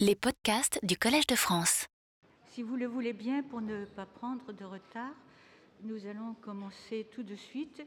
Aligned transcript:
Les 0.00 0.16
podcasts 0.16 0.84
du 0.84 0.96
Collège 0.96 1.28
de 1.28 1.36
France. 1.36 1.86
Si 2.50 2.64
vous 2.64 2.74
le 2.74 2.86
voulez 2.86 3.12
bien, 3.12 3.44
pour 3.44 3.60
ne 3.60 3.84
pas 3.84 4.06
prendre 4.06 4.52
de 4.52 4.64
retard, 4.64 5.14
nous 5.84 6.04
allons 6.06 6.34
commencer 6.40 7.06
tout 7.12 7.22
de 7.22 7.36
suite 7.36 7.80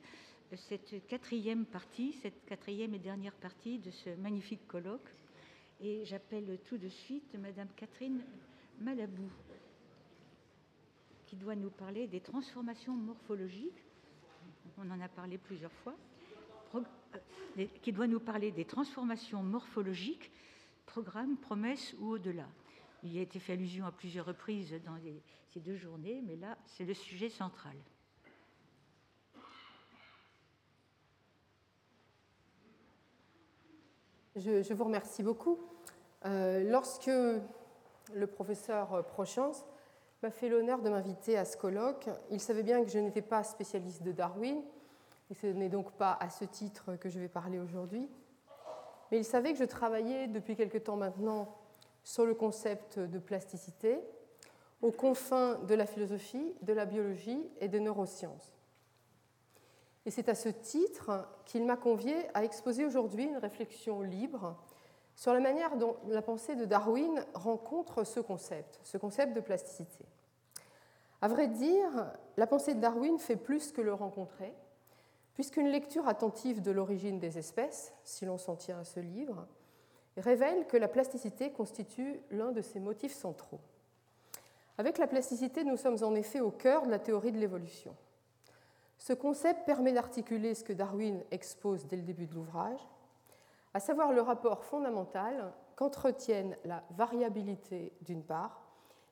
cette 0.56 1.06
quatrième 1.08 1.66
partie, 1.66 2.14
cette 2.22 2.46
quatrième 2.46 2.94
et 2.94 3.00
dernière 3.00 3.34
partie 3.34 3.80
de 3.80 3.92
ce 3.92 4.12
magnifique 4.22 4.66
colloque. 4.70 5.10
Et 5.82 6.06
j'appelle 6.06 6.58
tout 6.64 6.78
de 6.78 6.88
suite 6.88 7.36
Madame 7.38 7.68
Catherine 7.76 8.22
Malabou, 8.80 9.30
qui 11.26 11.36
doit 11.36 11.56
nous 11.56 11.72
parler 11.72 12.08
des 12.08 12.22
transformations 12.22 12.94
morphologiques. 12.94 13.84
On 14.78 14.90
en 14.92 15.02
a 15.02 15.10
parlé 15.10 15.38
plusieurs 15.38 15.74
fois. 15.84 15.98
Euh, 16.74 17.66
qui 17.82 17.92
doit 17.92 18.08
nous 18.08 18.20
parler 18.20 18.52
des 18.52 18.66
transformations 18.66 19.44
morphologiques 19.44 20.32
programme, 20.88 21.38
promesse 21.38 21.94
ou 22.00 22.14
au-delà. 22.14 22.48
Il 23.04 23.14
y 23.14 23.20
a 23.20 23.22
été 23.22 23.40
fait 23.40 23.54
allusion 23.54 23.86
à 23.86 23.92
plusieurs 23.92 24.26
reprises 24.26 24.74
dans 24.84 24.98
ces 25.54 25.60
deux 25.60 25.76
journées, 25.76 26.24
mais 26.26 26.36
là, 26.36 26.58
c'est 26.66 26.86
le 26.86 26.96
sujet 26.96 27.30
central. 27.30 27.76
Je, 34.36 34.74
vous 34.74 34.84
remercie 34.84 35.24
beaucoup. 35.24 35.60
Euh, 36.26 36.70
lorsque 36.70 37.08
le 37.08 38.28
professeur 38.28 39.06
Prochance 39.06 39.66
m'a 40.24 40.32
fait 40.32 40.50
l'honneur 40.50 40.82
de 40.82 40.90
m'inviter 40.90 41.38
à 41.38 41.46
ce 41.46 41.58
colloque, 41.58 42.10
il 42.32 42.40
savait 42.40 42.64
bien 42.64 42.84
que 42.84 42.90
je 42.90 43.00
n'étais 43.00 43.22
pas 43.22 43.44
spécialiste 43.44 44.04
de 44.04 44.12
Darwin, 44.12 44.62
et 45.30 45.34
ce 45.34 45.48
n'est 45.48 45.70
donc 45.70 45.92
pas 45.94 46.14
à 46.20 46.30
ce 46.30 46.46
titre 46.46 46.96
que 46.96 47.10
je 47.10 47.20
vais 47.20 47.28
parler 47.28 47.60
aujourd'hui 47.60 48.08
mais 49.12 49.18
il 49.18 49.26
savait 49.26 49.54
que 49.54 49.60
je 49.60 49.66
travaillais 49.66 50.28
depuis 50.28 50.56
quelque 50.56 50.78
temps 50.78 50.98
maintenant 50.98 51.56
sur 52.04 52.26
le 52.26 52.34
concept 52.34 53.00
de 53.00 53.20
plasticité 53.20 54.00
aux 54.82 54.92
confins 54.92 55.56
de 55.56 55.76
la 55.76 55.86
philosophie, 55.86 56.54
de 56.62 56.74
la 56.74 56.86
biologie 56.86 57.50
et 57.60 57.68
des 57.68 57.80
neurosciences. 57.80 58.54
Et 60.06 60.12
c'est 60.12 60.30
à 60.30 60.36
ce 60.36 60.50
titre 60.50 61.28
qu'il 61.46 61.66
m'a 61.66 61.76
convié 61.76 62.16
à 62.34 62.44
exposer 62.44 62.86
aujourd'hui 62.86 63.26
une 63.26 63.38
réflexion 63.38 64.02
libre 64.02 64.56
sur 65.16 65.34
la 65.34 65.40
manière 65.40 65.76
dont 65.78 65.98
la 66.08 66.22
pensée 66.22 66.56
de 66.56 66.64
Darwin 66.64 67.26
rencontre 67.34 68.04
ce 68.04 68.20
concept, 68.20 68.80
ce 68.84 68.98
concept 68.98 69.34
de 69.34 69.42
plasticité. 69.42 70.06
À 71.22 71.28
vrai 71.28 71.48
dire, 71.48 72.12
la 72.38 72.46
pensée 72.46 72.76
de 72.76 72.80
Darwin 72.80 73.18
fait 73.18 73.36
plus 73.36 73.72
que 73.72 73.82
le 73.82 73.94
rencontrer 73.94 74.54
puisqu'une 75.38 75.68
lecture 75.68 76.08
attentive 76.08 76.64
de 76.64 76.72
l'origine 76.72 77.20
des 77.20 77.38
espèces, 77.38 77.94
si 78.04 78.26
l'on 78.26 78.40
s'en 78.40 78.56
tient 78.56 78.80
à 78.80 78.84
ce 78.84 79.00
livre, 79.00 79.46
révèle 80.18 80.66
que 80.66 80.78
la 80.78 80.88
plasticité 80.88 81.52
constitue 81.52 82.20
l'un 82.32 82.52
de 82.52 82.64
ses 82.64 82.80
motifs 82.80 83.14
centraux. 83.14 83.60
Avec 84.80 84.98
la 84.98 85.06
plasticité, 85.06 85.64
nous 85.64 85.78
sommes 85.78 86.04
en 86.04 86.16
effet 86.16 86.40
au 86.40 86.50
cœur 86.50 86.88
de 86.88 86.90
la 86.90 86.98
théorie 86.98 87.32
de 87.32 87.38
l'évolution. 87.38 87.96
Ce 88.98 89.14
concept 89.14 89.64
permet 89.64 89.94
d'articuler 89.94 90.56
ce 90.56 90.64
que 90.64 90.74
Darwin 90.74 91.24
expose 91.30 91.86
dès 91.86 91.98
le 91.98 92.02
début 92.02 92.26
de 92.26 92.34
l'ouvrage, 92.34 92.80
à 93.76 93.80
savoir 93.80 94.14
le 94.14 94.22
rapport 94.22 94.64
fondamental 94.64 95.54
qu'entretiennent 95.76 96.58
la 96.66 96.84
variabilité 96.98 97.94
d'une 98.02 98.24
part, 98.24 98.64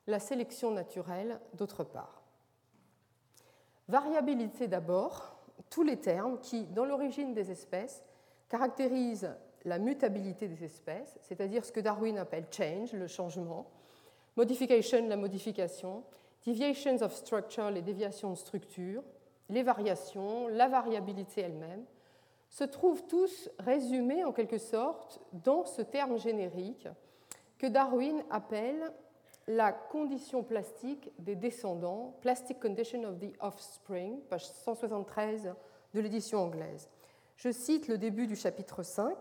la 0.08 0.18
sélection 0.18 0.72
naturelle 0.72 1.38
d'autre 1.54 1.84
part. 1.84 2.20
Variabilité 3.86 4.66
d'abord, 4.66 5.35
tous 5.70 5.82
les 5.82 5.98
termes 5.98 6.38
qui, 6.40 6.64
dans 6.64 6.84
l'origine 6.84 7.34
des 7.34 7.50
espèces, 7.50 8.04
caractérisent 8.48 9.34
la 9.64 9.78
mutabilité 9.78 10.48
des 10.48 10.64
espèces, 10.64 11.18
c'est-à-dire 11.22 11.64
ce 11.64 11.72
que 11.72 11.80
Darwin 11.80 12.18
appelle 12.18 12.46
change, 12.50 12.92
le 12.92 13.08
changement, 13.08 13.66
modification, 14.36 15.08
la 15.08 15.16
modification, 15.16 16.04
deviations 16.46 17.02
of 17.02 17.12
structure, 17.12 17.70
les 17.70 17.82
déviations 17.82 18.30
de 18.30 18.36
structure, 18.36 19.02
les 19.48 19.62
variations, 19.62 20.48
la 20.48 20.68
variabilité 20.68 21.40
elle-même, 21.40 21.84
se 22.48 22.64
trouvent 22.64 23.04
tous 23.06 23.50
résumés 23.58 24.24
en 24.24 24.32
quelque 24.32 24.58
sorte 24.58 25.20
dans 25.32 25.64
ce 25.64 25.82
terme 25.82 26.18
générique 26.18 26.88
que 27.58 27.66
Darwin 27.66 28.22
appelle 28.30 28.92
la 29.48 29.72
condition 29.72 30.42
plastique 30.42 31.12
des 31.18 31.36
descendants, 31.36 32.16
Plastic 32.20 32.58
Condition 32.60 33.04
of 33.04 33.18
the 33.18 33.32
Offspring, 33.40 34.20
page 34.22 34.46
173 34.46 35.54
de 35.94 36.00
l'édition 36.00 36.40
anglaise. 36.40 36.88
Je 37.36 37.52
cite 37.52 37.86
le 37.88 37.98
début 37.98 38.26
du 38.26 38.34
chapitre 38.34 38.82
5. 38.82 39.16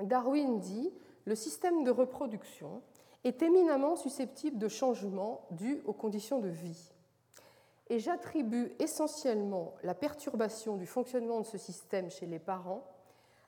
Darwin 0.00 0.58
dit 0.58 0.92
Le 1.24 1.34
système 1.34 1.84
de 1.84 1.90
reproduction 1.90 2.82
est 3.24 3.42
éminemment 3.42 3.96
susceptible 3.96 4.58
de 4.58 4.68
changements 4.68 5.46
dus 5.50 5.82
aux 5.86 5.92
conditions 5.92 6.40
de 6.40 6.48
vie. 6.48 6.92
Et 7.90 8.00
j'attribue 8.00 8.72
essentiellement 8.78 9.74
la 9.82 9.94
perturbation 9.94 10.76
du 10.76 10.86
fonctionnement 10.86 11.40
de 11.40 11.46
ce 11.46 11.58
système 11.58 12.10
chez 12.10 12.26
les 12.26 12.38
parents 12.38 12.84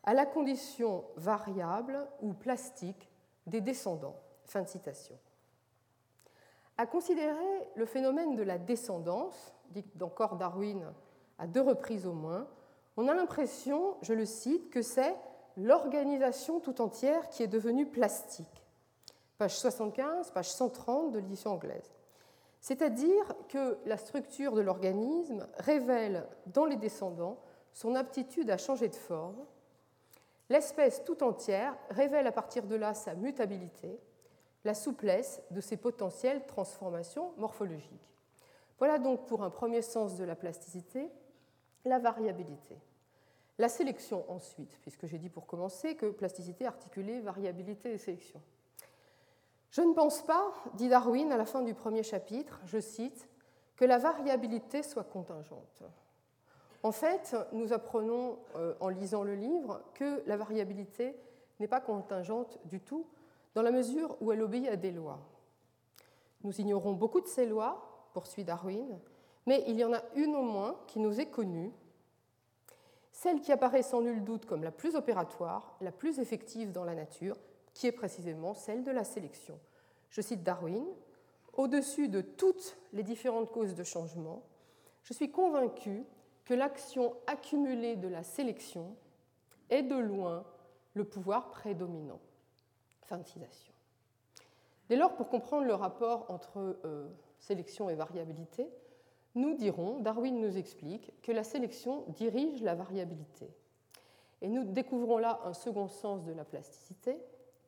à 0.05 0.15
la 0.15 0.25
condition 0.25 1.05
variable 1.17 2.07
ou 2.23 2.33
plastique 2.33 3.09
des 3.47 3.61
descendants. 3.61 4.17
Fin 4.45 4.63
de 4.63 4.69
citation. 4.69 5.19
À 6.81 6.87
considérer 6.87 7.69
le 7.75 7.85
phénomène 7.85 8.37
de 8.37 8.43
la 8.43 8.57
descendance, 8.57 9.53
dit 9.69 9.85
encore 10.01 10.37
Darwin 10.37 10.95
à 11.39 11.47
deux 11.47 11.61
reprises 11.61 12.07
au 12.07 12.15
moins, 12.15 12.49
on 12.97 13.07
a 13.07 13.13
l'impression, 13.13 13.99
je 14.01 14.15
le 14.15 14.25
cite, 14.25 14.71
que 14.71 14.81
c'est 14.81 15.15
l'organisation 15.59 16.59
tout 16.59 16.81
entière 16.81 17.29
qui 17.29 17.43
est 17.43 17.49
devenue 17.49 17.85
plastique. 17.85 18.65
Page 19.37 19.59
75, 19.59 20.31
page 20.31 20.51
130 20.51 21.13
de 21.13 21.19
l'édition 21.19 21.51
anglaise. 21.51 21.93
C'est-à-dire 22.63 23.35
que 23.51 23.77
la 23.85 23.99
structure 23.99 24.55
de 24.55 24.63
l'organisme 24.63 25.47
révèle 25.59 26.27
dans 26.47 26.65
les 26.65 26.77
descendants 26.77 27.41
son 27.75 27.95
aptitude 27.95 28.49
à 28.49 28.57
changer 28.57 28.89
de 28.89 28.97
forme. 28.97 29.45
L'espèce 30.49 31.05
tout 31.05 31.23
entière 31.23 31.77
révèle 31.91 32.27
à 32.27 32.33
partir 32.33 32.65
de 32.65 32.75
là 32.75 32.95
sa 32.95 33.15
mutabilité, 33.15 34.01
la 34.65 34.75
souplesse 34.75 35.43
de 35.51 35.61
ces 35.61 35.77
potentielles 35.77 36.47
transformations 36.47 37.33
morphologiques. 37.37 38.11
Voilà 38.79 38.99
donc 38.99 39.27
pour 39.27 39.43
un 39.43 39.51
premier 39.51 39.83
sens 39.83 40.17
de 40.17 40.25
la 40.25 40.37
plasticité, 40.37 41.11
la 41.85 41.99
variabilité. 41.99 42.77
La 43.59 43.69
sélection 43.69 44.25
ensuite, 44.31 44.79
puisque 44.81 45.07
j'ai 45.07 45.19
dit 45.19 45.29
pour 45.29 45.47
commencer 45.47 45.95
que 45.95 46.07
plasticité 46.07 46.67
articulée, 46.67 47.21
variabilité 47.21 47.93
et 47.93 47.99
sélection. 47.99 48.41
Je 49.71 49.83
ne 49.83 49.93
pense 49.93 50.23
pas, 50.23 50.53
dit 50.75 50.89
Darwin 50.89 51.31
à 51.31 51.37
la 51.37 51.45
fin 51.45 51.63
du 51.63 51.75
premier 51.75 52.03
chapitre, 52.03 52.61
je 52.65 52.81
cite, 52.81 53.29
que 53.77 53.85
la 53.85 53.99
variabilité 53.99 54.83
soit 54.83 55.05
contingente. 55.05 55.83
En 56.83 56.93
fait, 56.93 57.37
nous 57.53 57.73
apprenons 57.73 58.39
euh, 58.57 58.75
en 58.81 58.89
lisant 58.89 59.23
le 59.23 59.35
livre 59.35 59.83
que 59.95 60.23
la 60.27 60.37
variabilité 60.37 61.15
n'est 61.61 61.69
pas 61.69 61.81
contingente 61.81 62.59
du 62.65 62.81
tout, 62.81 63.07
dans 63.55 63.63
la 63.63 63.71
mesure 63.71 64.17
où 64.21 64.33
elle 64.33 64.43
obéit 64.43 64.69
à 64.69 64.77
des 64.77 64.91
lois. 64.91 65.21
Nous 66.43 66.61
ignorons 66.61 66.93
beaucoup 66.93 67.21
de 67.21 67.27
ces 67.27 67.47
lois, 67.47 68.09
poursuit 68.13 68.45
Darwin, 68.45 68.99
mais 69.47 69.65
il 69.67 69.79
y 69.79 69.85
en 69.85 69.93
a 69.93 70.03
une 70.15 70.35
au 70.35 70.43
moins 70.43 70.77
qui 70.87 71.01
nous 71.01 71.21
est 71.21 71.31
connue, 71.31 71.73
celle 73.13 73.41
qui 73.41 73.53
apparaît 73.53 73.83
sans 73.83 74.01
nul 74.01 74.25
doute 74.25 74.47
comme 74.47 74.65
la 74.65 74.71
plus 74.71 74.95
opératoire, 74.95 75.77
la 75.81 75.93
plus 75.93 76.19
effective 76.19 76.73
dans 76.73 76.85
la 76.85 76.95
nature, 76.95 77.37
qui 77.75 77.87
est 77.87 77.93
précisément 77.93 78.55
celle 78.55 78.83
de 78.83 78.91
la 78.91 79.05
sélection. 79.05 79.59
Je 80.09 80.21
cite 80.21 80.43
Darwin, 80.43 80.85
Au-dessus 81.53 82.09
de 82.09 82.21
toutes 82.21 82.77
les 82.93 83.03
différentes 83.03 83.51
causes 83.51 83.75
de 83.75 83.85
changement, 83.85 84.43
je 85.03 85.13
suis 85.13 85.31
convaincu 85.31 86.05
que 86.45 86.55
l'action 86.55 87.15
accumulée 87.27 87.97
de 87.97 88.09
la 88.09 88.23
sélection 88.23 88.97
est 89.69 89.83
de 89.83 89.97
loin 89.97 90.45
le 90.95 91.05
pouvoir 91.05 91.51
prédominant. 91.51 92.21
Dès 94.89 94.97
lors, 94.97 95.15
pour 95.15 95.29
comprendre 95.29 95.67
le 95.67 95.75
rapport 95.75 96.27
entre 96.31 96.79
euh, 96.85 97.09
sélection 97.39 97.91
et 97.91 97.95
variabilité, 97.95 98.69
nous 99.35 99.55
dirons, 99.55 100.01
Darwin 100.01 100.41
nous 100.41 100.57
explique, 100.57 101.13
que 101.23 101.33
la 101.33 101.45
sélection 101.45 102.05
dirige 102.09 102.63
la 102.63 102.75
variabilité. 102.75 103.49
Et 104.43 104.49
nous 104.49 104.65
découvrons 104.65 105.19
là 105.19 105.41
un 105.45 105.53
second 105.53 105.89
sens 105.89 106.25
de 106.25 106.33
la 106.33 106.45
plasticité, 106.45 107.19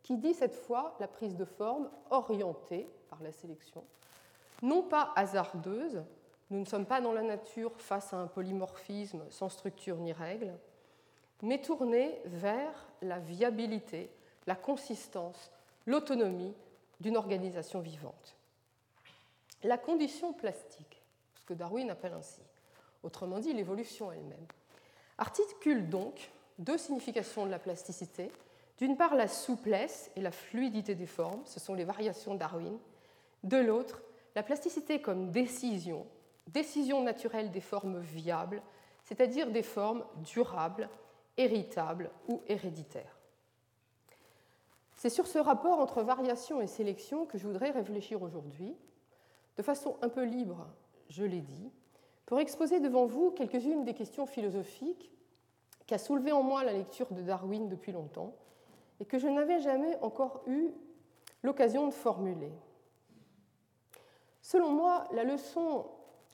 qui 0.02 0.16
dit 0.16 0.34
cette 0.34 0.54
fois 0.54 0.96
la 0.98 1.06
prise 1.06 1.36
de 1.36 1.44
forme 1.44 1.88
orientée 2.10 2.88
par 3.08 3.22
la 3.22 3.30
sélection, 3.30 3.84
non 4.62 4.82
pas 4.82 5.12
hasardeuse, 5.16 6.02
nous 6.50 6.60
ne 6.60 6.64
sommes 6.64 6.86
pas 6.86 7.00
dans 7.00 7.12
la 7.12 7.22
nature 7.22 7.72
face 7.80 8.12
à 8.12 8.18
un 8.18 8.26
polymorphisme 8.26 9.22
sans 9.30 9.48
structure 9.48 9.96
ni 9.96 10.12
règle, 10.12 10.52
mais 11.42 11.60
tournée 11.60 12.20
vers 12.24 12.88
la 13.00 13.18
viabilité, 13.18 14.10
la 14.46 14.54
consistance, 14.54 15.50
l'autonomie 15.86 16.54
d'une 17.00 17.16
organisation 17.16 17.80
vivante. 17.80 18.36
La 19.62 19.78
condition 19.78 20.32
plastique, 20.32 21.02
ce 21.34 21.44
que 21.44 21.54
Darwin 21.54 21.90
appelle 21.90 22.14
ainsi, 22.14 22.40
autrement 23.02 23.38
dit 23.38 23.52
l'évolution 23.52 24.10
elle-même, 24.12 24.46
articule 25.18 25.88
donc 25.88 26.30
deux 26.58 26.78
significations 26.78 27.46
de 27.46 27.50
la 27.50 27.58
plasticité. 27.58 28.30
D'une 28.78 28.96
part, 28.96 29.14
la 29.14 29.28
souplesse 29.28 30.10
et 30.16 30.20
la 30.20 30.32
fluidité 30.32 30.94
des 30.94 31.06
formes, 31.06 31.42
ce 31.44 31.60
sont 31.60 31.74
les 31.74 31.84
variations 31.84 32.34
de 32.34 32.38
Darwin. 32.38 32.78
De 33.44 33.56
l'autre, 33.56 34.02
la 34.34 34.42
plasticité 34.42 35.00
comme 35.00 35.30
décision, 35.30 36.06
décision 36.48 37.02
naturelle 37.02 37.50
des 37.50 37.60
formes 37.60 38.00
viables, 38.00 38.62
c'est-à-dire 39.04 39.50
des 39.50 39.62
formes 39.62 40.04
durables, 40.16 40.88
héritables 41.36 42.10
ou 42.28 42.42
héréditaires. 42.46 43.21
C'est 45.02 45.10
sur 45.10 45.26
ce 45.26 45.40
rapport 45.40 45.81
entre 45.81 46.04
variation 46.04 46.60
et 46.60 46.69
sélection 46.69 47.26
que 47.26 47.37
je 47.37 47.44
voudrais 47.44 47.70
réfléchir 47.70 48.22
aujourd'hui, 48.22 48.76
de 49.56 49.62
façon 49.64 49.96
un 50.00 50.08
peu 50.08 50.22
libre, 50.22 50.69
je 51.08 51.25
l'ai 51.25 51.40
dit, 51.40 51.72
pour 52.25 52.38
exposer 52.38 52.78
devant 52.78 53.06
vous 53.06 53.32
quelques-unes 53.32 53.82
des 53.82 53.94
questions 53.94 54.26
philosophiques 54.26 55.10
qu'a 55.88 55.99
soulevé 55.99 56.31
en 56.31 56.44
moi 56.44 56.62
la 56.62 56.72
lecture 56.72 57.12
de 57.12 57.20
Darwin 57.20 57.69
depuis 57.69 57.90
longtemps 57.90 58.37
et 59.00 59.04
que 59.04 59.19
je 59.19 59.26
n'avais 59.26 59.58
jamais 59.58 59.99
encore 60.02 60.44
eu 60.46 60.70
l'occasion 61.43 61.88
de 61.88 61.93
formuler. 61.93 62.52
Selon 64.40 64.70
moi, 64.70 65.08
la 65.10 65.25
leçon 65.25 65.84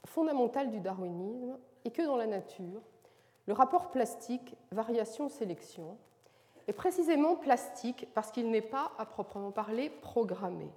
fondamentale 0.04 0.68
du 0.68 0.80
darwinisme 0.80 1.58
est 1.86 1.90
que 1.90 2.02
dans 2.02 2.18
la 2.18 2.26
nature, 2.26 2.82
le 3.46 3.54
rapport 3.54 3.90
plastique 3.90 4.58
variation-sélection 4.72 5.96
est 6.68 6.74
précisément 6.74 7.34
plastique 7.34 8.06
parce 8.14 8.30
qu'il 8.30 8.50
n'est 8.50 8.60
pas, 8.60 8.92
à 8.98 9.06
proprement 9.06 9.50
parler, 9.50 9.90
programmé. 9.90 10.70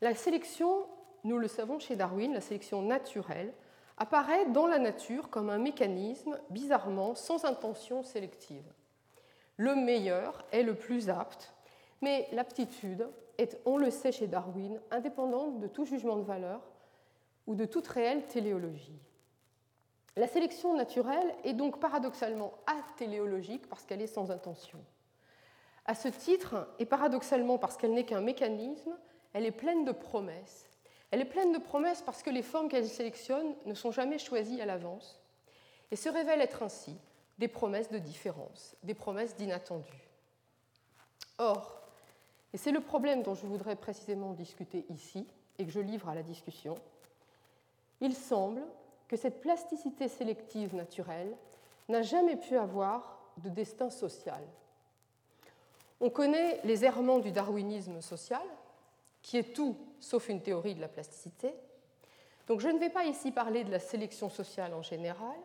La 0.00 0.14
sélection, 0.14 0.86
nous 1.24 1.38
le 1.38 1.48
savons 1.48 1.80
chez 1.80 1.96
Darwin, 1.96 2.32
la 2.32 2.40
sélection 2.40 2.80
naturelle, 2.80 3.52
apparaît 3.98 4.46
dans 4.46 4.66
la 4.66 4.78
nature 4.78 5.28
comme 5.28 5.50
un 5.50 5.58
mécanisme 5.58 6.38
bizarrement 6.50 7.14
sans 7.14 7.44
intention 7.44 8.02
sélective. 8.02 8.64
Le 9.56 9.74
meilleur 9.74 10.44
est 10.52 10.62
le 10.62 10.74
plus 10.74 11.10
apte, 11.10 11.52
mais 12.00 12.28
l'aptitude 12.32 13.08
est, 13.38 13.60
on 13.66 13.76
le 13.76 13.90
sait 13.90 14.12
chez 14.12 14.26
Darwin, 14.28 14.80
indépendante 14.90 15.58
de 15.58 15.66
tout 15.66 15.84
jugement 15.84 16.16
de 16.16 16.24
valeur 16.24 16.60
ou 17.46 17.54
de 17.54 17.64
toute 17.64 17.86
réelle 17.88 18.26
téléologie. 18.26 19.00
La 20.16 20.28
sélection 20.28 20.74
naturelle 20.74 21.34
est 21.42 21.54
donc 21.54 21.80
paradoxalement 21.80 22.54
atéléologique 22.66 23.68
parce 23.68 23.84
qu'elle 23.84 24.02
est 24.02 24.06
sans 24.06 24.30
intention. 24.30 24.78
À 25.86 25.94
ce 25.94 26.08
titre, 26.08 26.68
et 26.78 26.86
paradoxalement 26.86 27.58
parce 27.58 27.76
qu'elle 27.76 27.94
n'est 27.94 28.06
qu'un 28.06 28.20
mécanisme, 28.20 28.96
elle 29.32 29.44
est 29.44 29.50
pleine 29.50 29.84
de 29.84 29.92
promesses. 29.92 30.66
Elle 31.10 31.20
est 31.20 31.26
pleine 31.26 31.52
de 31.52 31.58
promesses 31.58 32.02
parce 32.02 32.22
que 32.22 32.30
les 32.30 32.42
formes 32.42 32.68
qu'elle 32.68 32.88
sélectionne 32.88 33.54
ne 33.66 33.74
sont 33.74 33.90
jamais 33.90 34.18
choisies 34.18 34.60
à 34.60 34.66
l'avance 34.66 35.20
et 35.90 35.96
se 35.96 36.08
révèlent 36.08 36.40
être 36.40 36.62
ainsi 36.62 36.96
des 37.38 37.48
promesses 37.48 37.90
de 37.90 37.98
différence, 37.98 38.76
des 38.82 38.94
promesses 38.94 39.34
d'inattendu. 39.34 39.92
Or, 41.38 41.82
et 42.52 42.56
c'est 42.56 42.72
le 42.72 42.80
problème 42.80 43.22
dont 43.22 43.34
je 43.34 43.46
voudrais 43.46 43.76
précisément 43.76 44.32
discuter 44.32 44.86
ici 44.88 45.26
et 45.58 45.66
que 45.66 45.72
je 45.72 45.80
livre 45.80 46.08
à 46.08 46.14
la 46.14 46.22
discussion, 46.22 46.76
il 48.00 48.14
semble 48.14 48.62
que 49.08 49.16
cette 49.16 49.40
plasticité 49.40 50.08
sélective 50.08 50.74
naturelle 50.74 51.36
n'a 51.88 52.02
jamais 52.02 52.36
pu 52.36 52.56
avoir 52.56 53.18
de 53.38 53.48
destin 53.48 53.90
social. 53.90 54.42
On 56.00 56.10
connaît 56.10 56.60
les 56.64 56.84
errements 56.84 57.18
du 57.18 57.32
darwinisme 57.32 58.00
social, 58.00 58.42
qui 59.22 59.38
est 59.38 59.54
tout 59.54 59.76
sauf 60.00 60.28
une 60.28 60.42
théorie 60.42 60.74
de 60.74 60.80
la 60.80 60.88
plasticité. 60.88 61.54
Donc 62.46 62.60
je 62.60 62.68
ne 62.68 62.78
vais 62.78 62.90
pas 62.90 63.04
ici 63.04 63.30
parler 63.32 63.64
de 63.64 63.70
la 63.70 63.78
sélection 63.78 64.28
sociale 64.28 64.74
en 64.74 64.82
général, 64.82 65.36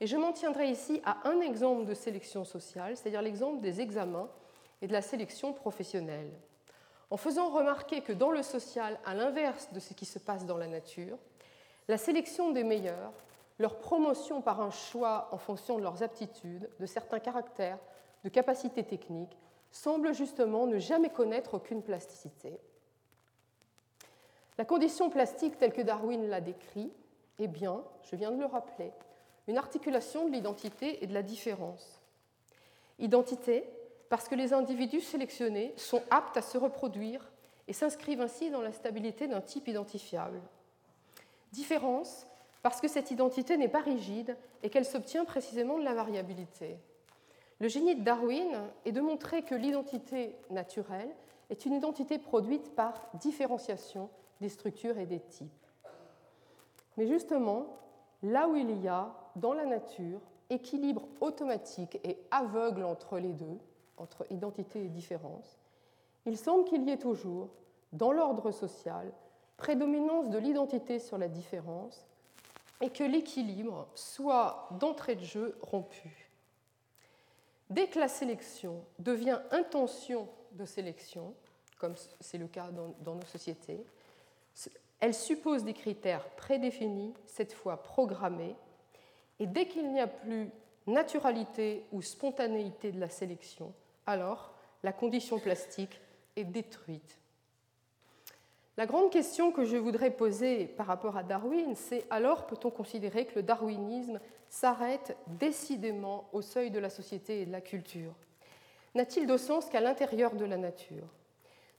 et 0.00 0.06
je 0.06 0.16
m'en 0.16 0.32
tiendrai 0.32 0.68
ici 0.68 1.00
à 1.04 1.28
un 1.28 1.40
exemple 1.40 1.84
de 1.84 1.94
sélection 1.94 2.44
sociale, 2.44 2.96
c'est-à-dire 2.96 3.22
l'exemple 3.22 3.60
des 3.60 3.80
examens 3.80 4.28
et 4.80 4.86
de 4.86 4.92
la 4.92 5.02
sélection 5.02 5.52
professionnelle, 5.52 6.32
en 7.10 7.16
faisant 7.16 7.50
remarquer 7.50 8.00
que 8.00 8.12
dans 8.12 8.30
le 8.30 8.42
social, 8.42 8.98
à 9.04 9.14
l'inverse 9.14 9.72
de 9.72 9.78
ce 9.78 9.94
qui 9.94 10.06
se 10.06 10.18
passe 10.18 10.46
dans 10.46 10.56
la 10.56 10.66
nature, 10.66 11.18
la 11.88 11.98
sélection 11.98 12.52
des 12.52 12.64
meilleurs, 12.64 13.12
leur 13.58 13.78
promotion 13.78 14.40
par 14.40 14.60
un 14.60 14.70
choix 14.70 15.28
en 15.32 15.38
fonction 15.38 15.78
de 15.78 15.82
leurs 15.82 16.02
aptitudes, 16.02 16.68
de 16.80 16.86
certains 16.86 17.20
caractères, 17.20 17.78
de 18.24 18.28
capacités 18.28 18.84
techniques, 18.84 19.36
semble 19.70 20.14
justement 20.14 20.66
ne 20.66 20.78
jamais 20.78 21.10
connaître 21.10 21.54
aucune 21.54 21.82
plasticité. 21.82 22.58
La 24.58 24.64
condition 24.64 25.10
plastique 25.10 25.58
telle 25.58 25.72
que 25.72 25.80
Darwin 25.80 26.28
l'a 26.28 26.40
décrit 26.40 26.92
est 27.38 27.48
bien, 27.48 27.82
je 28.02 28.16
viens 28.16 28.30
de 28.30 28.38
le 28.38 28.46
rappeler, 28.46 28.92
une 29.48 29.58
articulation 29.58 30.26
de 30.26 30.32
l'identité 30.32 31.02
et 31.02 31.06
de 31.06 31.14
la 31.14 31.22
différence. 31.22 32.00
Identité, 32.98 33.64
parce 34.08 34.28
que 34.28 34.34
les 34.34 34.52
individus 34.52 35.00
sélectionnés 35.00 35.72
sont 35.76 36.02
aptes 36.10 36.36
à 36.36 36.42
se 36.42 36.58
reproduire 36.58 37.32
et 37.66 37.72
s'inscrivent 37.72 38.20
ainsi 38.20 38.50
dans 38.50 38.60
la 38.60 38.72
stabilité 38.72 39.26
d'un 39.26 39.40
type 39.40 39.68
identifiable. 39.68 40.40
Différence, 41.52 42.26
parce 42.62 42.80
que 42.80 42.88
cette 42.88 43.10
identité 43.10 43.56
n'est 43.56 43.68
pas 43.68 43.80
rigide 43.80 44.36
et 44.62 44.70
qu'elle 44.70 44.84
s'obtient 44.84 45.24
précisément 45.24 45.78
de 45.78 45.84
la 45.84 45.94
variabilité. 45.94 46.78
Le 47.60 47.68
génie 47.68 47.94
de 47.94 48.02
Darwin 48.02 48.48
est 48.84 48.92
de 48.92 49.00
montrer 49.00 49.42
que 49.42 49.54
l'identité 49.54 50.34
naturelle 50.50 51.14
est 51.50 51.66
une 51.66 51.74
identité 51.74 52.18
produite 52.18 52.74
par 52.74 53.08
différenciation 53.14 54.08
des 54.40 54.48
structures 54.48 54.98
et 54.98 55.06
des 55.06 55.20
types. 55.20 55.66
Mais 56.96 57.06
justement, 57.06 57.66
là 58.22 58.48
où 58.48 58.56
il 58.56 58.80
y 58.82 58.88
a 58.88 59.14
dans 59.36 59.52
la 59.52 59.66
nature 59.66 60.20
équilibre 60.50 61.06
automatique 61.20 61.98
et 62.04 62.18
aveugle 62.30 62.84
entre 62.84 63.18
les 63.18 63.32
deux, 63.32 63.58
entre 63.96 64.26
identité 64.30 64.84
et 64.84 64.88
différence, 64.88 65.58
il 66.26 66.36
semble 66.36 66.64
qu'il 66.64 66.82
y 66.84 66.90
ait 66.90 66.98
toujours, 66.98 67.48
dans 67.92 68.12
l'ordre 68.12 68.50
social, 68.50 69.12
prédominance 69.62 70.28
de 70.28 70.38
l'identité 70.38 70.98
sur 70.98 71.18
la 71.18 71.28
différence 71.28 72.04
et 72.80 72.90
que 72.90 73.04
l'équilibre 73.04 73.86
soit 73.94 74.68
d'entrée 74.72 75.14
de 75.14 75.24
jeu 75.24 75.56
rompu. 75.62 76.28
Dès 77.70 77.86
que 77.86 78.00
la 78.00 78.08
sélection 78.08 78.84
devient 78.98 79.38
intention 79.52 80.28
de 80.50 80.64
sélection, 80.64 81.32
comme 81.78 81.94
c'est 82.18 82.38
le 82.38 82.48
cas 82.48 82.70
dans, 82.72 83.14
nos 83.14 83.26
sociétés, 83.26 83.86
elle 84.98 85.14
suppose 85.14 85.62
des 85.62 85.74
critères 85.74 86.28
prédéfinis, 86.30 87.14
cette 87.26 87.52
fois 87.52 87.84
programmés, 87.84 88.56
et 89.38 89.46
dès 89.46 89.68
qu'il 89.68 89.92
n'y 89.92 90.00
a 90.00 90.08
plus 90.08 90.50
naturalité 90.88 91.86
ou 91.92 92.02
spontanéité 92.02 92.90
de 92.90 92.98
la 92.98 93.08
sélection, 93.08 93.72
alors 94.06 94.54
la 94.82 94.92
condition 94.92 95.38
plastique 95.38 96.00
est 96.34 96.42
détruite. 96.42 97.21
La 98.78 98.86
grande 98.86 99.10
question 99.10 99.52
que 99.52 99.64
je 99.64 99.76
voudrais 99.76 100.10
poser 100.10 100.66
par 100.66 100.86
rapport 100.86 101.18
à 101.18 101.22
Darwin, 101.22 101.74
c'est 101.74 102.06
alors 102.08 102.46
peut-on 102.46 102.70
considérer 102.70 103.26
que 103.26 103.34
le 103.34 103.42
darwinisme 103.42 104.18
s'arrête 104.48 105.16
décidément 105.26 106.24
au 106.32 106.40
seuil 106.40 106.70
de 106.70 106.78
la 106.78 106.88
société 106.88 107.42
et 107.42 107.46
de 107.46 107.52
la 107.52 107.60
culture? 107.60 108.14
N'a-t-il 108.94 109.26
de 109.26 109.36
sens 109.36 109.68
qu'à 109.68 109.80
l'intérieur 109.80 110.34
de 110.34 110.46
la 110.46 110.56
nature? 110.56 111.06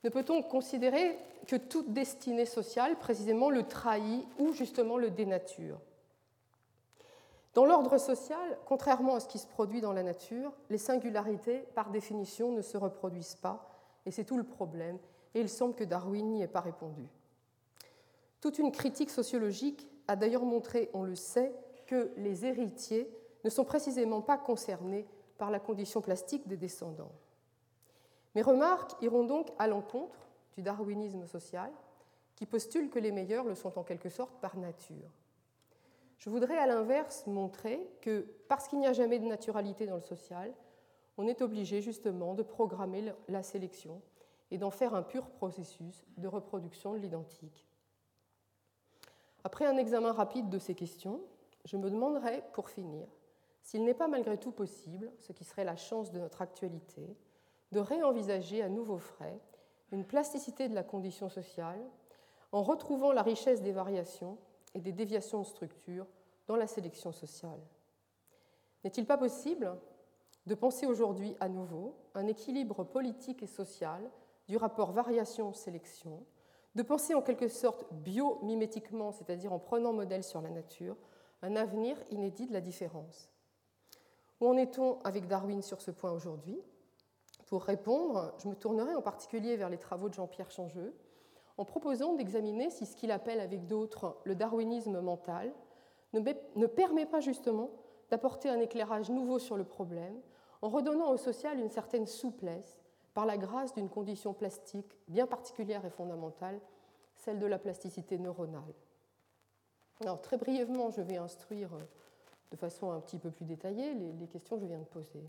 Ne 0.03 0.09
peut-on 0.09 0.43
considérer 0.43 1.17
que 1.47 1.55
toute 1.55 1.93
destinée 1.93 2.45
sociale 2.45 2.97
précisément 2.97 3.49
le 3.49 3.63
trahit 3.63 4.27
ou 4.37 4.53
justement 4.53 4.97
le 4.97 5.09
dénature? 5.09 5.79
Dans 7.55 7.65
l'ordre 7.65 7.97
social, 7.97 8.57
contrairement 8.65 9.15
à 9.15 9.19
ce 9.19 9.27
qui 9.27 9.39
se 9.39 9.47
produit 9.47 9.81
dans 9.81 9.93
la 9.93 10.03
nature, 10.03 10.51
les 10.69 10.77
singularités, 10.77 11.59
par 11.73 11.89
définition, 11.89 12.51
ne 12.51 12.61
se 12.61 12.77
reproduisent 12.77 13.35
pas, 13.35 13.69
et 14.05 14.11
c'est 14.11 14.25
tout 14.25 14.37
le 14.37 14.43
problème, 14.43 14.97
et 15.33 15.41
il 15.41 15.49
semble 15.49 15.75
que 15.75 15.83
Darwin 15.83 16.31
n'y 16.31 16.41
ait 16.41 16.47
pas 16.47 16.61
répondu. 16.61 17.07
Toute 18.41 18.59
une 18.59 18.71
critique 18.71 19.09
sociologique 19.09 19.87
a 20.07 20.15
d'ailleurs 20.15 20.43
montré, 20.43 20.89
on 20.93 21.03
le 21.03 21.15
sait, 21.15 21.53
que 21.87 22.11
les 22.17 22.45
héritiers 22.45 23.09
ne 23.43 23.49
sont 23.49 23.65
précisément 23.65 24.21
pas 24.21 24.37
concernés 24.37 25.07
par 25.37 25.51
la 25.51 25.59
condition 25.59 26.01
plastique 26.01 26.47
des 26.47 26.57
descendants. 26.57 27.11
Mes 28.35 28.41
remarques 28.41 29.01
iront 29.01 29.25
donc 29.25 29.49
à 29.59 29.67
l'encontre 29.67 30.27
du 30.55 30.61
darwinisme 30.61 31.25
social, 31.27 31.71
qui 32.35 32.45
postule 32.45 32.89
que 32.89 32.99
les 32.99 33.11
meilleurs 33.11 33.45
le 33.45 33.55
sont 33.55 33.77
en 33.77 33.83
quelque 33.83 34.09
sorte 34.09 34.39
par 34.41 34.57
nature. 34.57 35.09
Je 36.17 36.29
voudrais 36.29 36.57
à 36.57 36.67
l'inverse 36.67 37.27
montrer 37.27 37.85
que 38.01 38.25
parce 38.47 38.67
qu'il 38.67 38.79
n'y 38.79 38.87
a 38.87 38.93
jamais 38.93 39.19
de 39.19 39.25
naturalité 39.25 39.85
dans 39.85 39.95
le 39.95 40.01
social, 40.01 40.53
on 41.17 41.27
est 41.27 41.41
obligé 41.41 41.81
justement 41.81 42.33
de 42.33 42.43
programmer 42.43 43.13
la 43.27 43.43
sélection 43.43 44.01
et 44.53 44.59
d'en 44.59 44.69
faire 44.69 44.93
un 44.93 45.01
pur 45.01 45.31
processus 45.31 46.05
de 46.15 46.27
reproduction 46.27 46.93
de 46.93 46.99
l'identique. 46.99 47.67
Après 49.43 49.65
un 49.65 49.77
examen 49.77 50.11
rapide 50.11 50.47
de 50.49 50.59
ces 50.59 50.75
questions, 50.75 51.21
je 51.65 51.75
me 51.75 51.89
demanderai, 51.89 52.43
pour 52.53 52.69
finir, 52.69 53.07
s'il 53.63 53.83
n'est 53.83 53.95
pas 53.95 54.07
malgré 54.07 54.37
tout 54.37 54.51
possible, 54.51 55.11
ce 55.17 55.31
qui 55.31 55.43
serait 55.43 55.63
la 55.63 55.75
chance 55.75 56.11
de 56.11 56.19
notre 56.19 56.43
actualité, 56.43 57.17
de 57.71 57.79
réenvisager 57.79 58.61
à 58.61 58.69
nouveau 58.69 58.99
frais 58.99 59.39
une 59.91 60.05
plasticité 60.05 60.69
de 60.69 60.75
la 60.75 60.83
condition 60.83 61.29
sociale 61.29 61.81
en 62.51 62.61
retrouvant 62.61 63.11
la 63.11 63.23
richesse 63.23 63.63
des 63.63 63.71
variations 63.71 64.37
et 64.75 64.81
des 64.81 64.91
déviations 64.91 65.39
de 65.39 65.47
structure 65.47 66.05
dans 66.45 66.57
la 66.57 66.67
sélection 66.67 67.11
sociale. 67.11 67.59
N'est-il 68.83 69.07
pas 69.07 69.17
possible 69.17 69.75
de 70.45 70.53
penser 70.53 70.85
aujourd'hui 70.85 71.35
à 71.39 71.49
nouveau 71.49 71.95
un 72.13 72.27
équilibre 72.27 72.83
politique 72.83 73.41
et 73.41 73.47
social 73.47 74.11
du 74.47 74.57
rapport 74.57 74.91
variation-sélection, 74.91 76.25
de 76.75 76.83
penser 76.83 77.13
en 77.13 77.21
quelque 77.21 77.47
sorte 77.47 77.85
biomimétiquement, 77.91 79.11
c'est-à-dire 79.11 79.53
en 79.53 79.59
prenant 79.59 79.93
modèle 79.93 80.23
sur 80.23 80.41
la 80.41 80.49
nature, 80.49 80.97
un 81.41 81.55
avenir 81.55 81.97
inédit 82.09 82.47
de 82.47 82.53
la 82.53 82.61
différence. 82.61 83.29
Où 84.41 84.47
en 84.47 84.57
est-on 84.57 84.99
avec 85.03 85.27
Darwin 85.27 85.61
sur 85.61 85.81
ce 85.81 85.91
point 85.91 86.11
aujourd'hui? 86.11 86.59
Pour 87.47 87.63
répondre, 87.63 88.33
je 88.39 88.47
me 88.47 88.55
tournerai 88.55 88.95
en 88.95 89.01
particulier 89.01 89.55
vers 89.55 89.69
les 89.69 89.77
travaux 89.77 90.09
de 90.09 90.15
Jean-Pierre 90.15 90.51
Changeux, 90.51 90.95
en 91.57 91.65
proposant 91.65 92.13
d'examiner 92.13 92.71
si 92.71 92.85
ce 92.85 92.95
qu'il 92.95 93.11
appelle 93.11 93.39
avec 93.39 93.67
d'autres 93.67 94.17
le 94.23 94.35
darwinisme 94.35 94.99
mental 95.01 95.53
ne 96.13 96.65
permet 96.65 97.05
pas 97.05 97.19
justement 97.19 97.69
d'apporter 98.09 98.49
un 98.49 98.59
éclairage 98.59 99.09
nouveau 99.09 99.37
sur 99.39 99.55
le 99.55 99.63
problème, 99.63 100.19
en 100.61 100.69
redonnant 100.69 101.11
au 101.11 101.17
social 101.17 101.59
une 101.59 101.69
certaine 101.69 102.07
souplesse 102.07 102.82
par 103.13 103.25
la 103.25 103.37
grâce 103.37 103.73
d'une 103.73 103.89
condition 103.89 104.33
plastique 104.33 104.97
bien 105.07 105.27
particulière 105.27 105.85
et 105.85 105.89
fondamentale, 105.89 106.59
celle 107.15 107.39
de 107.39 107.45
la 107.45 107.59
plasticité 107.59 108.17
neuronale. 108.17 108.73
Alors, 110.01 110.21
très 110.21 110.37
brièvement, 110.37 110.89
je 110.89 111.01
vais 111.01 111.17
instruire 111.17 111.69
de 112.51 112.57
façon 112.57 112.91
un 112.91 112.99
petit 112.99 113.19
peu 113.19 113.31
plus 113.31 113.45
détaillée 113.45 113.93
les, 113.93 114.27
questions 114.27 114.57
que 114.57 114.63
je 114.63 114.67
viens 114.67 114.79
de 114.79 114.85
poser. 114.85 115.23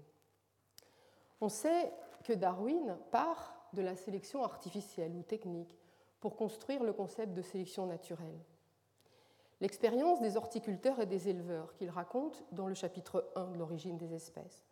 On 1.41 1.49
sait 1.49 1.93
que 2.25 2.33
Darwin 2.33 2.97
part 3.11 3.69
de 3.75 3.83
la 3.83 3.97
sélection 3.97 4.45
artificielle 4.45 5.15
ou 5.15 5.23
technique 5.23 5.77
pour 6.21 6.37
construire 6.37 6.83
le 6.83 6.93
concept 6.93 7.35
de 7.35 7.43
sélection 7.43 7.87
naturelle. 7.87 8.39
L'expérience 9.61 10.21
des 10.21 10.37
horticulteurs 10.37 11.01
et 11.01 11.07
des 11.07 11.29
éleveurs 11.29 11.75
qu'il 11.75 11.91
raconte 11.91 12.45
dans 12.53 12.67
le 12.67 12.75
chapitre 12.75 13.31
1 13.37 13.53
de 13.53 13.59
l'origine 13.59 13.99
des 13.99 14.15
espèces 14.15 14.65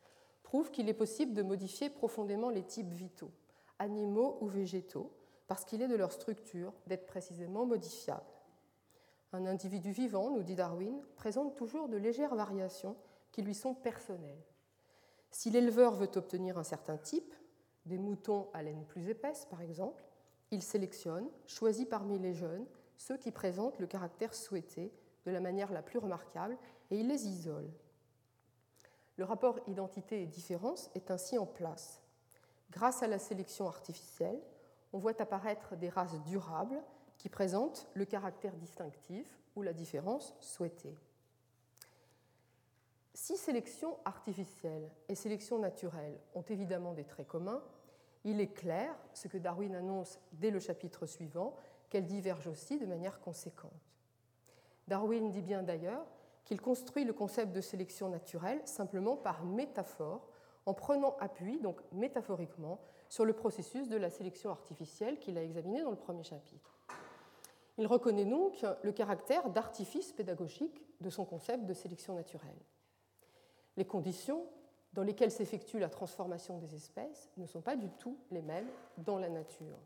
prouve 0.53 0.71
qu'il 0.71 0.91
est 0.91 0.93
possible 0.93 1.33
de 1.33 1.43
modifier 1.43 1.89
profondément 1.89 2.51
les 2.51 2.63
types 2.63 2.93
vitaux, 2.93 3.31
animaux 3.79 4.37
ou 4.43 4.49
végétaux, 4.49 5.11
parce 5.49 5.65
qu'il 5.65 5.81
est 5.81 5.89
de 5.89 5.97
leur 5.97 6.13
structure 6.13 6.75
d'être 6.87 7.07
précisément 7.07 7.65
modifiable. 7.65 8.21
Un 9.33 9.47
individu 9.47 9.93
vivant, 9.93 10.29
nous 10.29 10.43
dit 10.43 10.55
Darwin, 10.55 11.01
présente 11.17 11.57
toujours 11.57 11.89
de 11.89 11.97
légères 11.97 12.35
variations 12.35 12.97
qui 13.31 13.41
lui 13.41 13.55
sont 13.55 13.73
personnelles. 13.73 14.45
Si 15.31 15.49
l'éleveur 15.49 15.95
veut 15.95 16.11
obtenir 16.17 16.59
un 16.59 16.65
certain 16.65 16.99
type, 16.99 17.35
des 17.87 17.97
moutons 17.97 18.51
à 18.53 18.63
laine 18.63 18.85
plus 18.85 19.09
épaisse 19.09 19.47
par 19.47 19.63
exemple, 19.63 20.05
il 20.51 20.63
sélectionne, 20.63 21.31
choisit 21.47 21.89
parmi 21.89 22.19
les 22.19 22.35
jeunes, 22.35 22.67
ceux 22.99 23.17
qui 23.17 23.31
présentent 23.31 23.79
le 23.79 23.87
caractère 23.87 24.35
souhaité 24.35 24.93
de 25.25 25.31
la 25.31 25.41
manière 25.41 25.73
la 25.73 25.81
plus 25.81 25.99
remarquable 25.99 26.59
et 26.91 27.01
il 27.01 27.09
les 27.09 27.27
isole. 27.27 27.71
Le 29.17 29.25
rapport 29.25 29.59
identité 29.67 30.23
et 30.23 30.27
différence 30.27 30.91
est 30.95 31.11
ainsi 31.11 31.39
en 31.39 31.47
place. 31.47 32.01
Grâce 32.71 33.03
à 33.03 33.07
la 33.07 33.19
sélection 33.19 33.69
artificielle, 33.69 34.41
on 34.93 34.99
voit 34.99 35.21
apparaître 35.21 35.77
des 35.77 35.89
races 35.89 36.21
durables 36.23 36.83
qui 37.19 37.29
présentent 37.29 37.87
le 37.95 38.05
caractère 38.05 38.57
distinctif 38.57 39.39
ou 39.55 39.63
la 39.63 39.73
différence 39.73 40.35
souhaitée. 40.41 40.97
Si 43.15 43.37
sélection 43.37 43.99
artificielle 44.05 44.91
et 45.09 45.15
sélection 45.15 45.59
naturelle 45.59 46.19
ont 46.35 46.43
évidemment 46.43 46.95
des 46.95 47.05
traits 47.05 47.29
communs, 47.29 47.63
il 48.25 48.41
est 48.41 48.53
clair, 48.53 48.95
ce 49.13 49.29
que 49.29 49.37
Darwin 49.37 49.75
annonce 49.75 50.19
dès 50.33 50.51
le 50.51 50.61
chapitre 50.61 51.07
suivant, 51.07 51.57
qu'elles 51.91 52.07
divergent 52.07 52.49
aussi 52.49 52.79
de 52.79 52.87
manière 52.87 53.21
conséquente. 53.21 53.71
Darwin 54.89 55.31
dit 55.31 55.43
bien 55.43 55.63
d'ailleurs 55.63 56.07
qu'il 56.45 56.61
construit 56.61 57.05
le 57.05 57.13
concept 57.13 57.53
de 57.53 57.61
sélection 57.61 58.09
naturelle 58.09 58.61
simplement 58.65 59.17
par 59.17 59.45
métaphore, 59.45 60.29
en 60.67 60.75
prenant 60.75 61.17
appui, 61.19 61.59
donc 61.59 61.81
métaphoriquement, 61.93 62.81
sur 63.09 63.25
le 63.25 63.33
processus 63.33 63.89
de 63.89 63.97
la 63.97 64.11
sélection 64.11 64.51
artificielle 64.51 65.19
qu'il 65.19 65.37
a 65.37 65.43
examiné 65.43 65.83
dans 65.83 65.91
le 65.91 65.97
premier 65.97 66.23
chapitre. 66.23 66.79
Il 67.79 67.87
reconnaît 67.87 68.25
donc 68.25 68.65
le 68.83 68.93
caractère 68.93 69.51
d'artifice 69.51 70.13
pédagogique 70.13 70.85
de 71.01 71.11
son 71.11 71.25
concept 71.25 71.65
de 71.65 71.75
sélection 71.75 72.15
naturelle. 72.15 72.61
Les 73.77 73.85
conditions 73.85 74.47
dans 74.93 75.03
lesquelles 75.03 75.31
s'effectue 75.31 75.79
la 75.79 75.89
transformation 75.89 76.59
des 76.59 76.75
espèces 76.75 77.31
ne 77.39 77.47
sont 77.47 77.63
pas 77.63 77.77
du 77.77 77.91
tout 77.91 78.19
les 78.31 78.43
mêmes 78.43 78.69
dans 78.99 79.19
la 79.19 79.31
nature. 79.31 79.79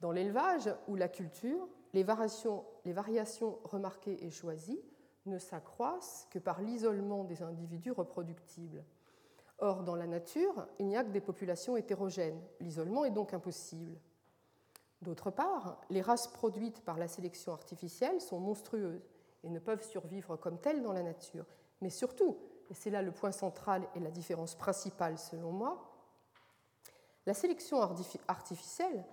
Dans 0.00 0.12
l'élevage 0.12 0.70
ou 0.86 0.96
la 0.96 1.08
culture, 1.08 1.68
les 1.92 2.02
variations, 2.02 2.64
les 2.84 2.92
variations 2.92 3.58
remarquées 3.64 4.24
et 4.24 4.30
choisies 4.30 4.80
ne 5.28 5.38
s'accroissent 5.38 6.26
que 6.30 6.38
par 6.38 6.60
l'isolement 6.60 7.24
des 7.24 7.42
individus 7.42 7.92
reproductibles. 7.92 8.84
Or, 9.58 9.82
dans 9.82 9.96
la 9.96 10.06
nature, 10.06 10.66
il 10.78 10.86
n'y 10.86 10.96
a 10.96 11.04
que 11.04 11.10
des 11.10 11.20
populations 11.20 11.76
hétérogènes. 11.76 12.40
L'isolement 12.60 13.04
est 13.04 13.10
donc 13.10 13.34
impossible. 13.34 13.98
D'autre 15.02 15.30
part, 15.30 15.80
les 15.90 16.00
races 16.00 16.28
produites 16.28 16.80
par 16.84 16.98
la 16.98 17.08
sélection 17.08 17.52
artificielle 17.52 18.20
sont 18.20 18.40
monstrueuses 18.40 19.08
et 19.44 19.48
ne 19.48 19.58
peuvent 19.58 19.84
survivre 19.84 20.36
comme 20.36 20.58
telles 20.58 20.82
dans 20.82 20.92
la 20.92 21.02
nature. 21.02 21.46
Mais 21.80 21.90
surtout, 21.90 22.36
et 22.70 22.74
c'est 22.74 22.90
là 22.90 23.02
le 23.02 23.12
point 23.12 23.32
central 23.32 23.88
et 23.94 24.00
la 24.00 24.10
différence 24.10 24.54
principale 24.54 25.18
selon 25.18 25.52
moi, 25.52 25.92
la 27.26 27.34
sélection 27.34 27.80
artificielle 28.26 29.04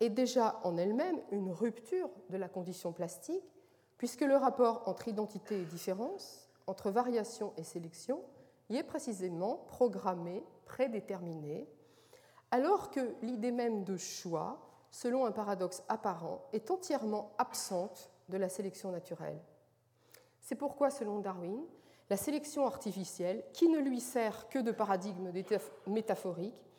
est 0.00 0.10
déjà 0.10 0.60
en 0.64 0.76
elle-même 0.76 1.20
une 1.30 1.50
rupture 1.50 2.10
de 2.30 2.36
la 2.36 2.48
condition 2.48 2.92
plastique 2.92 3.42
puisque 4.02 4.22
le 4.22 4.34
rapport 4.34 4.82
entre 4.86 5.06
identité 5.06 5.60
et 5.60 5.64
différence, 5.64 6.48
entre 6.66 6.90
variation 6.90 7.52
et 7.56 7.62
sélection, 7.62 8.20
y 8.68 8.76
est 8.76 8.82
précisément 8.82 9.58
programmé, 9.68 10.42
prédéterminé, 10.64 11.68
alors 12.50 12.90
que 12.90 13.14
l'idée 13.22 13.52
même 13.52 13.84
de 13.84 13.96
choix, 13.96 14.58
selon 14.90 15.24
un 15.24 15.30
paradoxe 15.30 15.84
apparent, 15.88 16.42
est 16.52 16.72
entièrement 16.72 17.30
absente 17.38 18.10
de 18.28 18.38
la 18.38 18.48
sélection 18.48 18.90
naturelle. 18.90 19.40
C'est 20.40 20.56
pourquoi, 20.56 20.90
selon 20.90 21.20
Darwin, 21.20 21.62
la 22.10 22.16
sélection 22.16 22.66
artificielle, 22.66 23.44
qui 23.52 23.68
ne 23.68 23.78
lui 23.78 24.00
sert 24.00 24.48
que 24.48 24.58
de 24.58 24.72
paradigme 24.72 25.30
métaphorique, 25.86 26.72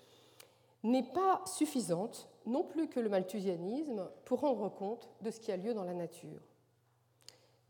n'est 0.84 1.10
pas 1.14 1.42
suffisante, 1.46 2.28
non 2.46 2.66
plus 2.66 2.90
que 2.90 3.00
le 3.00 3.08
malthusianisme, 3.08 4.10
pour 4.26 4.42
rendre 4.42 4.68
compte 4.68 5.10
de 5.22 5.32
ce 5.32 5.40
qui 5.40 5.54
a 5.54 5.56
lieu 5.56 5.74
dans 5.74 5.86
la 5.86 5.94
nature. 5.94 6.42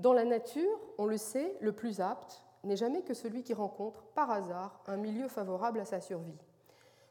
Dans 0.03 0.11
la 0.11 0.25
nature, 0.25 0.81
on 0.97 1.05
le 1.05 1.15
sait, 1.15 1.55
le 1.61 1.71
plus 1.71 2.01
apte 2.01 2.43
n'est 2.65 2.75
jamais 2.75 3.03
que 3.03 3.13
celui 3.13 3.41
qui 3.41 3.53
rencontre 3.53 4.03
par 4.03 4.31
hasard 4.31 4.81
un 4.85 4.97
milieu 4.97 5.29
favorable 5.29 5.79
à 5.79 5.85
sa 5.85 6.01
survie. 6.01 6.37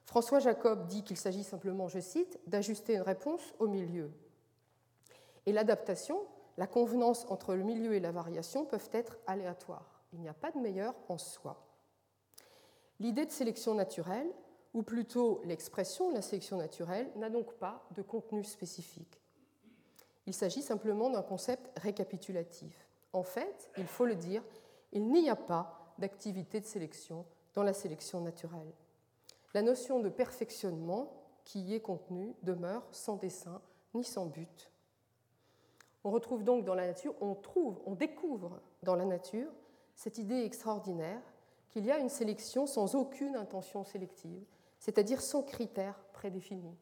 François 0.05 0.41
Jacob 0.41 0.87
dit 0.89 1.03
qu'il 1.03 1.17
s'agit 1.17 1.43
simplement, 1.43 1.89
je 1.89 2.01
cite, 2.01 2.39
d'ajuster 2.47 2.97
une 2.97 3.01
réponse 3.01 3.55
au 3.59 3.67
milieu. 3.67 4.11
Et 5.47 5.53
l'adaptation, 5.53 6.21
la 6.59 6.67
convenance 6.67 7.25
entre 7.31 7.55
le 7.55 7.63
milieu 7.63 7.95
et 7.95 8.01
la 8.01 8.13
variation 8.13 8.67
peuvent 8.67 8.91
être 8.93 9.17
aléatoires. 9.27 10.03
Il 10.13 10.21
n'y 10.21 10.29
a 10.29 10.35
pas 10.35 10.51
de 10.51 10.59
meilleur 10.59 10.95
en 11.09 11.17
soi. 11.17 11.65
L'idée 13.01 13.25
de 13.25 13.31
sélection 13.31 13.75
naturelle, 13.75 14.31
ou 14.75 14.83
plutôt 14.83 15.41
l'expression 15.47 16.11
de 16.11 16.17
la 16.17 16.23
sélection 16.23 16.59
naturelle, 16.59 17.11
n'a 17.17 17.31
donc 17.31 17.55
pas 17.55 17.87
de 17.97 18.03
contenu 18.03 18.45
spécifique. 18.45 19.19
Il 20.27 20.35
s'agit 20.35 20.63
simplement 20.63 21.11
d'un 21.11 21.23
concept 21.23 21.71
récapitulatif. 21.79 22.82
En 23.13 23.23
fait, 23.23 23.71
il 23.77 23.87
faut 23.87 24.07
le 24.07 24.15
dire, 24.15 24.43
il 24.93 25.11
n'y 25.11 25.29
a 25.29 25.37
pas 25.37 25.95
d'activité 25.99 26.61
de 26.61 26.67
sélection 26.67 27.25
dans 27.55 27.63
la 27.63 27.73
sélection 27.73 28.21
naturelle. 28.21 28.73
La 29.55 29.63
notion 29.63 30.01
de 30.01 30.09
perfectionnement 30.09 31.13
qui 31.45 31.61
y 31.61 31.75
est 31.75 31.81
contenue 31.81 32.35
demeure 32.43 32.87
sans 32.93 33.17
dessin 33.17 33.61
ni 33.95 34.05
sans 34.05 34.27
but. 34.27 34.71
On 36.05 36.11
retrouve 36.11 36.43
donc 36.43 36.65
dans 36.65 36.75
la 36.75 36.87
nature, 36.87 37.15
on 37.21 37.35
trouve, 37.35 37.81
on 37.87 37.95
découvre 37.95 38.61
dans 38.83 38.97
la 38.97 39.05
nature 39.05 39.53
cette 39.95 40.19
idée 40.19 40.43
extraordinaire 40.43 41.21
qu'il 41.71 41.85
y 41.85 41.91
a 41.91 41.99
une 41.99 42.09
sélection 42.09 42.67
sans 42.67 42.95
aucune 42.95 43.37
intention 43.37 43.85
sélective, 43.85 44.45
c'est-à-dire 44.79 45.21
sans 45.21 45.43
critères 45.43 45.99
prédéfinis. 46.13 46.77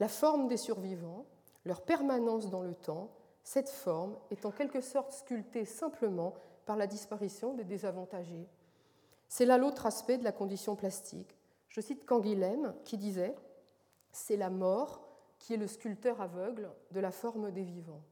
La 0.00 0.08
forme 0.08 0.48
des 0.48 0.56
survivants, 0.56 1.26
leur 1.64 1.82
permanence 1.82 2.50
dans 2.50 2.62
le 2.62 2.74
temps, 2.74 3.10
cette 3.44 3.68
forme 3.68 4.16
est 4.30 4.46
en 4.46 4.50
quelque 4.50 4.80
sorte 4.80 5.12
sculptée 5.12 5.66
simplement 5.66 6.34
par 6.64 6.76
la 6.76 6.86
disparition 6.86 7.52
des 7.52 7.64
désavantagés. 7.64 8.48
C'est 9.28 9.44
là 9.44 9.58
l'autre 9.58 9.84
aspect 9.84 10.16
de 10.16 10.24
la 10.24 10.32
condition 10.32 10.76
plastique. 10.76 11.36
Je 11.68 11.82
cite 11.82 12.06
Canguilhem 12.06 12.74
qui 12.84 12.96
disait 12.96 13.34
C'est 14.12 14.38
la 14.38 14.48
mort 14.48 15.02
qui 15.38 15.52
est 15.52 15.58
le 15.58 15.66
sculpteur 15.66 16.22
aveugle 16.22 16.70
de 16.90 17.00
la 17.00 17.10
forme 17.10 17.50
des 17.50 17.64
vivants. 17.64 18.02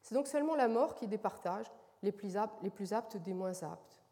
C'est 0.00 0.14
donc 0.14 0.26
seulement 0.26 0.56
la 0.56 0.68
mort 0.68 0.94
qui 0.94 1.06
départage 1.06 1.66
les 2.02 2.12
plus, 2.12 2.36
aptes, 2.36 3.16
des 3.18 3.34
moins 3.34 3.62
aptes. 3.62 4.02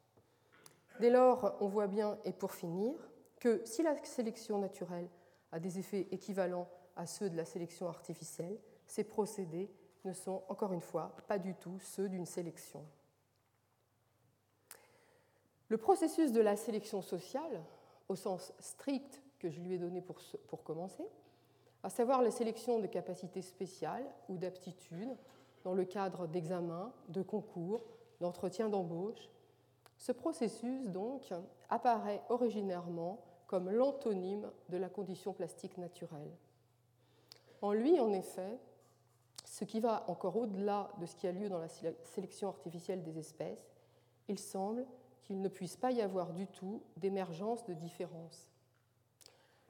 Dès 1.01 1.11
lors, 1.11 1.57
on 1.61 1.69
voit 1.69 1.87
bien, 1.87 2.19
et 2.25 2.33
pour 2.33 2.53
finir, 2.53 2.95
que 3.41 3.63
si 3.65 3.83
la 3.83 3.97
sélection 4.05 4.59
naturelle 4.59 5.09
a 5.53 5.59
des 5.59 5.79
effets 5.79 6.07
équivalents 6.11 6.69
à 6.97 7.07
ceux 7.07 7.31
de 7.31 7.37
la 7.37 7.47
sélection 7.47 7.89
artificielle, 7.89 8.59
ces 8.87 9.05
procédés 9.05 9.71
ne 10.05 10.13
sont, 10.13 10.43
encore 10.49 10.73
une 10.73 10.81
fois, 10.81 11.15
pas 11.29 11.39
du 11.39 11.55
tout 11.55 11.79
ceux 11.81 12.09
d'une 12.09 12.27
sélection. 12.27 12.85
Le 15.69 15.77
processus 15.77 16.33
de 16.33 16.41
la 16.41 16.57
sélection 16.57 17.01
sociale, 17.01 17.63
au 18.09 18.17
sens 18.17 18.53
strict 18.59 19.23
que 19.39 19.49
je 19.49 19.61
lui 19.61 19.75
ai 19.75 19.79
donné 19.79 20.03
pour, 20.03 20.65
commencer, 20.65 21.05
à 21.83 21.91
savoir 21.91 22.23
la 22.23 22.31
sélection 22.31 22.81
de 22.81 22.87
capacités 22.87 23.41
spéciales 23.41 24.05
ou 24.29 24.37
d'aptitudes 24.37 25.17
dans 25.63 25.75
le 25.75 25.85
cadre 25.85 26.27
d'examens, 26.27 26.93
de 27.09 27.23
concours, 27.23 27.83
d'entretiens 28.21 28.69
d'embauche, 28.69 29.31
ce 29.97 30.13
processus, 30.13 30.89
donc, 30.89 31.33
apparaît 31.69 32.23
originairement 32.31 33.23
comme 33.47 33.71
l'antonyme 33.71 34.51
de 34.71 34.77
la 34.77 34.89
condition 34.89 35.33
plastique 35.33 35.79
naturelle. 35.79 36.31
En 37.63 37.73
lui, 37.73 38.01
en 38.01 38.13
effet, 38.13 38.59
ce 39.51 39.65
qui 39.65 39.81
va 39.81 40.05
encore 40.07 40.37
au-delà 40.37 40.93
de 41.01 41.07
ce 41.07 41.17
qui 41.17 41.27
a 41.27 41.33
lieu 41.33 41.49
dans 41.49 41.59
la 41.59 41.69
sélection 41.69 42.49
artificielle 42.49 43.03
des 43.03 43.19
espèces, 43.19 43.75
il 44.29 44.39
semble 44.39 44.87
qu'il 45.23 45.41
ne 45.41 45.49
puisse 45.49 45.77
pas 45.77 45.91
y 45.91 46.01
avoir 46.01 46.33
du 46.33 46.47
tout 46.47 46.85
d'émergence 46.97 47.65
de 47.65 47.75
différence. 47.75 48.49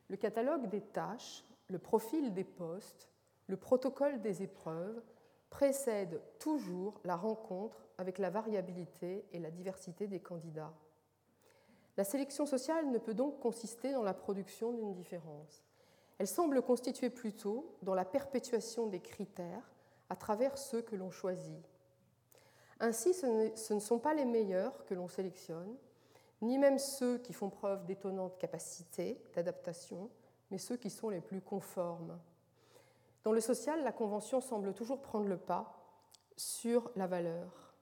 Le 0.09 0.19
catalogue 0.19 0.69
des 0.69 0.83
tâches, 0.83 1.47
le 1.69 1.79
profil 1.79 2.35
des 2.35 2.45
postes, 2.45 3.09
le 3.47 3.57
protocole 3.57 4.21
des 4.21 4.43
épreuves 4.43 5.03
précèdent 5.49 6.21
toujours 6.39 7.01
la 7.05 7.17
rencontre 7.17 7.89
avec 7.97 8.19
la 8.19 8.29
variabilité 8.29 9.25
et 9.33 9.39
la 9.39 9.51
diversité 9.51 10.07
des 10.07 10.21
candidats. 10.21 10.75
La 11.97 12.05
sélection 12.05 12.45
sociale 12.45 12.91
ne 12.91 12.99
peut 12.99 13.15
donc 13.15 13.41
consister 13.41 13.93
dans 13.93 14.03
la 14.03 14.15
production 14.15 14.75
d'une 14.75 14.93
différence. 14.93 15.65
Elle 16.21 16.29
semble 16.29 16.61
constituer 16.61 17.09
plutôt 17.09 17.79
dans 17.81 17.95
la 17.95 18.05
perpétuation 18.05 18.87
des 18.89 19.01
critères 19.01 19.73
à 20.11 20.17
travers 20.17 20.59
ceux 20.59 20.83
que 20.83 20.95
l'on 20.95 21.11
choisit. 21.11 21.65
Ainsi, 22.79 23.15
ce 23.15 23.73
ne 23.73 23.81
sont 23.81 23.99
pas 23.99 24.13
les 24.13 24.27
meilleurs 24.27 24.85
que 24.85 24.93
l'on 24.93 25.09
sélectionne, 25.09 25.75
ni 26.43 26.59
même 26.59 26.79
ceux 26.79 27.17
qui 27.17 27.33
font 27.33 27.49
preuve 27.49 27.87
d'étonnantes 27.87 28.37
capacités 28.37 29.19
d'adaptation, 29.35 30.11
mais 30.51 30.59
ceux 30.59 30.77
qui 30.77 30.91
sont 30.91 31.09
les 31.09 31.23
plus 31.23 31.41
conformes. 31.41 32.21
Dans 33.25 33.33
le 33.33 33.41
social, 33.41 33.83
la 33.83 33.93
convention 33.93 34.43
semble 34.43 34.75
toujours 34.75 35.01
prendre 35.01 35.27
le 35.27 35.39
pas 35.39 35.73
sur 36.37 36.91
la 36.97 37.07
valeur. 37.07 37.73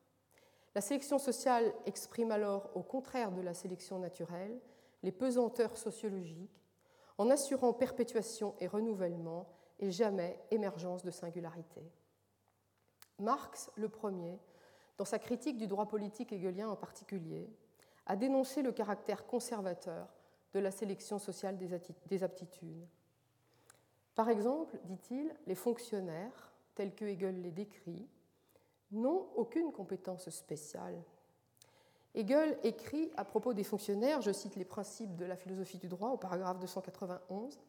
La 0.77 0.81
sélection 0.81 1.19
sociale 1.19 1.75
exprime 1.87 2.31
alors, 2.31 2.71
au 2.77 2.85
contraire 2.85 3.33
de 3.33 3.41
la 3.41 3.55
sélection 3.55 3.99
naturelle, 3.99 4.61
les 5.03 5.11
pesanteurs 5.11 5.77
sociologiques, 5.77 6.68
en 7.19 7.31
assurant 7.31 7.73
perpétuation 7.73 8.55
et 8.61 8.67
renouvellement 8.67 9.47
et 9.81 9.91
jamais 9.91 10.41
émergence 10.51 11.05
de 11.05 11.11
singularité. 11.11 11.83
Marx, 13.19 13.71
le 13.77 13.89
premier, 13.89 14.39
dans 14.97 15.05
sa 15.05 15.19
critique 15.19 15.59
du 15.59 15.67
droit 15.67 15.87
politique 15.87 16.33
hegelien 16.33 16.69
en 16.69 16.77
particulier, 16.77 17.49
a 18.07 18.17
dénoncé 18.17 18.63
le 18.63 18.73
caractère 18.73 19.27
conservateur 19.27 20.09
de 20.55 20.61
la 20.61 20.71
sélection 20.71 21.19
sociale 21.19 21.59
des 21.59 22.23
aptitudes. 22.23 22.87
Par 24.15 24.31
exemple, 24.31 24.81
dit-il, 24.85 25.33
les 25.47 25.55
fonctionnaires, 25.55 26.53
tels 26.75 26.95
que 26.95 27.05
Hegel 27.05 27.41
les 27.43 27.53
décrit, 27.53 28.09
n'ont 28.91 29.29
aucune 29.37 29.73
compétence 29.73 30.31
spéciale. 30.31 31.01
Hegel 32.19 32.59
écrit 32.65 33.13
à 33.17 33.25
propos 33.25 33.55
des 33.55 33.63
fonctionnaires, 33.63 34.23
je 34.23 34.33
cite 34.33 34.57
les 34.57 34.65
principes 34.65 35.15
de 35.15 35.25
la 35.25 35.37
philosophie 35.37 35.79
du 35.79 35.87
droit 35.87 36.11
au 36.11 36.17
paragraphe 36.17 36.59
291, 36.59 37.61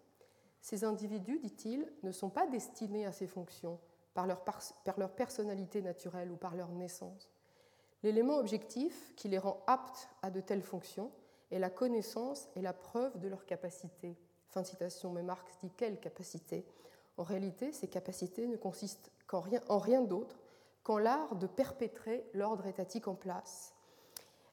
Ces 0.59 0.83
individus, 0.83 1.37
dit-il, 1.37 1.87
ne 2.01 2.11
sont 2.11 2.31
pas 2.31 2.47
destinés 2.47 3.05
à 3.05 3.11
ces 3.11 3.27
fonctions 3.27 3.79
par 4.15 4.25
leur, 4.25 5.11
personnalité 5.11 5.83
naturelle 5.83 6.31
ou 6.31 6.35
par 6.35 6.55
leur 6.55 6.71
naissance. 6.71 7.29
L'élément 8.01 8.37
objectif 8.37 9.13
qui 9.15 9.27
les 9.27 9.37
rend 9.37 9.61
aptes 9.67 10.09
à 10.23 10.31
de 10.31 10.41
telles 10.41 10.63
fonctions 10.63 11.11
est 11.51 11.59
la 11.59 11.69
connaissance 11.69 12.49
et 12.55 12.61
la 12.61 12.73
preuve 12.73 13.19
de 13.19 13.27
leur 13.27 13.45
capacité. 13.45 14.17
Fin 14.47 14.63
de 14.63 14.65
citation, 14.65 15.11
mais 15.11 15.21
Marx 15.21 15.59
dit 15.61 15.69
quelle 15.77 15.99
capacité? 15.99 16.65
En 17.17 17.23
réalité, 17.23 17.71
ces 17.71 17.87
capacités 17.87 18.47
ne 18.47 18.57
consistent 18.57 19.11
en 19.31 19.41
rien, 19.41 19.61
en 19.69 19.77
rien 19.77 20.01
d'autre 20.01 20.39
qu'en 20.81 20.97
l'art 20.97 21.35
de 21.35 21.45
perpétrer 21.45 22.25
l'ordre 22.33 22.65
étatique 22.65 23.07
en 23.07 23.13
place. 23.13 23.75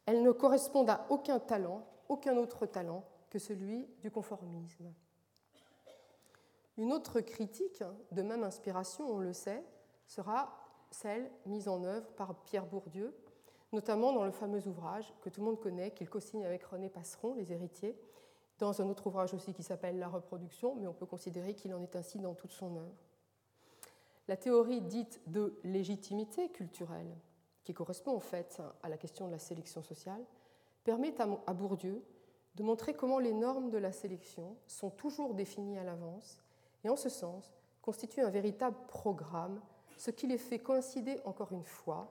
Elles 0.06 0.22
ne 0.22 0.30
correspondent 0.30 0.90
à 0.90 1.06
aucun 1.10 1.38
talent, 1.38 1.84
aucun 2.08 2.36
autre 2.36 2.64
talent 2.66 3.04
que 3.28 3.38
celui 3.38 3.86
du 4.00 4.10
conformisme. 4.10 4.92
Une 6.78 6.92
autre 6.92 7.20
critique, 7.20 7.82
de 8.12 8.22
même 8.22 8.44
inspiration, 8.44 9.08
on 9.10 9.18
le 9.18 9.32
sait, 9.32 9.64
sera 10.06 10.66
celle 10.90 11.30
mise 11.46 11.68
en 11.68 11.82
œuvre 11.84 12.06
par 12.12 12.34
Pierre 12.42 12.66
Bourdieu, 12.66 13.14
notamment 13.72 14.12
dans 14.12 14.24
le 14.24 14.30
fameux 14.30 14.66
ouvrage 14.68 15.12
que 15.22 15.28
tout 15.28 15.40
le 15.40 15.46
monde 15.46 15.60
connaît, 15.60 15.90
qu'il 15.90 16.08
co-signe 16.08 16.44
avec 16.44 16.62
René 16.64 16.88
Passeron, 16.88 17.34
Les 17.34 17.52
héritiers, 17.52 17.98
dans 18.58 18.80
un 18.80 18.88
autre 18.88 19.06
ouvrage 19.06 19.34
aussi 19.34 19.52
qui 19.52 19.62
s'appelle 19.62 19.98
La 19.98 20.08
reproduction, 20.08 20.74
mais 20.76 20.86
on 20.86 20.94
peut 20.94 21.06
considérer 21.06 21.54
qu'il 21.54 21.74
en 21.74 21.82
est 21.82 21.96
ainsi 21.96 22.18
dans 22.18 22.34
toute 22.34 22.52
son 22.52 22.76
œuvre. 22.76 22.94
La 24.28 24.36
théorie 24.36 24.80
dite 24.80 25.20
de 25.26 25.58
légitimité 25.64 26.50
culturelle, 26.50 27.16
qui 27.66 27.74
correspond 27.74 28.14
en 28.14 28.20
fait 28.20 28.62
à 28.84 28.88
la 28.88 28.96
question 28.96 29.26
de 29.26 29.32
la 29.32 29.40
sélection 29.40 29.82
sociale, 29.82 30.24
permet 30.84 31.12
à 31.20 31.52
Bourdieu 31.52 32.00
de 32.54 32.62
montrer 32.62 32.94
comment 32.94 33.18
les 33.18 33.32
normes 33.32 33.70
de 33.70 33.76
la 33.76 33.90
sélection 33.90 34.56
sont 34.68 34.88
toujours 34.88 35.34
définies 35.34 35.76
à 35.76 35.82
l'avance 35.82 36.40
et 36.84 36.88
en 36.88 36.94
ce 36.94 37.08
sens 37.08 37.52
constituent 37.82 38.22
un 38.22 38.30
véritable 38.30 38.76
programme, 38.86 39.60
ce 39.96 40.12
qui 40.12 40.28
les 40.28 40.38
fait 40.38 40.60
coïncider 40.60 41.20
encore 41.24 41.50
une 41.50 41.64
fois, 41.64 42.08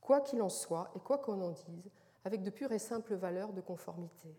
quoi 0.00 0.22
qu'il 0.22 0.42
en 0.42 0.48
soit 0.48 0.90
et 0.96 1.00
quoi 1.00 1.18
qu'on 1.18 1.40
en 1.40 1.50
dise, 1.50 1.92
avec 2.24 2.42
de 2.42 2.50
pures 2.50 2.72
et 2.72 2.80
simples 2.80 3.14
valeurs 3.14 3.52
de 3.52 3.60
conformité. 3.60 4.34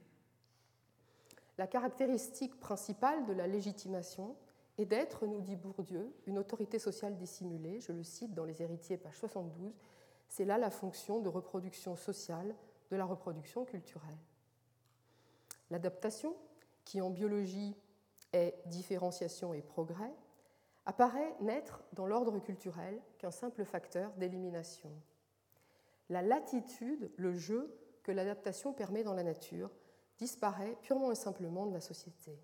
La 1.57 1.67
caractéristique 1.67 2.59
principale 2.59 3.25
de 3.25 3.31
la 3.31 3.47
légitimation 3.47 4.35
et 4.77 4.85
d'être, 4.85 5.27
nous 5.27 5.39
dit 5.39 5.55
Bourdieu, 5.55 6.13
une 6.25 6.39
autorité 6.39 6.77
sociale 6.77 7.15
dissimulée, 7.15 7.79
je 7.79 7.93
le 7.93 8.03
cite 8.03 8.33
dans 8.33 8.45
Les 8.45 8.61
Héritiers, 8.61 8.97
page 8.97 9.17
72, 9.17 9.73
c'est 10.29 10.45
là 10.45 10.57
la 10.57 10.69
fonction 10.69 11.19
de 11.19 11.27
reproduction 11.27 11.95
sociale 11.95 12.55
de 12.91 12.95
la 12.95 13.05
reproduction 13.05 13.65
culturelle. 13.65 14.17
L'adaptation, 15.69 16.35
qui 16.85 17.01
en 17.01 17.09
biologie 17.09 17.75
est 18.33 18.55
différenciation 18.67 19.53
et 19.53 19.61
progrès, 19.61 20.13
apparaît 20.85 21.35
n'être 21.41 21.83
dans 21.93 22.07
l'ordre 22.07 22.39
culturel 22.39 22.99
qu'un 23.17 23.31
simple 23.31 23.65
facteur 23.65 24.11
d'élimination. 24.13 24.91
La 26.09 26.21
latitude, 26.21 27.11
le 27.17 27.35
jeu 27.35 27.75
que 28.01 28.11
l'adaptation 28.11 28.73
permet 28.73 29.03
dans 29.03 29.13
la 29.13 29.23
nature, 29.23 29.69
disparaît 30.17 30.75
purement 30.81 31.11
et 31.11 31.15
simplement 31.15 31.67
de 31.67 31.73
la 31.73 31.81
société. 31.81 32.39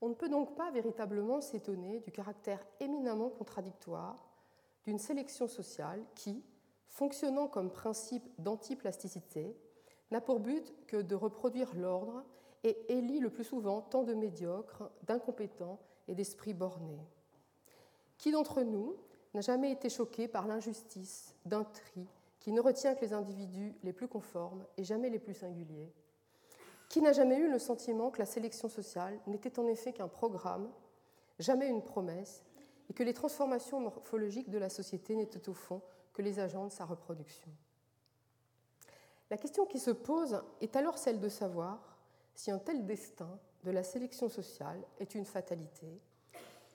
On 0.00 0.10
ne 0.10 0.14
peut 0.14 0.28
donc 0.28 0.54
pas 0.56 0.70
véritablement 0.70 1.40
s'étonner 1.40 2.00
du 2.00 2.12
caractère 2.12 2.64
éminemment 2.80 3.30
contradictoire 3.30 4.27
d'une 4.88 4.98
sélection 4.98 5.48
sociale 5.48 6.02
qui, 6.14 6.42
fonctionnant 6.86 7.46
comme 7.46 7.70
principe 7.70 8.26
d'antiplasticité, 8.38 9.54
n'a 10.10 10.22
pour 10.22 10.40
but 10.40 10.72
que 10.86 10.96
de 10.96 11.14
reproduire 11.14 11.74
l'ordre 11.74 12.24
et 12.64 12.74
élit 12.90 13.20
le 13.20 13.28
plus 13.28 13.44
souvent 13.44 13.82
tant 13.82 14.02
de 14.02 14.14
médiocres, 14.14 14.90
d'incompétents 15.02 15.78
et 16.08 16.14
d'esprits 16.14 16.54
bornés. 16.54 17.06
Qui 18.16 18.32
d'entre 18.32 18.62
nous 18.62 18.96
n'a 19.34 19.42
jamais 19.42 19.72
été 19.72 19.90
choqué 19.90 20.26
par 20.26 20.46
l'injustice 20.46 21.34
d'un 21.44 21.64
tri 21.64 22.08
qui 22.40 22.50
ne 22.50 22.62
retient 22.62 22.94
que 22.94 23.02
les 23.02 23.12
individus 23.12 23.74
les 23.82 23.92
plus 23.92 24.08
conformes 24.08 24.64
et 24.78 24.84
jamais 24.84 25.10
les 25.10 25.18
plus 25.18 25.34
singuliers? 25.34 25.92
Qui 26.88 27.02
n'a 27.02 27.12
jamais 27.12 27.36
eu 27.36 27.50
le 27.50 27.58
sentiment 27.58 28.10
que 28.10 28.20
la 28.20 28.26
sélection 28.26 28.70
sociale 28.70 29.20
n'était 29.26 29.58
en 29.58 29.66
effet 29.66 29.92
qu'un 29.92 30.08
programme, 30.08 30.70
jamais 31.38 31.68
une 31.68 31.84
promesse, 31.84 32.42
et 32.88 32.94
que 32.94 33.02
les 33.02 33.14
transformations 33.14 33.80
morphologiques 33.80 34.50
de 34.50 34.58
la 34.58 34.68
société 34.68 35.14
n'étaient 35.14 35.48
au 35.48 35.54
fond 35.54 35.82
que 36.12 36.22
les 36.22 36.40
agents 36.40 36.66
de 36.66 36.72
sa 36.72 36.84
reproduction 36.84 37.50
La 39.30 39.36
question 39.36 39.66
qui 39.66 39.78
se 39.78 39.90
pose 39.90 40.42
est 40.60 40.76
alors 40.76 40.98
celle 40.98 41.20
de 41.20 41.28
savoir 41.28 41.98
si 42.34 42.50
un 42.50 42.58
tel 42.58 42.86
destin 42.86 43.38
de 43.64 43.70
la 43.70 43.82
sélection 43.82 44.28
sociale 44.28 44.82
est 45.00 45.14
une 45.14 45.24
fatalité, 45.24 46.00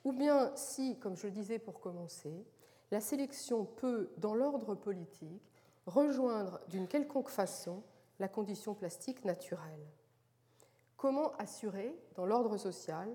ou 0.03 0.11
bien 0.11 0.51
si, 0.55 0.99
comme 0.99 1.15
je 1.15 1.27
le 1.27 1.31
disais 1.31 1.59
pour 1.59 1.79
commencer, 1.79 2.45
la 2.91 2.99
sélection 2.99 3.65
peut, 3.65 4.11
dans 4.17 4.35
l'ordre 4.35 4.75
politique, 4.75 5.51
rejoindre 5.85 6.59
d'une 6.67 6.87
quelconque 6.87 7.29
façon 7.29 7.81
la 8.19 8.27
condition 8.27 8.73
plastique 8.73 9.25
naturelle. 9.25 9.87
Comment 10.97 11.31
assurer, 11.37 11.97
dans 12.15 12.25
l'ordre 12.25 12.57
social, 12.57 13.09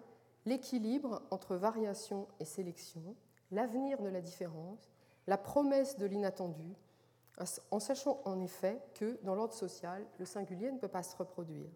l'équilibre 0.48 1.22
entre 1.30 1.56
variation 1.56 2.26
et 2.40 2.44
sélection, 2.44 3.14
l'avenir 3.50 4.00
de 4.00 4.08
la 4.08 4.20
différence, 4.20 4.90
la 5.26 5.38
promesse 5.38 5.98
de 5.98 6.06
l'inattendu, 6.06 6.74
en 7.70 7.78
sachant 7.78 8.20
en 8.24 8.40
effet 8.40 8.82
que, 8.94 9.18
dans 9.22 9.34
l'ordre 9.34 9.54
social, 9.54 10.04
le 10.18 10.24
singulier 10.24 10.72
ne 10.72 10.78
peut 10.78 10.88
pas 10.88 11.04
se 11.04 11.16
reproduire 11.16 11.70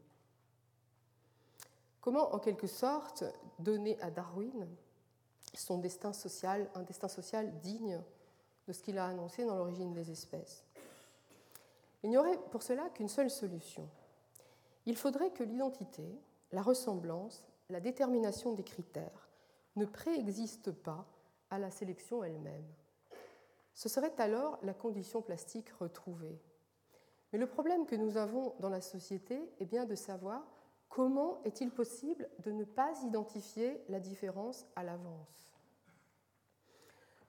Comment, 2.00 2.35
en 2.35 2.40
quelque 2.40 2.66
sorte, 2.66 3.22
donner 3.61 3.96
à 4.00 4.11
Darwin 4.11 4.66
son 5.54 5.78
destin 5.78 6.12
social, 6.12 6.68
un 6.74 6.82
destin 6.82 7.06
social 7.06 7.61
digne 7.61 8.02
de 8.66 8.72
ce 8.72 8.82
qu'il 8.82 8.98
a 8.98 9.06
annoncé 9.06 9.44
dans 9.44 9.56
l'origine 9.56 9.92
des 9.92 10.11
espèces? 10.11 10.64
Il 12.02 12.11
n'y 12.11 12.16
aurait 12.16 12.38
pour 12.50 12.64
cela 12.64 12.88
qu'une 12.90 13.08
seule 13.08 13.30
solution. 13.30 13.88
Il 14.85 14.96
faudrait 14.96 15.30
que 15.30 15.44
l'identité, 15.44 16.04
la 16.50 16.61
ressemblance, 16.61 17.44
la 17.68 17.81
détermination 17.81 18.53
des 18.53 18.64
critères 18.64 19.29
ne 19.77 19.85
préexistent 19.85 20.72
pas 20.72 21.07
à 21.51 21.59
la 21.59 21.70
sélection 21.70 22.22
elle-même. 22.22 22.66
Ce 23.75 23.88
serait 23.88 24.14
alors 24.18 24.59
la 24.62 24.75
condition 24.75 25.22
plastique 25.22 25.70
retrouvée. 25.81 26.40
Mais 27.33 27.38
le 27.38 27.46
problème 27.46 27.87
que 27.87 27.96
nous 27.96 28.16
avons 28.16 28.55
dans 28.61 28.68
la 28.68 28.81
société 28.83 29.51
est 29.59 29.64
bien 29.64 29.87
de 29.87 29.94
savoir 29.94 30.46
comment 30.88 31.40
est-il 31.44 31.70
possible 31.70 32.29
de 32.40 32.53
ne 32.53 32.64
pas 32.64 32.92
identifier 33.05 33.83
la 33.88 33.98
différence 33.98 34.66
à 34.77 34.83
l'avance. 34.83 35.51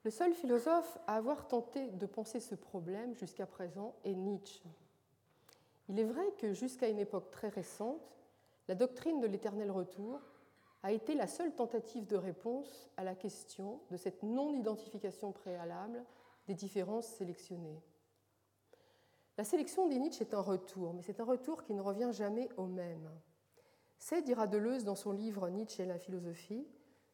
Le 0.04 0.10
seul 0.10 0.34
philosophe 0.34 0.98
à 1.06 1.16
avoir 1.16 1.48
tenté 1.48 1.90
de 1.90 2.04
penser 2.04 2.38
ce 2.38 2.54
problème 2.54 3.14
jusqu'à 3.14 3.46
présent 3.46 3.94
est 4.04 4.14
Nietzsche. 4.14 4.62
Il 5.88 5.98
est 5.98 6.04
vrai 6.04 6.26
que 6.38 6.52
jusqu'à 6.52 6.88
une 6.88 6.98
époque 6.98 7.30
très 7.30 7.48
récente, 7.48 8.18
la 8.68 8.74
doctrine 8.74 9.20
de 9.20 9.26
l'éternel 9.26 9.70
retour 9.70 10.20
a 10.82 10.92
été 10.92 11.14
la 11.14 11.26
seule 11.26 11.54
tentative 11.54 12.06
de 12.06 12.16
réponse 12.16 12.90
à 12.96 13.04
la 13.04 13.14
question 13.14 13.80
de 13.90 13.96
cette 13.96 14.22
non-identification 14.22 15.32
préalable 15.32 16.04
des 16.46 16.54
différences 16.54 17.06
sélectionnées. 17.06 17.82
La 19.36 19.44
sélection 19.44 19.88
des 19.88 19.98
Nietzsche 19.98 20.22
est 20.22 20.34
un 20.34 20.40
retour, 20.40 20.94
mais 20.94 21.02
c'est 21.02 21.20
un 21.20 21.24
retour 21.24 21.64
qui 21.64 21.74
ne 21.74 21.80
revient 21.80 22.10
jamais 22.12 22.48
au 22.56 22.66
même. 22.66 23.10
C'est, 23.98 24.22
dira 24.22 24.46
Deleuze 24.46 24.84
dans 24.84 24.94
son 24.94 25.12
livre 25.12 25.48
Nietzsche 25.48 25.82
et 25.82 25.86
la 25.86 25.98
philosophie, 25.98 26.68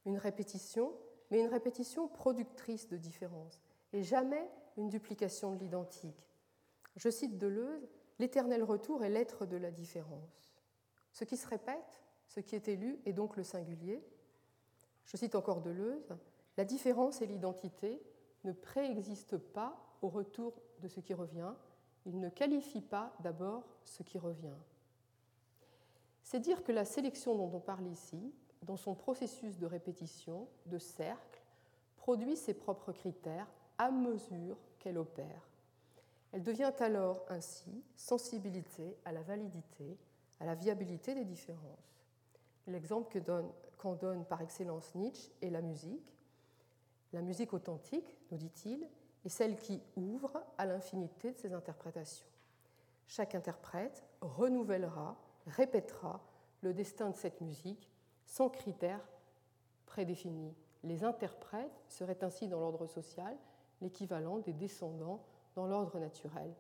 une 0.05 0.19
répétition, 0.19 0.93
mais 1.31 1.41
une 1.41 1.49
répétition 1.49 2.09
productrice 2.09 2.89
de 2.89 2.97
différences, 2.97 3.63
et 3.93 4.03
jamais 4.03 4.51
une 4.77 4.89
duplication 4.89 5.55
de 5.55 5.61
l'identique. 5.61 6.29
Je 6.97 7.09
cite 7.09 7.39
Deleuze, 7.39 7.89
L'éternel 8.21 8.63
retour 8.63 9.03
est 9.03 9.09
l'être 9.09 9.47
de 9.47 9.57
la 9.57 9.71
différence. 9.71 10.50
Ce 11.13 11.25
qui 11.25 11.37
se 11.37 11.47
répète, 11.47 12.03
ce 12.27 12.41
qui 12.41 12.55
est 12.55 12.69
élu, 12.69 12.99
est 13.05 13.13
donc 13.13 13.37
le 13.37 13.43
singulier. 13.43 14.03
Je 15.05 15.17
cite 15.17 15.35
encore 15.35 15.61
Deleuze, 15.61 16.17
La 16.57 16.65
différence 16.65 17.23
et 17.23 17.27
l'identité 17.27 18.03
ne 18.45 18.53
préexistent 18.53 19.39
pas 19.39 19.77
au 20.03 20.09
retour 20.09 20.55
de 20.81 20.89
ce 20.89 21.01
qui 21.01 21.15
revient, 21.15 21.53
il 22.07 22.19
ne 22.19 22.29
qualifie 22.29 22.81
pas 22.81 23.15
d'abord 23.21 23.65
ce 23.85 24.03
qui 24.03 24.19
revient. 24.19 24.57
C'est 26.23 26.41
dire 26.41 26.63
que 26.63 26.73
la 26.73 26.85
sélection 26.85 27.35
dont 27.35 27.51
on 27.53 27.61
parle 27.61 27.87
ici, 27.87 28.33
dans 28.63 28.77
son 28.77 28.95
processus 28.95 29.59
de 29.59 29.67
répétition, 29.67 30.49
de 30.67 30.79
cercle, 30.79 31.43
produit 31.97 32.37
ses 32.37 32.55
propres 32.55 32.93
critères 32.93 33.49
à 33.79 33.91
mesure 33.91 34.57
qu'elle 34.79 34.99
opère. 34.99 35.49
Elle 36.33 36.43
devient 36.43 36.73
alors 36.79 37.25
ainsi 37.29 37.83
sensibilité 37.97 38.97
à 39.05 39.13
la 39.13 39.23
validité, 39.23 39.99
à 40.41 40.47
la 40.47 40.55
viabilité 40.55 41.15
des 41.15 41.25
différences. 41.25 42.01
L'exemple 42.67 43.21
qu'en 43.77 43.95
donne, 43.95 44.25
par 44.25 44.41
excellence 44.43 44.95
Nietzsche 44.95 45.31
est 45.43 45.51
la 45.51 45.61
musique. 45.61 46.17
La 47.13 47.23
musique 47.23 47.53
authentique, 47.53 48.17
nous 48.31 48.39
dit-il, 48.39 48.89
est 49.25 49.29
celle 49.29 49.57
qui 49.57 49.83
ouvre 49.97 50.43
à 50.57 50.67
l'infinité 50.67 51.33
de 51.33 51.39
ses 51.39 51.53
interprétations. 51.53 52.27
Chaque 53.07 53.35
interprète 53.35 54.05
renouvellera, 54.21 55.17
répétera 55.47 56.21
le 56.63 56.73
destin 56.73 57.11
de 57.11 57.17
cette 57.17 57.41
musique 57.41 57.91
sans 58.25 58.49
critères 58.49 59.07
prédéfinis. 59.87 60.55
Les 60.85 61.05
interprètes 61.05 61.83
seraient 61.89 62.23
ainsi 62.23 62.49
dans 62.49 62.61
l'ordre 62.61 62.87
social 62.87 63.37
l'équivalent 63.81 64.39
des 64.39 64.53
descendants 64.53 65.25
dans 65.55 65.67
l'ordre 65.67 65.99
naturel. 65.99 66.55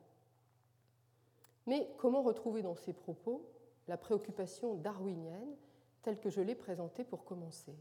Mais 1.67 1.89
comment 1.99 2.23
retrouver 2.23 2.63
dans 2.63 2.75
ces 2.75 2.93
propos 2.93 3.47
la 3.91 3.97
préoccupation 3.97 4.77
darwinienne 4.77 5.57
telle 6.03 6.21
que 6.21 6.31
je 6.31 6.41
l'ai 6.41 6.55
présentée 6.55 7.03
pour 7.03 7.25
commencer 7.25 7.75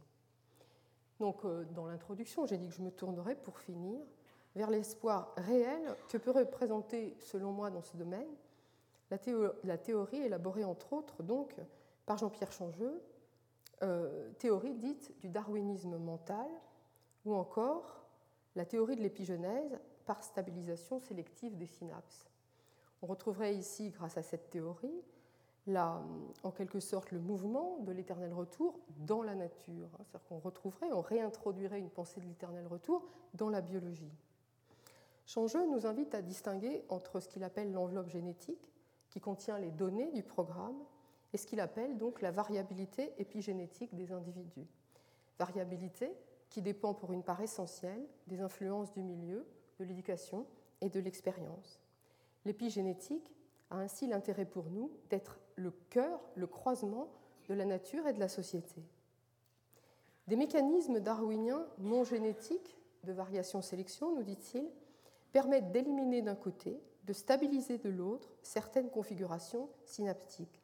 Donc, 1.19 1.45
euh, 1.45 1.65
dans 1.65 1.85
l'introduction, 1.85 2.47
j'ai 2.47 2.57
dit 2.57 2.67
que 2.67 2.73
je 2.73 2.81
me 2.81 2.89
tournerais 2.89 3.35
pour 3.35 3.59
finir 3.59 4.01
vers 4.55 4.71
l'espoir 4.71 5.31
réel 5.37 5.95
que 6.09 6.17
peut 6.17 6.31
représenter, 6.31 7.15
selon 7.19 7.51
moi, 7.51 7.69
dans 7.69 7.83
ce 7.83 7.95
domaine, 7.95 8.27
la, 9.11 9.77
théorie 9.77 10.17
élaborée 10.17 10.63
entre 10.63 10.93
autres 10.93 11.21
donc 11.21 11.55
par 12.07 12.17
Jean-Pierre 12.17 12.51
Changeux, 12.51 13.03
euh, 13.83 14.31
théorie 14.39 14.73
dite 14.73 15.13
du 15.19 15.29
darwinisme 15.29 15.97
mental, 15.97 16.49
ou 17.23 17.35
encore 17.35 18.03
la 18.55 18.65
théorie 18.65 18.95
de 18.95 19.01
l'épigenèse 19.01 19.79
par 20.07 20.23
stabilisation 20.23 20.99
sélective 20.99 21.55
des 21.55 21.67
synapses. 21.67 22.27
On 23.03 23.05
retrouverait 23.05 23.55
ici, 23.55 23.91
grâce 23.91 24.17
à 24.17 24.23
cette 24.23 24.49
théorie, 24.49 25.03
en 25.77 26.51
quelque 26.51 26.79
sorte 26.79 27.11
le 27.11 27.19
mouvement 27.19 27.79
de 27.79 27.91
l'éternel 27.91 28.33
retour 28.33 28.79
dans 28.97 29.21
la 29.21 29.35
nature. 29.35 29.89
C'est-à-dire 29.97 30.27
qu'on 30.27 30.39
retrouverait, 30.39 30.91
on 30.91 31.01
réintroduirait 31.01 31.79
une 31.79 31.89
pensée 31.89 32.19
de 32.19 32.25
l'éternel 32.25 32.67
retour 32.67 33.05
dans 33.33 33.49
la 33.49 33.61
biologie. 33.61 34.11
Changeux 35.25 35.65
nous 35.67 35.85
invite 35.85 36.15
à 36.15 36.21
distinguer 36.21 36.83
entre 36.89 37.19
ce 37.19 37.27
qu'il 37.27 37.43
appelle 37.43 37.71
l'enveloppe 37.71 38.09
génétique, 38.09 38.73
qui 39.09 39.19
contient 39.19 39.59
les 39.59 39.71
données 39.71 40.11
du 40.11 40.23
programme, 40.23 40.77
et 41.33 41.37
ce 41.37 41.45
qu'il 41.45 41.59
appelle 41.59 41.97
donc 41.97 42.21
la 42.21 42.31
variabilité 42.31 43.13
épigénétique 43.17 43.93
des 43.93 44.11
individus. 44.11 44.67
Variabilité 45.37 46.11
qui 46.49 46.61
dépend 46.61 46.93
pour 46.95 47.13
une 47.13 47.23
part 47.23 47.41
essentielle 47.41 48.03
des 48.27 48.41
influences 48.41 48.91
du 48.91 49.03
milieu, 49.03 49.45
de 49.79 49.85
l'éducation 49.85 50.47
et 50.81 50.89
de 50.89 50.99
l'expérience. 50.99 51.79
L'épigénétique 52.45 53.31
a 53.69 53.77
ainsi 53.77 54.07
l'intérêt 54.07 54.45
pour 54.45 54.69
nous 54.69 54.91
d'être 55.09 55.39
le 55.55 55.71
cœur, 55.89 56.19
le 56.35 56.47
croisement 56.47 57.09
de 57.47 57.53
la 57.53 57.65
nature 57.65 58.07
et 58.07 58.13
de 58.13 58.19
la 58.19 58.27
société. 58.27 58.83
Des 60.27 60.35
mécanismes 60.35 60.99
darwiniens 60.99 61.65
non 61.79 62.03
génétiques 62.03 62.77
de 63.03 63.13
variation-sélection, 63.13 64.15
nous 64.15 64.23
dit-il, 64.23 64.69
permettent 65.31 65.71
d'éliminer 65.71 66.21
d'un 66.21 66.35
côté, 66.35 66.79
de 67.05 67.13
stabiliser 67.13 67.77
de 67.77 67.89
l'autre 67.89 68.31
certaines 68.43 68.89
configurations 68.89 69.69
synaptiques. 69.85 70.61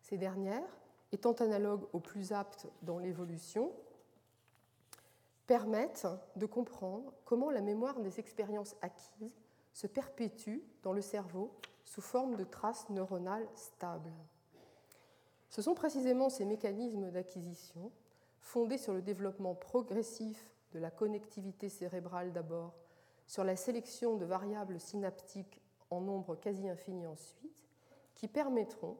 Ces 0.00 0.18
dernières, 0.18 0.78
étant 1.12 1.32
analogues 1.32 1.86
aux 1.92 2.00
plus 2.00 2.32
aptes 2.32 2.68
dans 2.82 2.98
l'évolution, 2.98 3.72
permettent 5.46 6.06
de 6.36 6.46
comprendre 6.46 7.12
comment 7.24 7.50
la 7.50 7.60
mémoire 7.60 7.98
des 7.98 8.20
expériences 8.20 8.76
acquises 8.82 9.34
se 9.72 9.88
perpétue 9.88 10.58
dans 10.82 10.92
le 10.92 11.00
cerveau 11.00 11.52
sous 11.90 12.00
forme 12.00 12.36
de 12.36 12.44
traces 12.44 12.88
neuronales 12.88 13.48
stables. 13.56 14.14
Ce 15.48 15.60
sont 15.60 15.74
précisément 15.74 16.30
ces 16.30 16.44
mécanismes 16.44 17.10
d'acquisition, 17.10 17.90
fondés 18.38 18.78
sur 18.78 18.94
le 18.94 19.02
développement 19.02 19.56
progressif 19.56 20.52
de 20.70 20.78
la 20.78 20.92
connectivité 20.92 21.68
cérébrale 21.68 22.32
d'abord, 22.32 22.74
sur 23.26 23.42
la 23.42 23.56
sélection 23.56 24.16
de 24.16 24.24
variables 24.24 24.78
synaptiques 24.78 25.60
en 25.90 26.00
nombre 26.00 26.36
quasi 26.36 26.68
infini 26.68 27.08
ensuite, 27.08 27.68
qui 28.14 28.28
permettront, 28.28 28.96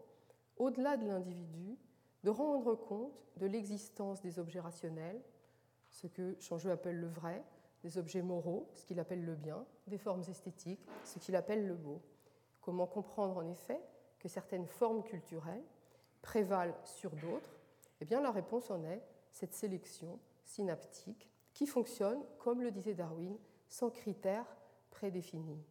au-delà 0.57 0.97
de 0.97 1.07
l'individu, 1.07 1.79
de 2.25 2.31
rendre 2.31 2.75
compte 2.75 3.25
de 3.37 3.47
l'existence 3.47 4.21
des 4.21 4.41
objets 4.41 4.59
rationnels, 4.59 5.23
ce 5.91 6.09
que 6.09 6.35
Changeux 6.41 6.73
appelle 6.73 6.99
le 6.99 7.09
vrai, 7.09 7.45
des 7.85 7.99
objets 7.99 8.23
moraux, 8.23 8.69
ce 8.75 8.85
qu'il 8.85 8.99
appelle 8.99 9.25
le 9.25 9.37
bien, 9.37 9.65
des 9.87 9.97
formes 9.97 10.25
esthétiques, 10.29 10.85
ce 11.05 11.21
qu'il 11.21 11.37
appelle 11.37 11.69
le 11.69 11.77
beau. 11.77 12.03
Comment 12.71 12.87
comprendre 12.87 13.37
en 13.37 13.49
effet 13.49 13.81
que 14.21 14.29
certaines 14.29 14.69
formes 14.69 15.03
culturelles 15.03 15.65
prévalent 16.23 16.77
sur 16.85 17.11
d'autres 17.11 17.59
Eh 18.01 18.05
bien, 18.05 18.21
la 18.21 18.31
réponse 18.31 18.71
en 18.71 18.85
est 18.85 19.03
cette 19.33 19.55
sélection 19.55 20.21
synaptique 20.45 21.29
qui 21.53 21.67
fonctionne, 21.67 22.23
comme 22.39 22.63
le 22.63 22.71
disait 22.71 22.95
Darwin, 22.95 23.37
sans 23.67 23.91
critères 23.91 24.47
prédéfinis. 24.91 25.65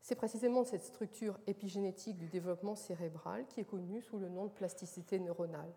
C'est 0.00 0.14
précisément 0.14 0.64
cette 0.64 0.84
structure 0.84 1.38
épigénétique 1.46 2.16
du 2.16 2.30
développement 2.30 2.74
cérébral 2.74 3.46
qui 3.46 3.60
est 3.60 3.66
connue 3.66 4.00
sous 4.00 4.18
le 4.18 4.30
nom 4.30 4.46
de 4.46 4.52
plasticité 4.52 5.20
neuronale. 5.20 5.74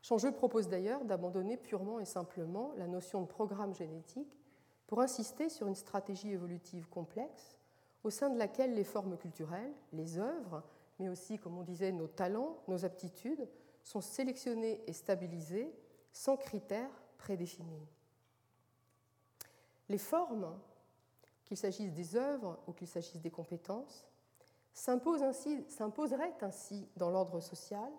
Changeux 0.00 0.32
propose 0.32 0.68
d'ailleurs 0.68 1.04
d'abandonner 1.04 1.58
purement 1.58 2.00
et 2.00 2.06
simplement 2.06 2.72
la 2.78 2.86
notion 2.86 3.20
de 3.20 3.26
programme 3.26 3.74
génétique 3.74 4.40
pour 4.86 5.02
insister 5.02 5.50
sur 5.50 5.66
une 5.66 5.74
stratégie 5.74 6.30
évolutive 6.30 6.88
complexe 6.88 7.58
au 8.06 8.10
sein 8.10 8.30
de 8.30 8.38
laquelle 8.38 8.72
les 8.74 8.84
formes 8.84 9.16
culturelles, 9.16 9.72
les 9.92 10.16
œuvres, 10.16 10.62
mais 11.00 11.08
aussi, 11.08 11.38
comme 11.38 11.58
on 11.58 11.64
disait, 11.64 11.90
nos 11.90 12.06
talents, 12.06 12.56
nos 12.68 12.84
aptitudes, 12.84 13.48
sont 13.82 14.00
sélectionnées 14.00 14.80
et 14.86 14.92
stabilisées 14.92 15.74
sans 16.12 16.36
critères 16.36 17.02
prédéfinis. 17.18 17.88
Les 19.88 19.98
formes, 19.98 20.56
qu'il 21.44 21.56
s'agisse 21.56 21.92
des 21.92 22.14
œuvres 22.14 22.60
ou 22.68 22.72
qu'il 22.72 22.86
s'agisse 22.86 23.20
des 23.20 23.30
compétences, 23.30 24.06
s'imposeraient 24.72 26.34
ainsi 26.42 26.88
dans 26.96 27.10
l'ordre 27.10 27.40
social, 27.40 27.90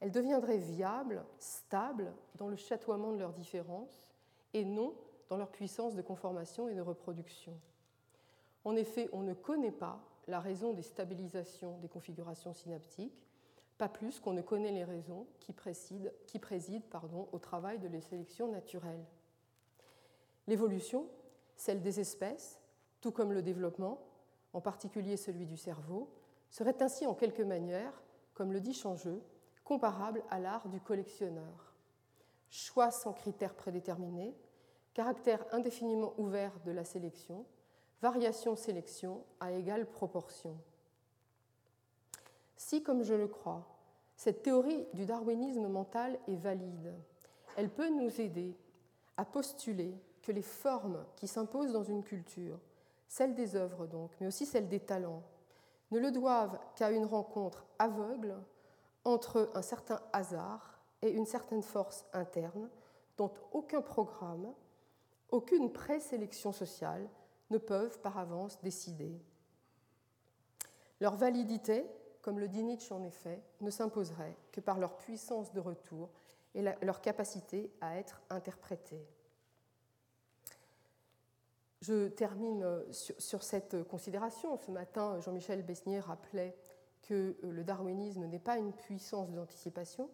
elles 0.00 0.10
deviendraient 0.10 0.58
viables, 0.58 1.24
stables 1.38 2.12
dans 2.34 2.48
le 2.48 2.56
chatoiement 2.56 3.12
de 3.12 3.18
leurs 3.18 3.32
différences 3.32 4.10
et 4.54 4.64
non 4.64 4.92
dans 5.28 5.36
leur 5.36 5.52
puissance 5.52 5.94
de 5.94 6.02
conformation 6.02 6.68
et 6.68 6.74
de 6.74 6.80
reproduction. 6.80 7.56
En 8.66 8.74
effet, 8.74 9.08
on 9.12 9.22
ne 9.22 9.32
connaît 9.32 9.70
pas 9.70 10.00
la 10.26 10.40
raison 10.40 10.72
des 10.72 10.82
stabilisations 10.82 11.78
des 11.78 11.88
configurations 11.88 12.52
synaptiques, 12.52 13.24
pas 13.78 13.88
plus 13.88 14.18
qu'on 14.18 14.32
ne 14.32 14.42
connaît 14.42 14.72
les 14.72 14.82
raisons 14.82 15.28
qui, 15.38 15.52
président, 15.52 17.28
au 17.30 17.38
travail 17.38 17.78
de 17.78 17.86
la 17.86 18.00
sélection 18.00 18.50
naturelle. 18.50 19.04
L'évolution, 20.48 21.06
celle 21.54 21.80
des 21.80 22.00
espèces, 22.00 22.58
tout 23.00 23.12
comme 23.12 23.32
le 23.32 23.40
développement, 23.40 24.00
en 24.52 24.60
particulier 24.60 25.16
celui 25.16 25.46
du 25.46 25.56
cerveau, 25.56 26.10
serait 26.50 26.82
ainsi 26.82 27.06
en 27.06 27.14
quelque 27.14 27.44
manière, 27.44 28.02
comme 28.34 28.52
le 28.52 28.60
dit 28.60 28.74
Changeux, 28.74 29.22
comparable 29.62 30.24
à 30.28 30.40
l'art 30.40 30.66
du 30.68 30.80
collectionneur. 30.80 31.72
Choix 32.50 32.90
sans 32.90 33.12
critères 33.12 33.54
prédéterminés, 33.54 34.34
caractère 34.92 35.46
indéfiniment 35.52 36.14
ouvert 36.18 36.58
de 36.64 36.72
la 36.72 36.84
sélection, 36.84 37.46
variation-sélection 38.00 39.24
à 39.40 39.52
égale 39.52 39.86
proportion. 39.86 40.56
Si, 42.56 42.82
comme 42.82 43.02
je 43.02 43.14
le 43.14 43.28
crois, 43.28 43.66
cette 44.16 44.42
théorie 44.42 44.86
du 44.94 45.04
darwinisme 45.04 45.68
mental 45.68 46.18
est 46.26 46.36
valide, 46.36 46.94
elle 47.56 47.70
peut 47.70 47.88
nous 47.88 48.20
aider 48.20 48.56
à 49.16 49.24
postuler 49.24 49.94
que 50.22 50.32
les 50.32 50.42
formes 50.42 51.04
qui 51.16 51.28
s'imposent 51.28 51.72
dans 51.72 51.84
une 51.84 52.02
culture, 52.02 52.58
celles 53.08 53.34
des 53.34 53.56
œuvres 53.56 53.86
donc, 53.86 54.10
mais 54.20 54.26
aussi 54.26 54.46
celles 54.46 54.68
des 54.68 54.80
talents, 54.80 55.22
ne 55.90 55.98
le 55.98 56.10
doivent 56.10 56.58
qu'à 56.74 56.90
une 56.90 57.04
rencontre 57.04 57.64
aveugle 57.78 58.34
entre 59.04 59.50
un 59.54 59.62
certain 59.62 60.00
hasard 60.12 60.80
et 61.02 61.10
une 61.10 61.26
certaine 61.26 61.62
force 61.62 62.04
interne 62.12 62.68
dont 63.16 63.32
aucun 63.52 63.80
programme, 63.80 64.52
aucune 65.30 65.72
présélection 65.72 66.52
sociale 66.52 67.08
ne 67.50 67.58
peuvent 67.58 68.00
par 68.00 68.18
avance 68.18 68.60
décider. 68.62 69.20
Leur 71.00 71.16
validité, 71.16 71.86
comme 72.22 72.38
le 72.38 72.48
dit 72.48 72.62
Nietzsche 72.62 72.92
en 72.92 73.02
effet, 73.04 73.42
ne 73.60 73.70
s'imposerait 73.70 74.36
que 74.52 74.60
par 74.60 74.78
leur 74.78 74.96
puissance 74.96 75.52
de 75.52 75.60
retour 75.60 76.10
et 76.54 76.62
leur 76.82 77.00
capacité 77.02 77.70
à 77.80 77.98
être 77.98 78.22
interprétées. 78.30 79.06
Je 81.82 82.08
termine 82.08 82.66
sur, 82.90 83.42
cette 83.42 83.84
considération. 83.84 84.56
Ce 84.56 84.70
matin, 84.70 85.20
Jean-Michel 85.20 85.62
Besnier 85.62 86.00
rappelait 86.00 86.56
que 87.02 87.36
le 87.42 87.62
darwinisme 87.62 88.24
n'est 88.24 88.38
pas 88.38 88.56
une 88.56 88.72
puissance 88.72 89.30
d'anticipation, 89.30 90.10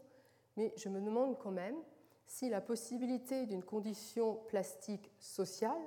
mais 0.57 0.75
je 0.77 0.89
me 0.89 1.01
demande 1.01 1.39
quand 1.39 1.53
même 1.53 1.77
si 2.27 2.51
la 2.51 2.61
possibilité 2.61 3.47
d'une 3.47 3.63
condition 3.63 4.35
plastique 4.49 5.11
sociale 5.19 5.81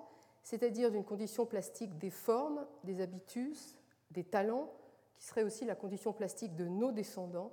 c'est-à-dire 0.45 0.91
d'une 0.91 1.03
condition 1.03 1.47
plastique 1.47 1.97
des 1.97 2.11
formes, 2.11 2.67
des 2.83 3.01
habitus, 3.01 3.75
des 4.11 4.23
talents, 4.23 4.71
qui 5.15 5.25
serait 5.25 5.41
aussi 5.41 5.65
la 5.65 5.73
condition 5.73 6.13
plastique 6.13 6.55
de 6.55 6.67
nos 6.67 6.91
descendants, 6.91 7.51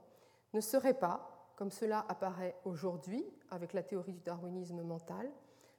ne 0.53 0.61
serait 0.61 0.99
pas, 0.99 1.49
comme 1.57 1.71
cela 1.71 2.05
apparaît 2.11 2.55
aujourd'hui 2.67 3.25
avec 3.51 3.73
la 3.73 3.83
théorie 3.83 4.13
du 4.13 4.21
darwinisme 4.21 4.83
mental, 4.83 5.33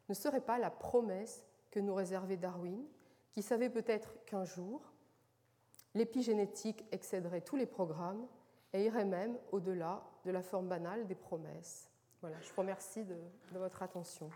ne 0.09 0.13
serait 0.15 0.41
pas 0.41 0.57
la 0.57 0.71
promesse 0.71 1.45
que 1.69 1.79
nous 1.79 1.93
réservait 1.93 2.35
Darwin, 2.35 2.83
qui 3.31 3.43
savait 3.43 3.69
peut-être 3.69 4.15
qu'un 4.25 4.43
jour, 4.43 4.81
l'épigénétique 5.93 6.83
excéderait 6.91 7.41
tous 7.41 7.57
les 7.57 7.67
programmes 7.67 8.25
et 8.73 8.85
irait 8.85 9.05
même 9.05 9.37
au-delà 9.51 10.03
de 10.25 10.31
la 10.31 10.41
forme 10.41 10.67
banale 10.67 11.05
des 11.05 11.15
promesses. 11.15 11.91
Voilà, 12.21 12.41
je 12.41 12.49
vous 12.49 12.61
remercie 12.61 13.03
de, 13.03 13.17
de 13.51 13.59
votre 13.59 13.83
attention. 13.83 14.31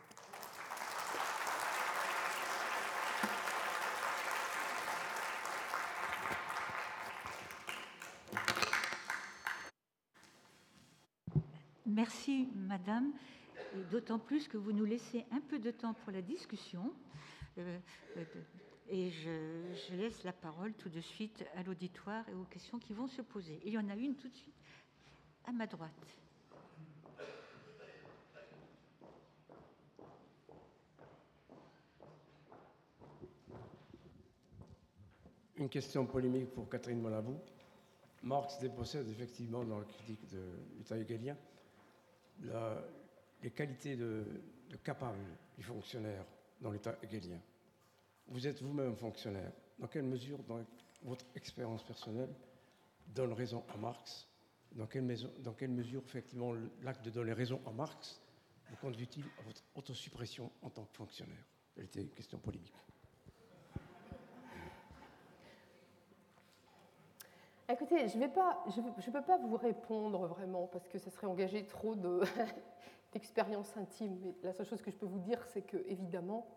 Merci, 11.97 12.47
Madame, 12.53 13.11
d'autant 13.89 14.19
plus 14.19 14.47
que 14.47 14.55
vous 14.55 14.71
nous 14.71 14.85
laissez 14.85 15.25
un 15.31 15.41
peu 15.41 15.57
de 15.57 15.71
temps 15.71 15.95
pour 15.95 16.11
la 16.11 16.21
discussion. 16.21 16.93
Euh, 17.57 17.79
euh, 18.17 18.23
et 18.87 19.09
je, 19.09 19.95
laisse 19.95 20.23
la 20.23 20.31
parole 20.31 20.75
tout 20.75 20.89
de 20.89 21.01
suite 21.01 21.43
à 21.55 21.63
l'auditoire 21.63 22.23
et 22.29 22.35
aux 22.35 22.43
questions 22.43 22.77
qui 22.77 22.93
vont 22.93 23.07
se 23.07 23.23
poser. 23.23 23.59
il 23.65 23.73
y 23.73 23.79
en 23.79 23.89
a 23.89 23.95
une 23.95 24.13
tout 24.13 24.29
de 24.29 24.35
suite 24.35 24.53
à 25.45 25.51
ma 25.51 25.65
droite. 25.65 25.89
Une 35.55 35.69
question 35.69 36.05
polémique 36.05 36.53
pour 36.53 36.69
Catherine 36.69 37.01
Malabou. 37.01 37.39
Marx 38.21 38.59
dépossède 38.59 39.09
effectivement 39.09 39.63
dans 39.63 39.79
la 39.79 39.85
critique 39.85 40.29
de 40.29 40.43
l'État 40.77 40.95
hegelien 40.95 41.35
les 43.41 43.51
qualités 43.51 43.95
de, 43.95 44.25
capable 44.83 45.19
du 45.57 45.63
fonctionnaire 45.63 46.25
dans 46.61 46.71
l'état 46.71 46.97
hegelien. 47.01 47.39
Vous 48.27 48.45
êtes 48.45 48.61
vous-même 48.61 48.95
fonctionnaire. 48.95 49.51
Dans 49.79 49.87
quelle 49.87 50.03
mesure, 50.03 50.39
votre 51.03 51.25
expérience 51.35 51.83
personnelle, 51.83 52.33
donne 53.07 53.33
raison 53.33 53.63
à 53.73 53.77
Marx? 53.77 54.27
Dans 54.73 54.87
quelle, 54.87 55.07
dans 55.39 55.53
quelle 55.53 55.71
mesure, 55.71 56.03
effectivement, 56.05 56.53
l'acte 56.81 57.05
de 57.05 57.09
donner 57.09 57.33
raison 57.33 57.61
à 57.65 57.71
Marx 57.71 58.21
vous 58.69 58.75
conduit-il 58.75 59.23
à 59.39 59.43
votre 59.43 59.63
autosuppression 59.75 60.51
en 60.61 60.69
tant 60.69 60.83
que 60.85 60.95
fonctionnaire? 60.95 61.45
Elle 61.77 61.85
était 61.85 62.01
une 62.01 62.09
question 62.09 62.37
polémique. 62.37 62.73
Écoutez, 67.69 68.07
je 68.07 68.17
ne 68.17 69.11
peux 69.11 69.21
pas 69.21 69.37
vous 69.37 69.57
répondre 69.57 70.25
vraiment 70.25 70.67
parce 70.67 70.87
que 70.87 70.97
ce 70.97 71.09
serait 71.09 71.27
engager 71.27 71.65
trop 71.65 71.95
d'expérience 73.11 73.75
intime. 73.75 74.17
Mais 74.21 74.33
la 74.41 74.53
seule 74.53 74.65
chose 74.65 74.81
que 74.81 74.89
je 74.89 74.95
peux 74.95 75.05
vous 75.05 75.19
dire, 75.19 75.45
c'est 75.47 75.63
que, 75.63 75.75
évidemment, 75.87 76.47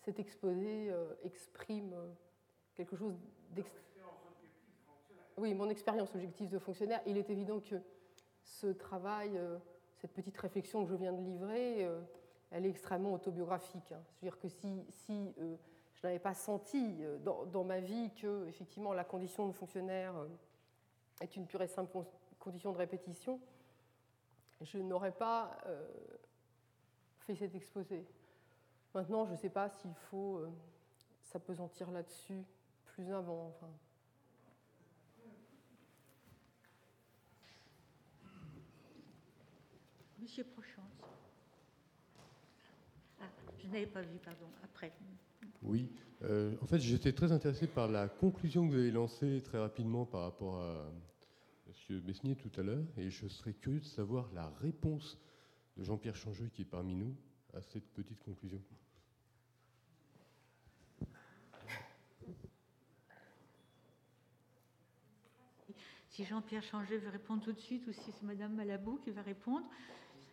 cet 0.00 0.18
exposé 0.18 0.90
euh, 0.90 1.12
exprime 1.24 1.92
euh, 1.92 2.08
quelque 2.74 2.96
chose 2.96 3.14
d'extrêmement. 3.50 3.84
Oui, 5.36 5.52
mon 5.52 5.68
expérience 5.68 6.14
objective 6.14 6.48
de 6.48 6.58
fonctionnaire. 6.58 7.02
Il 7.04 7.18
est 7.18 7.28
évident 7.28 7.60
que 7.60 7.82
ce 8.42 8.68
travail, 8.68 9.36
euh, 9.36 9.58
cette 9.98 10.14
petite 10.14 10.38
réflexion 10.38 10.84
que 10.84 10.90
je 10.90 10.96
viens 10.96 11.12
de 11.12 11.20
livrer, 11.20 11.86
elle 12.50 12.64
est 12.64 12.70
extrêmement 12.70 13.12
autobiographique. 13.12 13.92
Hein. 13.92 14.02
C'est-à-dire 14.08 14.38
que 14.38 14.48
si 14.48 15.34
je 16.00 16.06
n'avais 16.06 16.18
pas 16.18 16.32
senti 16.34 16.96
euh, 17.02 17.18
dans, 17.18 17.64
ma 17.64 17.78
vie 17.80 18.10
que 18.14 18.46
effectivement 18.48 18.94
la 18.94 19.04
condition 19.04 19.46
de 19.46 19.52
fonctionnaire 19.52 20.16
euh, 20.16 20.28
est 21.20 21.36
une 21.36 21.46
pure 21.46 21.60
et 21.60 21.68
simple 21.68 22.04
condition 22.38 22.72
de 22.72 22.78
répétition, 22.78 23.38
je 24.62 24.78
n'aurais 24.78 25.12
pas 25.12 25.58
euh, 25.66 25.86
fait 27.18 27.34
cet 27.34 27.54
exposé. 27.54 28.06
Maintenant, 28.94 29.26
je 29.26 29.32
ne 29.32 29.36
sais 29.36 29.50
pas 29.50 29.68
s'il 29.68 29.94
faut 29.94 30.42
s'apesantir 31.20 31.90
là-dessus 31.90 32.42
plus 32.86 33.12
avant. 33.12 33.54
Monsieur 40.18 40.44
Prochance. 40.44 40.82
Ah, 43.20 43.24
je 43.58 43.66
n'avais 43.68 43.86
pas 43.86 44.02
vu, 44.02 44.18
pardon, 44.18 44.50
après. 44.64 44.92
Oui, 45.62 45.90
euh, 46.22 46.54
en 46.62 46.66
fait, 46.66 46.78
j'étais 46.78 47.12
très 47.12 47.32
intéressé 47.32 47.66
par 47.66 47.88
la 47.88 48.08
conclusion 48.08 48.66
que 48.66 48.72
vous 48.72 48.78
avez 48.78 48.90
lancée 48.90 49.42
très 49.42 49.58
rapidement 49.58 50.06
par 50.06 50.22
rapport 50.22 50.60
à 50.60 50.90
M. 51.66 52.00
Besnier 52.00 52.34
tout 52.34 52.50
à 52.58 52.62
l'heure, 52.62 52.84
et 52.96 53.10
je 53.10 53.28
serais 53.28 53.52
curieux 53.52 53.80
de 53.80 53.84
savoir 53.84 54.30
la 54.32 54.48
réponse 54.60 55.18
de 55.76 55.84
Jean-Pierre 55.84 56.16
Changeux, 56.16 56.48
qui 56.54 56.62
est 56.62 56.66
parmi 56.66 56.94
nous, 56.94 57.14
à 57.52 57.60
cette 57.60 57.86
petite 57.92 58.22
conclusion. 58.22 58.60
Si 66.08 66.24
Jean-Pierre 66.24 66.62
Changeux 66.62 66.98
veut 66.98 67.08
répondre 67.10 67.42
tout 67.42 67.52
de 67.52 67.60
suite, 67.60 67.86
ou 67.86 67.92
si 67.92 68.12
c'est 68.12 68.22
Mme 68.26 68.54
Malabou 68.54 68.98
qui 68.98 69.10
va 69.10 69.22
répondre. 69.22 69.66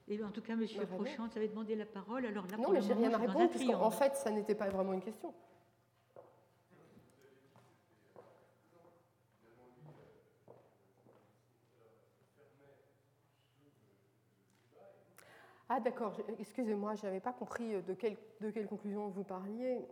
Et 0.09 0.23
en 0.23 0.31
tout 0.31 0.41
cas, 0.41 0.53
M. 0.53 0.65
Prochant 0.87 1.27
avait 1.35 1.49
demandé 1.49 1.75
la 1.75 1.85
parole. 1.85 2.25
Alors 2.25 2.47
là, 2.47 2.57
non, 2.57 2.71
mais 2.71 2.81
j'ai 2.81 2.93
rien 2.93 3.13
à 3.13 3.17
répondre, 3.17 3.49
puisqu'en 3.49 3.91
fait, 3.91 4.15
ça 4.15 4.31
n'était 4.31 4.55
pas 4.55 4.69
vraiment 4.69 4.93
une 4.93 5.01
question. 5.01 5.33
Ah 15.69 15.81
d'accord, 15.81 16.15
excusez-moi, 16.39 16.95
je 16.95 17.05
n'avais 17.05 17.19
pas 17.19 17.33
compris 17.33 17.81
de 17.81 17.93
quelle, 17.93 18.15
de 18.39 18.49
quelle 18.51 18.67
conclusion 18.67 19.09
vous 19.09 19.25
parliez. 19.25 19.85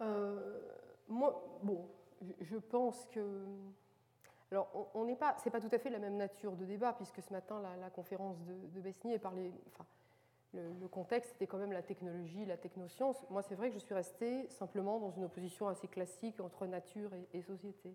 Euh, 0.00 0.60
moi, 1.08 1.60
bon, 1.62 1.86
je 2.40 2.56
pense 2.56 3.06
que 3.12 3.46
alors, 4.52 4.90
on 4.94 5.04
n'est 5.04 5.16
pas, 5.16 5.36
c'est 5.38 5.50
pas 5.50 5.60
tout 5.60 5.68
à 5.70 5.78
fait 5.78 5.90
la 5.90 6.00
même 6.00 6.16
nature 6.16 6.56
de 6.56 6.64
débat, 6.64 6.92
puisque 6.94 7.22
ce 7.22 7.32
matin, 7.32 7.62
la, 7.80 7.90
conférence 7.90 8.36
de, 8.42 8.54
de 8.74 8.80
Besnier 8.80 9.18
parlait, 9.20 9.52
enfin, 9.68 9.86
le, 10.54 10.88
contexte 10.88 11.32
était 11.36 11.46
quand 11.46 11.58
même 11.58 11.72
la 11.72 11.82
technologie, 11.82 12.44
la 12.44 12.56
technoscience. 12.56 13.16
Moi, 13.30 13.42
c'est 13.42 13.54
vrai 13.54 13.68
que 13.68 13.74
je 13.74 13.78
suis 13.78 13.94
restée 13.94 14.48
simplement 14.48 14.98
dans 14.98 15.10
une 15.10 15.24
opposition 15.24 15.68
assez 15.68 15.88
classique 15.88 16.40
entre 16.40 16.66
nature 16.66 17.10
et, 17.32 17.42
société. 17.42 17.94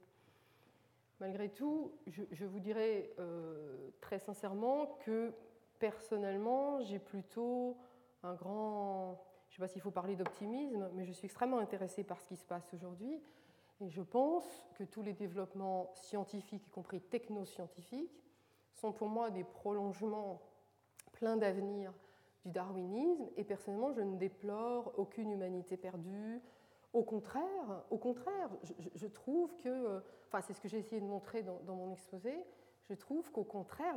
Malgré 1.20 1.50
tout, 1.50 1.92
je, 2.08 2.46
vous 2.46 2.60
dirais 2.60 3.12
euh, 3.20 3.90
très 4.02 4.20
sincèrement 4.20 4.98
que 5.06 5.34
personnellement, 5.80 6.82
j'ai 6.82 7.00
plutôt 7.00 7.78
un 8.24 8.34
grand, 8.34 9.22
je 9.50 9.54
ne 9.54 9.56
sais 9.56 9.62
pas 9.62 9.68
s'il 9.68 9.82
faut 9.82 9.92
parler 9.92 10.16
d'optimisme, 10.16 10.90
mais 10.94 11.06
je 11.06 11.12
suis 11.12 11.26
extrêmement 11.26 11.60
intéressée 11.60 12.04
par 12.04 12.20
ce 12.22 12.26
qui 12.26 12.36
se 12.36 12.46
passe 12.46 12.74
aujourd'hui. 12.74 13.22
Et 13.82 13.90
je 13.90 14.02
pense 14.02 14.46
que 14.76 14.84
tous 14.84 15.02
les 15.02 15.14
développements 15.14 15.92
scientifiques, 15.94 16.68
y 16.68 16.70
compris 16.70 17.02
technoscientifiques, 17.02 18.24
sont 18.74 18.92
pour 18.92 19.10
moi 19.10 19.32
des 19.32 19.44
prolongements 19.44 20.42
pleins 21.12 21.38
d'avenir 21.38 21.94
du 22.44 22.52
darwinisme. 22.52 23.30
Et 23.36 23.44
personnellement, 23.44 23.92
je 23.92 24.02
ne 24.02 24.18
déplore 24.18 24.94
aucune 24.98 25.32
humanité 25.32 25.78
perdue. 25.78 26.42
Au 26.94 27.04
contraire, 27.04 27.84
au 27.90 27.98
contraire, 27.98 28.50
je, 28.94 29.08
trouve 29.08 29.56
que, 29.58 30.02
enfin, 30.28 30.42
c'est 30.42 30.54
ce 30.54 30.62
que 30.62 30.70
j'ai 30.70 30.78
essayé 30.78 31.02
de 31.02 31.08
montrer 31.08 31.44
dans, 31.44 31.76
mon 31.76 31.92
exposé. 31.92 32.34
Je 32.90 32.94
trouve 32.94 33.30
qu'au 33.32 33.44
contraire, 33.44 33.96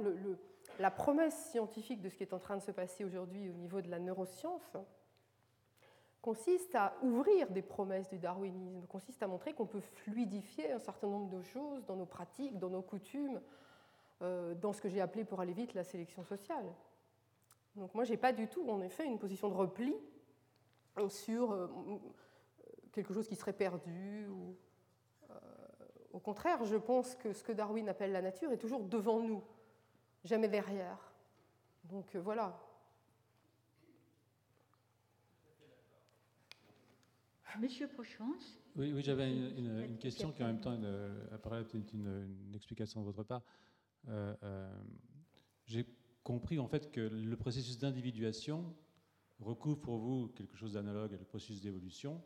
la 0.81 0.91
promesse 0.91 1.37
scientifique 1.51 2.01
de 2.01 2.09
ce 2.09 2.17
qui 2.17 2.25
est 2.25 2.33
en 2.33 2.41
train 2.41 2.57
de 2.57 2.63
se 2.63 2.73
passer 2.73 3.05
aujourd'hui 3.05 3.49
au 3.49 3.53
niveau 3.53 3.81
de 3.81 3.89
la 3.89 4.01
neuroscience 4.01 4.77
consiste 6.23 6.75
à 6.75 6.97
ouvrir 7.03 7.51
des 7.51 7.63
promesses 7.63 8.09
du 8.09 8.19
darwinisme, 8.19 8.87
consiste 8.87 9.23
à 9.23 9.29
montrer 9.29 9.55
qu'on 9.55 9.67
peut 9.67 9.81
fluidifier 9.81 10.73
un 10.73 10.79
certain 10.79 11.07
nombre 11.07 11.31
de 11.31 11.43
choses 11.43 11.85
dans 11.87 11.97
nos 11.97 12.07
pratiques, 12.07 12.59
dans 12.59 12.71
nos 12.71 12.83
coutumes, 12.83 13.41
euh, 14.23 14.55
dans 14.55 14.73
ce 14.73 14.81
que 14.81 14.89
j'ai 14.89 15.01
appelé 15.01 15.25
pour 15.25 15.41
aller 15.41 15.53
vite 15.53 15.75
la 15.75 15.85
sélection 15.85 16.25
sociale. 16.25 16.67
Donc 17.77 17.95
moi, 17.95 18.05
je 18.05 18.11
n'ai 18.11 18.17
pas 18.17 18.33
du 18.33 18.49
tout, 18.49 18.69
en 18.69 18.81
effet, 18.81 19.07
une 19.07 19.19
position 19.19 19.49
de 19.49 19.55
repli 19.55 19.95
sur 21.09 21.53
euh, 21.53 21.69
quelque 22.91 23.15
chose 23.15 23.29
qui 23.29 23.37
serait 23.37 23.53
perdu. 23.53 24.29
Euh, 25.31 25.35
au 26.13 26.19
contraire, 26.19 26.65
je 26.65 26.75
pense 26.75 27.15
que 27.15 27.33
ce 27.33 27.45
que 27.45 27.53
Darwin 27.53 27.89
appelle 27.89 28.11
la 28.11 28.23
nature 28.23 28.51
est 28.51 28.59
toujours 28.59 28.83
devant 28.83 29.21
nous, 29.21 29.45
jamais 30.25 30.49
derrière. 30.49 30.99
Donc 31.85 32.17
voilà. 32.17 32.59
Monsieur 37.61 37.89
Prochance 37.89 38.61
Oui, 38.77 38.93
oui 38.93 39.03
j'avais 39.03 39.31
une, 39.31 39.99
question 39.99 40.31
qui 40.31 40.43
en 40.43 40.47
même 40.47 40.61
temps 40.61 40.79
apparaît 41.33 41.65
une, 41.75 41.85
une, 41.93 42.55
explication 42.55 43.01
de 43.01 43.07
votre 43.07 43.25
part. 43.25 43.43
Euh, 44.09 44.35
euh, 44.43 44.83
j'ai 45.67 45.87
compris 46.23 46.59
en 46.59 46.69
fait 46.69 46.93
que 46.93 47.01
le 47.01 47.37
processus 47.37 47.79
d'individuation 47.79 48.75
recouvre 49.41 49.81
pour 49.81 49.99
vous 49.99 50.29
quelque 50.29 50.57
chose 50.57 50.75
d'analogue 50.75 51.15
à 51.15 51.17
le 51.17 51.25
processus 51.25 51.61
d'évolution, 51.61 52.23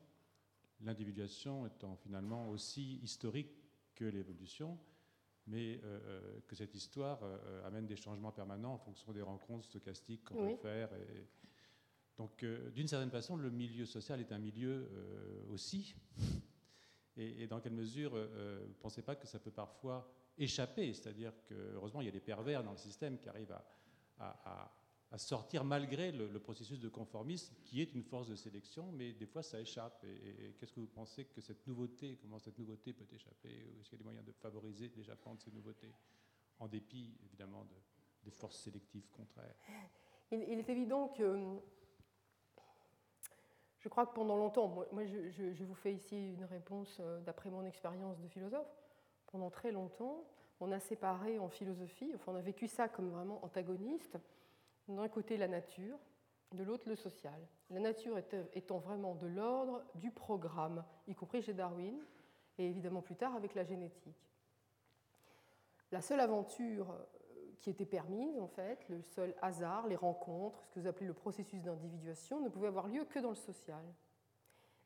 l'individuation 0.80 1.66
étant 1.66 1.96
finalement 1.96 2.50
aussi 2.50 2.98
historique 3.02 3.56
que 3.94 4.04
l'évolution, 4.04 4.78
mais 5.46 5.80
euh, 5.82 6.40
que 6.46 6.54
cette 6.54 6.74
histoire 6.74 7.20
amène 7.64 7.86
des 7.86 7.96
changements 7.96 8.32
permanents 8.32 8.74
en 8.74 8.78
fonction 8.78 9.12
des 9.12 9.22
rencontres 9.22 9.64
stochastiques 9.64 10.24
qu'on 10.24 10.56
peut 10.56 10.62
faire. 10.62 10.92
Et... 10.94 11.26
Donc, 12.18 12.44
d'une 12.74 12.88
certaine 12.88 13.10
façon, 13.10 13.36
le 13.36 13.50
milieu 13.50 13.86
social 13.86 14.20
est 14.20 14.32
un 14.32 14.38
milieu 14.38 14.88
aussi. 15.50 15.94
Et, 17.16 17.46
dans 17.46 17.60
quelle 17.60 17.74
mesure 17.74 18.14
ne 18.14 18.72
pensez 18.80 19.02
pas 19.02 19.16
que 19.16 19.26
ça 19.26 19.38
peut 19.38 19.50
parfois 19.50 20.10
échapper, 20.38 20.92
c'est-à-dire 20.92 21.32
que 21.44 21.54
heureusement 21.74 22.00
il 22.00 22.06
y 22.06 22.08
a 22.08 22.12
des 22.12 22.20
pervers 22.20 22.64
dans 22.64 22.72
le 22.72 22.78
système 22.78 23.18
qui 23.18 23.28
arrivent 23.28 23.56
à, 24.18 24.72
sortir 25.16 25.62
malgré 25.62 26.10
le, 26.10 26.38
processus 26.38 26.80
de 26.80 26.88
conformisme 26.88 27.54
qui 27.64 27.82
est 27.82 27.92
une 27.92 28.02
force 28.02 28.28
de 28.28 28.34
sélection, 28.34 28.90
mais 28.92 29.12
des 29.12 29.26
fois 29.26 29.42
ça 29.42 29.60
échappe. 29.60 30.04
Et, 30.04 30.54
qu'est-ce 30.58 30.72
que 30.72 30.80
vous 30.80 30.86
pensez 30.86 31.26
que 31.26 31.40
cette 31.40 31.66
nouveauté, 31.66 32.16
comment 32.20 32.38
cette 32.38 32.58
nouveauté 32.58 32.94
peut 32.94 33.06
échapper? 33.12 33.50
Est-ce 33.78 33.90
qu'il 33.90 33.92
y 33.92 33.94
a 33.96 33.98
des 33.98 34.04
moyens 34.04 34.24
de 34.24 34.32
favoriser 34.32 34.90
l'échappement 34.96 35.34
de 35.34 35.40
ces 35.40 35.50
nouveautés, 35.50 35.94
en 36.58 36.66
dépit 36.66 37.14
évidemment 37.26 37.64
de, 37.64 37.74
des 38.24 38.30
forces 38.30 38.58
sélectives 38.58 39.08
contraires? 39.10 39.54
Il, 40.30 40.58
est 40.58 40.68
évident 40.70 41.08
que 41.08 41.58
je 43.82 43.88
crois 43.88 44.06
que 44.06 44.14
pendant 44.14 44.36
longtemps, 44.36 44.68
moi, 44.92 45.04
je, 45.04 45.64
vous 45.64 45.74
fais 45.74 45.92
ici 45.92 46.34
une 46.34 46.44
réponse 46.44 46.98
euh, 47.00 47.20
d'après 47.20 47.50
mon 47.50 47.64
expérience 47.64 48.20
de 48.20 48.28
philosophe, 48.28 48.72
pendant 49.26 49.50
très 49.50 49.72
longtemps, 49.72 50.24
on 50.60 50.70
a 50.70 50.78
séparé 50.78 51.40
en 51.40 51.48
philosophie, 51.48 52.12
enfin 52.14 52.32
on 52.32 52.36
a 52.36 52.40
vécu 52.40 52.68
ça 52.68 52.88
comme 52.88 53.10
vraiment 53.10 53.44
antagoniste, 53.44 54.18
d'un 54.86 55.08
côté 55.08 55.36
la 55.36 55.48
nature, 55.48 55.98
de 56.52 56.62
l'autre 56.62 56.88
le 56.88 56.94
social. 56.94 57.40
La 57.70 57.80
nature 57.80 58.18
étant 58.52 58.78
vraiment 58.78 59.16
de 59.16 59.26
l'ordre 59.26 59.82
du 59.96 60.12
programme, 60.12 60.84
y 61.08 61.14
compris 61.16 61.42
chez 61.42 61.54
Darwin, 61.54 61.98
et 62.58 62.68
évidemment 62.68 63.02
plus 63.02 63.16
tard 63.16 63.34
avec 63.34 63.54
la 63.56 63.64
génétique. 63.64 64.30
La 65.90 66.00
seule 66.00 66.20
aventure 66.20 66.92
euh, 66.92 67.04
qui 67.62 67.70
était 67.70 67.86
permise, 67.86 68.38
en 68.40 68.48
fait, 68.48 68.86
le 68.88 69.00
seul 69.00 69.34
hasard, 69.40 69.86
les 69.86 69.96
rencontres, 69.96 70.62
ce 70.64 70.70
que 70.74 70.80
vous 70.80 70.86
appelez 70.88 71.06
le 71.06 71.14
processus 71.14 71.62
d'individuation, 71.62 72.40
ne 72.40 72.48
pouvait 72.48 72.66
avoir 72.66 72.88
lieu 72.88 73.04
que 73.04 73.20
dans 73.20 73.30
le 73.30 73.36
social. 73.36 73.84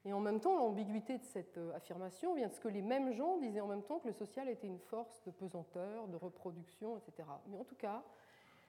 Et 0.05 0.13
en 0.13 0.21
même 0.21 0.39
temps, 0.41 0.55
l'ambiguïté 0.57 1.19
de 1.19 1.25
cette 1.25 1.57
euh, 1.57 1.75
affirmation 1.75 2.35
vient 2.35 2.49
de 2.49 2.53
ce 2.53 2.61
que 2.61 2.69
les 2.69 2.83
mêmes 2.83 3.13
gens 3.13 3.39
disaient 3.39 3.61
en 3.61 3.67
même 3.67 3.83
temps 3.83 3.99
que 3.99 4.07
le 4.07 4.13
social 4.13 4.49
était 4.49 4.69
une 4.69 4.79
force 4.79 5.21
de 5.25 5.31
pesanteur, 5.31 6.07
de 6.07 6.17
reproduction, 6.17 6.99
etc. 6.99 7.29
Mais 7.49 7.59
en 7.59 7.65
tout 7.65 7.75
cas, 7.75 8.05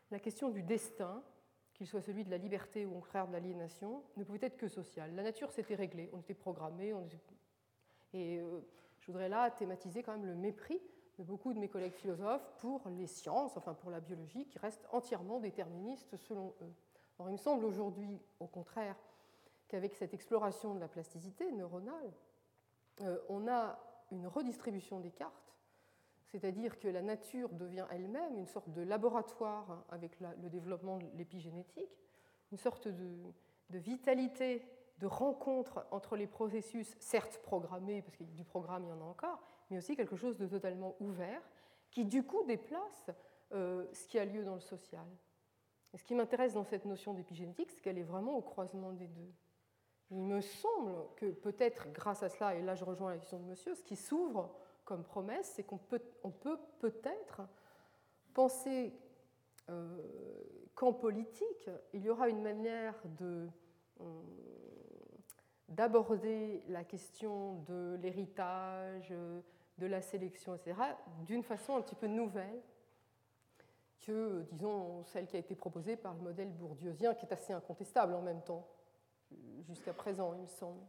la 0.09 0.19
question 0.19 0.49
du 0.49 0.63
destin, 0.63 1.21
qu'il 1.73 1.85
soit 1.85 2.01
celui 2.01 2.23
de 2.23 2.31
la 2.31 2.37
liberté 2.37 2.85
ou 2.85 2.91
au 2.91 2.95
contraire 2.95 3.27
de 3.27 3.33
l'aliénation, 3.33 4.03
ne 4.15 4.23
pouvait 4.23 4.39
être 4.41 4.57
que 4.57 4.69
sociale. 4.69 5.13
La 5.15 5.21
nature 5.21 5.51
s'était 5.51 5.75
réglée, 5.75 6.09
on 6.13 6.21
était 6.21 6.33
programmé, 6.33 6.95
et 8.13 8.39
euh, 8.39 8.61
je 9.01 9.07
voudrais 9.07 9.29
là 9.29 9.51
thématiser 9.51 10.01
quand 10.01 10.13
même 10.13 10.25
le 10.25 10.33
mépris 10.33 10.81
de 11.17 11.23
beaucoup 11.23 11.53
de 11.53 11.59
mes 11.59 11.69
collègues 11.69 11.95
philosophes 11.95 12.47
pour 12.59 12.87
les 12.89 13.07
sciences, 13.07 13.57
enfin 13.57 13.73
pour 13.73 13.89
la 13.89 13.99
biologie, 13.99 14.45
qui 14.45 14.59
reste 14.59 14.87
entièrement 14.91 15.39
déterministe 15.39 16.15
selon 16.15 16.53
eux. 16.61 16.73
Alors 17.17 17.29
il 17.29 17.33
me 17.33 17.37
semble 17.37 17.65
aujourd'hui, 17.65 18.21
au 18.39 18.47
contraire, 18.47 18.95
qu'avec 19.67 19.95
cette 19.95 20.13
exploration 20.13 20.75
de 20.75 20.79
la 20.79 20.87
plasticité 20.87 21.51
neuronale, 21.51 22.13
euh, 23.01 23.17
on 23.29 23.47
a 23.47 23.79
une 24.11 24.27
redistribution 24.27 24.99
des 24.99 25.11
cartes, 25.11 25.55
c'est-à-dire 26.25 26.79
que 26.79 26.87
la 26.87 27.01
nature 27.01 27.49
devient 27.49 27.85
elle-même 27.91 28.37
une 28.37 28.47
sorte 28.47 28.69
de 28.69 28.81
laboratoire 28.81 29.83
avec 29.89 30.19
le 30.19 30.49
développement 30.49 30.97
de 30.97 31.05
l'épigénétique, 31.15 31.97
une 32.51 32.57
sorte 32.57 32.87
de, 32.87 33.33
vitalité, 33.69 34.63
de 34.99 35.07
rencontre 35.07 35.85
entre 35.91 36.15
les 36.15 36.27
processus, 36.27 36.95
certes 36.99 37.39
programmés, 37.43 38.01
parce 38.01 38.15
que 38.17 38.23
du 38.23 38.43
programme 38.43 38.83
il 38.83 38.89
y 38.89 38.91
en 38.91 39.01
a 39.01 39.05
encore, 39.05 39.41
mais 39.69 39.77
aussi 39.77 39.95
quelque 39.95 40.15
chose 40.15 40.37
de 40.37 40.47
totalement 40.47 40.95
ouvert, 40.99 41.41
qui 41.91 42.05
du 42.05 42.23
coup 42.23 42.43
déplace 42.43 43.09
euh, 43.53 43.85
ce 43.93 44.07
qui 44.07 44.19
a 44.19 44.25
lieu 44.25 44.43
dans 44.43 44.55
le 44.55 44.61
social. 44.61 45.05
Et 45.93 45.97
ce 45.97 46.03
qui 46.03 46.15
m'intéresse 46.15 46.53
dans 46.53 46.63
cette 46.63 46.85
notion 46.85 47.13
d'épigénétique, 47.13 47.71
c'est 47.71 47.81
qu'elle 47.81 47.97
est 47.97 48.03
vraiment 48.03 48.35
au 48.37 48.41
croisement 48.41 48.91
des 48.91 49.07
deux. 49.07 49.33
Il 50.11 50.21
me 50.21 50.41
semble 50.41 50.93
que 51.15 51.31
peut-être 51.31 51.91
grâce 51.91 52.23
à 52.23 52.29
cela, 52.29 52.55
et 52.55 52.61
là 52.61 52.75
je 52.75 52.85
rejoins 52.85 53.11
la 53.11 53.17
question 53.17 53.39
de 53.39 53.45
monsieur, 53.45 53.75
ce 53.75 53.83
qui 53.83 53.95
s'ouvre 53.95 54.55
comme 54.85 55.03
promesse, 55.03 55.51
c'est 55.55 55.63
qu'on 55.63 55.77
peut 55.77 56.59
peut-être 56.79 57.41
penser 58.33 58.93
euh, 59.69 60.01
qu'en 60.75 60.93
politique, 60.93 61.69
il 61.93 62.03
y 62.03 62.09
aura 62.09 62.29
une 62.29 62.41
manière 62.41 62.95
de, 63.19 63.49
euh, 63.99 64.21
d'aborder 65.67 66.63
la 66.69 66.83
question 66.83 67.63
de 67.63 67.97
l'héritage, 68.01 69.13
de 69.77 69.85
la 69.85 70.01
sélection, 70.01 70.55
etc., 70.55 70.75
d'une 71.25 71.43
façon 71.43 71.75
un 71.75 71.81
petit 71.81 71.95
peu 71.95 72.07
nouvelle 72.07 72.61
que, 74.01 74.45
disons, 74.51 75.03
celle 75.03 75.27
qui 75.27 75.35
a 75.35 75.39
été 75.39 75.55
proposée 75.55 75.97
par 75.97 76.13
le 76.13 76.21
modèle 76.21 76.51
bourdieusien, 76.51 77.13
qui 77.13 77.25
est 77.25 77.33
assez 77.33 77.53
incontestable 77.53 78.13
en 78.13 78.21
même 78.21 78.43
temps 78.43 78.67
jusqu'à 79.67 79.93
présent, 79.93 80.33
il 80.33 80.41
me 80.41 80.47
semble. 80.47 80.81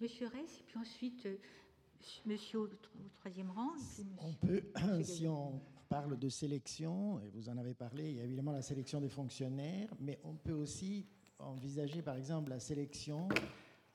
Monsieur 0.00 0.26
Ress, 0.26 0.60
et 0.60 0.64
puis 0.64 0.78
ensuite 0.78 1.28
Monsieur 2.26 2.60
au, 2.60 2.68
troisième 3.20 3.50
rang. 3.50 3.70
On 4.18 4.32
peut, 4.34 4.62
si 5.02 5.26
on 5.26 5.60
parle 5.88 6.18
de 6.18 6.28
sélection, 6.28 7.20
et 7.20 7.28
vous 7.30 7.48
en 7.48 7.56
avez 7.56 7.74
parlé, 7.74 8.10
il 8.10 8.16
y 8.16 8.20
a 8.20 8.24
évidemment 8.24 8.52
la 8.52 8.62
sélection 8.62 9.00
des 9.00 9.08
fonctionnaires, 9.08 9.88
mais 10.00 10.18
on 10.24 10.34
peut 10.34 10.52
aussi 10.52 11.06
envisager 11.38 12.02
par 12.02 12.16
exemple 12.16 12.50
la 12.50 12.60
sélection 12.60 13.28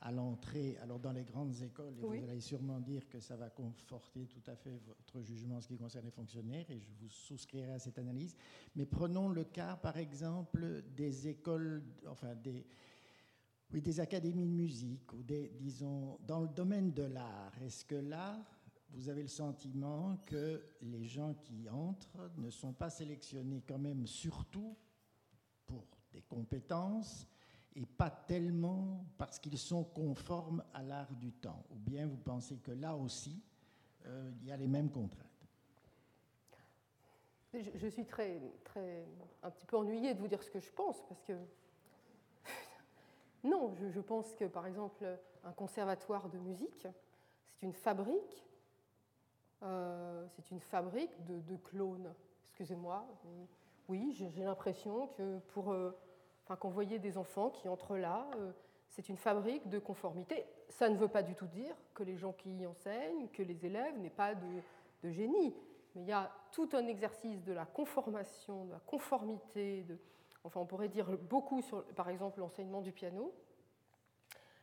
à 0.02 0.12
l'entrée, 0.12 0.78
alors 0.78 1.00
dans 1.00 1.12
les 1.12 1.26
grandes 1.26 1.62
écoles, 1.62 1.93
et 2.00 2.02
vous 2.02 2.30
allez 2.30 2.39
sûrement 2.39 2.80
dire 2.80 3.08
que 3.10 3.20
ça 3.20 3.36
va 3.36 3.50
conforter 3.50 4.28
tout 4.28 4.41
à 4.47 4.56
fait 4.56 4.80
votre 4.88 5.22
jugement 5.22 5.58
en 5.58 5.62
ce 5.62 5.68
qui 5.68 5.78
concerne 5.78 6.06
les 6.06 6.12
fonctionnaires, 6.12 6.70
et 6.70 6.80
je 6.80 6.91
vous 7.00 7.10
souscrirai 7.10 7.74
à 7.74 7.80
cette 7.80 8.00
analyse. 8.00 8.36
Mais 8.76 8.86
prenons 8.86 9.28
le 9.28 9.43
cas, 9.43 9.76
par 9.76 9.97
exemple, 9.97 10.84
des 10.95 11.28
écoles, 11.28 11.84
enfin 12.08 12.34
des, 12.36 12.66
oui, 13.74 13.82
des 13.82 14.00
académies 14.00 14.47
de 14.47 14.54
musique, 14.54 15.12
ou 15.14 15.22
des, 15.22 15.50
disons, 15.60 16.18
dans 16.26 16.39
le 16.41 16.47
domaine 16.47 16.93
de 16.93 17.04
l'art. 17.04 17.62
Est-ce 17.62 17.84
que 17.84 17.95
là, 17.95 18.41
vous 18.91 19.10
avez 19.10 19.22
le 19.22 19.28
sentiment 19.28 20.18
que 20.26 20.64
les 20.82 21.06
gens 21.06 21.34
qui 21.34 21.70
entrent 21.70 22.32
ne 22.38 22.50
sont 22.50 22.74
pas 22.74 22.89
sélectionnés 22.89 23.64
quand 23.68 23.78
même 23.78 24.08
surtout 24.08 24.78
pour 25.66 25.86
des 26.12 26.22
compétences 26.22 27.28
et 27.76 27.86
pas 27.86 28.09
tellement 28.09 29.05
parce 29.17 29.39
qu'ils 29.39 29.57
sont 29.57 29.84
conformes 29.84 30.63
à 30.74 30.82
l'art 30.82 31.13
du 31.15 31.32
temps 31.32 31.63
Ou 31.72 31.76
bien 31.76 32.07
vous 32.07 32.17
pensez 32.17 32.57
que 32.57 32.72
là 32.72 32.95
aussi, 32.95 33.41
euh, 34.05 34.32
il 34.41 34.47
y 34.47 34.51
a 34.51 34.57
les 34.57 34.67
mêmes 34.67 34.89
contraintes 34.89 35.30
je, 37.53 37.88
suis 37.88 38.05
très, 38.05 38.39
très, 38.63 39.05
un 39.41 39.49
petit 39.49 39.65
peu 39.65 39.78
ennuyée 39.78 40.13
de 40.13 40.20
vous 40.20 40.28
dire 40.28 40.41
ce 40.43 40.51
que 40.51 40.59
je 40.59 40.72
pense, 40.72 41.01
parce 41.07 41.24
que 41.24 41.34
non, 43.43 43.74
je, 43.74 43.99
pense 43.99 44.34
que 44.36 44.45
par 44.45 44.67
exemple 44.67 45.05
un 45.43 45.51
conservatoire 45.53 46.30
de 46.30 46.38
musique, 46.38 46.88
c'est 47.55 47.65
une 47.65 47.74
fabrique, 47.74 48.47
euh, 49.63 50.26
c'est 50.30 50.51
une 50.51 50.59
fabrique 50.59 51.26
de, 51.26 51.55
clones. 51.55 52.13
Excusez-moi, 52.49 53.05
oui, 53.88 54.13
j'ai 54.13 54.43
l'impression 54.43 55.07
que 55.07 55.39
pour 55.39 55.72
euh, 55.72 55.97
enfin, 56.50 56.58
qu'on 56.58 56.70
voyait 56.70 56.97
des 56.97 57.18
enfants 57.18 57.52
qui 57.52 57.70
entrent 57.70 57.95
là, 57.95 58.26
euh, 58.38 58.52
c'est 58.89 59.08
une 59.08 59.18
fabrique 59.18 59.70
de 59.70 59.78
conformité. 59.78 60.45
Ça 60.68 60.89
ne 60.89 60.97
veut 60.97 61.08
pas 61.08 61.22
du 61.22 61.36
tout 61.36 61.45
dire 61.45 61.76
que 61.93 62.02
les 62.02 62.18
gens 62.18 62.34
qui 62.34 62.50
y 62.58 62.66
enseignent, 62.66 63.28
que 63.28 63.43
les 63.43 63.68
élèves 63.68 64.00
n'aient 64.00 64.10
pas 64.10 64.34
de, 64.34 65.12
génie 65.12 65.56
mais 65.95 66.02
il 66.02 66.08
y 66.08 66.12
a 66.12 66.32
tout 66.52 66.70
un 66.74 66.86
exercice 66.88 67.41
de 67.43 67.54
la 67.54 67.66
conformation, 67.66 68.66
de 68.66 68.72
la 68.74 68.80
conformité, 68.80 69.86
enfin 70.43 70.60
on 70.60 70.66
pourrait 70.66 70.89
dire 70.89 71.18
beaucoup 71.18 71.62
sur 71.62 71.84
par 71.95 72.10
exemple 72.10 72.39
l'enseignement 72.39 72.82
du 72.82 72.91
piano, 72.91 73.34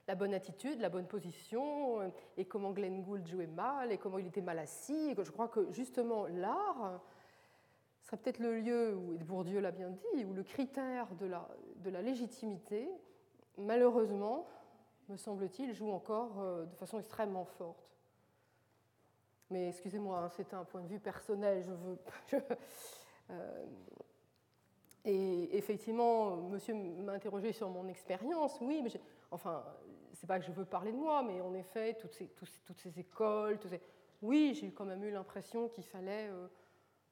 la 0.07 0.15
bonne 0.15 0.35
attitude, 0.35 0.81
la 0.81 0.89
bonne 0.89 1.09
position, 1.09 2.01
euh, 2.01 2.09
et 2.37 2.45
comment 2.45 2.71
Glenn 2.71 3.03
Gould 3.03 3.27
jouait 3.27 3.49
mal, 3.49 3.91
et 3.91 3.99
comment 3.99 4.19
il 4.19 4.27
était 4.27 4.41
mal 4.41 4.59
assis. 4.59 5.15
je 5.17 5.31
crois 5.31 5.49
que 5.49 5.73
justement 5.73 6.27
l'art 6.27 7.01
serait 8.07 8.17
peut-être 8.19 8.39
le 8.39 8.61
lieu, 8.61 8.95
où, 8.95 9.15
et 9.15 9.25
Bourdieu 9.25 9.61
l'a 9.61 9.73
bien 9.73 9.91
dit, 9.91 10.25
où 10.25 10.33
le 10.33 10.45
critère 10.45 11.13
de 11.17 11.27
la, 11.27 11.49
de 11.87 11.91
la 11.91 12.03
légitimité, 12.03 12.91
malheureusement, 13.57 14.45
me 15.09 15.17
semble-t-il, 15.17 15.73
joue 15.73 15.91
encore 15.91 16.41
euh, 16.41 16.65
de 16.67 16.75
façon 16.75 16.99
extrêmement 16.99 17.45
forte. 17.45 17.89
Mais 19.51 19.69
excusez-moi, 19.69 20.19
hein, 20.19 20.29
c'est 20.31 20.53
un 20.53 20.65
point 20.65 20.83
de 20.83 20.89
vue 20.89 20.99
personnel. 20.99 21.63
Je 21.63 21.71
veux. 21.71 21.99
Euh, 23.31 23.67
et 25.05 25.57
effectivement, 25.57 26.37
monsieur 26.37 26.75
m'a 26.75 27.13
interrogé 27.13 27.53
sur 27.53 27.69
mon 27.69 27.89
expérience. 27.89 28.57
Oui, 28.61 28.83
mais 28.85 28.91
enfin, 29.33 29.65
c'est 30.13 30.29
pas 30.29 30.39
que 30.39 30.45
je 30.45 30.53
veux 30.53 30.65
parler 30.65 30.93
de 30.93 30.97
moi, 30.97 31.25
mais 31.25 31.41
en 31.41 31.53
effet, 31.55 31.95
toutes 31.95 32.13
ces, 32.13 32.29
toutes 32.29 32.79
ces 32.79 33.01
écoles, 33.01 33.59
ces... 33.69 33.81
oui, 34.23 34.55
j'ai 34.55 34.71
quand 34.71 34.85
même 34.85 35.03
eu 35.03 35.11
l'impression 35.11 35.69
qu'il 35.69 35.83
fallait, 35.83 36.29
euh, 36.29 36.47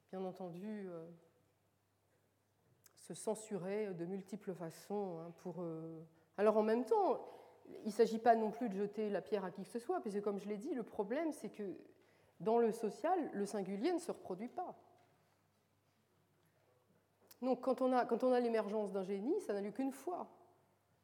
bien 0.09 0.23
entendu, 0.23 0.89
se 3.07 3.13
censurer 3.13 3.93
de 3.93 4.05
multiples 4.05 4.53
façons. 4.53 5.19
Hein, 5.19 5.31
pour, 5.43 5.63
Alors 6.37 6.57
en 6.57 6.63
même 6.63 6.85
temps, 6.85 7.19
il 7.83 7.87
ne 7.87 7.91
s'agit 7.91 8.19
pas 8.19 8.35
non 8.35 8.51
plus 8.51 8.69
de 8.69 8.75
jeter 8.75 9.09
la 9.09 9.21
pierre 9.21 9.45
à 9.45 9.51
qui 9.51 9.63
que 9.63 9.69
ce 9.69 9.79
soit, 9.79 10.01
puisque 10.01 10.21
comme 10.21 10.39
je 10.39 10.47
l'ai 10.47 10.57
dit, 10.57 10.73
le 10.73 10.83
problème, 10.83 11.31
c'est 11.31 11.49
que 11.49 11.75
dans 12.39 12.59
le 12.59 12.71
social, 12.71 13.29
le 13.33 13.45
singulier 13.45 13.93
ne 13.93 13.99
se 13.99 14.11
reproduit 14.11 14.49
pas. 14.49 14.75
Donc 17.41 17.61
quand 17.61 17.81
on 17.81 18.31
a, 18.31 18.39
l'émergence 18.39 18.91
d'un 18.91 19.03
génie, 19.03 19.39
ça 19.41 19.53
n'a 19.53 19.61
lieu 19.61 19.71
qu'une 19.71 19.91
fois. 19.91 20.27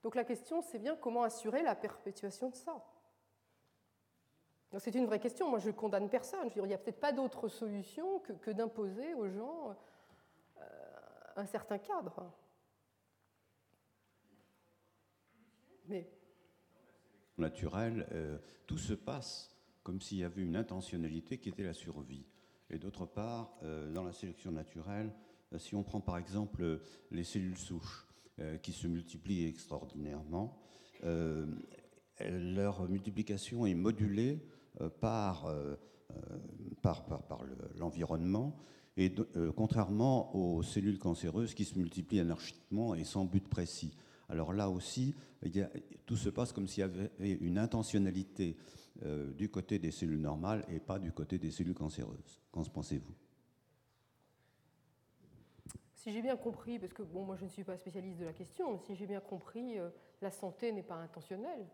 Donc 0.03 0.15
la 0.15 0.23
question, 0.23 0.61
c'est 0.61 0.79
bien 0.79 0.95
comment 0.95 1.23
assurer 1.23 1.61
la 1.61 1.75
perpétuation 1.75 2.49
de 2.49 2.55
ça. 2.55 2.83
C'est 4.79 4.95
une 4.95 5.05
vraie 5.05 5.19
question. 5.19 5.49
Moi, 5.49 5.59
je 5.59 5.67
ne 5.67 5.73
condamne 5.73 6.09
personne. 6.09 6.49
Il 6.55 6.63
n'y 6.63 6.73
a 6.73 6.77
peut-être 6.77 7.01
pas 7.01 7.11
d'autre 7.11 7.49
solution 7.49 8.19
que, 8.19 8.51
d'imposer 8.51 9.13
aux 9.13 9.27
gens 9.27 9.69
euh, 9.69 9.73
un 11.35 11.45
certain 11.45 11.77
cadre. 11.77 12.31
Mais. 15.87 16.09
Naturel, 17.37 18.07
euh, 18.11 18.37
tout 18.67 18.77
se 18.77 18.93
passe 18.93 19.49
comme 19.83 19.99
s'il 19.99 20.19
y 20.19 20.23
avait 20.23 20.43
une 20.43 20.55
intentionnalité 20.55 21.39
qui 21.39 21.49
était 21.49 21.63
la 21.63 21.73
survie. 21.73 22.25
Et 22.69 22.77
d'autre 22.77 23.05
part, 23.05 23.57
euh, 23.63 23.91
dans 23.91 24.03
la 24.03 24.13
sélection 24.13 24.51
naturelle, 24.51 25.11
euh, 25.51 25.57
si 25.57 25.75
on 25.75 25.83
prend 25.83 26.01
par 26.01 26.17
exemple 26.17 26.79
les 27.09 27.23
cellules 27.23 27.57
souches 27.57 28.07
qui 28.63 28.71
se 28.71 28.87
multiplient 28.87 29.45
extraordinairement, 29.45 30.57
leur 32.19 32.89
multiplication 32.89 33.67
est 33.67 33.75
modulée 33.75 34.39
par, 34.99 35.53
par, 36.81 37.03
par, 37.05 37.43
l'environnement, 37.75 38.57
et 38.97 39.13
contrairement 39.55 40.35
aux 40.35 40.63
cellules 40.63 40.99
cancéreuses 40.99 41.53
qui 41.53 41.65
se 41.65 41.77
multiplient 41.77 42.19
anarchiquement 42.19 42.93
et 42.93 43.03
sans 43.03 43.25
but 43.25 43.47
précis. 43.47 43.93
Alors 44.29 44.53
là 44.53 44.69
aussi, 44.69 45.15
tout 46.05 46.17
se 46.17 46.29
passe 46.29 46.51
comme 46.51 46.67
s'il 46.67 46.81
y 46.81 46.83
avait 46.83 47.11
une 47.19 47.57
intentionnalité 47.57 48.57
euh, 49.03 49.31
du 49.33 49.49
côté 49.49 49.79
des 49.79 49.89
cellules 49.89 50.21
normales 50.21 50.63
et 50.69 50.79
pas 50.79 50.99
du 50.99 51.11
côté 51.11 51.39
des 51.39 51.49
cellules 51.49 51.73
cancéreuses. 51.73 52.41
Qu'en 52.51 52.63
pensez-vous? 52.63 53.13
Si 55.95 56.11
j'ai 56.11 56.21
bien 56.21 56.37
compris, 56.37 56.77
parce 56.77 56.93
que 56.93 57.01
bon, 57.01 57.25
moi 57.25 57.35
je 57.35 57.45
ne 57.45 57.49
suis 57.49 57.63
pas 57.63 57.77
spécialiste 57.77 58.19
de 58.19 58.25
la 58.25 58.33
question, 58.33 58.77
si 58.77 58.95
j'ai 58.95 59.07
bien 59.07 59.19
compris, 59.19 59.79
euh, 59.79 59.89
la 60.21 60.29
santé 60.29 60.71
n'est 60.71 60.83
pas 60.83 60.95
intentionnelle. 60.95 61.65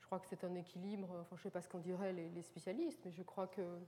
Je 0.00 0.06
crois 0.06 0.18
que 0.20 0.26
c'est 0.28 0.44
un 0.44 0.54
équilibre, 0.54 1.08
enfin 1.20 1.36
je 1.36 1.40
ne 1.40 1.42
sais 1.44 1.50
pas 1.50 1.60
ce 1.60 1.68
qu'en 1.68 1.78
diraient 1.78 2.12
les, 2.12 2.42
spécialistes, 2.42 3.00
mais 3.04 3.12
je 3.12 3.22
crois 3.22 3.46
que 3.46 3.60
euh, 3.60 3.78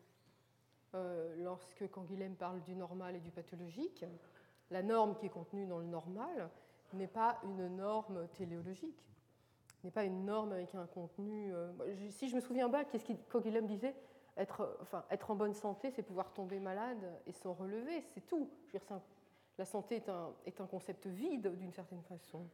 lorsque 1.38 1.90
Canguilhem 1.90 2.34
parle 2.36 2.62
du 2.62 2.74
normal 2.74 3.16
et 3.16 3.20
du 3.20 3.30
pathologique, 3.30 4.04
la 4.70 4.82
norme 4.82 5.14
qui 5.16 5.26
est 5.26 5.30
contenue 5.30 5.66
dans 5.66 5.78
le 5.78 5.86
normal 5.86 6.50
n'est 6.92 7.06
pas 7.06 7.38
une 7.44 7.76
norme 7.76 8.26
téléologique 8.38 9.06
n'est 9.86 9.92
pas 9.92 10.04
une 10.04 10.24
norme 10.24 10.52
avec 10.52 10.74
un 10.74 10.86
contenu. 10.86 11.54
Euh, 11.54 11.72
si 12.10 12.28
je 12.28 12.36
me 12.36 12.40
souviens 12.40 12.68
bien, 12.68 12.84
qu'est-ce 12.84 13.04
qu'il 13.04 13.66
disait 13.66 13.94
être, 14.36 15.30
en 15.30 15.34
bonne 15.34 15.54
santé, 15.54 15.90
c'est 15.90 16.02
pouvoir 16.02 16.32
tomber 16.32 16.58
malade 16.58 17.10
et 17.26 17.32
s'en 17.32 17.54
relever, 17.54 18.02
c'est 18.12 18.26
tout. 18.26 18.50
La 19.58 19.64
santé 19.64 20.02
est 20.44 20.60
un, 20.60 20.66
concept 20.66 21.06
vide 21.06 21.56
d'une 21.56 21.72
certaine 21.72 22.02
façon. 22.02 22.46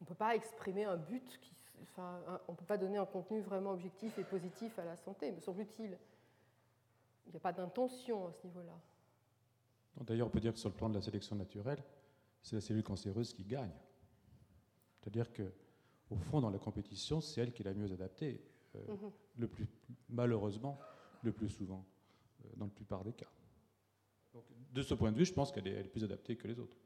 On 0.00 0.04
ne 0.04 0.06
peut 0.06 0.16
pas 0.16 0.34
exprimer 0.34 0.84
un 0.84 0.96
but, 0.96 1.38
qui, 1.40 1.52
on 1.98 2.52
ne 2.52 2.56
peut 2.56 2.64
pas 2.64 2.78
donner 2.78 2.98
un 2.98 3.06
contenu 3.06 3.40
vraiment 3.40 3.70
objectif 3.70 4.18
et 4.18 4.24
positif 4.24 4.76
à 4.78 4.84
la 4.84 4.96
santé, 4.96 5.30
me 5.30 5.40
semble-t-il. 5.40 5.96
Il 7.26 7.30
n'y 7.30 7.36
a 7.36 7.40
pas 7.40 7.52
d'intention 7.52 8.26
à 8.26 8.32
ce 8.32 8.46
niveau-là. 8.46 8.78
D'ailleurs, 10.00 10.26
on 10.26 10.30
peut 10.30 10.40
dire 10.40 10.52
que 10.52 10.58
sur 10.58 10.68
le 10.68 10.74
plan 10.74 10.88
de 10.88 10.94
la 10.94 11.02
sélection 11.02 11.36
naturelle, 11.36 11.82
c'est 12.42 12.56
la 12.56 12.60
cellule 12.60 12.82
cancéreuse 12.82 13.32
qui 13.32 13.44
gagne. 13.44 13.72
C'est-à-dire 15.00 15.32
que 15.32 15.52
au 16.12 16.16
fond, 16.16 16.40
dans 16.40 16.50
la 16.50 16.58
compétition, 16.58 17.20
c'est 17.20 17.40
elle 17.40 17.52
qui 17.52 17.62
est 17.62 17.64
la 17.64 17.74
mieux 17.74 17.90
adaptée, 17.90 18.40
euh, 18.76 18.86
mhm. 18.88 19.10
le 19.38 19.48
plus, 19.48 19.66
malheureusement, 20.08 20.78
le 21.22 21.32
plus 21.32 21.48
souvent, 21.48 21.84
euh, 22.44 22.48
dans 22.56 22.66
la 22.66 22.70
plupart 22.70 23.04
des 23.04 23.12
cas. 23.12 23.30
Donc, 24.34 24.44
de 24.72 24.82
ce 24.82 24.94
point 24.94 25.12
de 25.12 25.16
vue, 25.16 25.24
je 25.24 25.32
pense 25.32 25.52
qu'elle 25.52 25.66
est, 25.66 25.84
plus 25.84 26.04
adaptée 26.04 26.36
que 26.36 26.48
les 26.48 26.58
autres. 26.58 26.76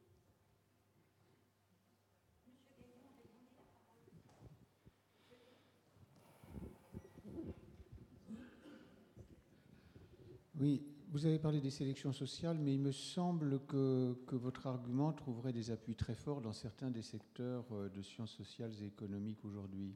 Oui, 10.58 10.82
vous 11.10 11.26
avez 11.26 11.38
parlé 11.38 11.60
des 11.60 11.68
sélections 11.68 12.14
sociales, 12.14 12.56
mais 12.58 12.72
il 12.72 12.80
me 12.80 12.92
semble 12.92 13.60
que, 13.66 14.16
votre 14.32 14.66
argument 14.66 15.12
trouverait 15.12 15.52
des 15.52 15.70
appuis 15.70 15.94
très 15.94 16.14
forts 16.14 16.40
dans 16.40 16.54
certains 16.54 16.90
des 16.90 17.02
secteurs 17.02 17.66
euh, 17.72 17.90
de 17.90 18.00
sciences 18.00 18.32
sociales 18.32 18.72
et 18.80 18.86
économiques 18.86 19.44
aujourd'hui. 19.44 19.94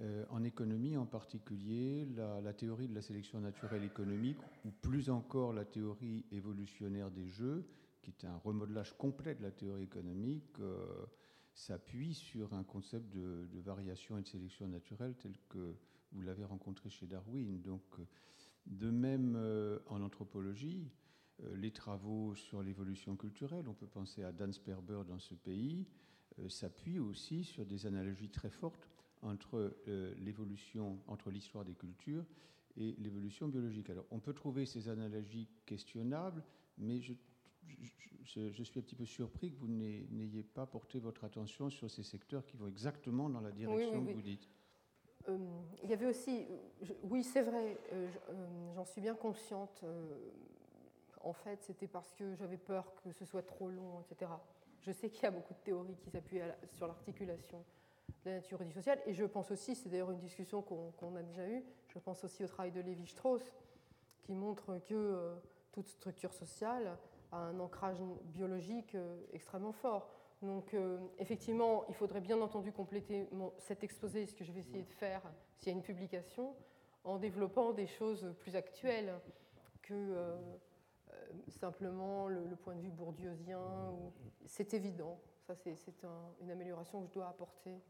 Euh, 0.00 0.24
en 0.30 0.42
économie 0.42 0.96
en 0.96 1.06
particulier, 1.06 2.08
la, 2.16 2.52
théorie 2.52 2.88
de 2.88 2.94
la 2.94 3.02
sélection 3.02 3.40
naturelle 3.40 3.84
économique, 3.84 4.38
ou 4.64 4.70
plus 4.72 5.10
encore 5.10 5.52
la 5.52 5.64
théorie 5.64 6.24
évolutionnaire 6.32 7.12
des 7.12 7.28
jeux, 7.28 7.64
qui 8.02 8.10
est 8.10 8.26
un 8.26 8.36
remodelage 8.38 8.98
complet 8.98 9.36
de 9.36 9.44
la 9.44 9.52
théorie 9.52 9.84
économique, 9.84 10.58
euh, 10.58 11.06
s'appuie 11.54 12.14
sur 12.14 12.52
un 12.52 12.64
concept 12.64 13.14
de, 13.14 13.46
de, 13.52 13.60
variation 13.60 14.18
et 14.18 14.22
de 14.22 14.28
sélection 14.28 14.66
naturelle 14.66 15.14
tel 15.20 15.34
que 15.48 15.76
vous 16.10 16.22
l'avez 16.22 16.44
rencontré 16.44 16.90
chez 16.90 17.06
Darwin. 17.06 17.60
Donc, 17.60 17.82
de 18.68 18.90
même, 18.90 19.34
euh, 19.36 19.78
en 19.86 20.02
anthropologie, 20.02 20.90
euh, 21.42 21.56
les 21.56 21.70
travaux 21.70 22.34
sur 22.34 22.62
l'évolution 22.62 23.16
culturelle, 23.16 23.66
on 23.68 23.74
peut 23.74 23.86
penser 23.86 24.22
à 24.22 24.32
Dan 24.32 24.52
Sperber 24.52 25.02
dans 25.06 25.18
ce 25.18 25.34
pays, 25.34 25.86
euh, 26.38 26.48
s'appuient 26.48 26.98
aussi 26.98 27.44
sur 27.44 27.64
des 27.64 27.86
analogies 27.86 28.30
très 28.30 28.50
fortes 28.50 28.88
entre 29.20 29.74
l'évolution, 30.20 31.00
entre 31.08 31.32
l'histoire 31.32 31.64
des 31.64 31.74
cultures 31.74 32.24
et 32.76 32.94
l'évolution 33.00 33.48
biologique. 33.48 33.90
Alors, 33.90 34.06
on 34.12 34.20
peut 34.20 34.32
trouver 34.32 34.64
ces 34.64 34.88
analogies 34.88 35.48
questionnables, 35.66 36.44
mais 36.76 37.00
je, 37.00 37.14
suis 38.22 38.78
un 38.78 38.82
petit 38.82 38.94
peu 38.94 39.04
surpris 39.04 39.50
que 39.50 39.56
vous 39.56 39.66
n'ayez 39.66 40.44
pas 40.44 40.66
porté 40.66 41.00
votre 41.00 41.24
attention 41.24 41.68
sur 41.68 41.90
ces 41.90 42.04
secteurs 42.04 42.46
qui 42.46 42.56
vont 42.56 42.68
exactement 42.68 43.28
dans 43.28 43.40
la 43.40 43.50
direction 43.50 44.04
que 44.04 44.12
vous 44.12 44.22
dites. 44.22 44.48
Euh, 45.28 45.36
il 45.82 45.90
y 45.90 45.92
avait 45.92 46.06
aussi, 46.06 46.46
oui 47.04 47.22
c'est 47.22 47.42
vrai, 47.42 47.76
euh, 47.92 48.08
euh, 48.30 48.72
j'en 48.74 48.84
suis 48.84 49.00
bien 49.00 49.14
consciente, 49.14 49.84
en 51.22 51.32
fait 51.32 51.62
c'était 51.62 51.86
parce 51.86 52.14
que 52.14 52.34
j'avais 52.34 52.56
peur 52.56 52.94
que 53.02 53.12
ce 53.12 53.24
soit 53.24 53.42
trop 53.42 53.68
long, 53.68 54.00
etc. 54.00 54.30
Je 54.80 54.92
sais 54.92 55.10
qu'il 55.10 55.22
y 55.22 55.26
a 55.26 55.30
beaucoup 55.30 55.54
de 55.54 55.58
théories 55.58 55.96
qui 55.96 56.10
s'appuient 56.10 56.40
sur 56.72 56.86
l'articulation 56.86 57.64
de 58.24 58.30
la 58.30 58.36
nature 58.36 58.62
et 58.62 58.64
du 58.64 58.72
social, 58.72 59.00
et 59.06 59.12
je 59.12 59.24
pense 59.24 59.50
aussi, 59.50 59.74
c'est 59.74 59.88
d'ailleurs 59.88 60.10
une 60.10 60.20
discussion 60.20 60.62
qu'on 60.62 61.16
a 61.16 61.22
déjà 61.22 61.46
eue, 61.46 61.64
je 61.88 61.98
pense 61.98 62.24
aussi 62.24 62.44
au 62.44 62.48
travail 62.48 62.72
de 62.72 62.80
Lévi-Strauss, 62.80 63.42
qui 64.22 64.34
montre 64.34 64.78
que 64.86 65.34
toute 65.72 65.88
structure 65.88 66.32
sociale 66.32 66.96
a 67.32 67.38
un 67.38 67.60
ancrage 67.60 67.98
biologique 68.24 68.96
extrêmement 69.32 69.72
fort. 69.72 70.10
Donc 70.42 70.72
euh, 70.74 70.98
effectivement, 71.18 71.84
il 71.88 71.94
faudrait 71.94 72.20
bien 72.20 72.40
entendu 72.40 72.72
compléter 72.72 73.28
cet 73.58 73.82
exposé, 73.82 74.26
ce 74.26 74.34
que 74.34 74.44
je 74.44 74.52
vais 74.52 74.60
essayer 74.60 74.84
de 74.84 74.92
faire 74.92 75.22
s'il 75.56 75.68
y 75.68 75.70
a 75.70 75.76
une 75.76 75.82
publication, 75.82 76.54
en 77.02 77.18
développant 77.18 77.72
des 77.72 77.86
choses 77.86 78.32
plus 78.38 78.54
actuelles 78.54 79.12
que 79.82 79.94
euh, 79.94 80.36
simplement 81.48 82.28
le, 82.28 82.54
point 82.54 82.76
de 82.76 82.80
vue 82.80 82.90
bourdieusien. 82.90 83.60
C'est 84.46 84.74
évident, 84.74 85.20
ça 85.46 85.56
c'est 85.56 85.76
une 86.40 86.50
amélioration 86.50 87.00
que 87.00 87.08
je 87.08 87.14
dois 87.14 87.28
apporter. 87.28 87.80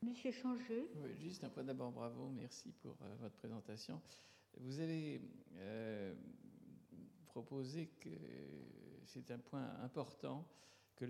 Monsieur 0.00 0.30
Changeux. 0.30 0.88
Oui, 1.02 1.14
juste 1.18 1.44
un 1.44 1.50
point 1.50 1.64
d'abord, 1.64 1.90
bravo, 1.90 2.28
merci 2.28 2.72
pour 2.72 2.96
votre 3.20 3.34
présentation. 3.34 4.00
Vous 4.56 4.80
avez 4.80 5.20
proposé 7.26 7.88
que 8.00 8.08
c'est 9.04 9.30
un 9.30 9.38
point 9.38 9.68
important 9.82 10.46
que 10.98 11.04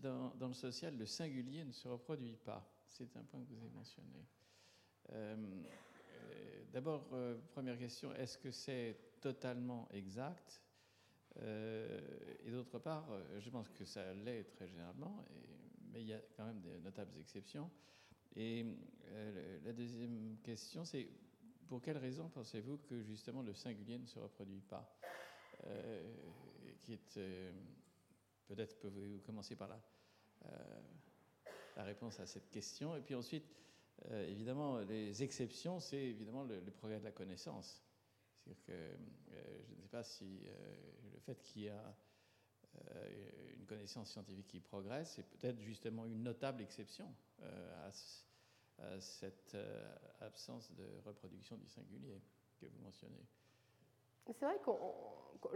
dans, 0.00 0.48
le 0.48 0.52
social, 0.52 0.96
le 0.96 1.06
singulier 1.06 1.64
ne 1.64 1.72
se 1.72 1.88
reproduit 1.88 2.36
pas. 2.36 2.70
C'est 2.86 3.16
un 3.16 3.22
point 3.22 3.40
que 3.40 3.48
vous 3.48 3.60
avez 3.60 3.70
mentionné. 3.70 4.26
Euh, 5.10 5.34
euh, 5.34 6.64
d'abord, 6.72 7.08
euh, 7.12 7.38
première 7.52 7.78
question, 7.78 8.14
est-ce 8.14 8.36
que 8.36 8.50
c'est 8.50 8.96
totalement 9.20 9.88
exact? 9.92 10.60
Et 12.44 12.50
d'autre 12.50 12.78
part, 12.78 13.08
je 13.38 13.48
pense 13.48 13.70
que 13.70 13.86
ça 13.86 14.12
l'est 14.12 14.44
très 14.50 14.68
généralement, 14.68 15.24
mais 15.90 16.02
il 16.02 16.08
y 16.08 16.12
a 16.12 16.20
quand 16.36 16.44
même 16.44 16.60
de 16.60 16.76
notables 16.80 17.16
exceptions. 17.18 17.70
Et 18.36 18.66
la 19.64 19.72
deuxième 19.72 20.36
question, 20.42 20.84
c'est 20.84 21.08
pour 21.66 21.80
quelle 21.80 21.96
raison 21.96 22.28
pensez-vous 22.28 22.80
que 22.86 23.02
justement 23.02 23.40
le 23.40 23.54
singulier 23.54 23.98
ne 23.98 24.04
se 24.04 24.18
reproduit 24.18 24.60
pas? 24.60 24.94
Qui 26.82 26.92
est 26.92 27.18
Peut-être 28.54 28.78
pouvez-vous 28.80 29.20
commencer 29.20 29.56
par 29.56 29.68
la, 29.68 29.80
euh, 30.44 30.80
la 31.76 31.84
réponse 31.84 32.20
à 32.20 32.26
cette 32.26 32.50
question. 32.50 32.94
Et 32.94 33.00
puis 33.00 33.14
ensuite, 33.14 33.46
euh, 34.10 34.28
évidemment, 34.28 34.80
les 34.80 35.22
exceptions, 35.22 35.80
c'est 35.80 35.96
évidemment 35.96 36.44
le, 36.44 36.60
progrès 36.70 36.98
de 36.98 37.04
la 37.04 37.12
connaissance. 37.12 37.82
C'est-à-dire 38.44 38.62
que 38.64 38.72
euh, 38.72 39.62
je 39.66 39.74
ne 39.74 39.80
sais 39.80 39.88
pas 39.88 40.02
si 40.02 40.42
le 41.12 41.18
fait 41.20 41.42
qu'il 41.42 41.62
y 41.62 41.68
a 41.70 41.96
une 43.58 43.64
connaissance 43.66 44.10
scientifique 44.10 44.48
qui 44.48 44.60
progresse, 44.60 45.12
c'est 45.12 45.28
peut-être 45.28 45.60
justement 45.60 46.04
une 46.04 46.22
notable 46.22 46.60
exception 46.62 47.14
à, 47.40 47.90
cette 49.00 49.56
absence 50.20 50.72
de 50.74 50.86
reproduction 51.04 51.56
du 51.56 51.68
singulier 51.68 52.20
que 52.58 52.66
vous 52.66 52.78
mentionnez. 52.80 53.24
C'est 54.30 54.44
vrai 54.44 54.58
que 54.64 54.70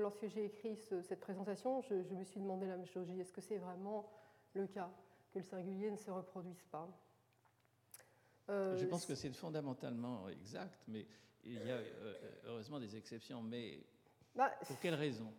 lorsque 0.01 0.27
j'ai 0.27 0.45
écrit 0.45 0.77
cette 0.77 1.21
présentation, 1.21 1.81
je, 1.83 1.95
me 1.95 2.25
suis 2.25 2.41
demandé 2.41 2.67
la 2.67 2.77
même 2.77 2.87
chose. 2.87 3.09
Est-ce 3.11 3.33
que 3.33 3.41
c'est 3.41 3.59
vraiment 3.59 4.11
le 4.55 4.67
cas 4.67 4.91
que 5.33 5.39
le 5.39 5.45
singulier 5.45 5.91
ne 5.91 5.97
se 5.97 6.11
reproduise 6.11 6.63
pas? 6.71 6.89
Euh, 8.49 8.77
Je 8.77 8.87
pense 8.87 9.07
que 9.07 9.15
c'est 9.15 9.31
fondamentalement 9.31 10.29
exact, 10.29 10.81
mais 10.89 11.07
il 11.45 11.55
y 11.55 11.71
a 11.71 11.77
euh, 11.77 12.15
heureusement 12.47 12.81
des 12.81 12.97
exceptions. 12.97 13.43
Mais 13.43 13.81
bah, 14.35 14.51
pour 14.67 14.79
quelle 14.81 14.95
raison? 14.95 15.33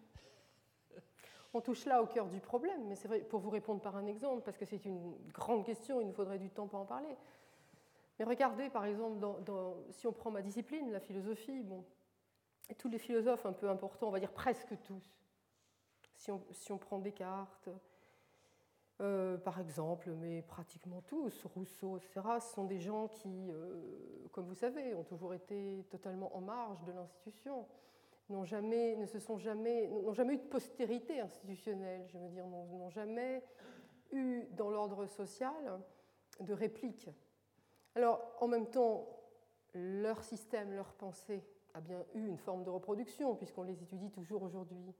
On 1.54 1.62
touche 1.62 1.86
là 1.86 2.02
au 2.04 2.08
cœur 2.08 2.28
du 2.28 2.40
problème, 2.40 2.88
mais 2.88 2.96
c'est 2.96 3.08
vrai, 3.08 3.22
pour 3.22 3.40
vous 3.40 3.50
répondre 3.50 3.82
par 3.82 3.96
un 3.96 4.06
exemple, 4.06 4.44
parce 4.44 4.58
que 4.58 4.66
c'est 4.66 4.86
une 4.86 5.16
grande 5.34 5.66
question, 5.66 6.02
il 6.02 6.08
nous 6.08 6.14
faudrait 6.14 6.40
du 6.40 6.50
temps 6.50 6.68
pour 6.68 6.80
en 6.80 6.86
parler. 6.86 7.16
Mais 8.20 8.26
regardez, 8.26 8.70
par 8.70 8.86
exemple, 8.86 9.26
si 9.92 10.08
on 10.08 10.12
prend 10.12 10.32
ma 10.32 10.42
discipline, 10.42 10.92
la 10.92 11.00
philosophie, 11.00 11.62
bon, 11.62 11.86
tous 12.76 12.90
les 12.90 12.98
philosophes 12.98 13.46
un 13.46 13.54
peu 13.54 13.70
importants, 13.70 14.08
on 14.08 14.12
va 14.12 14.20
dire 14.20 14.32
presque 14.32 14.74
tous, 14.84 15.04
si 16.16 16.32
on, 16.32 16.42
si 16.52 16.72
on 16.72 16.78
prend 16.78 17.00
Descartes, 17.00 17.70
euh, 19.00 19.38
par 19.38 19.60
exemple, 19.60 20.10
mais 20.10 20.42
pratiquement 20.42 21.02
tous, 21.02 21.46
Rousseau, 21.46 21.98
etc., 21.98 22.22
sont 22.40 22.64
des 22.64 22.80
gens 22.80 23.08
qui, 23.08 23.52
euh, 23.52 24.28
comme 24.32 24.48
vous 24.48 24.56
savez, 24.56 24.96
ont 24.96 25.04
toujours 25.04 25.36
été 25.36 25.86
totalement 25.92 26.36
en 26.36 26.42
marge 26.42 26.84
de 26.84 26.92
l'institution, 26.92 27.68
n'ont 28.30 28.44
jamais, 28.44 28.96
ne 28.96 29.06
se 29.06 29.20
sont 29.20 29.38
jamais, 29.38 29.88
n'ont 29.88 30.14
jamais 30.14 30.34
eu 30.34 30.38
de 30.38 30.48
postérité 30.48 31.20
institutionnelle, 31.20 32.08
je 32.08 32.18
veux 32.18 32.30
dire, 32.30 32.48
n'ont 32.48 32.90
jamais 32.90 33.44
eu 34.12 34.46
dans 34.52 34.70
l'ordre 34.70 35.06
social 35.06 35.80
de 36.40 36.54
réplique. 36.54 37.10
Alors, 37.94 38.36
en 38.40 38.48
même 38.48 38.70
temps, 38.70 39.08
leur 39.74 40.24
système, 40.24 40.74
leur 40.74 40.94
pensée 40.94 41.44
a 41.78 41.82
bien 41.82 42.04
eu 42.16 42.26
une 42.26 42.38
forme 42.38 42.64
de 42.64 42.70
reproduction, 42.70 43.36
puisqu'on 43.36 43.64
les 43.64 43.82
étudie 43.82 44.10
toujours 44.10 44.42
aujourd'hui. 44.42 44.94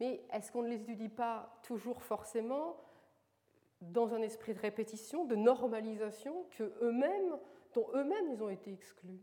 Mais 0.00 0.24
est-ce 0.32 0.50
qu'on 0.50 0.62
ne 0.62 0.68
les 0.68 0.80
étudie 0.80 1.10
pas 1.10 1.60
toujours 1.62 2.02
forcément 2.02 2.76
dans 3.82 4.14
un 4.14 4.22
esprit 4.22 4.54
de 4.54 4.58
répétition, 4.58 5.26
de 5.26 5.36
normalisation, 5.36 6.46
que 6.50 6.72
eux-mêmes, 6.80 7.36
dont 7.74 7.86
eux-mêmes 7.94 8.28
ils 8.32 8.42
ont 8.42 8.48
été 8.48 8.72
exclus? 8.72 9.20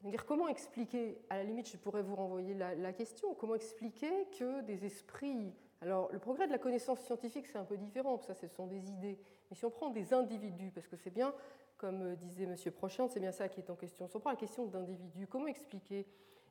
Dire, 0.00 0.24
Comment 0.24 0.48
expliquer, 0.48 1.20
à 1.28 1.36
la 1.36 1.44
limite 1.44 1.68
je 1.68 1.76
pourrais 1.76 2.02
vous 2.02 2.14
renvoyer 2.14 2.54
la, 2.54 2.74
la 2.74 2.92
question, 2.92 3.34
comment 3.34 3.54
expliquer 3.54 4.26
que 4.38 4.62
des 4.62 4.84
esprits... 4.84 5.52
Alors 5.80 6.10
le 6.12 6.18
progrès 6.18 6.46
de 6.46 6.52
la 6.52 6.58
connaissance 6.58 7.00
scientifique 7.00 7.46
c'est 7.46 7.58
un 7.58 7.64
peu 7.64 7.76
différent, 7.76 8.18
ça 8.18 8.34
ce 8.34 8.48
sont 8.48 8.66
des 8.66 8.90
idées, 8.90 9.18
mais 9.50 9.56
si 9.56 9.64
on 9.64 9.70
prend 9.70 9.90
des 9.90 10.12
individus, 10.12 10.70
parce 10.72 10.88
que 10.88 10.96
c'est 10.96 11.10
bien 11.10 11.32
comme 11.78 12.02
euh, 12.02 12.16
disait 12.16 12.44
M. 12.44 12.56
Prochant, 12.72 13.08
c'est 13.08 13.20
bien 13.20 13.32
ça 13.32 13.48
qui 13.48 13.60
est 13.60 13.70
en 13.70 13.76
question. 13.76 14.06
Si 14.08 14.16
on 14.16 14.20
prend 14.20 14.30
la 14.30 14.36
question 14.36 14.66
d'individu, 14.66 15.26
comment 15.26 15.46
expliquer 15.46 16.06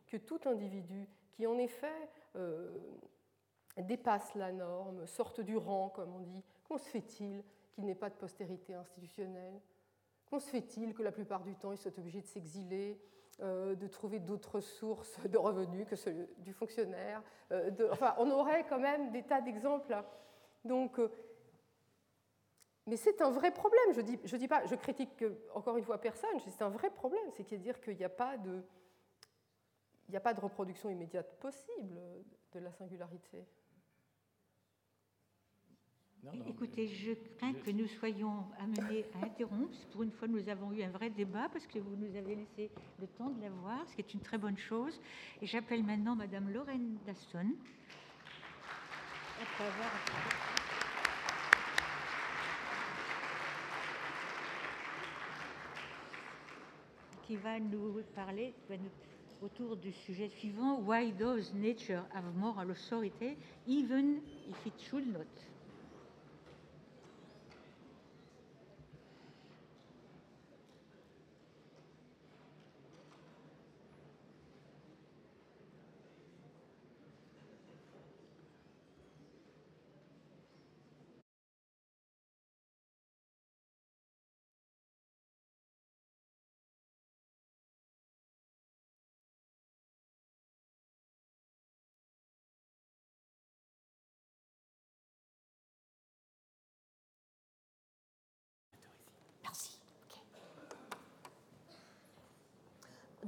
que 0.08 0.18
tout 0.18 0.40
individu 0.46 1.08
qui, 1.32 1.46
en 1.46 1.58
effet, 1.58 2.10
euh, 2.36 2.76
dépasse 3.78 4.34
la 4.36 4.52
norme, 4.52 5.06
sorte 5.06 5.42
du 5.42 5.58
rang, 5.58 5.90
comme 5.90 6.16
on 6.16 6.20
dit, 6.22 6.44
comment 6.64 6.80
se 6.80 6.90
fait-il 6.90 7.44
qu'il 7.74 7.86
n'ait 7.86 7.94
pas 7.94 8.10
de 8.10 8.16
postérité 8.16 8.74
institutionnelle? 8.74 9.60
Comment 10.30 10.40
se 10.40 10.50
fait-il 10.50 10.94
que 10.94 11.04
la 11.04 11.12
plupart 11.12 11.44
du 11.44 11.56
temps, 11.56 11.72
il 11.72 11.78
soit 11.78 11.98
obligé 12.00 12.22
de 12.22 12.26
s'exiler, 12.26 13.00
de 13.40 13.88
trouver 13.88 14.20
d'autres 14.20 14.60
sources 14.60 15.20
de 15.28 15.38
revenus 15.38 15.88
que 15.88 15.96
ceux 15.96 16.28
du 16.40 16.54
fonctionnaire 16.54 17.22
Enfin, 17.92 18.16
on 18.18 18.30
aurait 18.32 18.66
quand 18.66 18.80
même 18.80 19.12
des 19.12 19.24
tas 19.24 19.42
d'exemples. 19.42 19.96
Donc, 20.66 21.00
mais 22.88 22.96
c'est 22.96 23.22
un 23.22 23.30
vrai 23.30 23.52
problème. 23.52 23.94
Je 23.94 24.02
dis, 24.02 24.20
je 24.24 24.36
dis 24.38 24.48
pas, 24.48 24.66
je 24.66 24.76
critique 24.76 25.24
encore 25.54 25.78
une 25.78 25.84
fois 25.84 26.00
personne. 26.00 26.40
C'est 26.40 26.64
un 26.64 26.70
vrai 26.70 26.90
problème, 26.90 27.30
c'est 27.36 27.54
à 27.54 27.58
dire 27.58 27.80
qu'il 27.82 27.98
n'y 27.98 28.04
a 28.06 28.10
pas 28.10 28.38
de, 28.38 28.64
il 30.08 30.12
n'y 30.12 30.18
a 30.18 30.22
pas 30.22 30.34
de 30.34 30.40
reproduction 30.40 30.90
immédiate 30.90 31.38
possible 31.40 32.00
de 32.54 32.60
la 32.60 32.72
singularité. 32.72 33.46
Écoutez, 36.34 36.88
je 36.88 37.12
crains 37.38 37.54
que 37.54 37.72
nous 37.72 37.88
soyons 37.88 38.46
amenés 38.60 39.06
à 39.16 39.26
interrompre. 39.26 39.78
Pour 39.92 40.04
une 40.04 40.12
fois, 40.12 40.28
nous 40.28 40.50
avons 40.50 40.72
eu 40.74 40.84
un 40.84 40.90
vrai 40.90 41.10
débat 41.10 41.48
parce 41.52 41.66
que 41.68 41.80
vous 41.80 41.96
nous 41.96 42.16
avez 42.16 42.36
laissé 42.36 42.70
le 43.00 43.08
temps 43.08 43.30
de 43.30 43.42
l'avoir, 43.42 43.88
ce 43.88 43.96
qui 43.96 44.02
est 44.02 44.14
une 44.14 44.20
très 44.20 44.38
bonne 44.38 44.58
chose. 44.58 45.00
Et 45.42 45.48
j'appelle 45.48 45.84
maintenant 45.84 46.16
Madame 46.16 46.52
Lorraine 46.52 46.98
Daston. 47.06 47.54
qui 57.26 57.36
va 57.36 57.60
nous 57.60 58.02
parler 58.16 58.54
autour 59.42 59.76
du 59.76 59.92
sujet 59.92 60.30
suivant 60.30 60.80
Why 60.80 61.12
does 61.12 61.54
nature 61.54 62.04
have 62.14 62.24
moral 62.36 62.72
authority 62.72 63.38
even 63.68 64.22
if 64.50 64.66
it 64.66 64.74
should 64.80 65.06
not? 65.12 65.28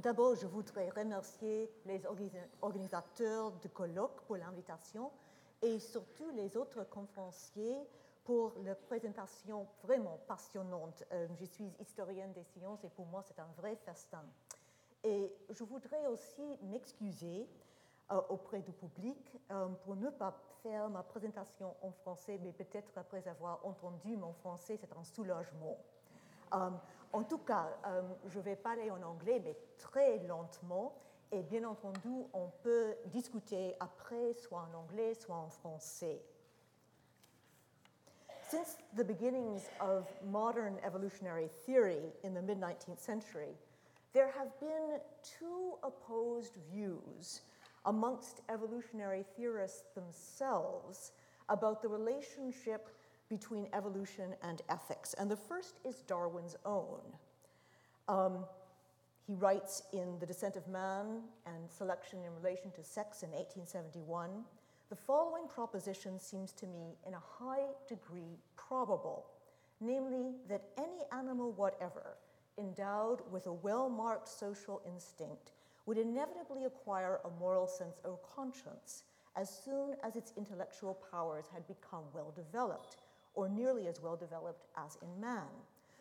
D'abord, 0.02 0.34
je 0.34 0.46
voudrais 0.46 0.88
remercier 0.88 1.70
les 1.84 2.00
organisateurs 2.62 3.52
du 3.58 3.68
colloque 3.68 4.22
pour 4.22 4.38
l'invitation 4.38 5.10
et 5.60 5.78
surtout 5.78 6.30
les 6.30 6.56
autres 6.56 6.88
conférenciers 6.88 7.86
pour 8.24 8.54
la 8.64 8.74
présentation 8.74 9.66
vraiment 9.82 10.18
passionnante. 10.26 11.04
Euh, 11.12 11.28
je 11.38 11.44
suis 11.44 11.70
historienne 11.78 12.32
des 12.32 12.44
sciences 12.44 12.82
et 12.82 12.88
pour 12.88 13.04
moi 13.04 13.22
c'est 13.22 13.38
un 13.40 13.48
vrai 13.58 13.76
festin. 13.76 14.24
Et 15.04 15.30
je 15.50 15.64
voudrais 15.64 16.06
aussi 16.06 16.56
m'excuser 16.62 17.46
euh, 18.10 18.22
auprès 18.30 18.62
du 18.62 18.72
public 18.72 19.18
euh, 19.50 19.68
pour 19.84 19.96
ne 19.96 20.08
pas 20.08 20.34
faire 20.62 20.88
ma 20.88 21.02
présentation 21.02 21.74
en 21.82 21.90
français, 21.90 22.40
mais 22.42 22.52
peut-être 22.52 22.96
après 22.96 23.28
avoir 23.28 23.60
entendu 23.66 24.16
mon 24.16 24.32
français, 24.32 24.78
c'est 24.80 24.96
un 24.96 25.04
soulagement. 25.04 25.76
En 27.12 27.24
tout 27.24 27.38
cas, 27.38 27.68
euh, 27.86 28.02
je 28.28 28.40
vais 28.40 28.56
parler 28.56 28.90
en 28.90 29.02
anglais, 29.02 29.40
mais 29.44 29.56
très 29.78 30.18
lentement. 30.18 30.94
Et 31.32 31.42
bien 31.42 31.64
entendu, 31.64 32.24
on 32.32 32.48
peut 32.62 32.94
discuter 33.06 33.76
après, 33.78 34.34
soit 34.34 34.66
en 34.72 34.78
anglais, 34.78 35.14
soit 35.14 35.36
en 35.36 35.48
français. 35.48 36.20
Since 38.48 38.78
the 38.96 39.04
beginnings 39.04 39.70
of 39.80 40.08
modern 40.24 40.76
evolutionary 40.84 41.48
theory 41.64 42.12
in 42.24 42.34
the 42.34 42.42
mid 42.42 42.58
19th 42.58 42.98
century, 42.98 43.54
there 44.12 44.32
have 44.36 44.50
been 44.58 44.98
two 45.22 45.78
opposed 45.84 46.56
views 46.72 47.42
amongst 47.86 48.42
evolutionary 48.48 49.24
theorists 49.36 49.84
themselves 49.94 51.12
about 51.48 51.80
the 51.80 51.88
relationship 51.88 52.88
between 53.30 53.68
evolution 53.72 54.34
and 54.42 54.60
ethics. 54.68 55.14
And 55.14 55.30
the 55.30 55.36
first 55.36 55.78
is 55.84 56.02
Darwin's 56.02 56.56
own. 56.66 57.00
Um, 58.08 58.44
he 59.26 59.34
writes 59.34 59.84
in 59.94 60.18
The 60.18 60.26
Descent 60.26 60.56
of 60.56 60.68
Man 60.68 61.22
and 61.46 61.70
Selection 61.70 62.18
in 62.26 62.34
Relation 62.34 62.70
to 62.72 62.84
Sex 62.84 63.22
in 63.22 63.30
1871 63.30 64.44
the 64.90 64.96
following 64.96 65.46
proposition 65.46 66.18
seems 66.18 66.50
to 66.54 66.66
me 66.66 66.96
in 67.06 67.14
a 67.14 67.22
high 67.38 67.68
degree 67.88 68.40
probable, 68.56 69.26
namely 69.80 70.34
that 70.48 70.64
any 70.76 71.04
animal 71.12 71.52
whatever 71.52 72.16
endowed 72.58 73.20
with 73.30 73.46
a 73.46 73.52
well 73.52 73.88
marked 73.88 74.28
social 74.28 74.82
instinct 74.84 75.52
would 75.86 75.96
inevitably 75.96 76.64
acquire 76.64 77.20
a 77.24 77.30
moral 77.38 77.68
sense 77.68 78.00
or 78.02 78.18
conscience 78.34 79.04
as 79.36 79.48
soon 79.48 79.94
as 80.02 80.16
its 80.16 80.32
intellectual 80.36 80.98
powers 81.12 81.44
had 81.54 81.64
become 81.68 82.02
well 82.12 82.32
developed, 82.34 82.96
or 83.34 83.48
nearly 83.48 83.86
as 83.86 84.00
well 84.00 84.16
developed 84.16 84.66
as 84.76 84.98
in 85.02 85.20
man. 85.20 85.48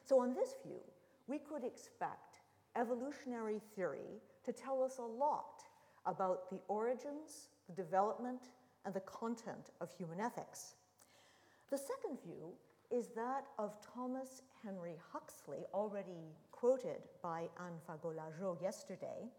So, 0.05 0.19
on 0.19 0.33
this 0.33 0.55
view, 0.65 0.81
we 1.27 1.37
could 1.37 1.63
expect 1.63 2.41
evolutionary 2.75 3.61
theory 3.75 4.21
to 4.43 4.51
tell 4.51 4.81
us 4.83 4.97
a 4.97 5.03
lot 5.03 5.63
about 6.05 6.49
the 6.49 6.59
origins, 6.67 7.49
the 7.67 7.75
development, 7.75 8.41
and 8.85 8.93
the 8.93 9.01
content 9.01 9.71
of 9.81 9.91
human 9.91 10.19
ethics. 10.19 10.75
The 11.69 11.77
second 11.77 12.19
view 12.23 12.53
is 12.89 13.09
that 13.09 13.45
of 13.59 13.73
Thomas 13.93 14.41
Henry 14.63 14.95
Huxley, 15.11 15.65
already 15.73 16.33
quoted 16.51 17.01
by 17.21 17.47
Anne 17.59 17.77
Fagot-Largeault 17.87 18.61
yesterday, 18.61 19.29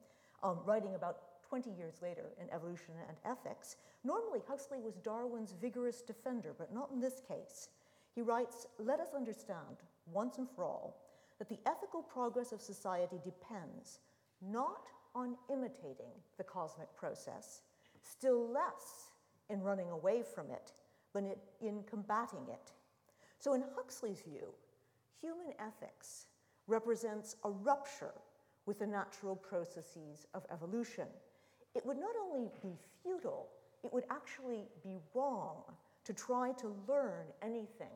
um, 0.43 0.59
writing 0.65 0.95
about 0.95 1.43
20 1.49 1.71
years 1.71 1.95
later 2.01 2.31
in 2.41 2.49
Evolution 2.51 2.95
and 3.09 3.17
Ethics. 3.25 3.77
Normally, 4.05 4.41
Huxley 4.47 4.79
was 4.79 4.95
Darwin's 4.97 5.53
vigorous 5.61 6.01
defender, 6.01 6.55
but 6.57 6.73
not 6.73 6.91
in 6.93 7.01
this 7.01 7.21
case. 7.27 7.69
He 8.15 8.23
writes 8.23 8.67
Let 8.79 9.01
us 9.01 9.15
understand, 9.15 9.83
once 10.07 10.39
and 10.39 10.49
for 10.49 10.65
all, 10.65 10.97
that 11.39 11.49
the 11.49 11.59
ethical 11.67 12.03
progress 12.03 12.53
of 12.53 12.61
society 12.61 13.19
depends 13.25 14.01
not 14.43 14.89
on 15.15 15.37
imitating 15.51 16.13
the 16.39 16.45
cosmic 16.45 16.95
process, 16.97 17.63
still 18.03 18.49
less 18.49 19.13
in 19.49 19.63
running 19.63 19.91
away 19.91 20.23
from 20.23 20.51
it, 20.51 20.73
but 21.13 21.25
in 21.61 21.83
combating 21.89 22.47
it. 22.49 22.73
So, 23.39 23.55
in 23.55 23.65
Huxley's 23.75 24.21
view, 24.21 24.53
human 25.21 25.53
ethics 25.59 26.27
represents 26.67 27.37
a 27.45 27.51
rupture 27.51 28.15
with 28.67 28.79
the 28.79 28.87
natural 28.87 29.35
processes 29.35 30.27
of 30.35 30.45
evolution. 30.53 31.07
It 31.75 31.85
would 31.87 31.99
not 31.99 32.15
only 32.23 32.49
be 32.63 32.77
futile, 33.03 33.49
it 33.83 33.93
would 33.93 34.05
actually 34.11 34.69
be 34.83 34.99
wrong 35.15 35.63
to 36.05 36.13
try 36.13 36.53
to 36.53 36.75
learn 36.89 37.27
anything 37.43 37.89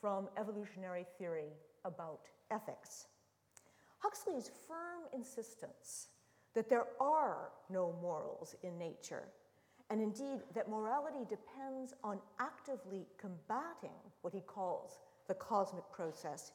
from 0.00 0.28
evolutionary 0.38 1.04
theory 1.18 1.52
about 1.84 2.20
ethics. 2.50 3.06
Huxley's 3.98 4.50
firm 4.66 5.02
insistence 5.12 6.08
that 6.54 6.68
there 6.68 6.86
are 7.00 7.50
no 7.68 7.94
morals 8.00 8.54
in 8.62 8.78
nature 8.78 9.24
and 9.90 10.00
indeed 10.00 10.38
that 10.54 10.68
morality 10.68 11.26
depends 11.28 11.94
on 12.04 12.20
actively 12.38 13.06
combating 13.18 13.98
what 14.22 14.32
he 14.32 14.40
calls 14.40 15.00
the 15.26 15.34
cosmic 15.34 15.84
process, 15.90 16.52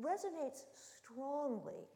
resonates 0.00 0.64
strongly 0.74 1.86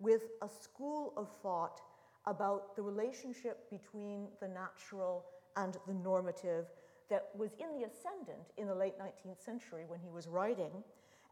with 0.00 0.22
a 0.42 0.48
school 0.48 1.12
of 1.16 1.30
thought 1.40 1.80
about 2.26 2.74
the 2.74 2.82
relationship 2.82 3.70
between 3.70 4.26
the 4.40 4.48
natural 4.48 5.24
and 5.56 5.76
the 5.86 5.94
normative 5.94 6.66
that 7.10 7.28
was 7.34 7.52
in 7.54 7.78
the 7.78 7.86
ascendant 7.86 8.52
in 8.56 8.66
the 8.66 8.74
late 8.74 8.94
19th 8.98 9.44
century 9.44 9.84
when 9.86 10.00
he 10.00 10.10
was 10.10 10.28
writing, 10.28 10.82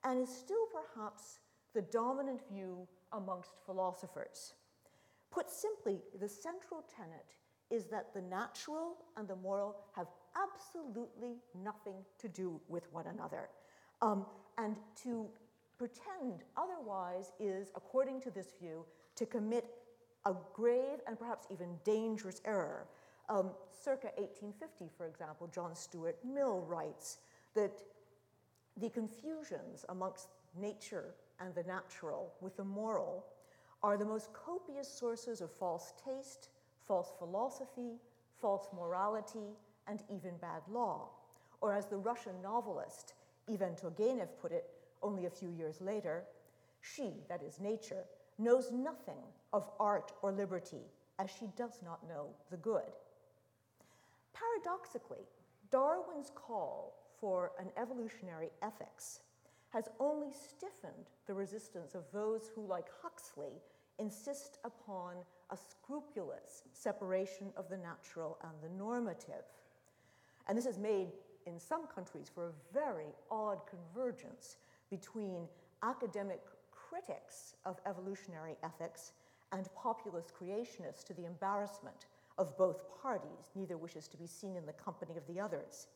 and 0.05 0.21
is 0.21 0.29
still 0.29 0.67
perhaps 0.73 1.41
the 1.75 1.83
dominant 1.83 2.41
view 2.51 2.87
amongst 3.13 3.53
philosophers. 3.65 4.55
Put 5.31 5.51
simply, 5.51 6.03
the 6.21 6.29
central 6.29 6.85
tenet 6.95 7.37
is 7.71 7.87
that 7.87 8.13
the 8.15 8.21
natural 8.21 8.97
and 9.17 9.27
the 9.27 9.37
moral 9.37 9.77
have 9.97 10.09
absolutely 10.37 11.37
nothing 11.63 11.97
to 12.19 12.29
do 12.29 12.61
with 12.69 12.93
one 12.93 13.07
another. 13.07 13.49
Um, 14.03 14.27
and 14.59 14.77
to 15.05 15.27
pretend 15.79 16.45
otherwise 16.57 17.33
is, 17.41 17.71
according 17.75 18.21
to 18.23 18.31
this 18.31 18.53
view, 18.61 18.85
to 19.17 19.25
commit 19.25 19.65
a 20.27 20.35
grave 20.53 21.01
and 21.07 21.19
perhaps 21.19 21.47
even 21.51 21.79
dangerous 21.85 22.41
error. 22.45 22.87
Um, 23.33 23.53
circa 23.71 24.09
1850, 24.19 24.91
for 24.95 25.07
example, 25.07 25.47
John 25.55 25.75
Stuart 25.75 26.19
Mill 26.23 26.61
writes 26.69 27.17
that 27.55 27.83
the 28.77 28.91
confusions 28.91 29.87
amongst 29.89 30.29
nature 30.55 31.15
and 31.41 31.55
the 31.55 31.63
natural 31.63 32.35
with 32.43 32.59
the 32.59 32.65
moral 32.65 33.25
are 33.83 33.97
the 33.97 34.05
most 34.05 34.29
copious 34.35 34.87
sources 34.87 35.41
of 35.41 35.51
false 35.51 35.95
taste, 36.05 36.51
false 36.87 37.11
philosophy, 37.19 37.97
false 38.39 38.69
morality, 38.77 39.57
and 39.89 40.03
even 40.11 40.37
bad 40.43 40.61
law. 40.71 41.09
Or, 41.63 41.73
as 41.73 41.87
the 41.87 41.97
Russian 41.97 42.35
novelist 42.43 43.15
Ivan 43.51 43.77
Turgenev 43.77 44.29
put 44.43 44.53
it 44.53 44.67
only 45.03 45.25
a 45.25 45.31
few 45.31 45.49
years 45.49 45.81
later, 45.81 46.25
she, 46.83 47.15
that 47.31 47.43
is 47.43 47.61
nature, 47.61 48.05
knows 48.39 48.71
nothing 48.71 49.25
of 49.55 49.71
art 49.81 50.13
or 50.21 50.33
liberty, 50.33 50.85
as 51.19 51.31
she 51.31 51.47
does 51.57 51.81
not 51.83 52.07
know 52.07 52.27
the 52.51 52.59
good. 52.59 52.93
Paradoxically, 54.43 55.27
Darwin's 55.71 56.31
call 56.35 56.95
for 57.21 57.53
an 57.59 57.69
evolutionary 57.77 58.51
ethics 58.63 59.21
has 59.71 59.89
only 60.01 60.33
stiffened 60.33 61.11
the 61.27 61.35
resistance 61.35 61.95
of 61.95 62.05
those 62.13 62.51
who, 62.55 62.67
like 62.67 62.87
Huxley, 63.03 63.61
insist 63.99 64.59
upon 64.65 65.15
a 65.51 65.57
scrupulous 65.57 66.65
separation 66.73 67.53
of 67.57 67.69
the 67.69 67.77
natural 67.77 68.39
and 68.43 68.53
the 68.63 68.77
normative. 68.77 69.45
And 70.49 70.59
this 70.59 70.67
has 70.67 70.79
made, 70.79 71.13
in 71.47 71.59
some 71.59 71.87
countries, 71.87 72.31
for 72.35 72.49
a 72.49 72.75
very 72.75 73.15
odd 73.31 73.61
convergence 73.67 74.57
between 74.91 75.47
academic 75.83 76.41
critics 76.71 77.55
of 77.65 77.79
evolutionary 77.87 78.57
ethics 78.63 79.13
and 79.53 79.69
populist 79.75 80.33
creationists 80.35 81.05
to 81.05 81.15
the 81.15 81.27
embarrassment 81.27 82.07
of 82.43 82.59
both 82.59 82.83
parties. 83.01 83.53
Neither 83.55 83.79
wishes 83.79 84.09
to 84.09 84.19
be 84.19 84.27
seen 84.27 84.57
in 84.57 84.67
the 84.67 84.73
company 84.73 85.17
of 85.17 85.27
the 85.27 85.41
others. 85.41 85.87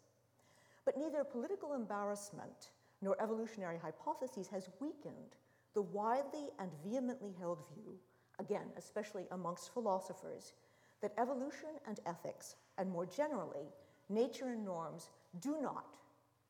But 0.85 0.97
neither 0.97 1.25
political 1.25 1.75
embarrassment 1.75 2.71
nor 3.03 3.21
evolutionary 3.21 3.77
hypotheses 3.77 4.49
has 4.49 4.71
weakened 4.81 5.37
the 5.75 5.83
widely 5.83 6.49
and 6.59 6.71
vehemently 6.85 7.35
held 7.39 7.59
view 7.75 7.99
again, 8.39 8.69
especially 8.79 9.25
amongst 9.33 9.75
philosophers, 9.75 10.55
that 11.03 11.13
evolution 11.19 11.71
and 11.87 12.01
ethics, 12.07 12.57
and 12.79 12.91
more 12.91 13.07
generally, 13.07 13.67
nature 14.09 14.49
and 14.49 14.65
norms, 14.65 15.11
do 15.41 15.61
not 15.61 15.87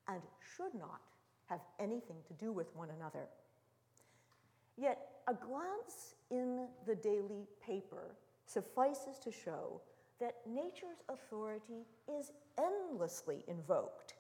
and 0.09 0.20
should 0.57 0.74
not 0.74 1.01
have 1.47 1.61
anything 1.80 2.16
to 2.26 2.34
do 2.34 2.53
with 2.53 2.74
one 2.76 2.90
another. 2.90 3.26
Yet, 4.76 4.99
a 5.26 5.34
glance 5.34 6.14
in 6.30 6.66
the 6.86 6.94
daily 6.94 7.47
paper 7.64 8.14
suffices 8.47 9.18
to 9.22 9.30
show 9.30 9.80
that 10.20 10.36
nature's 10.47 11.03
authority 11.09 11.84
is 12.09 12.32
endlessly 12.59 13.44
invoked 13.49 14.14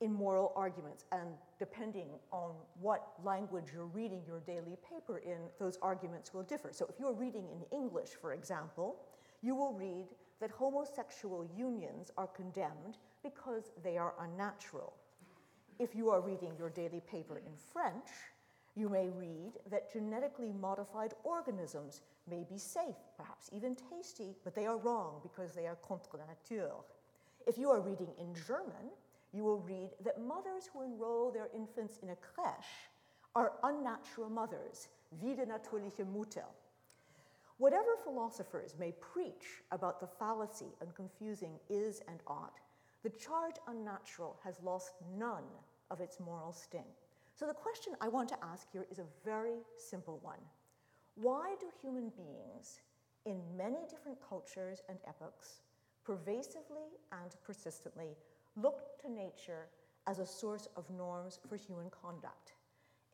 in 0.00 0.12
moral 0.12 0.52
arguments. 0.56 1.04
And 1.12 1.30
depending 1.58 2.08
on 2.32 2.52
what 2.80 3.12
language 3.24 3.66
you're 3.72 3.86
reading 3.86 4.22
your 4.26 4.40
daily 4.40 4.76
paper 4.88 5.18
in, 5.18 5.38
those 5.58 5.78
arguments 5.82 6.32
will 6.32 6.42
differ. 6.42 6.70
So 6.72 6.86
if 6.88 6.98
you're 6.98 7.12
reading 7.12 7.46
in 7.50 7.76
English, 7.76 8.10
for 8.20 8.32
example, 8.32 8.96
you 9.42 9.54
will 9.54 9.72
read 9.72 10.06
that 10.40 10.50
homosexual 10.50 11.46
unions 11.56 12.10
are 12.16 12.28
condemned 12.28 12.98
because 13.22 13.70
they 13.82 13.98
are 13.98 14.14
unnatural. 14.20 14.94
If 15.78 15.94
you 15.94 16.10
are 16.10 16.20
reading 16.20 16.52
your 16.58 16.70
daily 16.70 17.02
paper 17.10 17.38
in 17.38 17.52
French, 17.72 18.08
you 18.76 18.88
may 18.88 19.08
read 19.08 19.52
that 19.70 19.92
genetically 19.92 20.52
modified 20.52 21.14
organisms 21.24 22.02
may 22.28 22.44
be 22.48 22.58
safe, 22.58 22.96
perhaps 23.16 23.50
even 23.52 23.74
tasty, 23.74 24.36
but 24.44 24.54
they 24.54 24.66
are 24.66 24.78
wrong 24.78 25.20
because 25.22 25.54
they 25.54 25.66
are 25.66 25.76
contre 25.76 26.20
nature. 26.28 26.70
If 27.46 27.58
you 27.58 27.70
are 27.70 27.80
reading 27.80 28.12
in 28.18 28.34
German, 28.46 28.90
you 29.32 29.44
will 29.44 29.58
read 29.60 29.90
that 30.04 30.20
mothers 30.20 30.68
who 30.72 30.82
enroll 30.82 31.30
their 31.30 31.48
infants 31.54 31.98
in 32.02 32.10
a 32.10 32.16
creche 32.16 32.90
are 33.34 33.52
unnatural 33.62 34.28
mothers, 34.28 34.88
widernatürliche 35.22 36.06
Mutter. 36.06 36.44
Whatever 37.58 37.96
philosophers 38.04 38.74
may 38.78 38.92
preach 38.92 39.62
about 39.70 40.00
the 40.00 40.06
fallacy 40.06 40.72
and 40.80 40.94
confusing 40.94 41.58
is 41.68 42.00
and 42.08 42.20
ought, 42.26 42.58
the 43.02 43.10
charge 43.10 43.56
unnatural 43.68 44.38
has 44.42 44.62
lost 44.62 44.94
none 45.18 45.44
of 45.90 46.00
its 46.00 46.18
moral 46.20 46.52
sting. 46.52 46.84
So 47.40 47.46
the 47.46 47.54
question 47.54 47.94
I 48.02 48.08
want 48.08 48.28
to 48.28 48.44
ask 48.44 48.66
here 48.70 48.84
is 48.90 48.98
a 48.98 49.06
very 49.24 49.62
simple 49.78 50.18
one. 50.22 50.40
Why 51.14 51.54
do 51.58 51.68
human 51.80 52.10
beings 52.10 52.82
in 53.24 53.40
many 53.56 53.78
different 53.88 54.18
cultures 54.20 54.82
and 54.90 54.98
epochs 55.08 55.62
pervasively 56.04 56.98
and 57.10 57.34
persistently 57.42 58.18
look 58.56 58.82
to 59.00 59.10
nature 59.10 59.68
as 60.06 60.18
a 60.18 60.26
source 60.26 60.68
of 60.76 60.84
norms 60.90 61.38
for 61.48 61.56
human 61.56 61.88
conduct? 61.88 62.52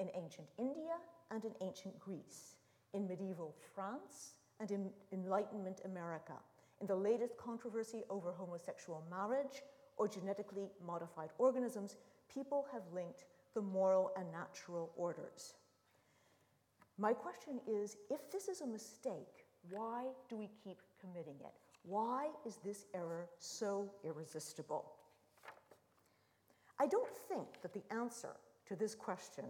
In 0.00 0.08
ancient 0.12 0.48
India 0.58 0.96
and 1.30 1.44
in 1.44 1.52
ancient 1.60 1.96
Greece, 2.00 2.56
in 2.94 3.06
medieval 3.06 3.54
France 3.76 4.32
and 4.58 4.72
in 4.72 4.90
Enlightenment 5.12 5.82
America, 5.84 6.34
in 6.80 6.88
the 6.88 6.96
latest 6.96 7.36
controversy 7.36 8.02
over 8.10 8.32
homosexual 8.32 9.04
marriage 9.08 9.62
or 9.96 10.08
genetically 10.08 10.68
modified 10.84 11.30
organisms, 11.38 11.94
people 12.28 12.66
have 12.72 12.82
linked 12.92 13.26
the 13.56 13.62
moral 13.62 14.12
and 14.18 14.30
natural 14.30 14.92
orders. 14.96 15.54
My 16.98 17.14
question 17.14 17.58
is 17.66 17.96
if 18.10 18.30
this 18.30 18.48
is 18.48 18.60
a 18.60 18.66
mistake, 18.66 19.46
why 19.70 20.04
do 20.28 20.36
we 20.36 20.50
keep 20.62 20.82
committing 21.00 21.36
it? 21.40 21.54
Why 21.82 22.28
is 22.46 22.58
this 22.62 22.84
error 22.94 23.28
so 23.38 23.90
irresistible? 24.04 24.92
I 26.78 26.86
don't 26.86 27.16
think 27.28 27.62
that 27.62 27.72
the 27.72 27.82
answer 27.90 28.36
to 28.68 28.76
this 28.76 28.94
question 28.94 29.46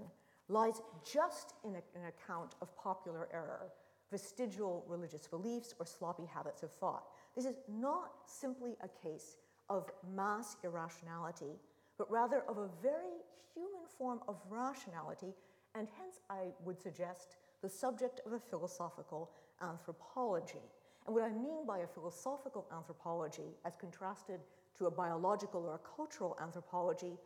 lies 0.48 0.80
just 1.04 1.54
in 1.64 1.74
a, 1.74 1.98
an 1.98 2.06
account 2.06 2.54
of 2.62 2.76
popular 2.76 3.28
error, 3.32 3.72
vestigial 4.12 4.84
religious 4.86 5.26
beliefs, 5.26 5.74
or 5.80 5.86
sloppy 5.86 6.26
habits 6.32 6.62
of 6.62 6.70
thought. 6.70 7.06
This 7.34 7.44
is 7.44 7.56
not 7.68 8.12
simply 8.26 8.76
a 8.82 8.88
case 8.88 9.36
of 9.68 9.90
mass 10.14 10.56
irrationality, 10.62 11.58
but 11.98 12.08
rather 12.08 12.42
of 12.48 12.58
a 12.58 12.68
very 12.80 13.18
human 13.56 13.75
form 13.86 14.20
of 14.28 14.36
rationality, 14.48 15.34
and 15.74 15.88
hence 15.98 16.20
I 16.30 16.52
would 16.64 16.80
suggest 16.80 17.36
the 17.62 17.68
subject 17.68 18.20
of 18.26 18.32
a 18.32 18.38
philosophical 18.38 19.30
anthropology. 19.62 20.62
And 21.06 21.14
what 21.14 21.24
I 21.24 21.30
mean 21.30 21.66
by 21.66 21.78
a 21.78 21.86
philosophical 21.86 22.66
anthropology, 22.74 23.54
as 23.64 23.76
contrasted 23.76 24.40
to 24.78 24.86
a 24.86 24.90
biological 24.90 25.64
or 25.64 25.74
a 25.74 25.96
cultural 25.96 26.36
anthropology, 26.42 27.16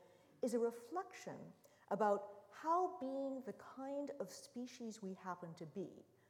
is 0.42 0.54
a 0.54 0.58
reflection 0.58 1.36
about 1.90 2.24
how 2.62 2.90
being 3.00 3.42
the 3.46 3.54
kind 3.76 4.10
of 4.20 4.30
species 4.30 5.00
we 5.02 5.16
happen 5.24 5.48
to 5.58 5.64
be, 5.66 5.88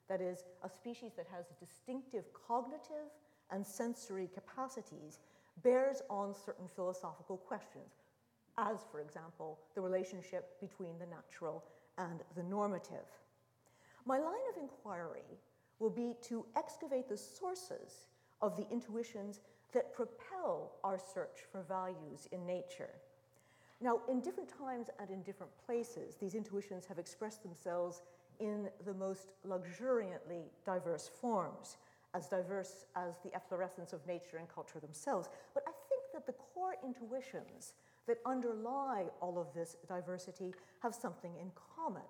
that 0.09 0.20
is, 0.20 0.45
a 0.62 0.68
species 0.68 1.12
that 1.16 1.26
has 1.33 1.47
distinctive 1.59 2.24
cognitive 2.33 3.11
and 3.51 3.66
sensory 3.66 4.28
capacities, 4.33 5.18
bears 5.62 6.03
on 6.09 6.35
certain 6.35 6.68
philosophical 6.68 7.37
questions, 7.37 7.99
as, 8.59 8.78
for 8.90 9.01
example, 9.01 9.59
the 9.74 9.80
relationship 9.80 10.61
between 10.61 10.98
the 10.98 11.07
natural 11.07 11.64
and 11.98 12.20
the 12.36 12.42
normative. 12.42 13.07
My 14.07 14.18
line 14.18 14.46
of 14.55 14.61
inquiry 14.61 15.38
will 15.78 15.90
be 15.90 16.14
to 16.22 16.46
excavate 16.57 17.09
the 17.09 17.16
sources 17.16 18.07
of 18.42 18.57
the 18.57 18.66
intuitions 18.70 19.40
that 19.72 19.94
propel 19.94 20.72
our 20.82 20.98
search 20.98 21.40
for 21.51 21.62
values 21.62 22.28
in 22.32 22.46
nature. 22.46 22.90
Now, 23.80 24.01
in 24.09 24.20
different 24.20 24.51
times 24.59 24.88
and 24.98 25.11
in 25.11 25.22
different 25.22 25.53
places, 25.64 26.16
these 26.16 26.34
intuitions 26.34 26.84
have 26.86 26.98
expressed 26.98 27.42
themselves 27.42 28.03
in 28.38 28.68
the 28.84 28.94
most 28.94 29.32
luxuriantly 29.44 30.51
diverse 30.64 31.09
forms, 31.09 31.76
as 32.14 32.26
diverse 32.26 32.84
as 32.96 33.14
the 33.22 33.34
efflorescence 33.34 33.92
of 33.92 34.07
nature 34.07 34.38
and 34.38 34.48
culture 34.48 34.80
themselves. 34.80 35.28
But 35.55 35.62
I 35.66 35.72
think 35.88 36.03
that 36.12 36.26
the 36.26 36.32
core 36.32 36.76
intuitions 36.84 37.74
that 38.07 38.18
underlie 38.26 39.07
all 39.20 39.38
of 39.38 39.53
this 39.55 39.76
diversity 39.88 40.53
have 40.82 40.94
something 40.94 41.32
in 41.40 41.51
common. 41.76 42.03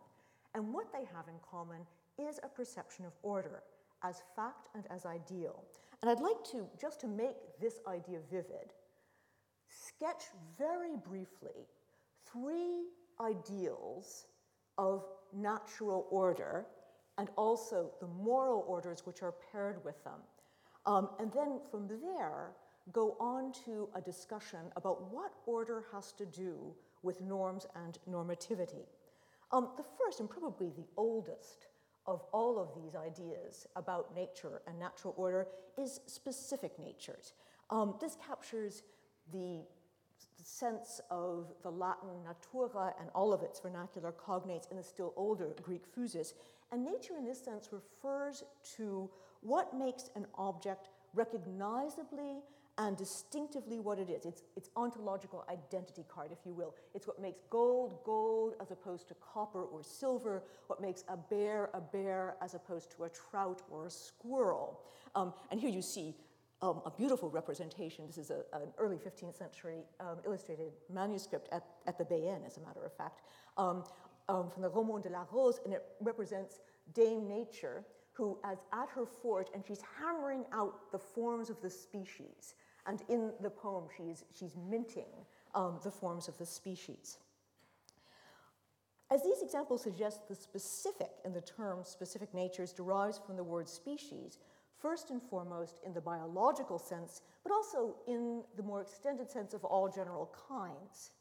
And 0.54 0.72
what 0.72 0.92
they 0.92 1.04
have 1.14 1.28
in 1.28 1.34
common 1.48 1.80
is 2.18 2.40
a 2.42 2.48
perception 2.48 3.04
of 3.04 3.12
order 3.22 3.62
as 4.02 4.22
fact 4.34 4.68
and 4.74 4.84
as 4.90 5.04
ideal. 5.06 5.62
And 6.02 6.10
I'd 6.10 6.20
like 6.20 6.42
to, 6.52 6.66
just 6.80 7.00
to 7.00 7.06
make 7.06 7.36
this 7.60 7.80
idea 7.86 8.18
vivid, 8.30 8.72
sketch 9.68 10.24
very 10.58 10.96
briefly 10.96 11.66
three 12.32 12.84
ideals 13.20 14.26
of 14.78 15.04
natural 15.32 16.06
order 16.10 16.66
and 17.18 17.28
also 17.36 17.90
the 18.00 18.06
moral 18.06 18.64
orders 18.66 19.02
which 19.04 19.22
are 19.22 19.34
paired 19.52 19.84
with 19.84 20.02
them. 20.04 20.20
Um, 20.86 21.10
and 21.18 21.30
then 21.32 21.60
from 21.70 21.86
there, 21.86 22.52
go 22.92 23.16
on 23.20 23.52
to 23.64 23.88
a 23.94 24.00
discussion 24.00 24.60
about 24.76 25.12
what 25.12 25.32
order 25.46 25.84
has 25.92 26.12
to 26.12 26.26
do 26.26 26.74
with 27.02 27.20
norms 27.20 27.66
and 27.74 27.98
normativity. 28.08 28.86
Um, 29.52 29.70
the 29.76 29.84
first 29.98 30.20
and 30.20 30.28
probably 30.28 30.70
the 30.70 30.86
oldest 30.96 31.66
of 32.06 32.22
all 32.32 32.58
of 32.58 32.68
these 32.82 32.94
ideas 32.94 33.66
about 33.76 34.14
nature 34.14 34.62
and 34.66 34.78
natural 34.78 35.14
order 35.16 35.46
is 35.78 36.00
specific 36.06 36.78
natures. 36.78 37.34
Um, 37.70 37.94
this 38.00 38.16
captures 38.26 38.82
the 39.32 39.62
sense 40.42 41.00
of 41.10 41.52
the 41.62 41.70
Latin 41.70 42.24
natura 42.24 42.94
and 42.98 43.10
all 43.14 43.32
of 43.32 43.42
its 43.42 43.60
vernacular 43.60 44.12
cognates 44.12 44.70
in 44.70 44.76
the 44.76 44.82
still 44.82 45.12
older 45.16 45.54
Greek 45.62 45.84
physis. 45.94 46.32
And 46.72 46.84
nature, 46.84 47.14
in 47.18 47.24
this 47.24 47.42
sense, 47.42 47.70
refers 47.72 48.44
to 48.76 49.10
what 49.42 49.76
makes 49.76 50.10
an 50.16 50.26
object 50.36 50.88
recognizably 51.14 52.42
and 52.78 52.96
distinctively 52.96 53.78
what 53.78 53.98
it 53.98 54.08
is. 54.08 54.24
It's, 54.24 54.42
its 54.56 54.70
ontological 54.76 55.44
identity 55.50 56.04
card, 56.08 56.30
if 56.32 56.38
you 56.46 56.54
will. 56.54 56.74
It's 56.94 57.06
what 57.06 57.20
makes 57.20 57.40
gold 57.50 58.02
gold 58.04 58.54
as 58.60 58.70
opposed 58.70 59.08
to 59.08 59.14
copper 59.14 59.64
or 59.64 59.82
silver, 59.82 60.42
what 60.66 60.80
makes 60.80 61.04
a 61.08 61.16
bear 61.16 61.70
a 61.74 61.80
bear 61.80 62.36
as 62.42 62.54
opposed 62.54 62.90
to 62.96 63.04
a 63.04 63.08
trout 63.08 63.62
or 63.70 63.86
a 63.86 63.90
squirrel. 63.90 64.80
Um, 65.14 65.34
and 65.50 65.60
here 65.60 65.70
you 65.70 65.82
see 65.82 66.14
um, 66.62 66.82
a 66.84 66.90
beautiful 66.90 67.30
representation. 67.30 68.06
This 68.06 68.18
is 68.18 68.30
a, 68.30 68.42
an 68.52 68.68
early 68.78 68.96
15th 68.96 69.36
century 69.36 69.84
um, 69.98 70.18
illustrated 70.24 70.72
manuscript 70.92 71.48
at, 71.52 71.64
at 71.86 71.98
the 71.98 72.04
Bayenne, 72.04 72.46
as 72.46 72.56
a 72.58 72.60
matter 72.60 72.84
of 72.84 72.92
fact, 72.96 73.22
um, 73.56 73.84
um, 74.28 74.50
from 74.50 74.62
the 74.62 74.68
Roman 74.68 75.00
de 75.00 75.08
la 75.08 75.24
Rose, 75.32 75.60
and 75.64 75.74
it 75.74 75.84
represents 76.00 76.60
Dame 76.94 77.28
Nature, 77.28 77.84
who 78.20 78.36
is 78.52 78.58
at 78.74 78.88
her 78.94 79.06
fort 79.06 79.48
and 79.54 79.64
she's 79.66 79.80
hammering 79.98 80.44
out 80.52 80.92
the 80.92 80.98
forms 80.98 81.48
of 81.48 81.60
the 81.62 81.70
species. 81.70 82.54
And 82.86 83.02
in 83.08 83.32
the 83.40 83.48
poem, 83.48 83.84
she's, 83.96 84.24
she's 84.38 84.56
minting 84.68 85.08
um, 85.54 85.80
the 85.82 85.90
forms 85.90 86.28
of 86.28 86.36
the 86.36 86.44
species. 86.44 87.16
As 89.10 89.22
these 89.22 89.42
examples 89.42 89.82
suggest, 89.82 90.28
the 90.28 90.34
specific 90.34 91.10
in 91.24 91.32
the 91.32 91.40
term 91.40 91.78
specific 91.82 92.32
natures 92.34 92.72
derives 92.72 93.18
from 93.18 93.36
the 93.36 93.42
word 93.42 93.68
species, 93.68 94.38
first 94.78 95.10
and 95.10 95.22
foremost 95.22 95.80
in 95.86 95.94
the 95.94 96.00
biological 96.00 96.78
sense, 96.78 97.22
but 97.42 97.52
also 97.52 97.96
in 98.06 98.42
the 98.58 98.62
more 98.62 98.82
extended 98.82 99.30
sense 99.30 99.54
of 99.54 99.64
all 99.64 99.88
general 99.88 100.30
kinds. 100.48 101.12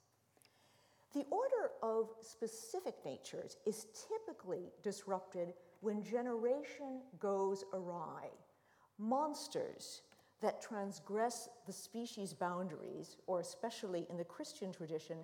The 1.14 1.26
order 1.32 1.72
of 1.82 2.10
specific 2.22 2.96
natures 3.06 3.56
is 3.66 3.88
typically 4.10 4.72
disrupted 4.84 5.54
when 5.82 6.04
generation 6.04 7.02
goes 7.20 7.64
awry. 7.74 8.28
Monsters, 8.98 10.02
that 10.42 10.62
transgress 10.62 11.50
the 11.66 11.74
species 11.74 12.34
boundaries, 12.34 13.18
or 13.28 13.40
especially 13.40 14.08
in 14.10 14.18
the 14.18 14.24
Christian 14.24 14.72
tradition, 14.72 15.18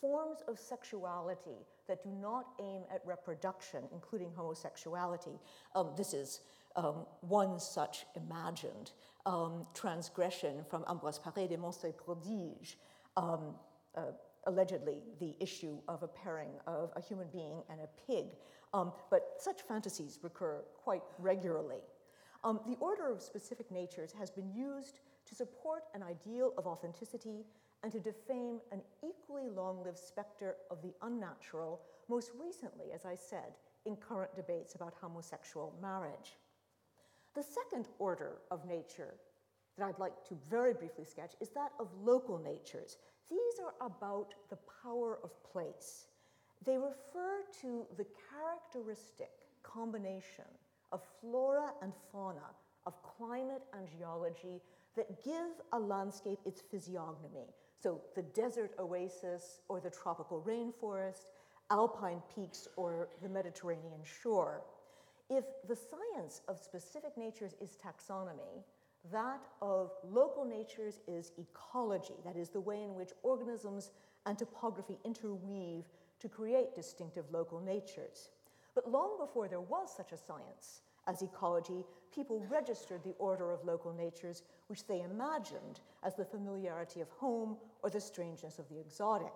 forms 0.00 0.42
of 0.48 0.58
sexuality 0.58 1.66
that 1.88 2.02
do 2.02 2.10
not 2.10 2.46
aim 2.60 2.82
at 2.92 3.00
reproduction, 3.04 3.84
including 3.92 4.30
homosexuality. 4.34 5.38
Um, 5.74 5.90
this 5.96 6.14
is 6.14 6.40
um, 6.76 7.06
one 7.20 7.58
such 7.58 8.06
imagined 8.16 8.92
um, 9.26 9.66
transgression 9.74 10.64
from 10.68 10.84
Ambroise 10.84 11.20
Paré 11.20 11.48
des 11.48 11.56
Monstres 11.56 11.94
Prodiges, 11.96 12.76
um, 13.16 13.54
uh, 13.96 14.12
allegedly 14.46 15.02
the 15.20 15.34
issue 15.40 15.78
of 15.88 16.02
a 16.02 16.08
pairing 16.08 16.52
of 16.66 16.90
a 16.96 17.00
human 17.00 17.28
being 17.32 17.62
and 17.70 17.80
a 17.80 17.88
pig. 18.06 18.26
Um, 18.74 18.92
but 19.10 19.34
such 19.38 19.62
fantasies 19.62 20.18
recur 20.22 20.62
quite 20.82 21.02
regularly. 21.18 21.80
Um, 22.44 22.60
the 22.66 22.76
order 22.76 23.10
of 23.10 23.22
specific 23.22 23.70
natures 23.70 24.12
has 24.18 24.30
been 24.30 24.52
used 24.52 25.00
to 25.26 25.34
support 25.34 25.84
an 25.94 26.02
ideal 26.02 26.52
of 26.58 26.66
authenticity 26.66 27.44
and 27.82 27.92
to 27.92 28.00
defame 28.00 28.60
an 28.70 28.80
equally 29.04 29.48
long 29.48 29.82
lived 29.84 29.98
specter 29.98 30.56
of 30.70 30.82
the 30.82 30.94
unnatural, 31.02 31.80
most 32.08 32.30
recently, 32.40 32.86
as 32.94 33.04
I 33.04 33.14
said, 33.14 33.54
in 33.86 33.96
current 33.96 34.34
debates 34.34 34.74
about 34.74 34.94
homosexual 35.00 35.74
marriage. 35.80 36.36
The 37.34 37.42
second 37.42 37.88
order 37.98 38.38
of 38.50 38.66
nature 38.66 39.14
that 39.76 39.86
I'd 39.86 39.98
like 39.98 40.24
to 40.28 40.36
very 40.50 40.74
briefly 40.74 41.04
sketch 41.04 41.32
is 41.40 41.50
that 41.50 41.72
of 41.78 41.88
local 42.02 42.38
natures. 42.38 42.98
These 43.30 43.60
are 43.62 43.74
about 43.86 44.34
the 44.50 44.58
power 44.82 45.18
of 45.24 45.30
place. 45.42 46.06
They 46.64 46.76
refer 46.76 47.42
to 47.62 47.86
the 47.96 48.06
characteristic 48.30 49.30
combination 49.62 50.44
of 50.92 51.00
flora 51.20 51.72
and 51.80 51.92
fauna, 52.10 52.50
of 52.86 52.94
climate 53.02 53.62
and 53.72 53.88
geology 53.98 54.60
that 54.96 55.24
give 55.24 55.60
a 55.72 55.78
landscape 55.78 56.38
its 56.44 56.60
physiognomy. 56.60 57.48
So 57.82 58.00
the 58.14 58.22
desert 58.22 58.72
oasis 58.78 59.60
or 59.68 59.80
the 59.80 59.90
tropical 59.90 60.42
rainforest, 60.46 61.30
alpine 61.70 62.22
peaks 62.34 62.68
or 62.76 63.08
the 63.22 63.28
Mediterranean 63.28 64.02
shore. 64.04 64.62
If 65.30 65.44
the 65.66 65.76
science 65.76 66.42
of 66.46 66.58
specific 66.58 67.16
natures 67.16 67.54
is 67.60 67.76
taxonomy, 67.82 68.62
that 69.10 69.46
of 69.60 69.90
local 70.04 70.44
natures 70.44 71.00
is 71.08 71.32
ecology, 71.38 72.14
that 72.24 72.36
is, 72.36 72.50
the 72.50 72.60
way 72.60 72.82
in 72.82 72.94
which 72.94 73.10
organisms 73.22 73.90
and 74.26 74.38
topography 74.38 74.98
interweave 75.04 75.84
to 76.20 76.28
create 76.28 76.74
distinctive 76.74 77.24
local 77.32 77.60
natures. 77.60 78.30
But 78.74 78.88
long 78.88 79.18
before 79.18 79.48
there 79.48 79.60
was 79.60 79.94
such 79.94 80.12
a 80.12 80.16
science 80.16 80.82
as 81.08 81.22
ecology, 81.22 81.84
people 82.14 82.46
registered 82.48 83.02
the 83.02 83.14
order 83.18 83.50
of 83.50 83.64
local 83.64 83.92
natures, 83.92 84.44
which 84.68 84.86
they 84.86 85.02
imagined 85.02 85.80
as 86.04 86.14
the 86.14 86.24
familiarity 86.24 87.00
of 87.00 87.08
home 87.10 87.56
or 87.82 87.90
the 87.90 88.00
strangeness 88.00 88.60
of 88.60 88.68
the 88.68 88.78
exotic. 88.78 89.32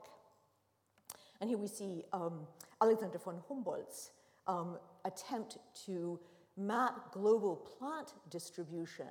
And 1.40 1.50
here 1.50 1.58
we 1.58 1.66
see 1.66 2.04
um, 2.12 2.46
Alexander 2.80 3.18
von 3.18 3.42
Humboldt's 3.48 4.12
um, 4.46 4.78
attempt 5.04 5.58
to 5.86 6.20
map 6.56 7.12
global 7.12 7.56
plant 7.56 8.14
distribution 8.30 9.06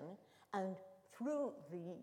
and 0.55 0.75
through 1.15 1.51
the 1.71 1.95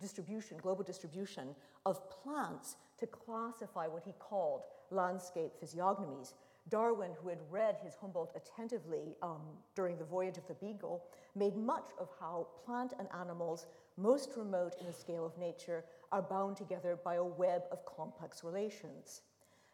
distribution, 0.00 0.58
global 0.58 0.82
distribution 0.82 1.54
of 1.86 2.10
plants 2.10 2.76
to 2.98 3.06
classify 3.06 3.86
what 3.86 4.02
he 4.04 4.12
called 4.18 4.62
landscape 4.90 5.52
physiognomies. 5.60 6.34
Darwin, 6.68 7.10
who 7.20 7.28
had 7.28 7.38
read 7.50 7.76
his 7.82 7.94
Humboldt 7.96 8.32
attentively 8.36 9.16
um, 9.22 9.40
during 9.74 9.96
the 9.96 10.04
voyage 10.04 10.38
of 10.38 10.46
the 10.46 10.54
Beagle, 10.54 11.04
made 11.34 11.56
much 11.56 11.90
of 11.98 12.08
how 12.20 12.46
plant 12.64 12.92
and 12.98 13.08
animals, 13.18 13.66
most 13.96 14.30
remote 14.36 14.74
in 14.80 14.86
the 14.86 14.92
scale 14.92 15.26
of 15.26 15.36
nature, 15.38 15.84
are 16.12 16.22
bound 16.22 16.56
together 16.56 16.98
by 17.04 17.16
a 17.16 17.24
web 17.24 17.62
of 17.72 17.84
complex 17.84 18.44
relations. 18.44 19.22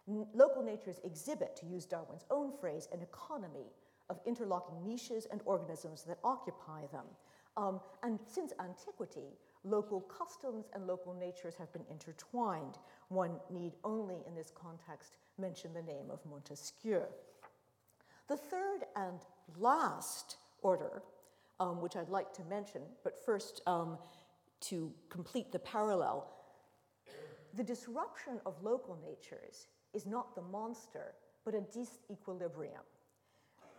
N- 0.08 0.26
local 0.34 0.62
natures 0.62 1.00
exhibit, 1.04 1.56
to 1.56 1.66
use 1.66 1.84
Darwin's 1.84 2.24
own 2.30 2.52
phrase, 2.58 2.88
an 2.92 3.02
economy 3.02 3.66
of 4.08 4.18
interlocking 4.24 4.82
niches 4.86 5.26
and 5.30 5.42
organisms 5.44 6.04
that 6.04 6.18
occupy 6.24 6.86
them. 6.92 7.04
Um, 7.58 7.80
and 8.04 8.20
since 8.24 8.52
antiquity, 8.60 9.36
local 9.64 10.00
customs 10.02 10.66
and 10.72 10.86
local 10.86 11.12
natures 11.12 11.56
have 11.56 11.72
been 11.72 11.84
intertwined. 11.90 12.78
One 13.08 13.32
need 13.50 13.72
only, 13.82 14.18
in 14.28 14.34
this 14.36 14.52
context, 14.54 15.16
mention 15.38 15.74
the 15.74 15.82
name 15.82 16.08
of 16.08 16.20
Montesquieu. 16.24 17.02
The 18.28 18.36
third 18.36 18.84
and 18.94 19.18
last 19.58 20.36
order, 20.62 21.02
um, 21.58 21.80
which 21.80 21.96
I'd 21.96 22.10
like 22.10 22.32
to 22.34 22.44
mention, 22.44 22.82
but 23.02 23.18
first 23.18 23.60
um, 23.66 23.98
to 24.60 24.92
complete 25.08 25.50
the 25.50 25.58
parallel, 25.58 26.30
the 27.54 27.64
disruption 27.64 28.40
of 28.46 28.62
local 28.62 28.96
natures 29.04 29.66
is 29.94 30.06
not 30.06 30.36
the 30.36 30.42
monster, 30.42 31.14
but 31.44 31.54
a 31.54 31.60
disequilibrium. 31.60 32.84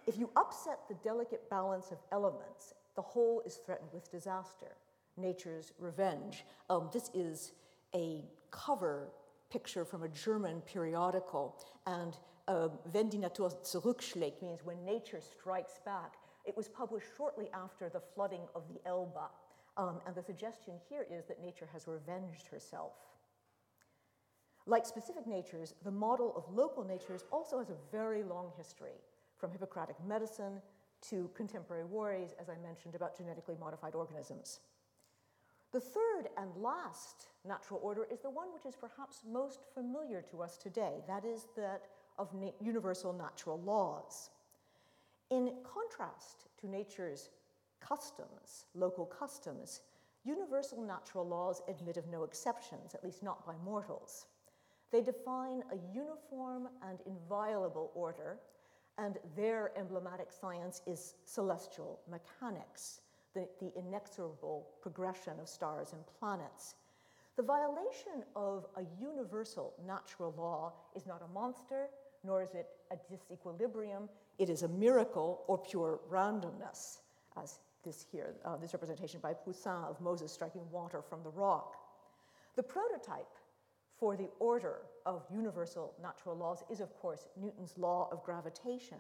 If 0.05 0.17
you 0.17 0.31
upset 0.35 0.79
the 0.89 0.95
delicate 0.95 1.49
balance 1.49 1.91
of 1.91 1.99
elements 2.11 2.73
the 2.99 3.03
whole 3.03 3.41
is 3.45 3.55
threatened 3.65 3.87
with 3.93 4.11
disaster. 4.11 4.75
Nature's 5.15 5.71
revenge. 5.79 6.43
Um, 6.69 6.89
this 6.91 7.09
is 7.13 7.53
a 7.95 8.25
cover 8.51 9.07
picture 9.49 9.85
from 9.85 10.03
a 10.03 10.09
German 10.09 10.59
periodical, 10.65 11.55
and 11.85 12.17
uh, 12.49 12.67
Wenn 12.91 13.09
die 13.09 13.19
Natur 13.19 13.51
zurückschlägt 13.63 14.41
means 14.41 14.65
when 14.65 14.83
nature 14.83 15.21
strikes 15.21 15.79
back. 15.85 16.15
It 16.43 16.57
was 16.57 16.67
published 16.67 17.07
shortly 17.15 17.47
after 17.53 17.87
the 17.87 18.01
flooding 18.01 18.41
of 18.53 18.63
the 18.67 18.85
Elbe, 18.85 19.29
um, 19.77 20.01
and 20.05 20.13
the 20.13 20.21
suggestion 20.21 20.73
here 20.89 21.05
is 21.09 21.25
that 21.27 21.41
nature 21.41 21.69
has 21.71 21.87
revenged 21.87 22.47
herself. 22.47 22.91
Like 24.65 24.85
specific 24.85 25.25
natures, 25.25 25.73
the 25.85 25.91
model 25.91 26.33
of 26.35 26.53
local 26.53 26.83
natures 26.83 27.23
also 27.31 27.59
has 27.59 27.69
a 27.69 27.77
very 27.93 28.23
long 28.23 28.51
history, 28.57 28.99
from 29.37 29.51
Hippocratic 29.51 29.95
medicine 30.05 30.61
to 31.09 31.29
contemporary 31.35 31.85
worries, 31.85 32.33
as 32.39 32.49
I 32.49 32.57
mentioned, 32.57 32.95
about 32.95 33.17
genetically 33.17 33.55
modified 33.59 33.95
organisms. 33.95 34.59
The 35.71 35.79
third 35.79 36.29
and 36.37 36.55
last 36.55 37.27
natural 37.47 37.79
order 37.83 38.07
is 38.11 38.19
the 38.19 38.29
one 38.29 38.47
which 38.53 38.65
is 38.65 38.75
perhaps 38.75 39.23
most 39.29 39.61
familiar 39.73 40.21
to 40.31 40.41
us 40.41 40.57
today, 40.57 41.03
that 41.07 41.23
is, 41.23 41.47
that 41.55 41.83
of 42.17 42.33
na- 42.33 42.51
universal 42.59 43.13
natural 43.13 43.59
laws. 43.61 44.31
In 45.29 45.53
contrast 45.63 46.47
to 46.59 46.67
nature's 46.67 47.29
customs, 47.79 48.65
local 48.73 49.05
customs, 49.05 49.81
universal 50.23 50.81
natural 50.81 51.27
laws 51.27 51.61
admit 51.67 51.97
of 51.97 52.07
no 52.07 52.23
exceptions, 52.23 52.95
at 52.95 53.03
least 53.03 53.21
not 53.21 53.45
by 53.45 53.53
mortals. 53.63 54.25
They 54.91 55.01
define 55.01 55.63
a 55.71 55.77
uniform 55.95 56.67
and 56.87 56.99
inviolable 57.05 57.91
order 57.93 58.39
and 58.99 59.17
their 59.35 59.71
emblematic 59.77 60.31
science 60.31 60.81
is 60.85 61.15
celestial 61.25 61.99
mechanics, 62.11 63.01
the, 63.33 63.47
the 63.59 63.71
inexorable 63.77 64.67
progression 64.81 65.33
of 65.39 65.47
stars 65.47 65.93
and 65.93 66.01
planets. 66.19 66.75
The 67.37 67.43
violation 67.43 68.23
of 68.35 68.65
a 68.75 68.83
universal 68.99 69.73
natural 69.87 70.33
law 70.37 70.73
is 70.95 71.07
not 71.07 71.21
a 71.21 71.33
monster, 71.33 71.87
nor 72.25 72.43
is 72.43 72.49
it 72.53 72.67
a 72.91 72.97
disequilibrium. 73.11 74.09
It 74.37 74.49
is 74.49 74.63
a 74.63 74.67
miracle 74.67 75.43
or 75.47 75.57
pure 75.57 76.01
randomness, 76.11 76.97
as 77.41 77.59
this 77.85 78.05
here, 78.11 78.35
uh, 78.43 78.57
this 78.57 78.73
representation 78.73 79.21
by 79.21 79.33
Poussin 79.33 79.85
of 79.89 80.01
Moses 80.01 80.33
striking 80.33 80.69
water 80.69 81.01
from 81.01 81.23
the 81.23 81.29
rock. 81.29 81.77
The 82.57 82.63
prototype 82.63 83.29
for 83.99 84.15
the 84.15 84.29
order 84.39 84.81
of 85.05 85.23
universal 85.31 85.93
natural 86.01 86.35
laws 86.35 86.63
is, 86.69 86.79
of 86.79 86.93
course, 86.99 87.27
Newton's 87.35 87.77
law 87.77 88.07
of 88.11 88.23
gravitation, 88.23 88.97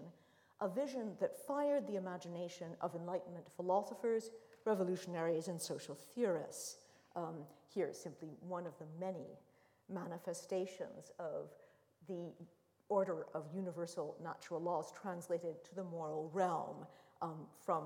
a 0.61 0.67
vision 0.67 1.13
that 1.19 1.45
fired 1.47 1.87
the 1.87 1.95
imagination 1.95 2.67
of 2.81 2.95
Enlightenment 2.95 3.45
philosophers, 3.55 4.31
revolutionaries, 4.65 5.47
and 5.47 5.61
social 5.61 5.95
theorists. 5.95 6.77
Um, 7.15 7.45
simply 7.93 8.29
one 8.41 8.65
of 8.65 8.73
the 8.77 8.85
many 8.99 9.39
manifestations 9.87 11.11
of 11.17 11.49
the 12.07 12.33
order 12.89 13.27
of 13.33 13.45
universal 13.55 14.17
natural 14.21 14.59
laws 14.59 14.91
translated 15.01 15.63
to 15.63 15.75
the 15.75 15.83
moral 15.83 16.29
realm 16.33 16.85
um, 17.21 17.45
from, 17.63 17.83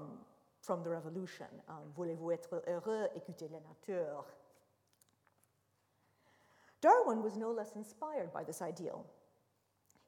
from 0.61 0.83
the 0.83 0.89
revolution. 0.89 1.47
Um, 1.69 1.91
Voulez-vous 1.95 2.31
être 2.31 2.63
heureux? 2.67 3.07
Écoutez 3.15 3.51
la 3.51 3.59
nature. 3.59 4.25
Darwin 6.83 7.23
was 7.23 7.37
no 7.37 7.49
less 7.49 7.77
inspired 7.77 8.33
by 8.33 8.43
this 8.43 8.61
ideal. 8.61 9.05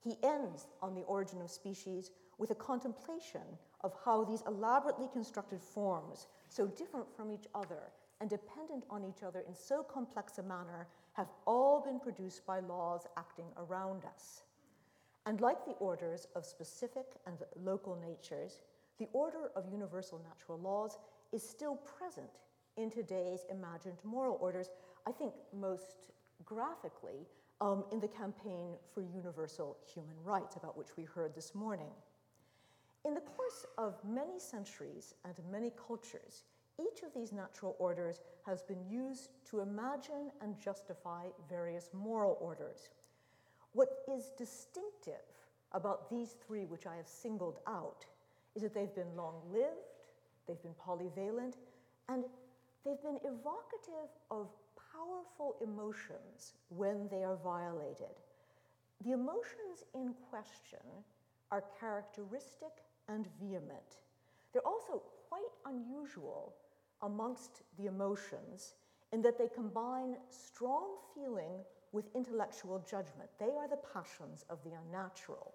He 0.03 0.17
ends 0.21 0.67
on 0.81 0.93
the 0.93 1.03
origin 1.03 1.41
of 1.41 1.49
species 1.49 2.11
with 2.37 2.51
a 2.51 2.55
contemplation 2.55 3.47
of 3.79 3.93
how 4.03 4.25
these 4.25 4.43
elaborately 4.45 5.07
constructed 5.13 5.61
forms, 5.61 6.27
so 6.49 6.67
different 6.67 7.07
from 7.15 7.31
each 7.31 7.47
other 7.55 7.93
and 8.19 8.29
dependent 8.29 8.83
on 8.89 9.05
each 9.05 9.23
other 9.23 9.45
in 9.47 9.55
so 9.55 9.83
complex 9.83 10.37
a 10.37 10.43
manner, 10.43 10.85
have 11.13 11.29
all 11.47 11.79
been 11.81 11.97
produced 11.97 12.45
by 12.45 12.59
laws 12.59 13.07
acting 13.15 13.47
around 13.55 14.03
us. 14.03 14.43
And 15.25 15.39
like 15.39 15.63
the 15.63 15.75
orders 15.79 16.27
of 16.35 16.45
specific 16.45 17.05
and 17.25 17.37
local 17.55 17.95
natures, 17.95 18.59
the 18.99 19.07
order 19.13 19.49
of 19.55 19.71
universal 19.71 20.21
natural 20.29 20.59
laws 20.59 20.97
is 21.31 21.41
still 21.41 21.77
present 21.77 22.41
in 22.75 22.91
today's 22.91 23.45
imagined 23.49 23.97
moral 24.03 24.37
orders, 24.41 24.69
I 25.07 25.13
think 25.13 25.33
most 25.57 26.11
graphically 26.43 27.27
um, 27.61 27.85
in 27.91 27.99
the 27.99 28.07
campaign 28.07 28.75
for 28.93 29.01
universal 29.01 29.77
human 29.93 30.15
rights, 30.23 30.55
about 30.55 30.77
which 30.77 30.97
we 30.97 31.03
heard 31.03 31.33
this 31.33 31.55
morning. 31.55 31.91
In 33.05 33.13
the 33.13 33.21
course 33.21 33.65
of 33.77 33.95
many 34.03 34.39
centuries 34.39 35.13
and 35.23 35.35
many 35.51 35.71
cultures, 35.87 36.43
each 36.79 37.03
of 37.03 37.13
these 37.13 37.31
natural 37.31 37.75
orders 37.79 38.19
has 38.45 38.61
been 38.61 38.83
used 38.89 39.29
to 39.49 39.61
imagine 39.61 40.31
and 40.41 40.59
justify 40.59 41.27
various 41.47 41.89
moral 41.93 42.37
orders. 42.41 42.89
What 43.71 43.89
is 44.11 44.31
distinctive 44.37 45.21
about 45.71 46.09
these 46.09 46.35
three, 46.45 46.65
which 46.65 46.85
I 46.85 46.95
have 46.95 47.07
singled 47.07 47.59
out, 47.67 48.05
is 48.55 48.61
that 48.61 48.73
they've 48.73 48.95
been 48.95 49.15
long 49.15 49.35
lived, 49.51 49.99
they've 50.47 50.61
been 50.61 50.75
polyvalent, 50.75 51.55
and 52.09 52.23
they've 52.83 53.01
been 53.01 53.19
evocative 53.23 54.09
of 54.31 54.47
powerful 54.95 55.55
emotions 55.61 56.53
when 56.69 57.07
they 57.09 57.23
are 57.23 57.37
violated. 57.43 58.15
The 59.03 59.11
emotions 59.11 59.83
in 59.93 60.13
question 60.29 60.79
are 61.51 61.63
characteristic 61.79 62.71
and 63.07 63.27
vehement. 63.39 63.99
They're 64.51 64.65
also 64.65 65.03
quite 65.29 65.41
unusual 65.65 66.55
amongst 67.01 67.63
the 67.77 67.87
emotions 67.87 68.73
in 69.11 69.21
that 69.21 69.37
they 69.37 69.47
combine 69.47 70.15
strong 70.29 70.95
feeling 71.13 71.59
with 71.91 72.05
intellectual 72.15 72.83
judgment. 72.89 73.29
They 73.39 73.55
are 73.57 73.67
the 73.67 73.79
passions 73.93 74.45
of 74.49 74.59
the 74.63 74.71
unnatural. 74.71 75.53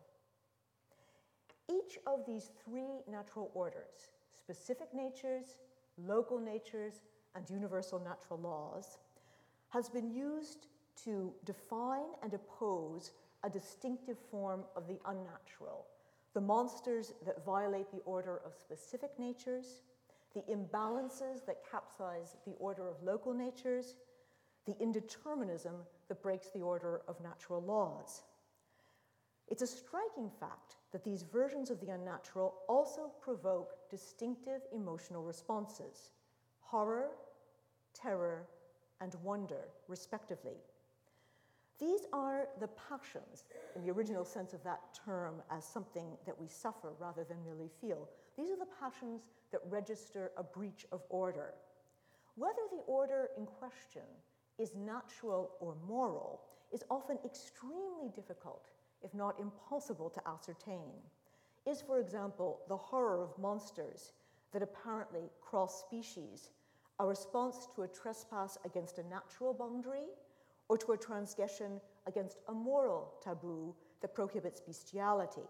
Each 1.68 1.99
of 2.07 2.26
these 2.26 2.51
three 2.64 3.03
natural 3.11 3.51
orders, 3.55 4.12
specific 4.34 4.88
natures, 4.95 5.57
local 5.99 6.38
natures, 6.38 7.03
and 7.34 7.49
universal 7.49 8.01
natural 8.01 8.41
laws, 8.41 8.99
has 9.71 9.89
been 9.89 10.11
used 10.12 10.66
to 11.05 11.33
define 11.45 12.11
and 12.23 12.35
oppose 12.35 13.12
a 13.43 13.51
distinctive 13.51 14.18
form 14.31 14.64
of 14.77 14.87
the 14.87 14.99
unnatural, 15.07 15.87
the 16.35 16.41
monsters 16.41 17.14
that 17.25 17.45
violate 17.45 17.91
the 17.91 18.03
order 18.05 18.41
of 18.45 18.55
specific 18.55 19.11
natures, 19.18 19.83
the 20.35 20.43
imbalances 20.43 21.45
that 21.47 21.64
capsize 21.71 22.37
the 22.45 22.55
order 22.59 22.89
of 22.89 23.03
local 23.03 23.33
natures, 23.33 23.95
the 24.66 24.75
indeterminism 24.75 25.75
that 26.09 26.23
breaks 26.23 26.51
the 26.51 26.61
order 26.61 27.03
of 27.09 27.21
natural 27.21 27.62
laws. 27.62 28.23
It's 29.49 29.62
a 29.62 29.66
striking 29.66 30.31
fact 30.39 30.77
that 30.93 31.03
these 31.03 31.23
versions 31.23 31.71
of 31.71 31.81
the 31.81 31.91
unnatural 31.91 32.55
also 32.68 33.11
provoke 33.21 33.73
distinctive 33.91 34.61
emotional 34.73 35.23
responses 35.25 36.11
horror, 36.61 37.09
terror, 37.93 38.47
and 39.01 39.14
wonder, 39.22 39.68
respectively. 39.88 40.57
These 41.78 42.03
are 42.12 42.48
the 42.61 42.68
passions, 42.68 43.44
in 43.74 43.82
the 43.82 43.90
original 43.90 44.24
sense 44.24 44.53
of 44.53 44.62
that 44.64 44.80
term, 45.05 45.42
as 45.51 45.64
something 45.64 46.18
that 46.26 46.38
we 46.38 46.46
suffer 46.46 46.92
rather 46.98 47.24
than 47.24 47.42
merely 47.42 47.70
feel. 47.80 48.09
These 48.36 48.51
are 48.51 48.59
the 48.59 48.66
passions 48.78 49.22
that 49.51 49.62
register 49.68 50.32
a 50.36 50.42
breach 50.42 50.86
of 50.92 51.03
order. 51.09 51.55
Whether 52.34 52.62
the 52.70 52.82
order 52.86 53.30
in 53.38 53.46
question 53.46 54.03
is 54.59 54.74
natural 54.74 55.53
or 55.61 55.74
moral 55.88 56.42
is 56.70 56.84
often 56.90 57.18
extremely 57.24 58.11
difficult, 58.14 58.68
if 59.03 59.14
not 59.14 59.40
impossible, 59.40 60.11
to 60.11 60.28
ascertain. 60.28 60.92
Is, 61.66 61.80
for 61.80 61.98
example, 61.98 62.61
the 62.68 62.76
horror 62.76 63.22
of 63.22 63.38
monsters 63.38 64.12
that 64.53 64.62
apparently 64.62 65.30
cross 65.40 65.80
species 65.80 66.51
a 67.01 67.07
response 67.07 67.66
to 67.74 67.82
a 67.82 67.88
trespass 67.88 68.59
against 68.66 68.98
a 68.98 69.09
natural 69.09 69.55
boundary 69.55 70.09
or 70.68 70.76
to 70.76 70.92
a 70.92 70.96
transgression 70.98 71.80
against 72.07 72.40
a 72.48 72.53
moral 72.53 73.14
taboo 73.24 73.74
that 74.03 74.14
prohibits 74.14 74.61
bestiality? 74.61 75.48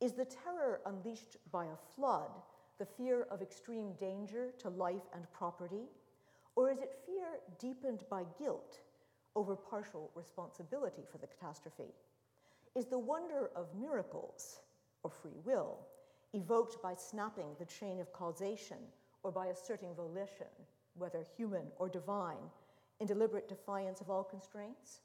Is 0.00 0.14
the 0.14 0.24
terror 0.24 0.80
unleashed 0.86 1.36
by 1.52 1.66
a 1.66 1.94
flood 1.94 2.30
the 2.78 2.86
fear 2.86 3.26
of 3.30 3.42
extreme 3.42 3.92
danger 4.00 4.52
to 4.60 4.70
life 4.70 5.02
and 5.14 5.30
property? 5.32 5.84
Or 6.56 6.70
is 6.70 6.78
it 6.78 6.98
fear 7.04 7.40
deepened 7.58 8.04
by 8.08 8.24
guilt 8.38 8.78
over 9.36 9.54
partial 9.54 10.10
responsibility 10.14 11.02
for 11.10 11.18
the 11.18 11.26
catastrophe? 11.26 11.92
Is 12.74 12.86
the 12.86 12.98
wonder 12.98 13.50
of 13.54 13.66
miracles 13.78 14.60
or 15.02 15.10
free 15.10 15.38
will 15.44 15.78
evoked 16.32 16.82
by 16.82 16.94
snapping 16.94 17.56
the 17.58 17.66
chain 17.66 18.00
of 18.00 18.12
causation 18.12 18.78
or 19.28 19.30
by 19.30 19.48
asserting 19.48 19.94
volition, 19.94 20.46
whether 20.94 21.22
human 21.36 21.64
or 21.78 21.86
divine, 21.86 22.48
in 22.98 23.06
deliberate 23.06 23.46
defiance 23.46 24.00
of 24.00 24.08
all 24.08 24.24
constraints? 24.24 25.00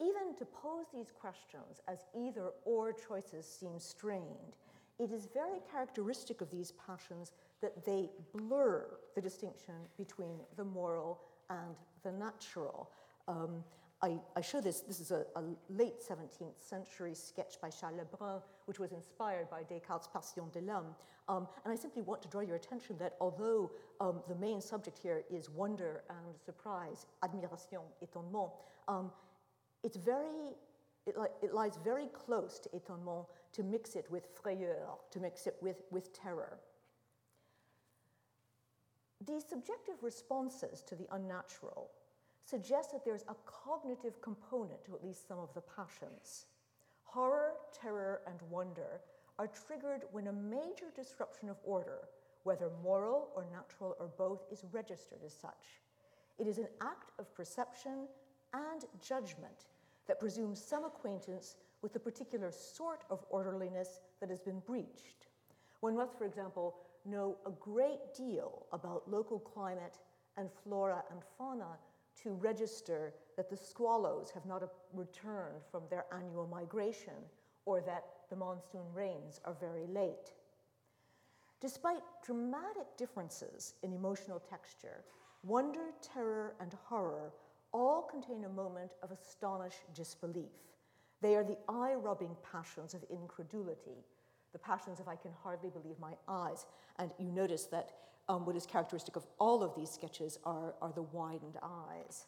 Even 0.00 0.36
to 0.38 0.44
pose 0.44 0.86
these 0.94 1.10
questions 1.10 1.80
as 1.88 1.98
either 2.16 2.50
or 2.64 2.92
choices 2.92 3.44
seems 3.44 3.82
strained, 3.82 4.54
it 5.00 5.10
is 5.10 5.26
very 5.34 5.58
characteristic 5.72 6.40
of 6.40 6.52
these 6.52 6.72
passions 6.86 7.32
that 7.60 7.84
they 7.84 8.10
blur 8.32 8.86
the 9.16 9.20
distinction 9.20 9.74
between 9.96 10.38
the 10.56 10.64
moral 10.64 11.20
and 11.50 11.74
the 12.04 12.12
natural. 12.12 12.90
Um, 13.26 13.64
I, 14.00 14.16
I, 14.36 14.40
show 14.42 14.60
this, 14.60 14.80
this 14.82 15.00
is 15.00 15.10
a, 15.10 15.24
a, 15.34 15.42
late 15.68 15.96
17th 16.00 16.60
century 16.60 17.14
sketch 17.14 17.60
by 17.60 17.68
Charles 17.68 17.98
Lebrun, 17.98 18.40
which 18.66 18.78
was 18.78 18.92
inspired 18.92 19.50
by 19.50 19.64
Descartes' 19.64 20.08
Passion 20.12 20.44
de 20.52 20.60
l'âme. 20.60 20.94
Um, 21.28 21.48
and 21.64 21.72
I 21.72 21.76
simply 21.76 22.02
want 22.02 22.22
to 22.22 22.28
draw 22.28 22.40
your 22.40 22.54
attention 22.54 22.96
that 22.98 23.16
although 23.20 23.72
um, 24.00 24.20
the 24.28 24.36
main 24.36 24.60
subject 24.60 24.98
here 24.98 25.24
is 25.30 25.50
wonder 25.50 26.04
and 26.08 26.38
surprise, 26.44 27.06
admiration, 27.24 27.80
étonnement, 28.02 28.52
um, 28.86 29.10
it's 29.82 29.96
very, 29.96 30.54
it, 31.06 31.18
li 31.18 31.26
it, 31.42 31.52
lies 31.52 31.76
very 31.82 32.06
close 32.06 32.60
to 32.60 32.68
étonnement 32.70 33.26
to 33.52 33.64
mix 33.64 33.96
it 33.96 34.06
with 34.10 34.28
frayeur, 34.40 34.86
to 35.10 35.18
mix 35.18 35.46
it 35.48 35.56
with, 35.60 35.82
with 35.90 36.12
terror. 36.12 36.58
These 39.26 39.44
subjective 39.44 39.96
responses 40.02 40.82
to 40.82 40.94
the 40.94 41.08
unnatural 41.10 41.90
suggest 42.48 42.92
that 42.92 43.04
there's 43.04 43.24
a 43.28 43.36
cognitive 43.44 44.20
component 44.22 44.84
to 44.84 44.94
at 44.94 45.04
least 45.04 45.28
some 45.28 45.38
of 45.38 45.52
the 45.54 45.60
passions. 45.60 46.46
Horror, 47.04 47.52
terror, 47.72 48.22
and 48.26 48.40
wonder 48.50 49.00
are 49.38 49.48
triggered 49.48 50.04
when 50.12 50.28
a 50.28 50.32
major 50.32 50.86
disruption 50.94 51.48
of 51.48 51.56
order, 51.62 52.08
whether 52.44 52.70
moral 52.82 53.28
or 53.36 53.46
natural 53.52 53.96
or 54.00 54.08
both, 54.16 54.40
is 54.50 54.64
registered 54.72 55.18
as 55.24 55.34
such. 55.34 55.82
It 56.38 56.46
is 56.46 56.58
an 56.58 56.68
act 56.80 57.12
of 57.18 57.32
perception 57.34 58.08
and 58.54 58.84
judgment 59.02 59.66
that 60.06 60.20
presumes 60.20 60.62
some 60.62 60.84
acquaintance 60.84 61.56
with 61.82 61.92
the 61.92 62.00
particular 62.00 62.50
sort 62.50 63.02
of 63.10 63.24
orderliness 63.30 64.00
that 64.20 64.30
has 64.30 64.40
been 64.40 64.60
breached. 64.60 65.26
One 65.80 65.96
must, 65.96 66.16
for 66.16 66.24
example, 66.24 66.76
know 67.04 67.36
a 67.46 67.50
great 67.50 68.14
deal 68.16 68.66
about 68.72 69.08
local 69.08 69.38
climate 69.38 69.98
and 70.36 70.48
flora 70.64 71.02
and 71.10 71.20
fauna 71.36 71.76
to 72.22 72.30
register 72.30 73.14
that 73.36 73.48
the 73.48 73.56
squallows 73.56 74.32
have 74.32 74.46
not 74.46 74.62
returned 74.92 75.62
from 75.70 75.82
their 75.90 76.06
annual 76.12 76.46
migration 76.46 77.14
or 77.64 77.80
that 77.80 78.04
the 78.30 78.36
monsoon 78.36 78.92
rains 78.94 79.40
are 79.44 79.56
very 79.60 79.86
late. 79.86 80.32
Despite 81.60 82.02
dramatic 82.24 82.96
differences 82.96 83.74
in 83.82 83.92
emotional 83.92 84.40
texture, 84.40 85.04
wonder, 85.42 85.92
terror, 86.02 86.54
and 86.60 86.72
horror 86.84 87.32
all 87.72 88.02
contain 88.02 88.44
a 88.44 88.48
moment 88.48 88.92
of 89.02 89.10
astonished 89.10 89.92
disbelief. 89.94 90.52
They 91.20 91.34
are 91.34 91.44
the 91.44 91.58
eye 91.68 91.94
rubbing 91.94 92.36
passions 92.48 92.94
of 92.94 93.04
incredulity, 93.10 94.04
the 94.52 94.58
passions 94.58 95.00
of 95.00 95.08
I 95.08 95.16
can 95.16 95.32
hardly 95.42 95.70
believe 95.70 95.98
my 95.98 96.14
eyes. 96.28 96.66
And 96.98 97.10
you 97.18 97.30
notice 97.30 97.64
that 97.66 97.90
um, 98.28 98.44
what 98.44 98.56
is 98.56 98.66
characteristic 98.66 99.16
of 99.16 99.26
all 99.38 99.62
of 99.62 99.74
these 99.74 99.90
sketches 99.90 100.38
are, 100.44 100.74
are 100.82 100.92
the 100.92 101.02
widened 101.02 101.56
eyes. 101.62 102.26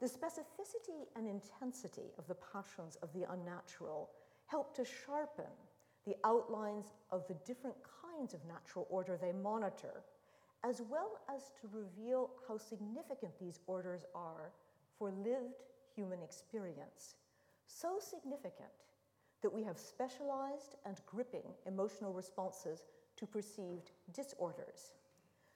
The 0.00 0.06
specificity 0.06 1.06
and 1.14 1.26
intensity 1.26 2.12
of 2.18 2.26
the 2.26 2.36
passions 2.52 2.96
of 3.02 3.12
the 3.12 3.30
unnatural 3.30 4.10
help 4.46 4.74
to 4.76 4.84
sharpen 4.84 5.52
the 6.06 6.16
outlines 6.24 6.86
of 7.10 7.26
the 7.28 7.34
different 7.46 7.76
kinds 8.02 8.32
of 8.32 8.40
natural 8.46 8.86
order 8.88 9.18
they 9.20 9.32
monitor, 9.32 10.02
as 10.64 10.80
well 10.88 11.20
as 11.34 11.52
to 11.60 11.68
reveal 11.70 12.30
how 12.48 12.56
significant 12.56 13.38
these 13.38 13.60
orders 13.66 14.06
are 14.14 14.52
for 14.98 15.10
lived 15.10 15.64
human 15.94 16.22
experience. 16.22 17.16
So 17.66 17.98
significant 18.00 18.70
that 19.42 19.52
we 19.52 19.62
have 19.64 19.78
specialized 19.78 20.76
and 20.86 20.96
gripping 21.06 21.54
emotional 21.66 22.12
responses 22.12 22.82
to 23.20 23.26
perceived 23.26 23.90
disorders. 24.12 24.94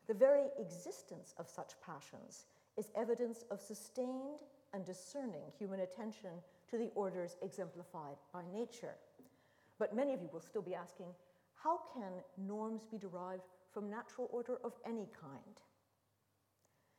The 0.06 0.14
very 0.14 0.48
existence 0.60 1.34
of 1.38 1.48
such 1.48 1.72
passions 1.84 2.44
is 2.76 2.90
evidence 2.94 3.44
of 3.50 3.60
sustained 3.60 4.42
and 4.74 4.84
discerning 4.84 5.50
human 5.58 5.80
attention 5.80 6.30
to 6.70 6.76
the 6.76 6.90
orders 6.94 7.36
exemplified 7.42 8.16
by 8.32 8.42
nature. 8.52 8.94
But 9.78 9.96
many 9.96 10.12
of 10.12 10.20
you 10.20 10.28
will 10.32 10.40
still 10.40 10.62
be 10.62 10.74
asking 10.74 11.06
how 11.54 11.80
can 11.94 12.12
norms 12.36 12.82
be 12.90 12.98
derived 12.98 13.48
from 13.72 13.88
natural 13.88 14.28
order 14.30 14.58
of 14.62 14.74
any 14.86 15.08
kind? 15.18 15.56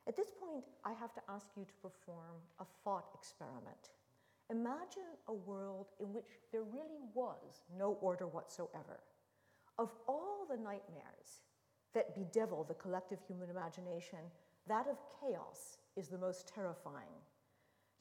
At 0.08 0.16
this 0.16 0.30
point, 0.40 0.66
I 0.84 0.94
have 0.94 1.14
to 1.14 1.22
ask 1.30 1.48
you 1.56 1.66
to 1.66 1.74
perform 1.82 2.42
a 2.60 2.66
thought 2.84 3.10
experiment. 3.14 3.92
Imagine 4.50 5.18
a 5.28 5.34
world 5.34 5.88
in 6.00 6.14
which 6.14 6.40
there 6.52 6.64
really 6.64 7.02
was 7.14 7.62
no 7.78 7.98
order 8.02 8.28
whatsoever. 8.28 9.00
Of 9.78 9.92
all 10.08 10.46
the 10.50 10.58
nightmares 10.58 11.42
that 11.94 12.16
bedevil 12.16 12.66
the 12.66 12.74
collective 12.76 13.20
human 13.28 13.50
imagination, 13.50 14.20
that 14.68 14.88
of 14.88 14.98
chaos 15.20 15.78
is 15.96 16.08
the 16.08 16.18
most 16.18 16.48
terrifying. 16.48 17.22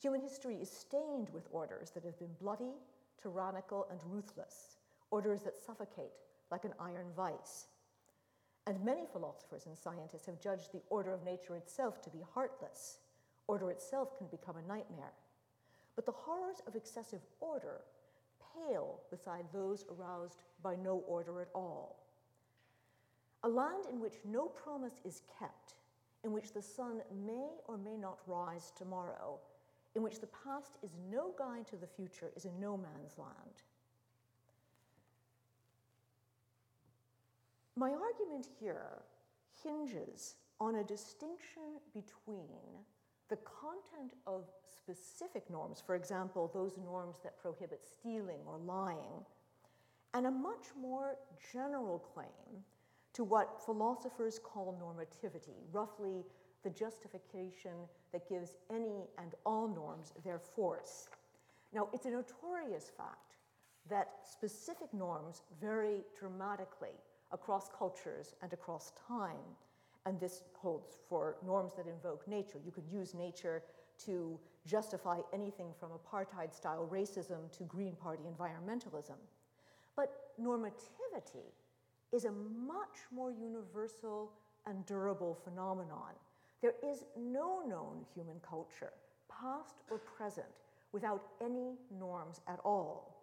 Human 0.01 0.21
history 0.21 0.57
is 0.57 0.71
stained 0.71 1.31
with 1.31 1.49
orders 1.51 1.91
that 1.91 2.05
have 2.05 2.19
been 2.19 2.35
bloody, 2.41 2.75
tyrannical, 3.21 3.87
and 3.91 4.01
ruthless, 4.07 4.77
orders 5.11 5.43
that 5.43 5.57
suffocate 5.57 6.13
like 6.51 6.65
an 6.65 6.75
iron 6.79 7.07
vice. 7.17 7.67
And 8.67 8.85
many 8.85 9.07
philosophers 9.11 9.67
and 9.67 9.77
scientists 9.77 10.27
have 10.27 10.41
judged 10.41 10.73
the 10.73 10.83
order 10.91 11.13
of 11.13 11.25
nature 11.25 11.57
itself 11.57 12.01
to 12.03 12.11
be 12.11 12.25
heartless. 12.35 12.99
Order 13.47 13.71
itself 13.71 14.17
can 14.17 14.27
become 14.29 14.57
a 14.57 14.69
nightmare. 14.69 15.13
But 15.97 16.07
the 16.07 16.13
horrors 16.13 16.63
of 16.67 16.75
excessive 16.75 17.21
order 17.41 17.83
pale 18.55 19.01
beside 19.11 19.45
those 19.53 19.85
aroused 19.91 20.43
by 20.63 20.77
no 20.77 21.05
order 21.07 21.41
at 21.41 21.49
all. 21.55 22.05
A 23.43 23.49
land 23.49 23.85
in 23.93 24.01
which 24.01 24.15
no 24.25 24.47
promise 24.47 25.01
is 25.05 25.23
kept, 25.39 25.75
in 26.25 26.33
which 26.33 26.53
the 26.53 26.63
sun 26.63 27.03
may 27.27 27.51
or 27.69 27.77
may 27.77 27.97
not 27.97 28.19
rise 28.27 28.73
tomorrow, 28.77 29.39
in 29.95 30.03
which 30.03 30.21
the 30.21 30.29
past 30.29 30.79
is 30.83 30.91
no 31.11 31.33
guide 31.39 31.67
to 31.69 31.77
the 31.77 31.87
future, 31.87 32.33
is 32.37 32.47
a 32.47 32.61
no 32.61 32.77
man's 32.77 33.19
land. 33.19 33.63
My 37.77 37.91
argument 37.91 38.49
here 38.61 39.03
hinges 39.63 40.37
on 40.61 40.77
a 40.77 40.85
distinction 40.85 41.81
between 41.93 42.49
the 43.29 43.37
content 43.37 44.15
of 44.27 44.45
specific 44.67 45.49
norms, 45.51 45.83
for 45.85 45.95
example, 45.95 46.51
those 46.53 46.79
norms 46.79 47.17
that 47.23 47.39
prohibit 47.39 47.83
stealing 47.83 48.41
or 48.47 48.59
lying, 48.59 49.25
and 50.13 50.27
a 50.27 50.31
much 50.31 50.67
more 50.81 51.17
general 51.53 51.99
claim 51.99 52.63
to 53.15 53.25
what 53.25 53.65
philosophers 53.65 54.39
call 54.39 54.79
normativity, 54.81 55.57
roughly 55.73 56.25
the 56.63 56.71
justification 56.71 57.73
that 58.13 58.29
gives 58.29 58.55
any 58.71 59.07
and 59.19 59.35
all 59.47 59.69
norms 59.69 60.13
their 60.25 60.39
force. 60.39 61.09
Now, 61.73 61.89
it's 61.93 62.07
a 62.07 62.11
notorious 62.11 62.91
fact 62.97 63.37
that 63.89 64.09
specific 64.25 64.93
norms 64.93 65.43
vary 65.61 66.03
dramatically 66.19 66.97
across 67.33 67.69
cultures 67.77 68.35
and 68.43 68.53
across 68.53 68.93
time. 69.09 69.57
And 70.07 70.21
this 70.21 70.43
holds 70.55 70.99
for 71.09 71.37
norms 71.45 71.73
that 71.77 71.87
invoke 71.87 72.27
nature. 72.29 72.59
You 72.65 72.73
could 72.73 72.87
use 72.87 73.15
nature 73.15 73.63
to 74.05 74.39
justify 74.67 75.21
anything 75.33 75.69
from 75.79 75.91
apartheid 75.91 76.53
style 76.53 76.89
racism 76.91 77.51
to 77.57 77.65
Green 77.65 77.95
Party 77.97 78.25
environmentalism. 78.25 79.17
But 79.97 80.13
normativity 80.41 81.53
is 82.13 82.25
a 82.25 82.33
much 82.33 82.99
more 83.13 83.31
universal 83.31 84.33
and 84.67 84.85
durable 84.87 85.39
phenomenon. 85.45 86.13
There 86.61 86.75
is 86.83 87.05
no 87.17 87.63
known 87.67 88.05
human 88.15 88.41
culture, 88.41 88.93
past 89.31 89.77
or 89.91 89.99
present, 89.99 90.47
without 90.93 91.25
any 91.41 91.77
norms 91.99 92.41
at 92.49 92.61
all. 92.65 93.23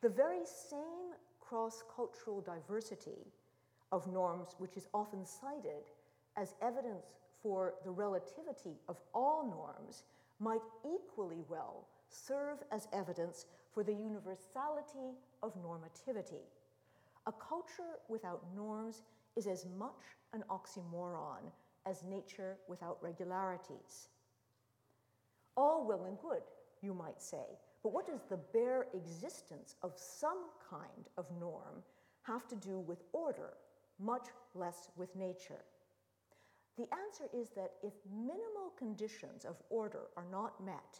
The 0.00 0.08
very 0.08 0.44
same 0.44 1.14
cross 1.40 1.82
cultural 1.94 2.40
diversity 2.40 3.26
of 3.92 4.06
norms, 4.12 4.54
which 4.58 4.76
is 4.76 4.88
often 4.94 5.24
cited 5.26 5.90
as 6.40 6.54
evidence 6.62 7.06
for 7.42 7.74
the 7.84 7.90
relativity 7.90 8.78
of 8.88 8.96
all 9.14 9.46
norms, 9.48 10.04
might 10.38 10.62
equally 10.84 11.42
well 11.48 11.86
serve 12.08 12.58
as 12.72 12.88
evidence 12.92 13.46
for 13.72 13.84
the 13.84 13.92
universality 13.92 15.14
of 15.42 15.52
normativity. 15.62 16.42
A 17.26 17.32
culture 17.32 17.98
without 18.08 18.42
norms 18.56 19.02
is 19.36 19.46
as 19.46 19.66
much 19.78 20.16
an 20.32 20.42
oxymoron 20.50 21.52
as 21.86 22.02
nature 22.02 22.56
without 22.68 22.98
regularities. 23.02 24.08
All 25.56 25.86
well 25.86 26.04
and 26.04 26.18
good, 26.18 26.42
you 26.82 26.94
might 26.94 27.20
say, 27.20 27.44
but 27.82 27.92
what 27.92 28.06
does 28.06 28.20
the 28.28 28.38
bare 28.52 28.86
existence 28.94 29.76
of 29.82 29.92
some 29.96 30.44
kind 30.70 31.08
of 31.16 31.26
norm 31.38 31.82
have 32.22 32.46
to 32.48 32.56
do 32.56 32.78
with 32.78 33.02
order, 33.12 33.54
much 33.98 34.28
less 34.54 34.88
with 34.96 35.14
nature? 35.16 35.64
The 36.80 36.88
answer 36.96 37.28
is 37.38 37.50
that 37.56 37.72
if 37.82 37.92
minimal 38.10 38.72
conditions 38.78 39.44
of 39.44 39.56
order 39.68 40.04
are 40.16 40.24
not 40.32 40.64
met, 40.64 40.98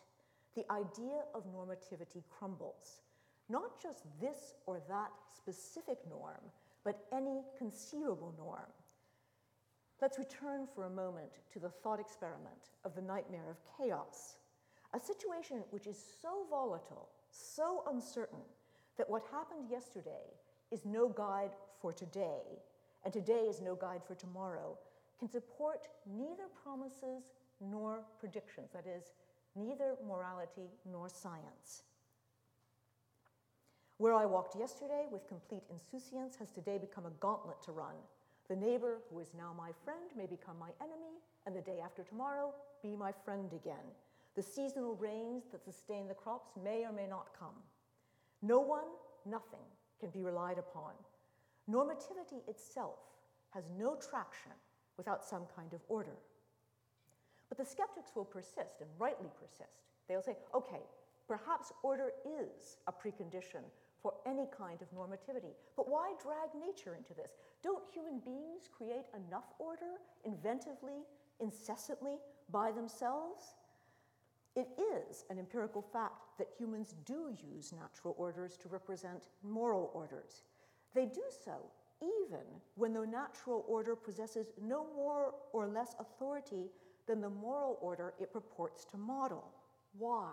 the 0.54 0.70
idea 0.70 1.22
of 1.34 1.46
normativity 1.46 2.22
crumbles. 2.28 3.00
Not 3.48 3.80
just 3.82 4.04
this 4.20 4.56
or 4.66 4.82
that 4.90 5.08
specific 5.34 5.96
norm, 6.06 6.42
but 6.84 7.06
any 7.14 7.44
conceivable 7.56 8.34
norm. 8.36 8.70
Let's 10.02 10.18
return 10.18 10.68
for 10.74 10.84
a 10.84 10.90
moment 10.90 11.38
to 11.54 11.58
the 11.58 11.70
thought 11.70 11.98
experiment 11.98 12.72
of 12.84 12.94
the 12.94 13.00
nightmare 13.00 13.48
of 13.48 13.56
chaos, 13.78 14.36
a 14.92 15.00
situation 15.00 15.62
which 15.70 15.86
is 15.86 15.96
so 16.20 16.44
volatile, 16.50 17.08
so 17.30 17.84
uncertain, 17.90 18.44
that 18.98 19.08
what 19.08 19.22
happened 19.32 19.70
yesterday 19.70 20.28
is 20.70 20.84
no 20.84 21.08
guide 21.08 21.52
for 21.80 21.90
today, 21.90 22.42
and 23.02 23.14
today 23.14 23.46
is 23.48 23.62
no 23.62 23.74
guide 23.74 24.02
for 24.06 24.14
tomorrow, 24.14 24.76
can 25.20 25.28
support 25.28 25.86
neither 26.10 26.48
promises 26.64 27.24
nor 27.60 28.00
predictions, 28.18 28.70
that 28.72 28.86
is, 28.86 29.12
neither 29.54 29.96
morality 30.08 30.70
nor 30.90 31.10
science. 31.10 31.82
Where 33.98 34.14
I 34.14 34.24
walked 34.24 34.58
yesterday 34.58 35.04
with 35.12 35.28
complete 35.28 35.64
insouciance 35.70 36.36
has 36.36 36.50
today 36.50 36.78
become 36.78 37.04
a 37.04 37.10
gauntlet 37.20 37.60
to 37.66 37.72
run. 37.72 37.94
The 38.48 38.56
neighbor 38.56 39.02
who 39.10 39.20
is 39.20 39.34
now 39.36 39.54
my 39.56 39.72
friend 39.84 40.08
may 40.16 40.24
become 40.24 40.58
my 40.58 40.70
enemy, 40.80 41.20
and 41.44 41.54
the 41.54 41.60
day 41.60 41.80
after 41.84 42.02
tomorrow, 42.02 42.54
be 42.82 42.96
my 42.96 43.12
friend 43.12 43.52
again. 43.52 43.92
The 44.36 44.42
seasonal 44.42 44.94
rains 44.94 45.44
that 45.52 45.62
sustain 45.62 46.08
the 46.08 46.14
crops 46.14 46.52
may 46.64 46.84
or 46.86 46.92
may 46.92 47.06
not 47.06 47.38
come. 47.38 47.60
No 48.40 48.58
one, 48.58 48.88
nothing 49.26 49.68
can 50.00 50.08
be 50.08 50.22
relied 50.22 50.56
upon. 50.56 50.92
Normativity 51.70 52.48
itself 52.48 53.00
has 53.50 53.64
no 53.78 53.96
traction 53.96 54.52
without 55.00 55.24
some 55.24 55.44
kind 55.56 55.72
of 55.72 55.80
order. 55.88 56.18
But 57.48 57.56
the 57.56 57.64
skeptics 57.64 58.10
will 58.14 58.26
persist, 58.26 58.82
and 58.82 58.90
rightly 58.98 59.30
persist. 59.40 59.80
They'll 60.06 60.20
say, 60.20 60.36
okay, 60.54 60.82
perhaps 61.26 61.72
order 61.82 62.12
is 62.26 62.76
a 62.86 62.92
precondition 62.92 63.64
for 64.02 64.12
any 64.26 64.46
kind 64.56 64.82
of 64.82 64.92
normativity. 64.92 65.54
But 65.74 65.88
why 65.88 66.12
drag 66.22 66.50
nature 66.60 66.94
into 66.94 67.14
this? 67.14 67.32
Don't 67.62 67.82
human 67.94 68.18
beings 68.18 68.68
create 68.70 69.06
enough 69.26 69.48
order 69.58 69.96
inventively, 70.28 71.00
incessantly, 71.40 72.18
by 72.52 72.72
themselves? 72.72 73.54
It 74.54 74.68
is 74.78 75.24
an 75.30 75.38
empirical 75.38 75.80
fact 75.80 76.36
that 76.36 76.48
humans 76.58 76.94
do 77.06 77.34
use 77.42 77.72
natural 77.72 78.14
orders 78.18 78.58
to 78.58 78.68
represent 78.68 79.28
moral 79.42 79.90
orders. 79.94 80.42
They 80.94 81.06
do 81.06 81.24
so 81.44 81.70
even 82.02 82.44
when 82.76 82.92
the 82.92 83.06
natural 83.06 83.64
order 83.68 83.94
possesses 83.94 84.52
no 84.60 84.86
more 84.96 85.34
or 85.52 85.66
less 85.66 85.94
authority 85.98 86.70
than 87.06 87.20
the 87.20 87.30
moral 87.30 87.78
order 87.80 88.14
it 88.20 88.32
purports 88.32 88.84
to 88.86 88.96
model. 88.96 89.44
Why? 89.98 90.32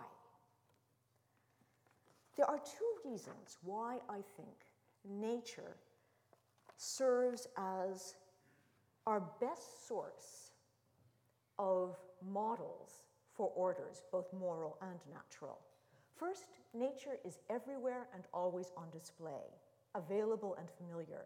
There 2.36 2.46
are 2.46 2.58
two 2.58 3.10
reasons 3.10 3.58
why 3.62 3.98
I 4.08 4.20
think 4.36 4.54
nature 5.04 5.76
serves 6.76 7.48
as 7.56 8.14
our 9.06 9.20
best 9.40 9.88
source 9.88 10.52
of 11.58 11.96
models 12.22 13.02
for 13.34 13.50
orders, 13.56 14.02
both 14.12 14.32
moral 14.32 14.76
and 14.82 14.98
natural. 15.12 15.58
First, 16.14 16.46
nature 16.74 17.18
is 17.24 17.38
everywhere 17.50 18.06
and 18.14 18.24
always 18.32 18.72
on 18.76 18.90
display, 18.90 19.42
available 19.94 20.56
and 20.58 20.68
familiar. 20.70 21.24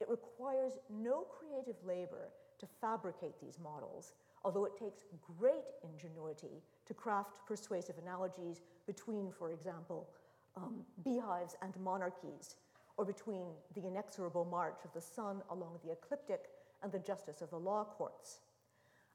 It 0.00 0.08
requires 0.08 0.78
no 0.90 1.22
creative 1.22 1.76
labor 1.84 2.28
to 2.58 2.66
fabricate 2.80 3.40
these 3.40 3.58
models, 3.58 4.14
although 4.44 4.64
it 4.64 4.76
takes 4.76 5.04
great 5.38 5.64
ingenuity 5.82 6.62
to 6.86 6.94
craft 6.94 7.40
persuasive 7.46 7.96
analogies 7.98 8.60
between, 8.86 9.30
for 9.30 9.50
example, 9.52 10.08
um, 10.56 10.84
beehives 11.04 11.56
and 11.62 11.74
monarchies, 11.78 12.56
or 12.96 13.04
between 13.04 13.48
the 13.74 13.86
inexorable 13.86 14.44
march 14.44 14.80
of 14.84 14.92
the 14.92 15.00
sun 15.00 15.42
along 15.50 15.78
the 15.84 15.92
ecliptic 15.92 16.48
and 16.82 16.92
the 16.92 16.98
justice 16.98 17.42
of 17.42 17.50
the 17.50 17.58
law 17.58 17.84
courts. 17.84 18.40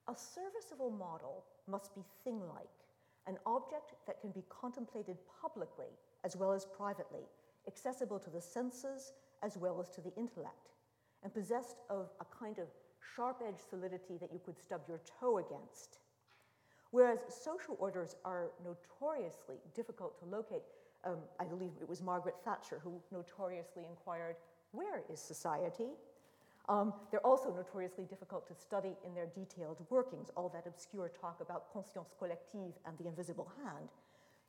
A 0.08 0.16
serviceable 0.16 0.92
model 0.92 1.46
must 1.68 1.94
be 1.96 2.02
thing 2.24 2.42
like, 2.54 2.70
an 3.28 3.38
object 3.46 3.94
that 4.08 4.20
can 4.20 4.32
be 4.32 4.44
contemplated 4.50 5.18
publicly 5.42 5.94
as 6.24 6.36
well 6.36 6.52
as 6.52 6.66
privately, 6.66 7.22
accessible 7.68 8.20
to 8.20 8.30
the 8.30 8.42
senses 8.42 9.14
as 9.44 9.58
well 9.58 9.80
as 9.80 9.90
to 9.90 10.02
the 10.02 10.14
intellect, 10.16 10.70
and 11.24 11.34
possessed 11.34 11.78
of 11.90 12.10
a 12.20 12.26
kind 12.26 12.60
of 12.60 12.68
sharp 13.16 13.42
edged 13.48 13.62
solidity 13.70 14.18
that 14.20 14.32
you 14.32 14.40
could 14.44 14.58
stub 14.58 14.82
your 14.88 15.02
toe 15.20 15.38
against. 15.38 16.00
Whereas 16.92 17.20
social 17.30 17.78
orders 17.80 18.16
are 18.26 18.52
notoriously 18.64 19.56
difficult 19.74 20.20
to 20.20 20.26
locate, 20.26 20.64
um, 21.06 21.18
I 21.40 21.46
believe 21.46 21.72
it 21.82 21.88
was 21.88 22.02
Margaret 22.02 22.36
Thatcher 22.44 22.80
who 22.84 23.02
notoriously 23.12 23.84
inquired, 23.90 24.36
Where 24.72 25.04
is 25.12 25.20
society? 25.20 25.92
Um, 26.70 26.94
they're 27.10 27.26
also 27.26 27.54
notoriously 27.54 28.06
difficult 28.06 28.48
to 28.48 28.54
study 28.56 28.96
in 29.06 29.16
their 29.16 29.26
detailed 29.26 29.78
workings, 29.90 30.30
all 30.38 30.50
that 30.50 30.68
obscure 30.68 31.10
talk 31.10 31.42
about 31.42 31.74
conscience 31.74 32.14
collective 32.20 32.74
and 32.86 32.98
the 32.98 33.08
invisible 33.08 33.52
hand. 33.64 33.90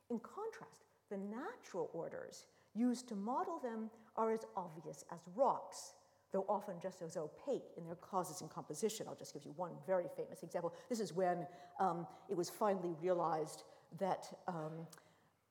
In 0.09 0.19
contrast, 0.19 0.85
the 1.09 1.17
natural 1.17 1.89
orders 1.93 2.45
used 2.75 3.07
to 3.09 3.15
model 3.15 3.59
them 3.59 3.89
are 4.15 4.31
as 4.31 4.45
obvious 4.55 5.03
as 5.11 5.19
rocks. 5.35 5.93
though 6.31 6.45
often 6.49 6.75
just 6.81 7.03
as 7.03 7.15
opaque 7.15 7.69
in 7.77 7.85
their 7.85 7.95
causes 7.95 8.41
and 8.41 8.49
composition. 8.49 9.05
I'll 9.07 9.15
just 9.15 9.33
give 9.35 9.45
you 9.45 9.53
one 9.55 9.71
very 9.85 10.07
famous 10.17 10.41
example. 10.41 10.73
This 10.89 10.99
is 10.99 11.13
when 11.13 11.45
um, 11.79 12.07
it 12.27 12.35
was 12.35 12.49
finally 12.49 12.95
realized 12.99 13.63
that 13.99 14.35
um, 14.47 14.87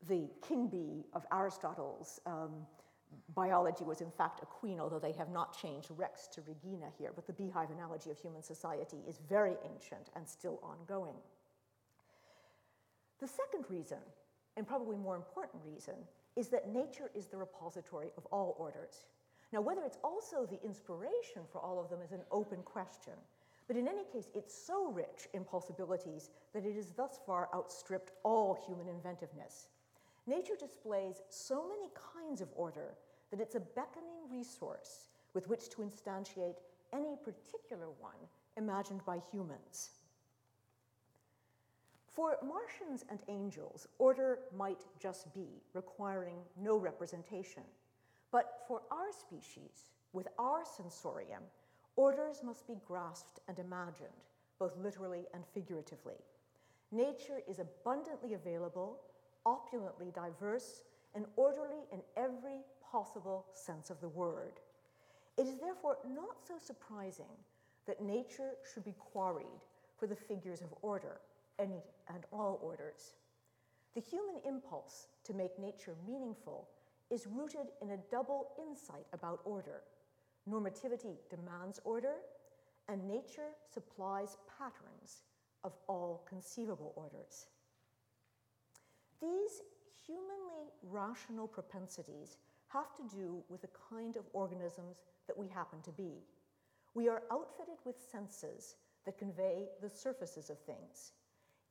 the 0.09 0.29
king 0.47 0.67
bee 0.67 1.05
of 1.13 1.25
Aristotle's 1.31 2.19
um, 2.27 2.67
biology 3.35 3.85
was 3.85 4.01
in 4.01 4.11
fact 4.11 4.43
a 4.43 4.47
queen, 4.47 4.81
although 4.81 4.99
they 4.99 5.13
have 5.13 5.29
not 5.29 5.57
changed 5.57 5.89
Rex 5.97 6.27
to 6.35 6.43
Regina 6.43 6.87
here. 6.99 7.13
But 7.15 7.27
the 7.27 7.33
beehive 7.33 7.71
analogy 7.71 8.11
of 8.11 8.19
human 8.19 8.43
society 8.43 8.99
is 9.09 9.21
very 9.29 9.57
ancient 9.65 10.11
and 10.17 10.27
still 10.29 10.59
ongoing. 10.63 11.15
The 13.21 13.29
second 13.29 13.67
reason, 13.69 13.99
and 14.57 14.67
probably 14.67 14.97
more 14.97 15.15
important 15.15 15.63
reason, 15.65 15.95
is 16.37 16.49
that 16.49 16.73
nature 16.73 17.11
is 17.15 17.27
the 17.27 17.37
repository 17.37 18.11
of 18.17 18.27
all 18.27 18.57
orders. 18.59 19.07
Now, 19.53 19.61
whether 19.61 19.85
it's 19.85 19.99
also 20.03 20.47
the 20.47 20.63
inspiration 20.65 21.43
for 21.51 21.61
all 21.61 21.79
of 21.79 21.91
them 21.91 22.01
is 22.03 22.13
an 22.13 22.23
open 22.31 22.63
question. 22.63 23.13
But 23.69 23.77
in 23.77 23.87
any 23.87 24.05
case, 24.13 24.31
it's 24.35 24.55
so 24.55 24.91
rich 24.91 25.29
in 25.35 25.45
possibilities 25.45 26.31
that 26.55 26.65
it 26.65 26.75
has 26.75 26.93
thus 26.93 27.21
far 27.27 27.49
outstripped 27.55 28.13
all 28.23 28.59
human 28.67 28.89
inventiveness. 28.89 29.69
Nature 30.27 30.57
displays 30.59 31.23
so 31.29 31.69
many 31.69 31.89
kinds 32.15 32.41
of 32.41 32.49
order 32.55 32.95
that 33.31 33.41
it's 33.41 33.55
a 33.55 33.61
beckoning 33.61 34.29
resource 34.31 35.09
with 35.35 35.49
which 35.49 35.69
to 35.71 35.83
instantiate 35.83 36.59
any 36.93 37.17
particular 37.25 37.89
one 37.99 38.29
imagined 38.57 39.05
by 39.05 39.19
humans. 39.31 39.91
For 42.15 42.37
Martians 42.47 43.05
and 43.09 43.21
angels, 43.29 43.87
order 43.99 44.41
might 44.55 44.85
just 45.01 45.33
be, 45.33 45.63
requiring 45.73 46.37
no 46.61 46.77
representation. 46.77 47.63
But 48.31 48.65
for 48.69 48.83
our 48.91 49.13
species, 49.13 49.93
with 50.13 50.29
our 50.39 50.63
sensorium, 50.65 51.43
orders 51.97 52.43
must 52.45 52.67
be 52.67 52.77
grasped 52.87 53.41
and 53.49 53.59
imagined, 53.59 54.11
both 54.59 54.77
literally 54.77 55.25
and 55.33 55.43
figuratively. 55.55 56.17
Nature 56.91 57.41
is 57.49 57.59
abundantly 57.59 58.35
available, 58.35 59.01
opulently 59.47 60.13
diverse, 60.15 60.83
and 61.15 61.25
orderly 61.37 61.85
in 61.93 62.01
every 62.19 62.61
possible 62.91 63.47
sense 63.55 63.89
of 63.89 64.01
the 64.03 64.09
word. 64.09 64.61
It 65.39 65.47
is 65.47 65.59
therefore 65.59 65.97
not 66.15 66.47
so 66.47 66.59
surprising 66.59 67.33
that 67.87 68.03
nature 68.03 68.53
should 68.71 68.85
be 68.85 68.95
quarried 68.99 69.47
for 69.99 70.07
the 70.07 70.17
figures 70.17 70.61
of 70.61 70.75
order, 70.83 71.21
any 71.59 71.83
and 72.13 72.25
all 72.33 72.61
orders. 72.63 73.15
The 73.95 74.01
human 74.01 74.37
impulse 74.47 75.09
to 75.25 75.35
make 75.35 75.59
nature 75.59 75.95
meaningful 76.07 76.69
is 77.11 77.27
rooted 77.27 77.69
in 77.83 77.91
a 77.91 77.99
double 78.11 78.49
insight 78.59 79.07
about 79.13 79.41
order. 79.45 79.83
Normativity 80.49 81.17
demands 81.31 81.79
order, 81.85 82.15
and 82.89 83.07
nature 83.07 83.51
supplies 83.73 84.39
patterns 84.59 85.23
of 85.63 85.73
all 85.89 86.27
conceivable 86.29 86.93
orders. 86.97 87.47
These 89.21 89.63
humanly 90.05 90.73
rational 90.83 91.47
propensities 91.47 92.39
have 92.69 92.95
to 92.97 93.17
do 93.17 93.45
with 93.49 93.61
the 93.63 93.69
kind 93.91 94.17
of 94.17 94.25
organisms 94.33 95.03
that 95.27 95.39
we 95.39 95.47
happen 95.49 95.81
to 95.83 95.93
be. 95.93 96.25
We 96.95 97.09
are 97.09 97.23
outfitted 97.31 97.79
with 97.85 97.97
senses 98.11 98.77
that 99.05 99.19
convey 99.19 99.69
the 99.81 99.89
surfaces 99.89 100.51
of 100.51 100.59
things. 100.61 101.13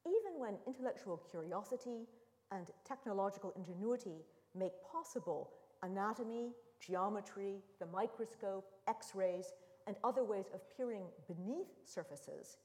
Even 0.06 0.40
when 0.40 0.58
intellectual 0.68 1.18
curiosity 1.30 2.08
and 2.52 2.72
technological 2.86 3.54
ingenuity 3.56 4.26
make 4.56 4.72
possible 4.92 5.52
anatomy, 5.84 6.52
geometry, 6.80 7.60
the 7.80 7.86
microscope, 7.86 8.66
x 8.88 9.14
rays, 9.14 9.54
and 9.88 9.96
other 10.04 10.24
ways 10.24 10.46
of 10.54 10.62
peering 10.76 11.06
beneath 11.28 11.68
surfaces, 11.86 12.58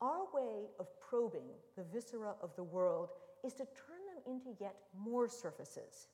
our 0.00 0.24
way 0.32 0.66
of 0.78 0.88
probing 1.00 1.48
the 1.76 1.84
viscera 1.84 2.34
of 2.42 2.54
the 2.56 2.62
world 2.62 3.10
is 3.44 3.52
to 3.54 3.64
turn 3.64 4.02
them 4.14 4.34
into 4.34 4.56
yet 4.60 4.76
more 4.96 5.28
surfaces. 5.28 6.08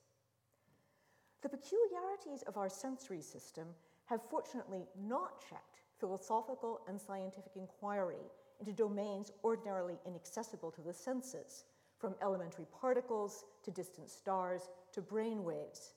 The 1.41 1.49
peculiarities 1.49 2.43
of 2.47 2.57
our 2.57 2.69
sensory 2.69 3.21
system 3.21 3.67
have 4.05 4.21
fortunately 4.29 4.85
not 5.05 5.41
checked 5.49 5.81
philosophical 5.99 6.81
and 6.87 6.99
scientific 6.99 7.53
inquiry 7.55 8.23
into 8.63 8.71
domains 8.71 9.31
ordinarily 9.43 9.95
inaccessible 10.05 10.71
to 10.71 10.81
the 10.81 10.93
senses, 10.93 11.65
from 11.99 12.15
elementary 12.21 12.65
particles 12.79 13.43
to 13.63 13.71
distant 13.71 14.09
stars 14.09 14.69
to 14.93 15.01
brain 15.01 15.43
waves. 15.43 15.93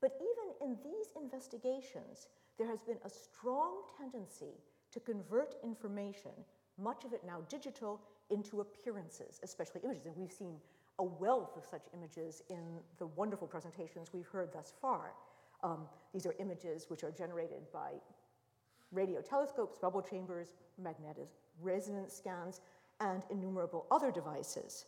But 0.00 0.12
even 0.16 0.70
in 0.70 0.78
these 0.82 1.08
investigations, 1.20 2.28
there 2.56 2.66
has 2.66 2.82
been 2.82 2.98
a 3.04 3.10
strong 3.10 3.82
tendency 3.98 4.54
to 4.92 5.00
convert 5.00 5.56
information, 5.62 6.30
much 6.78 7.04
of 7.04 7.12
it 7.12 7.22
now 7.26 7.40
digital, 7.48 8.00
into 8.30 8.60
appearances, 8.60 9.40
especially 9.42 9.82
images. 9.84 10.06
And 10.06 10.16
we've 10.16 10.32
seen 10.32 10.56
a 10.98 11.04
wealth 11.04 11.56
of 11.56 11.64
such 11.64 11.82
images 11.94 12.42
in 12.48 12.78
the 12.98 13.06
wonderful 13.06 13.46
presentations 13.46 14.12
we've 14.12 14.26
heard 14.26 14.52
thus 14.52 14.72
far. 14.80 15.12
Um, 15.62 15.86
these 16.12 16.26
are 16.26 16.34
images 16.38 16.86
which 16.88 17.04
are 17.04 17.10
generated 17.10 17.70
by 17.72 17.92
radio 18.92 19.20
telescopes, 19.20 19.78
bubble 19.78 20.02
chambers, 20.02 20.54
magnetic 20.78 21.28
resonance 21.60 22.14
scans, 22.14 22.60
and 23.00 23.22
innumerable 23.30 23.86
other 23.90 24.10
devices. 24.10 24.86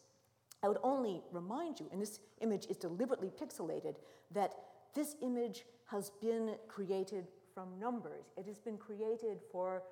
I 0.62 0.68
would 0.68 0.78
only 0.82 1.22
remind 1.32 1.80
you, 1.80 1.88
and 1.92 2.00
this 2.00 2.20
image 2.40 2.66
is 2.66 2.76
deliberately 2.76 3.30
pixelated, 3.30 3.96
that 4.32 4.54
this 4.94 5.16
image 5.22 5.64
has 5.86 6.10
been 6.20 6.56
created 6.68 7.28
from 7.54 7.78
numbers. 7.78 8.26
It 8.36 8.46
has 8.46 8.58
been 8.58 8.76
created 8.76 9.38
for 9.50 9.82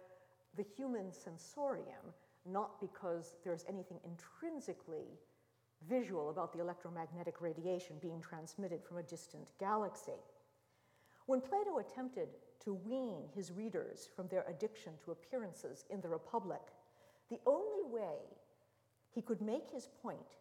the 0.56 0.64
human 0.76 1.12
sensorium, 1.12 2.12
not 2.44 2.80
because 2.80 3.34
there's 3.44 3.64
anything 3.68 3.98
intrinsically 4.04 5.18
visual 5.88 6.30
about 6.30 6.52
the 6.52 6.60
electromagnetic 6.60 7.40
radiation 7.40 7.96
being 8.00 8.20
transmitted 8.20 8.82
from 8.82 8.98
a 8.98 9.02
distant 9.02 9.52
galaxy. 9.60 10.20
When 11.26 11.40
Plato 11.40 11.78
attempted 11.78 12.28
to 12.68 12.74
wean 12.84 13.22
his 13.34 13.50
readers 13.50 14.10
from 14.14 14.28
their 14.28 14.44
addiction 14.46 14.92
to 15.02 15.10
appearances 15.10 15.86
in 15.88 16.02
the 16.02 16.08
Republic, 16.08 16.60
the 17.30 17.40
only 17.46 17.82
way 17.90 18.18
he 19.08 19.22
could 19.22 19.40
make 19.40 19.70
his 19.72 19.88
point 20.02 20.36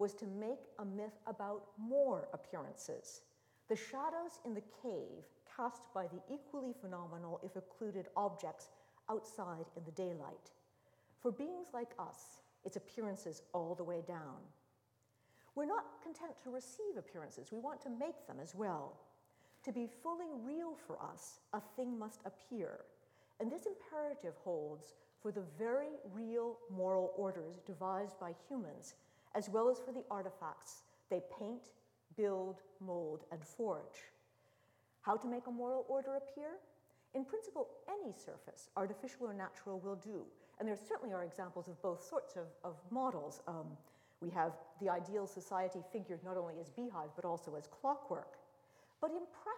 was 0.00 0.12
to 0.12 0.26
make 0.26 0.58
a 0.80 0.84
myth 0.84 1.20
about 1.28 1.66
more 1.78 2.26
appearances. 2.32 3.20
The 3.68 3.76
shadows 3.76 4.40
in 4.44 4.54
the 4.54 4.64
cave 4.82 5.22
cast 5.56 5.82
by 5.94 6.08
the 6.08 6.20
equally 6.34 6.74
phenomenal, 6.80 7.40
if 7.44 7.54
occluded, 7.54 8.08
objects 8.16 8.70
outside 9.08 9.66
in 9.76 9.84
the 9.84 9.92
daylight. 9.92 10.50
For 11.20 11.30
beings 11.30 11.68
like 11.72 11.92
us, 12.00 12.40
its 12.64 12.74
appearances 12.76 13.42
all 13.54 13.76
the 13.76 13.84
way 13.84 14.02
down. 14.04 14.42
We're 15.54 15.66
not 15.66 16.02
content 16.02 16.32
to 16.42 16.50
receive 16.50 16.96
appearances, 16.96 17.52
we 17.52 17.60
want 17.60 17.80
to 17.82 17.90
make 17.90 18.26
them 18.26 18.38
as 18.42 18.52
well. 18.52 18.98
To 19.68 19.72
be 19.74 19.86
fully 20.02 20.30
real 20.46 20.74
for 20.86 20.96
us, 21.12 21.40
a 21.52 21.60
thing 21.76 21.98
must 21.98 22.22
appear. 22.24 22.86
And 23.38 23.52
this 23.52 23.66
imperative 23.66 24.32
holds 24.42 24.94
for 25.20 25.30
the 25.30 25.42
very 25.58 25.90
real 26.10 26.56
moral 26.74 27.12
orders 27.18 27.60
devised 27.66 28.18
by 28.18 28.32
humans 28.48 28.94
as 29.34 29.50
well 29.50 29.68
as 29.68 29.78
for 29.78 29.92
the 29.92 30.04
artifacts 30.10 30.84
they 31.10 31.20
paint, 31.38 31.64
build, 32.16 32.62
mold, 32.80 33.24
and 33.30 33.44
forge. 33.44 34.08
How 35.02 35.18
to 35.18 35.28
make 35.28 35.46
a 35.48 35.50
moral 35.50 35.84
order 35.86 36.16
appear? 36.16 36.52
In 37.14 37.26
principle, 37.26 37.68
any 37.90 38.14
surface, 38.14 38.70
artificial 38.74 39.26
or 39.26 39.34
natural, 39.34 39.80
will 39.80 39.96
do. 39.96 40.22
And 40.58 40.66
there 40.66 40.78
certainly 40.78 41.12
are 41.12 41.24
examples 41.24 41.68
of 41.68 41.80
both 41.82 42.02
sorts 42.02 42.36
of, 42.36 42.46
of 42.64 42.76
models. 42.90 43.42
Um, 43.46 43.76
we 44.22 44.30
have 44.30 44.52
the 44.80 44.88
ideal 44.88 45.26
society 45.26 45.80
figured 45.92 46.24
not 46.24 46.38
only 46.38 46.54
as 46.58 46.70
beehive, 46.70 47.10
but 47.14 47.26
also 47.26 47.54
as 47.54 47.66
clockwork. 47.66 48.38
But 49.00 49.10
in 49.10 49.22
practice, 49.30 49.57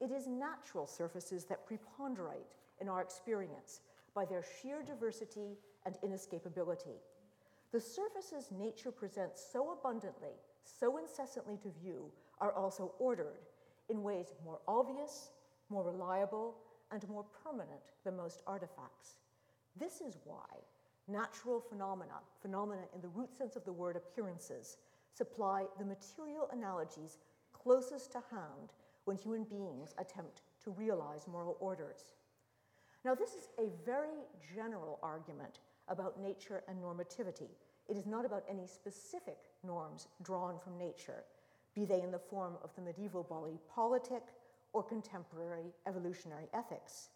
it 0.00 0.10
is 0.10 0.26
natural 0.26 0.86
surfaces 0.86 1.44
that 1.44 1.66
preponderate 1.66 2.56
in 2.80 2.88
our 2.88 3.00
experience 3.00 3.80
by 4.14 4.24
their 4.24 4.44
sheer 4.60 4.82
diversity 4.82 5.56
and 5.86 5.96
inescapability. 6.04 6.98
The 7.72 7.80
surfaces 7.80 8.50
nature 8.50 8.90
presents 8.90 9.42
so 9.52 9.72
abundantly, 9.72 10.34
so 10.64 10.98
incessantly 10.98 11.56
to 11.58 11.70
view, 11.80 12.10
are 12.40 12.52
also 12.52 12.92
ordered 12.98 13.38
in 13.88 14.02
ways 14.02 14.34
more 14.44 14.60
obvious, 14.66 15.30
more 15.70 15.84
reliable, 15.84 16.56
and 16.90 17.08
more 17.08 17.24
permanent 17.44 17.92
than 18.04 18.16
most 18.16 18.42
artifacts. 18.46 19.16
This 19.78 20.00
is 20.00 20.18
why 20.24 20.44
natural 21.08 21.60
phenomena, 21.60 22.20
phenomena 22.40 22.82
in 22.94 23.00
the 23.00 23.08
root 23.08 23.32
sense 23.36 23.56
of 23.56 23.64
the 23.64 23.72
word 23.72 23.96
appearances, 23.96 24.76
supply 25.14 25.64
the 25.78 25.84
material 25.84 26.48
analogies 26.52 27.18
closest 27.52 28.12
to 28.12 28.22
hand 28.30 28.72
when 29.04 29.16
human 29.16 29.44
beings 29.44 29.94
attempt 29.98 30.42
to 30.64 30.70
realize 30.70 31.26
moral 31.26 31.56
orders. 31.60 32.14
Now, 33.04 33.14
this 33.14 33.30
is 33.30 33.48
a 33.58 33.68
very 33.84 34.26
general 34.54 34.98
argument 35.02 35.58
about 35.88 36.20
nature 36.20 36.62
and 36.68 36.78
normativity. 36.78 37.50
It 37.88 37.96
is 37.96 38.06
not 38.06 38.24
about 38.24 38.44
any 38.48 38.66
specific 38.66 39.38
norms 39.64 40.06
drawn 40.22 40.58
from 40.62 40.78
nature, 40.78 41.24
be 41.74 41.84
they 41.84 42.02
in 42.02 42.12
the 42.12 42.18
form 42.18 42.54
of 42.62 42.74
the 42.76 42.82
medieval 42.82 43.24
body 43.24 43.58
politic 43.74 44.22
or 44.72 44.82
contemporary 44.82 45.72
evolutionary 45.86 46.46
ethics. 46.54 47.08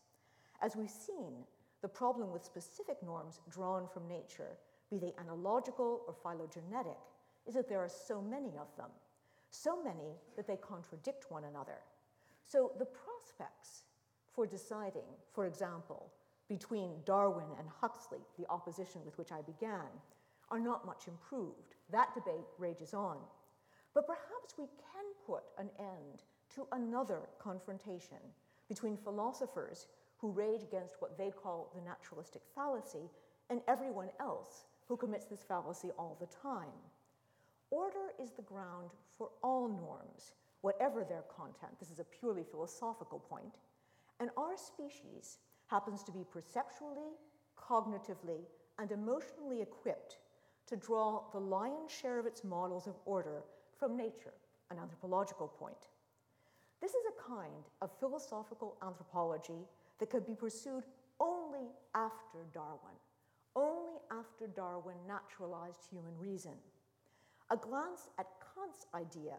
As 0.60 0.74
we've 0.74 0.90
seen, 0.90 1.34
the 1.82 1.88
problem 1.88 2.32
with 2.32 2.44
specific 2.44 3.02
norms 3.02 3.40
drawn 3.50 3.86
from 3.86 4.08
nature, 4.08 4.58
be 4.90 4.98
they 4.98 5.12
analogical 5.20 6.02
or 6.06 6.14
phylogenetic, 6.14 6.98
is 7.46 7.54
that 7.54 7.68
there 7.68 7.78
are 7.78 7.88
so 7.88 8.20
many 8.20 8.56
of 8.58 8.74
them, 8.76 8.90
so 9.50 9.82
many 9.82 10.16
that 10.36 10.46
they 10.46 10.56
contradict 10.56 11.30
one 11.30 11.44
another. 11.44 11.78
So 12.44 12.72
the 12.78 12.86
prospects 12.86 13.84
for 14.34 14.46
deciding, 14.46 15.08
for 15.32 15.46
example, 15.46 16.12
between 16.48 16.90
Darwin 17.04 17.48
and 17.58 17.68
Huxley, 17.80 18.20
the 18.38 18.48
opposition 18.48 19.00
with 19.04 19.18
which 19.18 19.32
I 19.32 19.42
began, 19.42 19.88
are 20.50 20.60
not 20.60 20.86
much 20.86 21.08
improved. 21.08 21.74
That 21.90 22.14
debate 22.14 22.46
rages 22.58 22.94
on. 22.94 23.16
But 23.94 24.06
perhaps 24.06 24.54
we 24.58 24.66
can 24.66 25.04
put 25.26 25.42
an 25.58 25.70
end 25.78 26.22
to 26.54 26.66
another 26.72 27.22
confrontation 27.38 28.18
between 28.68 28.96
philosophers 28.96 29.86
who 30.18 30.30
rage 30.30 30.62
against 30.62 30.96
what 31.00 31.18
they 31.18 31.30
call 31.30 31.72
the 31.74 31.82
naturalistic 31.82 32.42
fallacy 32.54 33.10
and 33.50 33.60
everyone 33.68 34.10
else 34.20 34.66
who 34.86 34.96
commits 34.96 35.26
this 35.26 35.42
fallacy 35.42 35.90
all 35.98 36.16
the 36.20 36.26
time. 36.26 36.72
Order 37.70 38.12
is 38.22 38.32
the 38.32 38.42
ground 38.42 38.90
for 39.18 39.30
all 39.42 39.68
norms, 39.68 40.32
whatever 40.60 41.04
their 41.04 41.24
content. 41.34 41.78
This 41.78 41.90
is 41.90 41.98
a 41.98 42.04
purely 42.04 42.44
philosophical 42.44 43.18
point. 43.18 43.58
And 44.20 44.30
our 44.36 44.56
species 44.56 45.38
happens 45.66 46.02
to 46.04 46.12
be 46.12 46.24
perceptually, 46.30 47.12
cognitively, 47.58 48.46
and 48.78 48.92
emotionally 48.92 49.62
equipped 49.62 50.18
to 50.66 50.76
draw 50.76 51.22
the 51.32 51.38
lion's 51.38 51.90
share 51.90 52.18
of 52.18 52.26
its 52.26 52.44
models 52.44 52.86
of 52.86 52.94
order 53.04 53.42
from 53.78 53.96
nature, 53.96 54.34
an 54.70 54.78
anthropological 54.78 55.48
point. 55.48 55.88
This 56.80 56.92
is 56.92 57.04
a 57.08 57.28
kind 57.28 57.64
of 57.80 57.90
philosophical 57.98 58.76
anthropology 58.82 59.66
that 59.98 60.10
could 60.10 60.26
be 60.26 60.34
pursued 60.34 60.84
only 61.20 61.68
after 61.94 62.44
Darwin, 62.52 62.96
only 63.54 63.98
after 64.10 64.46
Darwin 64.46 64.96
naturalized 65.08 65.86
human 65.90 66.16
reason. 66.18 66.52
A 67.50 67.56
glance 67.56 68.08
at 68.18 68.26
Kant's 68.54 68.86
idea 68.94 69.36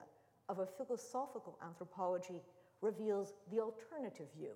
of 0.48 0.60
a 0.60 0.66
philosophical 0.66 1.58
anthropology 1.62 2.42
reveals 2.82 3.34
the 3.52 3.60
alternative 3.60 4.28
view, 4.38 4.54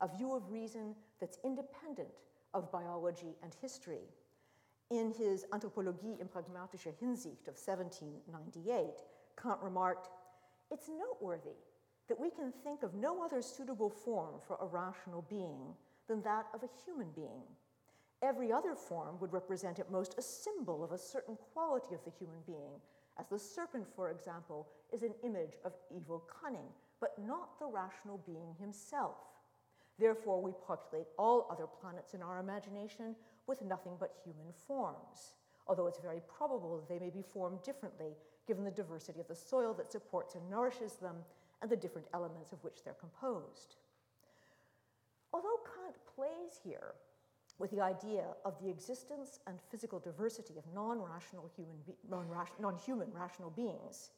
a 0.00 0.08
view 0.08 0.34
of 0.34 0.50
reason 0.50 0.94
that's 1.20 1.38
independent 1.44 2.20
of 2.54 2.70
biology 2.70 3.34
and 3.42 3.54
history. 3.60 4.02
In 4.90 5.12
his 5.12 5.46
Anthropologie 5.52 6.20
in 6.20 6.28
pragmatischer 6.28 6.92
Hinsicht 7.00 7.48
of 7.48 7.56
1798, 7.56 9.02
Kant 9.40 9.58
remarked, 9.62 10.10
It's 10.70 10.88
noteworthy 10.88 11.56
that 12.08 12.20
we 12.20 12.30
can 12.30 12.52
think 12.62 12.82
of 12.82 12.94
no 12.94 13.24
other 13.24 13.42
suitable 13.42 13.90
form 13.90 14.34
for 14.46 14.58
a 14.60 14.66
rational 14.66 15.24
being 15.28 15.74
than 16.08 16.22
that 16.22 16.46
of 16.54 16.62
a 16.62 16.68
human 16.84 17.10
being. 17.16 17.42
Every 18.22 18.52
other 18.52 18.76
form 18.76 19.18
would 19.20 19.32
represent 19.32 19.80
at 19.80 19.90
most 19.90 20.14
a 20.16 20.22
symbol 20.22 20.84
of 20.84 20.92
a 20.92 20.98
certain 20.98 21.36
quality 21.52 21.94
of 21.94 22.04
the 22.04 22.12
human 22.18 22.38
being, 22.46 22.80
as 23.18 23.26
the 23.26 23.38
serpent, 23.38 23.86
for 23.96 24.10
example, 24.10 24.68
is 24.92 25.02
an 25.02 25.14
image 25.24 25.56
of 25.64 25.72
evil 25.94 26.22
cunning, 26.40 26.68
but 27.00 27.18
not 27.18 27.58
the 27.58 27.66
rational 27.66 28.22
being 28.24 28.54
himself. 28.60 29.16
Therefore, 29.98 30.40
we 30.40 30.52
populate 30.66 31.08
all 31.18 31.48
other 31.50 31.66
planets 31.66 32.14
in 32.14 32.22
our 32.22 32.38
imagination 32.38 33.16
with 33.46 33.60
nothing 33.60 33.96
but 33.98 34.14
human 34.24 34.52
forms, 34.66 35.34
although 35.66 35.88
it's 35.88 35.98
very 35.98 36.20
probable 36.28 36.76
that 36.76 36.88
they 36.88 37.04
may 37.04 37.10
be 37.10 37.22
formed 37.22 37.62
differently 37.62 38.14
given 38.46 38.64
the 38.64 38.70
diversity 38.70 39.20
of 39.20 39.28
the 39.28 39.34
soil 39.34 39.74
that 39.74 39.92
supports 39.92 40.34
and 40.36 40.48
nourishes 40.48 40.94
them 40.94 41.16
and 41.60 41.70
the 41.70 41.76
different 41.76 42.08
elements 42.14 42.52
of 42.52 42.62
which 42.64 42.82
they're 42.84 42.94
composed. 42.94 43.76
Although 45.32 45.60
Kant 45.64 45.96
plays 46.14 46.60
here 46.64 46.94
with 47.62 47.70
the 47.70 47.80
idea 47.80 48.24
of 48.44 48.58
the 48.60 48.68
existence 48.68 49.38
and 49.46 49.56
physical 49.70 50.00
diversity 50.00 50.54
of 50.58 50.64
non-rational 50.74 51.48
human, 51.54 51.76
be- 51.86 51.94
non-human 52.58 53.06
rational 53.12 53.50
beings, 53.50 54.10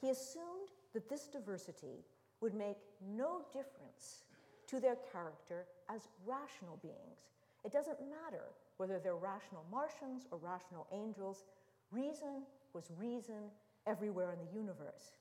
he 0.00 0.10
assumed 0.10 0.70
that 0.94 1.08
this 1.08 1.26
diversity 1.26 2.04
would 2.40 2.54
make 2.54 2.76
no 3.04 3.42
difference 3.52 4.22
to 4.68 4.78
their 4.78 4.96
character 5.12 5.66
as 5.92 6.06
rational 6.24 6.78
beings. 6.80 7.26
It 7.64 7.72
doesn't 7.72 7.98
matter 8.08 8.44
whether 8.76 9.00
they're 9.00 9.16
rational 9.16 9.66
Martians 9.68 10.28
or 10.30 10.38
rational 10.38 10.86
angels, 10.92 11.44
reason 11.90 12.44
was 12.72 12.92
reason 12.96 13.50
everywhere 13.88 14.30
in 14.30 14.38
the 14.38 14.56
universe. 14.56 15.18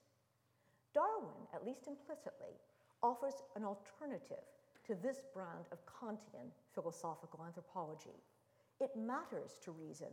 Darwin, 0.93 1.49
at 1.51 1.65
least 1.65 1.87
implicitly, 1.87 2.61
offers 3.01 3.41
an 3.55 3.63
alternative 3.63 4.45
to 4.87 4.95
this 4.95 5.21
brand 5.33 5.65
of 5.71 5.79
Kantian 5.85 6.51
philosophical 6.73 7.43
anthropology. 7.45 8.17
It 8.79 8.91
matters 8.95 9.57
to 9.63 9.71
reason, 9.71 10.11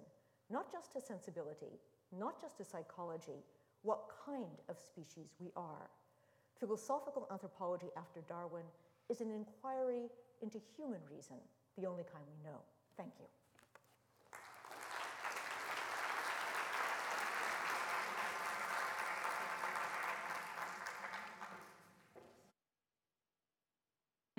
not 0.50 0.70
just 0.70 0.92
to 0.92 1.00
sensibility, 1.00 1.78
not 2.16 2.40
just 2.40 2.56
to 2.58 2.64
psychology, 2.64 3.44
what 3.82 4.04
kind 4.24 4.60
of 4.68 4.78
species 4.78 5.34
we 5.40 5.50
are. 5.56 5.90
Philosophical 6.58 7.26
anthropology 7.30 7.88
after 7.96 8.20
Darwin 8.28 8.64
is 9.10 9.20
an 9.20 9.30
inquiry 9.30 10.08
into 10.42 10.58
human 10.76 11.00
reason, 11.10 11.36
the 11.76 11.86
only 11.86 12.04
kind 12.04 12.24
we 12.26 12.48
know. 12.48 12.58
Thank 12.96 13.12
you. 13.18 13.26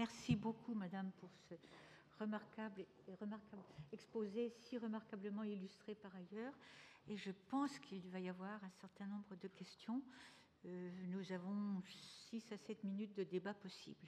Merci 0.04 0.36
beaucoup, 0.36 0.74
Madame, 0.74 1.14
pour 1.14 1.30
ce 1.48 1.56
remarquable, 2.20 2.86
remarquable 3.22 3.64
exposé, 3.94 4.50
si 4.50 4.78
remarquablement 4.78 5.44
illustré 5.44 5.96
par 5.96 6.12
ailleurs. 6.14 6.54
Et 7.08 7.16
je 7.16 7.32
pense 7.48 7.80
qu'il 7.80 8.06
va 8.10 8.20
y 8.20 8.28
avoir 8.28 8.62
un 8.66 8.70
certain 8.82 9.06
nombre 9.08 9.34
de 9.38 9.48
questions. 9.48 10.04
Euh, 10.66 10.92
nous 11.08 11.32
avons 11.32 11.82
6 12.30 12.52
à 12.52 12.58
7 12.58 12.84
minutes 12.84 13.16
de 13.16 13.24
débat 13.24 13.54
possible. 13.54 14.06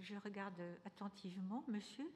Je 0.00 0.16
regarde 0.16 0.60
attentivement, 0.84 1.62
monsieur. 1.68 2.10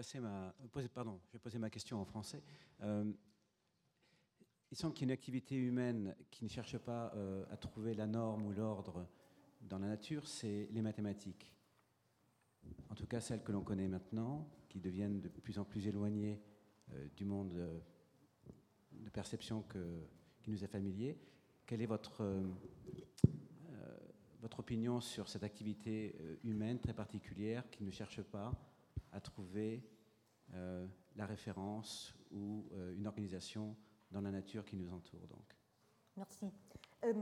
Je 0.00 1.32
vais 1.32 1.38
poser 1.38 1.58
ma 1.58 1.70
question 1.70 2.00
en 2.00 2.04
français. 2.04 2.42
Euh, 2.82 3.12
il 4.70 4.76
semble 4.76 4.94
qu'il 4.94 5.02
y 5.02 5.10
ait 5.10 5.12
une 5.12 5.18
activité 5.18 5.54
humaine 5.54 6.16
qui 6.30 6.44
ne 6.44 6.48
cherche 6.48 6.78
pas 6.78 7.12
euh, 7.14 7.44
à 7.50 7.56
trouver 7.56 7.94
la 7.94 8.06
norme 8.06 8.46
ou 8.46 8.52
l'ordre 8.52 9.06
dans 9.60 9.78
la 9.78 9.88
nature, 9.88 10.26
c'est 10.26 10.68
les 10.72 10.82
mathématiques. 10.82 11.54
En 12.88 12.94
tout 12.94 13.06
cas, 13.06 13.20
celles 13.20 13.42
que 13.42 13.52
l'on 13.52 13.62
connaît 13.62 13.88
maintenant, 13.88 14.48
qui 14.68 14.80
deviennent 14.80 15.20
de 15.20 15.28
plus 15.28 15.58
en 15.58 15.64
plus 15.64 15.86
éloignées 15.86 16.40
euh, 16.92 17.08
du 17.16 17.24
monde 17.24 17.52
de 18.92 19.10
perception 19.10 19.64
qui 20.42 20.50
nous 20.50 20.64
est 20.64 20.68
familier. 20.68 21.18
Quelle 21.66 21.82
est 21.82 21.86
votre, 21.86 22.24
votre 24.40 24.60
opinion 24.60 25.00
sur 25.00 25.28
cette 25.28 25.42
activité 25.42 26.14
humaine 26.44 26.78
très 26.78 26.92
particulière 26.94 27.68
qui 27.70 27.84
ne 27.84 27.90
cherche 27.90 28.22
pas 28.22 28.52
à 29.12 29.20
trouver 29.20 29.84
la 31.16 31.26
référence 31.26 32.14
ou 32.30 32.68
une 32.96 33.06
organisation 33.06 33.76
dans 34.10 34.20
la 34.20 34.30
nature 34.30 34.64
qui 34.64 34.76
nous 34.76 34.92
entoure. 34.92 35.26
Donc. 35.28 35.56
Merci. 36.16 36.52
Euh, 37.04 37.14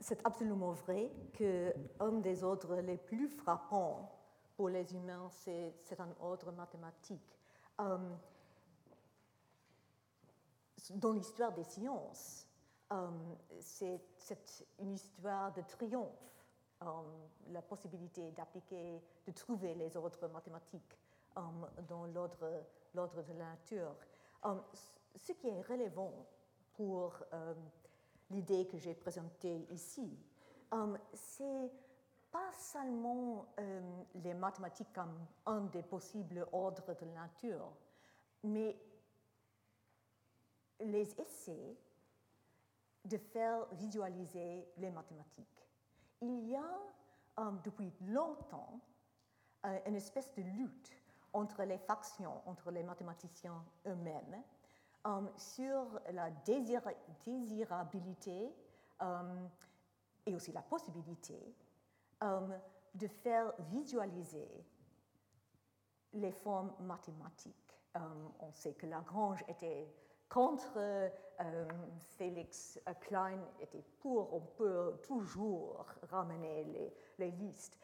c'est 0.00 0.24
absolument 0.24 0.72
vrai 0.72 1.10
qu'un 1.32 2.12
des 2.20 2.42
ordres 2.44 2.76
les 2.76 2.96
plus 2.96 3.28
frappants 3.28 4.18
pour 4.56 4.68
les 4.68 4.94
humains, 4.94 5.28
c'est 5.30 5.98
un 5.98 6.14
ordre 6.20 6.52
mathématique. 6.52 7.38
Euh, 7.80 8.14
dans 10.90 11.12
l'histoire 11.12 11.52
des 11.52 11.64
sciences, 11.64 12.46
euh, 12.92 13.08
c'est 13.60 14.00
une 14.78 14.94
histoire 14.94 15.52
de 15.52 15.62
triomphe, 15.62 16.31
la 17.50 17.62
possibilité 17.62 18.30
d'appliquer, 18.32 19.02
de 19.26 19.32
trouver 19.32 19.74
les 19.74 19.96
ordres 19.96 20.28
mathématiques 20.28 20.98
dans 21.34 22.06
l'ordre 22.06 23.22
de 23.22 23.32
la 23.32 23.46
nature 23.46 23.94
ce 25.16 25.32
qui 25.32 25.48
est 25.48 25.62
relevant 25.62 26.26
pour 26.74 27.14
euh, 27.32 27.54
l'idée 28.30 28.66
que 28.66 28.78
j'ai 28.78 28.94
présentée 28.94 29.66
ici, 29.70 30.18
c'est 31.12 31.70
pas 32.30 32.50
seulement 32.54 33.46
les 34.14 34.32
mathématiques 34.32 34.92
comme 34.94 35.26
un 35.44 35.60
des 35.66 35.82
possibles 35.82 36.46
ordres 36.50 36.94
de 36.94 37.04
la 37.04 37.12
nature, 37.12 37.70
mais 38.42 38.74
les 40.80 41.20
essais 41.20 41.76
de 43.04 43.18
faire 43.18 43.66
visualiser 43.72 44.66
les 44.78 44.90
mathématiques. 44.90 45.51
Il 46.22 46.48
y 46.48 46.56
a 46.56 46.78
um, 47.36 47.60
depuis 47.64 47.92
longtemps 48.02 48.80
euh, 49.66 49.78
une 49.86 49.96
espèce 49.96 50.32
de 50.34 50.42
lutte 50.42 50.92
entre 51.32 51.64
les 51.64 51.78
factions, 51.78 52.40
entre 52.46 52.70
les 52.70 52.84
mathématiciens 52.84 53.64
eux-mêmes, 53.86 54.42
um, 55.04 55.28
sur 55.36 56.00
la 56.12 56.30
désira 56.30 56.92
désirabilité 57.26 58.54
et 60.24 60.34
aussi 60.36 60.52
la 60.52 60.62
possibilité 60.62 61.56
de 62.94 63.08
faire 63.08 63.52
visualiser 63.72 64.48
les 66.12 66.30
formes 66.30 66.72
mathématiques. 66.78 67.74
on 67.96 68.52
sait 68.52 68.74
que 68.74 68.86
Lagrange 68.86 69.42
était 69.48 69.92
contre 70.32 70.78
euh, 70.78 71.68
Félix 72.16 72.80
Klein 73.00 73.38
était 73.60 73.84
pour, 74.00 74.32
on 74.32 74.40
peut 74.40 74.98
toujours 75.02 75.84
ramener 76.10 76.92
les, 77.18 77.30
listes. 77.32 77.78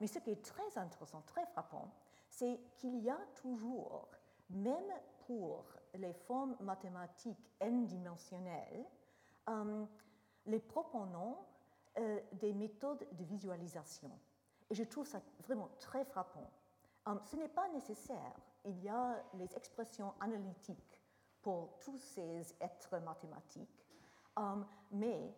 mais 0.00 0.06
ce 0.06 0.18
qui 0.18 0.30
est 0.30 0.44
très 0.44 0.76
intéressant, 0.76 1.22
très 1.22 1.46
frappant, 1.46 1.90
c'est 2.28 2.60
qu'il 2.76 2.98
y 2.98 3.10
a 3.10 3.18
toujours, 3.34 4.08
même 4.50 4.92
pour 5.26 5.64
les 5.94 6.12
formes 6.12 6.56
mathématiques 6.60 7.52
n-dimensionnelles, 7.60 8.84
euh, 9.48 9.84
les 10.46 10.60
proponents 10.60 11.46
euh, 11.98 12.20
des 12.32 12.52
méthodes 12.52 13.06
de 13.12 13.24
visualisation. 13.24 14.10
Et 14.70 14.74
je 14.74 14.84
trouve 14.84 15.06
ça 15.06 15.20
vraiment 15.40 15.70
très 15.78 16.04
frappant. 16.04 16.50
Euh, 17.08 17.14
ce 17.24 17.36
n'est 17.36 17.48
pas 17.48 17.68
nécessaire. 17.68 18.34
Il 18.64 18.82
y 18.82 18.88
a 18.88 19.22
les 19.34 19.54
expressions 19.56 20.14
analytiques 20.20 20.97
pour 21.48 21.78
tous 21.80 21.98
ces 21.98 22.54
êtres 22.60 22.98
mathématiques, 22.98 23.86
mais 24.90 25.34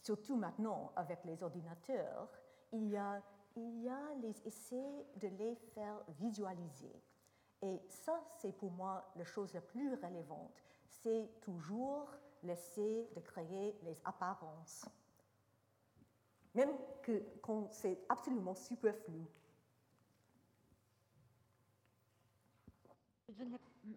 surtout 0.00 0.36
maintenant 0.36 0.92
avec 0.94 1.24
les 1.24 1.42
ordinateurs, 1.42 2.28
il 2.70 2.88
y 2.88 2.96
a 2.96 3.20
il 3.56 3.82
y 3.82 3.88
a 3.88 4.14
les 4.22 4.46
essais 4.46 5.06
de 5.16 5.26
les 5.26 5.56
faire 5.74 5.96
visualiser. 6.20 7.02
Et 7.62 7.82
ça, 7.88 8.22
c'est 8.38 8.52
pour 8.52 8.70
moi 8.70 9.10
la 9.16 9.24
chose 9.24 9.52
la 9.54 9.60
plus 9.60 9.92
relevante. 9.94 10.62
C'est 10.86 11.28
toujours 11.40 12.08
l'essai 12.44 13.08
de 13.16 13.20
créer 13.20 13.76
les 13.82 14.00
apparences. 14.04 14.86
Même 16.54 16.70
quand 17.42 17.72
c'est 17.72 17.98
absolument 18.08 18.54
superflu. 18.54 19.26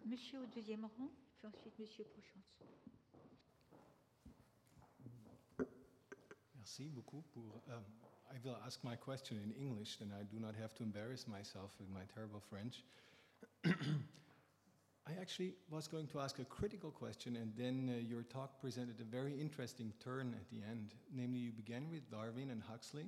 Monsieur 0.06 0.40
au 0.40 0.46
deuxième 0.46 0.84
rang, 0.84 1.10
puis 1.36 1.46
ensuite 1.46 1.78
monsieur 1.78 2.04
Prochiantz. 2.04 2.44
Merci 6.54 6.88
beaucoup 6.88 7.22
pour. 7.32 7.60
Euh, 7.68 7.78
I 8.32 8.38
will 8.42 8.56
ask 8.66 8.82
my 8.82 8.96
question 8.96 9.36
in 9.36 9.52
English, 9.52 9.98
then 9.98 10.10
I 10.18 10.24
do 10.24 10.40
not 10.40 10.54
have 10.54 10.74
to 10.74 10.82
embarrass 10.82 11.28
myself 11.28 11.78
with 11.78 11.88
my 11.90 12.04
terrible 12.14 12.40
French. 12.40 12.82
I 15.06 15.12
actually 15.20 15.54
was 15.70 15.86
going 15.86 16.06
to 16.08 16.20
ask 16.20 16.38
a 16.38 16.44
critical 16.46 16.90
question, 16.90 17.36
and 17.36 17.52
then 17.54 17.90
uh, 17.94 18.00
your 18.00 18.22
talk 18.22 18.58
presented 18.60 18.98
a 19.00 19.04
very 19.04 19.38
interesting 19.38 19.92
turn 20.02 20.34
at 20.34 20.48
the 20.48 20.64
end. 20.68 20.94
Namely, 21.12 21.40
you 21.40 21.52
began 21.52 21.90
with 21.90 22.10
Darwin 22.10 22.48
and 22.50 22.62
Huxley, 22.62 23.06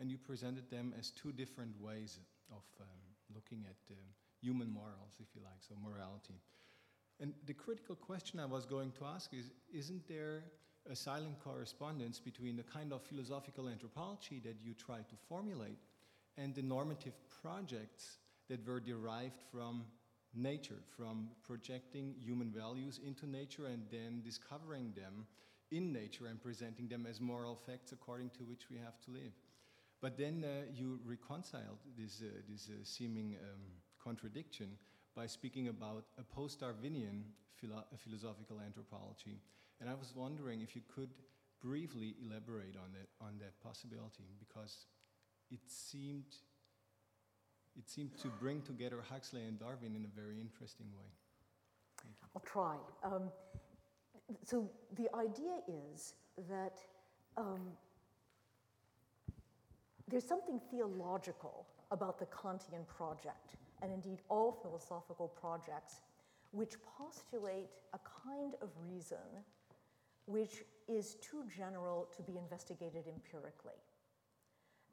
and 0.00 0.10
you 0.10 0.18
presented 0.18 0.68
them 0.70 0.92
as 0.98 1.12
two 1.12 1.30
different 1.30 1.80
ways 1.80 2.18
of 2.50 2.64
um, 2.80 2.86
looking 3.32 3.64
at 3.68 3.76
uh, 3.94 3.94
human 4.46 4.70
morals, 4.70 5.14
if 5.18 5.28
you 5.34 5.40
like, 5.42 5.60
so 5.68 5.74
morality. 5.82 6.38
And 7.20 7.32
the 7.46 7.54
critical 7.54 7.96
question 7.96 8.38
I 8.38 8.46
was 8.46 8.64
going 8.64 8.92
to 8.98 9.04
ask 9.04 9.34
is 9.34 9.50
Isn't 9.72 10.06
there 10.06 10.44
a 10.90 10.94
silent 10.94 11.36
correspondence 11.42 12.20
between 12.20 12.56
the 12.56 12.62
kind 12.62 12.92
of 12.92 13.02
philosophical 13.02 13.68
anthropology 13.68 14.40
that 14.44 14.56
you 14.62 14.72
try 14.74 14.98
to 14.98 15.16
formulate 15.28 15.78
and 16.38 16.54
the 16.54 16.62
normative 16.62 17.14
projects 17.42 18.18
that 18.48 18.64
were 18.66 18.78
derived 18.78 19.40
from 19.50 19.84
nature, 20.34 20.80
from 20.96 21.28
projecting 21.42 22.14
human 22.20 22.50
values 22.50 23.00
into 23.04 23.26
nature 23.26 23.66
and 23.66 23.82
then 23.90 24.22
discovering 24.22 24.92
them 24.94 25.26
in 25.72 25.92
nature 25.92 26.26
and 26.26 26.40
presenting 26.40 26.86
them 26.86 27.06
as 27.08 27.20
moral 27.20 27.56
facts 27.56 27.90
according 27.92 28.30
to 28.30 28.44
which 28.44 28.70
we 28.70 28.76
have 28.76 29.00
to 29.00 29.10
live. 29.10 29.32
But 30.00 30.16
then 30.18 30.44
uh, 30.44 30.70
you 30.72 31.00
reconciled 31.04 31.78
this, 31.98 32.22
uh, 32.22 32.30
this 32.48 32.68
uh, 32.68 32.84
seeming 32.84 33.36
um, 33.42 33.60
contradiction 34.06 34.68
by 35.14 35.26
speaking 35.26 35.68
about 35.68 36.04
a 36.18 36.22
post 36.22 36.60
Darwinian 36.60 37.24
philo 37.58 37.84
philosophical 38.04 38.60
anthropology 38.60 39.40
and 39.80 39.90
I 39.90 39.94
was 39.94 40.12
wondering 40.14 40.62
if 40.62 40.74
you 40.74 40.82
could 40.94 41.10
briefly 41.62 42.14
elaborate 42.24 42.76
on 42.76 42.92
that, 42.92 43.08
on 43.20 43.38
that 43.40 43.60
possibility, 43.62 44.24
because 44.38 44.86
it 45.50 45.60
seemed, 45.66 46.36
it 47.76 47.88
seemed 47.88 48.16
to 48.18 48.28
bring 48.40 48.62
together 48.62 49.02
Huxley 49.08 49.42
and 49.42 49.58
Darwin 49.58 49.94
in 49.94 50.04
a 50.04 50.20
very 50.20 50.40
interesting 50.40 50.86
way. 50.96 51.10
I'll 52.34 52.42
try. 52.42 52.76
Um, 53.02 53.30
so 54.44 54.70
the 54.96 55.08
idea 55.14 55.58
is 55.92 56.14
that 56.48 56.78
um, 57.36 57.60
there's 60.08 60.26
something 60.26 60.60
theological 60.70 61.66
about 61.90 62.18
the 62.18 62.26
Kantian 62.26 62.86
project, 62.86 63.56
and 63.82 63.92
indeed 63.92 64.20
all 64.28 64.52
philosophical 64.52 65.28
projects, 65.28 66.02
which 66.52 66.74
postulate 66.98 67.70
a 67.92 67.98
kind 68.24 68.54
of 68.62 68.70
reason 68.80 69.44
which 70.26 70.64
is 70.88 71.16
too 71.16 71.44
general 71.56 72.08
to 72.16 72.22
be 72.22 72.36
investigated 72.36 73.04
empirically. 73.06 73.78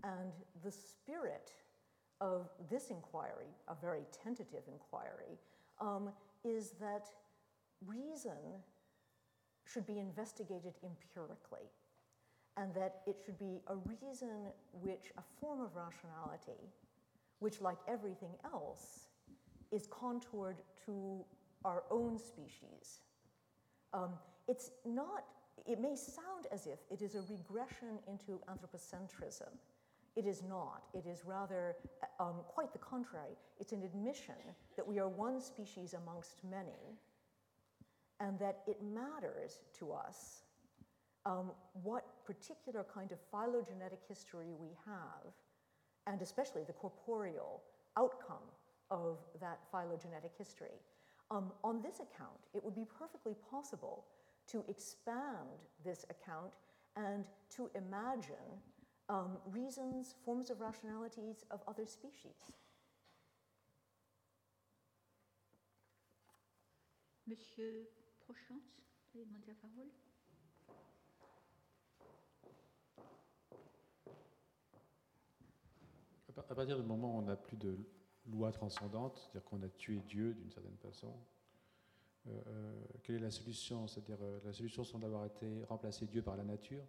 And 0.03 0.31
the 0.63 0.71
spirit 0.71 1.51
of 2.21 2.49
this 2.69 2.89
inquiry, 2.89 3.49
a 3.67 3.75
very 3.75 4.03
tentative 4.11 4.63
inquiry, 4.67 5.39
um, 5.81 6.09
is 6.43 6.71
that 6.79 7.07
reason 7.85 8.61
should 9.65 9.85
be 9.87 9.99
investigated 9.99 10.73
empirically, 10.83 11.67
and 12.57 12.73
that 12.75 13.01
it 13.07 13.17
should 13.25 13.39
be 13.39 13.61
a 13.67 13.75
reason 13.75 14.51
which, 14.71 15.11
a 15.17 15.23
form 15.39 15.61
of 15.61 15.75
rationality, 15.75 16.69
which, 17.43 17.59
like 17.59 17.77
everything 17.89 18.33
else, 18.45 19.07
is 19.73 19.85
contoured 19.87 20.61
to 20.85 21.25
our 21.65 21.83
own 21.91 22.17
species. 22.17 23.01
Um, 23.93 24.11
it's 24.47 24.71
not, 24.85 25.25
it 25.67 25.81
may 25.81 25.95
sound 25.97 26.47
as 26.53 26.67
if 26.67 26.79
it 26.89 27.01
is 27.01 27.15
a 27.15 27.21
regression 27.29 27.99
into 28.07 28.39
anthropocentrism. 28.49 29.49
It 30.15 30.25
is 30.25 30.41
not. 30.41 30.83
It 30.93 31.05
is 31.05 31.25
rather 31.25 31.75
um, 32.17 32.35
quite 32.47 32.71
the 32.71 32.79
contrary. 32.79 33.35
It's 33.59 33.73
an 33.73 33.83
admission 33.83 34.35
that 34.77 34.87
we 34.87 34.99
are 34.99 35.09
one 35.09 35.41
species 35.41 35.95
amongst 35.95 36.45
many 36.49 36.97
and 38.21 38.39
that 38.39 38.59
it 38.67 38.77
matters 38.81 39.59
to 39.79 39.91
us 39.91 40.43
um, 41.25 41.51
what 41.73 42.05
particular 42.25 42.85
kind 42.93 43.11
of 43.11 43.17
phylogenetic 43.31 43.99
history 44.07 44.53
we 44.57 44.69
have, 44.85 45.33
and 46.07 46.21
especially 46.21 46.63
the 46.63 46.73
corporeal 46.73 47.61
outcome 47.97 48.47
of 48.91 49.17
that 49.39 49.59
phylogenetic 49.71 50.31
history. 50.37 50.77
Um, 51.31 51.51
on 51.63 51.81
this 51.81 51.95
account, 51.95 52.39
it 52.53 52.63
would 52.63 52.75
be 52.75 52.85
perfectly 52.85 53.35
possible 53.49 54.05
to 54.47 54.63
expand 54.67 55.63
this 55.83 56.05
account 56.09 56.53
and 56.95 57.23
to 57.55 57.69
imagine 57.75 58.61
um, 59.09 59.37
reasons, 59.51 60.15
forms 60.25 60.49
of 60.49 60.61
rationalities 60.61 61.45
of 61.51 61.61
other 61.67 61.85
species. 61.85 62.51
Monsieur 67.25 67.87
Prochiantz, 68.19 68.83
vous 69.13 69.21
avez 69.21 69.47
la 69.47 69.53
parole. 69.55 69.89
À 76.37 76.55
partir 76.55 76.77
du 76.77 76.83
moment 76.83 77.15
où 77.15 77.19
on 77.19 77.21
n'a 77.23 77.35
plus 77.35 77.57
de 77.57 77.77
loi 78.27 78.51
transcendante, 78.51 79.17
c'est-à-dire 79.17 79.43
qu'on 79.43 79.61
a 79.61 79.69
tué 79.69 79.99
Dieu 79.99 80.33
d'une 80.33 80.49
certaine 80.49 80.77
façon, 80.77 81.13
euh, 82.27 82.41
euh, 82.47 82.83
quelle 83.03 83.17
est 83.17 83.19
la 83.19 83.31
solution? 83.31 83.87
C'est-à-dire, 83.87 84.17
euh, 84.21 84.39
la 84.45 84.53
solution 84.53 84.83
semble 84.83 85.05
avoir 85.05 85.25
été 85.25 85.63
remplacer 85.65 86.07
Dieu 86.07 86.21
par 86.21 86.37
la 86.37 86.43
nature. 86.43 86.83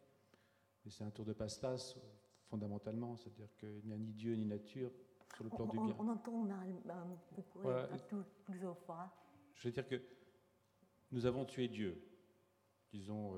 Et 0.87 0.91
c'est 0.91 1.05
un 1.05 1.11
tour 1.11 1.25
de 1.25 1.33
passe-passe, 1.33 1.97
fondamentalement. 2.49 3.17
C'est-à-dire 3.17 3.55
qu'il 3.57 3.85
n'y 3.85 3.93
a 3.93 3.99
ni 3.99 4.13
Dieu 4.13 4.35
ni 4.35 4.47
nature 4.47 4.91
sur 5.35 5.45
le 5.45 5.51
plan 5.51 5.65
on, 5.65 5.69
du 5.69 5.79
bien. 5.79 5.97
On, 5.99 6.09
entend 6.09 6.47
beaucoup, 7.37 7.61
voilà. 7.61 7.89
plusieurs 8.45 8.79
fois. 8.79 9.13
Je 9.55 9.69
veux 9.69 9.73
dire 9.73 9.87
que 9.87 10.01
nous 11.11 11.27
avons 11.27 11.45
tué 11.45 11.69
Dieu 11.69 12.11
disons, 12.93 13.35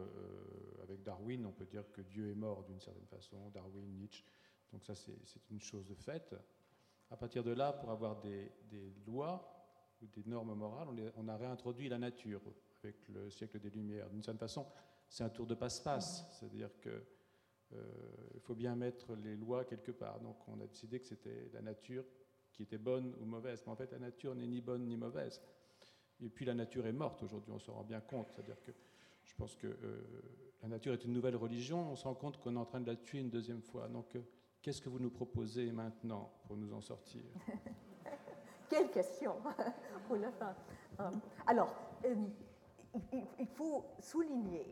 avec 0.82 1.02
Darwin, 1.02 1.46
on 1.46 1.52
peut 1.52 1.64
dire 1.64 1.90
que 1.90 2.02
Dieu 2.02 2.28
est 2.28 2.34
mort 2.34 2.62
d'une 2.64 2.78
certaine 2.78 3.06
façon, 3.06 3.48
Darwin, 3.54 3.86
Nietzsche. 3.96 4.22
Donc 4.76 4.84
ça, 4.84 4.94
c'est 4.94 5.50
une 5.50 5.62
chose 5.62 5.86
de 5.86 5.94
fait. 5.94 6.36
À 7.10 7.16
partir 7.16 7.42
de 7.42 7.50
là, 7.50 7.72
pour 7.72 7.90
avoir 7.90 8.20
des, 8.20 8.52
lois 9.06 9.72
ou 10.02 10.06
des 10.08 10.22
normes 10.26 10.54
morales, 10.54 10.88
on, 11.16 11.28
a 11.28 11.36
réintroduit 11.38 11.88
la 11.88 11.96
nature 11.96 12.42
avec 12.84 13.08
le 13.08 13.30
siècle 13.30 13.58
des 13.58 13.70
Lumières. 13.70 14.10
D'une 14.10 14.22
certaine 14.22 14.38
façon, 14.38 14.66
c'est 15.08 15.24
un 15.24 15.30
tour 15.30 15.46
de 15.46 15.54
passe-passe, 15.54 16.26
c'est-à-dire 16.30 16.78
que 16.82 17.02
il 18.34 18.40
faut 18.40 18.54
bien 18.54 18.76
mettre 18.76 19.16
les 19.16 19.34
lois 19.34 19.64
quelque 19.64 19.92
part. 19.92 20.20
Donc 20.20 20.36
on 20.46 20.60
a 20.60 20.66
décidé 20.66 21.00
que 21.00 21.06
c'était 21.06 21.48
la 21.54 21.62
nature 21.62 22.04
qui 22.52 22.62
était 22.62 22.76
bonne 22.76 23.14
ou 23.18 23.24
mauvaise. 23.24 23.62
Mais 23.64 23.72
en 23.72 23.76
fait, 23.76 23.90
la 23.92 23.98
nature 23.98 24.34
n'est 24.34 24.46
ni 24.46 24.60
bonne 24.60 24.84
ni 24.84 24.98
mauvaise. 24.98 25.40
Et 26.20 26.28
puis 26.28 26.44
la 26.44 26.54
nature 26.54 26.86
est 26.86 26.92
morte 26.92 27.22
aujourd'hui, 27.22 27.50
on 27.50 27.58
se 27.58 27.70
rend 27.70 27.82
bien 27.82 28.02
compte. 28.02 28.30
C'est-à-dire 28.30 28.60
que 28.60 28.72
je 29.24 29.34
pense 29.36 29.56
que 29.56 29.68
euh, 29.68 30.02
la 30.60 30.68
nature 30.68 30.92
est 30.92 31.04
une 31.04 31.14
nouvelle 31.14 31.36
religion, 31.36 31.90
on 31.90 31.96
se 31.96 32.04
rend 32.04 32.14
compte 32.14 32.36
qu'on 32.36 32.56
est 32.56 32.58
en 32.58 32.66
train 32.66 32.80
de 32.82 32.86
la 32.86 32.96
tuer 32.96 33.20
une 33.20 33.30
deuxième 33.30 33.62
fois. 33.62 33.88
Donc 33.88 34.14
euh, 34.16 34.20
qu'est-ce 34.66 34.82
que 34.82 34.88
vous 34.88 34.98
nous 34.98 35.10
proposez 35.10 35.70
maintenant 35.70 36.28
pour 36.44 36.56
nous 36.56 36.74
en 36.74 36.80
sortir 36.80 37.22
Quelle 38.68 38.90
question 38.90 39.36
pour 40.08 40.16
la 40.16 40.32
fin. 40.32 40.56
Euh, 40.98 41.10
alors, 41.46 41.72
il 43.38 43.46
faut 43.46 43.84
souligner 44.00 44.66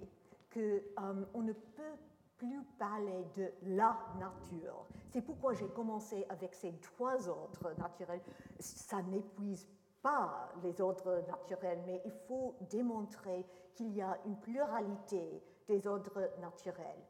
qu'on 0.53 1.43
ne 1.43 1.53
peut 1.53 1.97
plus 2.37 2.61
parler 2.77 3.25
de 3.37 3.53
la 3.63 3.97
nature. 4.19 4.85
C'est 5.13 5.23
pourquoi 5.23 5.55
j'ai 5.55 5.69
commencé 5.69 6.27
avec 6.29 6.57
ces 6.57 6.73
trois 6.81 7.29
ordres 7.29 7.73
naturels. 7.79 8.23
Ça 8.59 9.01
n'épuise 9.01 9.69
pas 10.03 10.53
les 10.65 10.81
ordres 10.81 11.23
naturels, 11.29 11.85
mais 11.87 12.03
il 12.05 12.15
faut 12.27 12.57
démontrer 12.69 13.47
qu'il 13.77 13.95
y 13.95 14.03
a 14.03 14.19
une 14.27 14.41
pluralité 14.41 15.41
des 15.69 15.87
ordres 15.87 16.33
naturels. 16.41 17.07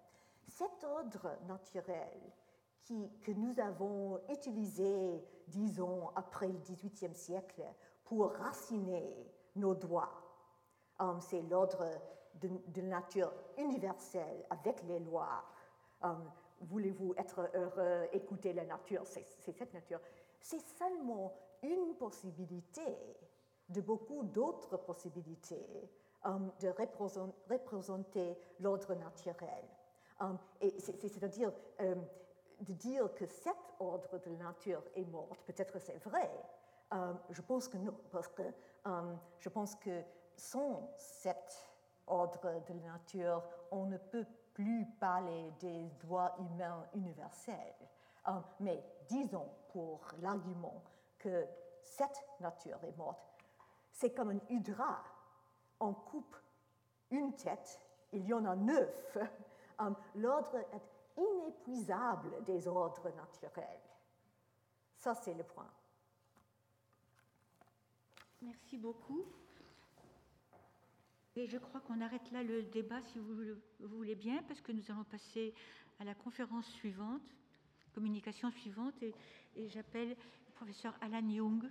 Cet 0.47 0.85
ordre 0.85 1.39
naturel 1.49 2.21
que 2.87 3.33
nous 3.33 3.59
avons 3.61 4.21
utilisé, 4.29 5.23
disons, 5.49 6.11
après 6.15 6.49
le 6.49 6.59
XVIIIe 6.59 7.15
siècle 7.15 7.63
pour 8.05 8.33
raciner 8.33 9.27
nos 9.57 9.75
droits, 9.75 10.13
euh, 11.01 11.15
c'est 11.21 11.43
l'ordre 11.43 11.87
de, 12.41 12.81
nature 12.83 13.33
universelle 13.59 14.45
avec 14.51 14.83
les 14.83 15.01
lois. 15.01 15.45
Um, 16.03 16.31
voulez-vous 16.61 17.15
être 17.17 17.51
heureux, 17.55 18.09
écouter 18.13 18.53
la 18.53 18.65
nature, 18.65 19.03
c'est 19.07 19.25
cette 19.53 19.73
nature. 19.73 20.01
C'est 20.41 20.61
seulement 20.61 21.33
une 21.63 21.95
possibilité 21.95 22.99
de 23.69 23.81
beaucoup 23.81 24.25
d'autres 24.25 24.77
possibilités 24.77 25.89
um, 26.25 26.53
de 26.61 26.69
représenter 27.49 28.37
l'ordre 28.61 28.95
naturel. 28.95 29.65
C'est-à-dire 30.79 31.53
de 32.61 32.73
dire 32.73 33.13
que 33.15 33.27
cet 33.27 33.57
ordre 33.81 34.19
de 34.19 34.31
la 34.31 34.45
nature 34.45 34.83
est 34.95 35.05
mort, 35.05 35.37
peut-être 35.47 35.79
c'est 35.79 35.99
vrai. 36.05 36.31
je 37.31 37.41
pense 37.43 37.69
que 37.69 37.77
non, 37.77 37.97
parce 38.11 38.29
que 38.29 38.43
je 39.41 39.49
pense 39.49 39.75
que 39.77 40.03
sans 40.37 40.91
cette 40.97 41.75
ordre 42.07 42.63
de 42.67 42.75
la 42.75 42.93
nature, 42.93 43.43
on 43.71 43.87
ne 43.87 43.97
peut 43.97 44.27
plus 44.53 44.87
parler 45.01 45.53
des 45.61 45.91
droits 46.01 46.35
humains 46.39 46.87
universels. 46.95 47.75
Euh, 48.29 48.33
mais 48.61 48.83
disons 49.09 49.49
pour 49.69 50.01
l'argument 50.23 50.83
que 51.19 51.47
cette 51.83 52.25
nature 52.41 52.83
est 52.85 52.97
morte, 52.97 53.21
c'est 53.93 54.15
comme 54.15 54.31
un 54.31 54.41
hydra. 54.49 55.03
On 55.81 55.93
coupe 55.93 56.37
une 57.11 57.35
tête, 57.35 57.81
il 58.13 58.25
y 58.27 58.33
en 58.33 58.45
a 58.45 58.57
neuf. 58.57 59.19
Euh, 59.81 59.91
l'ordre 60.15 60.57
est 60.73 60.94
inépuisable 61.17 62.43
des 62.45 62.67
ordres 62.67 63.11
naturels. 63.11 63.81
Ça, 64.97 65.15
c'est 65.15 65.35
le 65.35 65.45
point. 65.45 65.71
Merci 68.43 68.79
beaucoup. 68.79 69.25
Et 71.37 71.47
je 71.47 71.59
crois 71.59 71.81
qu'on 71.81 72.01
arrête 72.01 72.31
là 72.31 72.43
le 72.43 72.63
débat, 72.63 73.03
si 73.03 73.19
vous, 73.19 73.37
voulez 73.81 74.15
bien, 74.15 74.43
parce 74.45 74.61
que 74.61 74.73
nous 74.73 74.83
allons 74.91 75.05
passer 75.05 75.53
à 75.99 76.05
la 76.05 76.15
conférence 76.15 76.67
suivante, 76.69 77.23
communication 77.95 78.51
suivante, 78.51 78.95
et, 79.03 79.15
et 79.57 79.69
j'appelle 79.69 80.11
le 80.11 80.53
professeur 80.55 80.97
Alan 81.01 81.29
Young. 81.29 81.65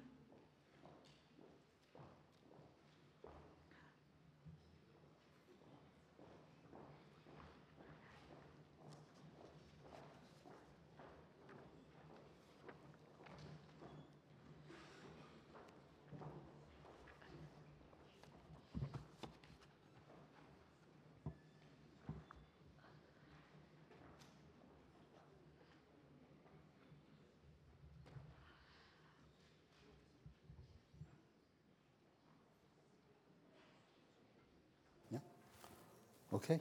Okay. 36.34 36.60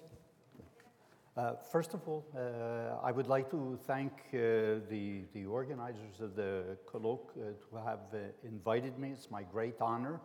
Uh, 1.35 1.55
first 1.70 1.94
of 1.94 2.07
all, 2.07 2.27
uh, 2.36 3.03
I 3.03 3.11
would 3.11 3.27
like 3.27 3.51
to 3.53 3.78
thank 3.86 4.12
uh, 4.35 4.85
the, 4.90 5.23
the 5.32 5.47
organizers 5.47 6.20
of 6.20 6.36
the 6.36 6.77
colloque 6.86 7.31
uh, 7.39 7.53
to 7.70 7.77
have 7.82 8.01
uh, 8.12 8.19
invited 8.44 8.99
me. 8.99 9.12
It's 9.12 9.31
my 9.31 9.44
great 9.44 9.81
honor, 9.81 10.20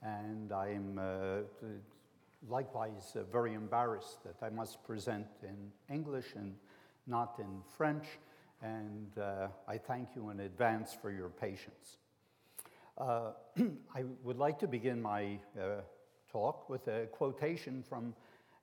and 0.00 0.52
I'm 0.52 1.00
uh, 1.00 1.40
likewise 2.48 3.16
very 3.32 3.54
embarrassed 3.54 4.22
that 4.22 4.36
I 4.46 4.50
must 4.50 4.84
present 4.84 5.26
in 5.42 5.72
English 5.92 6.36
and 6.36 6.54
not 7.08 7.40
in 7.40 7.62
French, 7.76 8.06
and 8.62 9.10
I 9.66 9.76
thank 9.76 10.10
you 10.14 10.30
in 10.30 10.38
advance 10.38 10.96
for 11.02 11.10
your 11.10 11.30
patience. 11.30 11.96
I 12.98 14.04
would 14.22 14.38
like 14.38 14.60
to 14.60 14.68
begin 14.68 15.02
my 15.02 15.40
talk 16.30 16.68
with 16.68 16.86
a 16.86 17.06
quotation 17.06 17.82
from 17.82 18.14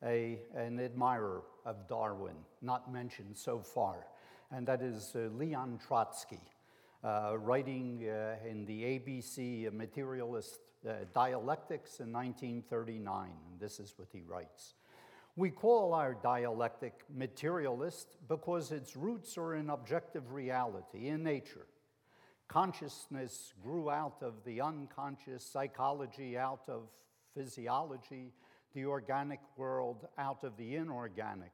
a, 0.03 0.39
an 0.55 0.79
admirer 0.79 1.43
of 1.65 1.87
Darwin, 1.87 2.35
not 2.61 2.91
mentioned 2.91 3.37
so 3.37 3.59
far, 3.59 4.07
and 4.51 4.67
that 4.67 4.81
is 4.81 5.13
uh, 5.15 5.29
Leon 5.37 5.79
Trotsky, 5.85 6.41
uh, 7.03 7.37
writing 7.37 8.07
uh, 8.09 8.35
in 8.47 8.65
the 8.65 8.83
ABC 8.83 9.71
Materialist 9.71 10.59
uh, 10.87 10.93
Dialectics 11.13 11.99
in 11.99 12.11
1939. 12.11 13.29
And 13.51 13.59
this 13.59 13.79
is 13.79 13.93
what 13.97 14.07
he 14.11 14.21
writes. 14.21 14.75
We 15.37 15.49
call 15.49 15.93
our 15.93 16.13
dialectic 16.13 17.05
materialist 17.15 18.17
because 18.27 18.71
its 18.71 18.97
roots 18.97 19.37
are 19.37 19.55
in 19.55 19.69
objective 19.69 20.33
reality, 20.33 21.07
in 21.07 21.23
nature. 21.23 21.67
Consciousness 22.49 23.53
grew 23.63 23.89
out 23.89 24.17
of 24.21 24.43
the 24.43 24.59
unconscious, 24.59 25.45
psychology 25.45 26.37
out 26.37 26.67
of 26.67 26.89
physiology, 27.33 28.33
the 28.73 28.85
organic 28.85 29.39
world 29.57 30.07
out 30.17 30.43
of 30.43 30.57
the 30.57 30.75
inorganic. 30.75 31.51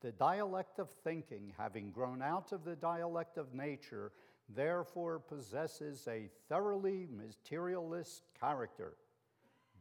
The 0.00 0.12
dialect 0.12 0.78
of 0.78 0.90
thinking, 1.04 1.52
having 1.56 1.90
grown 1.90 2.22
out 2.22 2.52
of 2.52 2.64
the 2.64 2.76
dialect 2.76 3.38
of 3.38 3.54
nature, 3.54 4.12
therefore 4.48 5.20
possesses 5.20 6.06
a 6.08 6.28
thoroughly 6.48 7.06
materialist 7.10 8.24
character. 8.38 8.94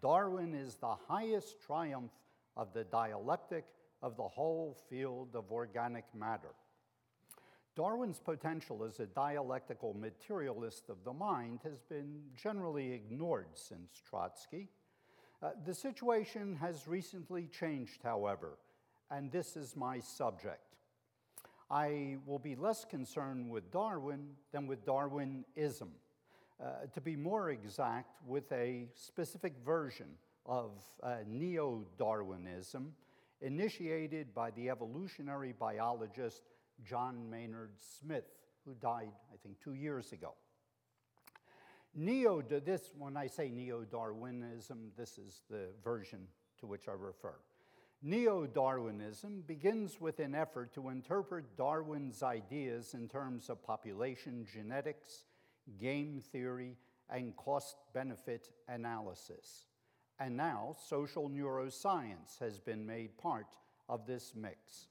Darwin 0.02 0.54
is 0.54 0.76
the 0.76 0.96
highest 1.08 1.62
triumph 1.62 2.12
of 2.56 2.74
the 2.74 2.84
dialectic 2.84 3.66
of 4.02 4.18
the 4.18 4.28
whole 4.28 4.78
field 4.90 5.36
of 5.36 5.52
organic 5.52 6.06
matter. 6.16 6.54
Darwin's 7.76 8.20
potential 8.20 8.84
as 8.84 9.00
a 9.00 9.06
dialectical 9.06 9.94
materialist 9.94 10.90
of 10.90 10.98
the 11.06 11.14
mind 11.14 11.62
has 11.64 11.82
been 11.82 12.22
generally 12.36 12.92
ignored 12.92 13.48
since 13.54 14.02
Trotsky. 14.08 14.68
Uh, 15.44 15.50
the 15.66 15.74
situation 15.74 16.56
has 16.56 16.88
recently 16.88 17.48
changed, 17.48 18.04
however, 18.04 18.60
and 19.10 19.32
this 19.32 19.58
is 19.58 19.76
my 19.76 20.00
subject. 20.00 20.76
I 21.72 22.18
will 22.28 22.38
be 22.38 22.56
less 22.56 22.86
concerned 22.86 23.50
with 23.50 23.72
Darwin 23.72 24.36
than 24.52 24.68
with 24.68 24.86
Darwinism. 24.86 25.90
Uh, 26.64 26.86
to 26.94 27.02
be 27.02 27.16
more 27.16 27.50
exact, 27.50 28.22
with 28.28 28.52
a 28.52 28.86
specific 28.94 29.54
version 29.66 30.10
of 30.46 30.74
uh, 31.02 31.16
neo 31.26 31.86
Darwinism 31.98 32.94
initiated 33.42 34.36
by 34.36 34.52
the 34.52 34.70
evolutionary 34.70 35.56
biologist 35.58 36.44
John 36.88 37.28
Maynard 37.32 37.72
Smith, 38.00 38.26
who 38.64 38.76
died, 38.76 39.12
I 39.34 39.38
think, 39.42 39.60
two 39.60 39.74
years 39.74 40.12
ago. 40.12 40.36
Neo, 41.94 42.42
this, 42.42 42.92
when 42.98 43.18
I 43.18 43.28
say 43.28 43.50
neo 43.50 43.84
Darwinism, 43.84 44.92
this 44.98 45.18
is 45.18 45.42
the 45.50 45.68
version 45.84 46.28
to 46.60 46.68
which 46.68 46.88
I 46.88 46.94
refer. 46.94 47.36
Neo 48.02 48.48
Darwinism 48.48 49.44
begins 49.46 50.00
with 50.00 50.20
an 50.20 50.34
effort 50.34 50.74
to 50.74 50.90
interpret 50.90 51.58
Darwin's 51.58 52.24
ideas 52.24 52.94
in 52.94 53.08
terms 53.08 53.50
of 53.50 53.64
population 53.64 54.46
genetics, 54.52 55.26
game 55.80 56.20
theory, 56.32 56.78
and 57.10 57.36
cost 57.36 57.76
benefit 57.94 58.50
analysis. 58.68 59.68
And 60.20 60.38
now 60.38 60.76
social 60.88 61.30
neuroscience 61.30 62.40
has 62.40 62.60
been 62.60 62.86
made 62.86 63.18
part 63.18 63.58
of 63.90 64.08
this 64.08 64.34
mix. 64.36 64.88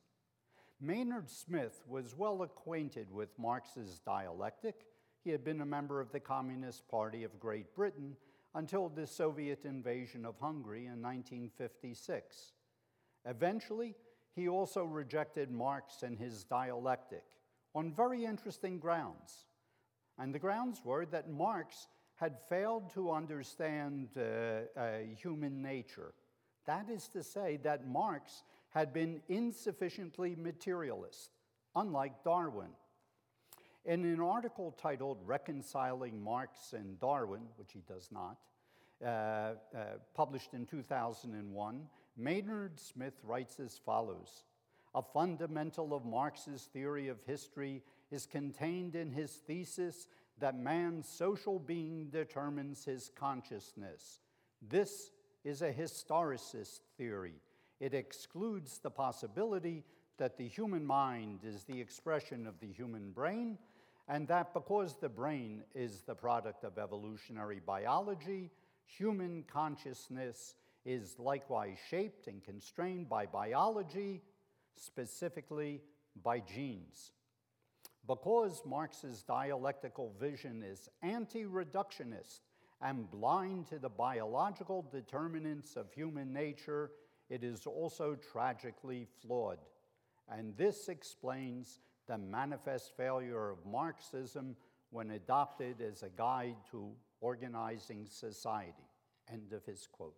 Maynard 0.81 1.31
Smith 1.31 1.83
was 1.89 2.17
well 2.17 2.43
acquainted 2.43 3.11
with 3.11 3.39
Marx's 3.39 4.01
dialectic. 4.01 4.87
He 5.23 5.31
had 5.31 5.45
been 5.45 5.61
a 5.61 5.67
member 5.67 6.01
of 6.01 6.13
the 6.13 6.21
Communist 6.21 6.89
Party 6.89 7.25
of 7.25 7.39
Great 7.39 7.75
Britain 7.75 8.17
until 8.55 8.89
the 8.89 9.07
Soviet 9.07 9.65
invasion 9.65 10.25
of 10.25 10.39
Hungary 10.41 10.87
in 10.87 11.03
1956. 11.03 12.53
Eventually, 13.27 13.95
he 14.35 14.49
also 14.49 14.85
rejected 14.85 15.51
Marx 15.51 16.03
and 16.03 16.19
his 16.19 16.45
dialectic 16.45 17.25
on 17.75 17.93
very 17.93 18.25
interesting 18.25 18.79
grounds. 18.79 19.45
And 20.19 20.35
the 20.35 20.39
grounds 20.39 20.81
were 20.85 21.07
that 21.07 21.31
Marx 21.31 21.89
had 22.17 22.39
failed 22.49 22.91
to 22.95 23.11
understand 23.11 24.09
uh, 24.17 24.79
uh, 24.79 24.99
human 25.17 25.63
nature. 25.63 26.13
That 26.67 26.91
is 26.91 27.09
to 27.09 27.23
say, 27.23 27.59
that 27.63 27.87
Marx 27.87 28.43
had 28.71 28.93
been 28.93 29.21
insufficiently 29.29 30.37
materialist, 30.37 31.31
unlike 31.75 32.23
Darwin. 32.23 32.69
In 33.87 34.05
an 34.05 34.21
article 34.21 34.75
titled 34.81 35.19
Reconciling 35.25 36.23
Marx 36.23 36.75
and 36.75 37.01
Darwin, 37.01 37.43
which 37.57 37.73
he 37.73 37.81
does 37.89 38.11
not, 38.13 38.37
uh, 39.03 39.07
uh, 39.07 39.55
published 40.15 40.53
in 40.53 40.67
2001, 40.67 41.89
Maynard 42.17 42.79
Smith 42.79 43.15
writes 43.25 43.59
as 43.59 43.79
follows 43.79 44.45
A 44.95 45.01
fundamental 45.01 45.95
of 45.95 46.05
Marx's 46.05 46.69
theory 46.73 47.09
of 47.09 47.23
history 47.27 47.83
is 48.11 48.27
contained 48.27 48.95
in 48.97 49.11
his 49.11 49.33
thesis 49.33 50.07
that 50.39 50.59
man's 50.59 51.09
social 51.09 51.59
being 51.59 52.11
determines 52.11 52.85
his 52.85 53.11
consciousness. 53.15 54.21
This 54.61 55.11
is 55.43 55.63
a 55.63 55.73
historicist 55.73 56.81
theory. 56.99 57.41
It 57.79 57.95
excludes 57.95 58.79
the 58.79 58.91
possibility 58.91 59.85
that 60.19 60.37
the 60.37 60.47
human 60.47 60.85
mind 60.85 61.41
is 61.45 61.65
the 61.65 61.81
expression 61.81 62.47
of 62.47 62.61
the 62.61 62.71
human 62.71 63.11
brain, 63.11 63.57
and 64.11 64.27
that 64.27 64.53
because 64.53 64.97
the 64.97 65.09
brain 65.09 65.63
is 65.73 66.01
the 66.01 66.17
product 66.17 66.65
of 66.65 66.79
evolutionary 66.79 67.61
biology, 67.65 68.51
human 68.85 69.45
consciousness 69.45 70.57
is 70.85 71.15
likewise 71.21 71.79
shaped 71.89 72.27
and 72.27 72.43
constrained 72.43 73.09
by 73.09 73.25
biology, 73.25 74.21
specifically 74.75 75.81
by 76.25 76.41
genes. 76.41 77.13
Because 78.05 78.63
Marx's 78.67 79.23
dialectical 79.23 80.13
vision 80.19 80.65
is 80.65 80.89
anti 81.03 81.45
reductionist 81.45 82.41
and 82.83 83.09
blind 83.13 83.69
to 83.69 83.79
the 83.79 83.89
biological 83.89 84.85
determinants 84.91 85.77
of 85.77 85.93
human 85.93 86.33
nature, 86.33 86.91
it 87.29 87.45
is 87.45 87.65
also 87.65 88.17
tragically 88.33 89.07
flawed. 89.23 89.59
And 90.29 90.57
this 90.57 90.89
explains 90.89 91.79
the 92.11 92.19
manifest 92.19 92.97
failure 92.97 93.51
of 93.51 93.65
Marxism 93.65 94.57
when 94.91 95.13
adopted 95.13 95.81
as 95.81 96.03
a 96.03 96.09
guide 96.09 96.57
to 96.69 96.91
organizing 97.21 98.05
society. 98.05 98.89
End 99.33 99.53
of 99.53 99.65
his 99.65 99.87
quote. 99.87 100.17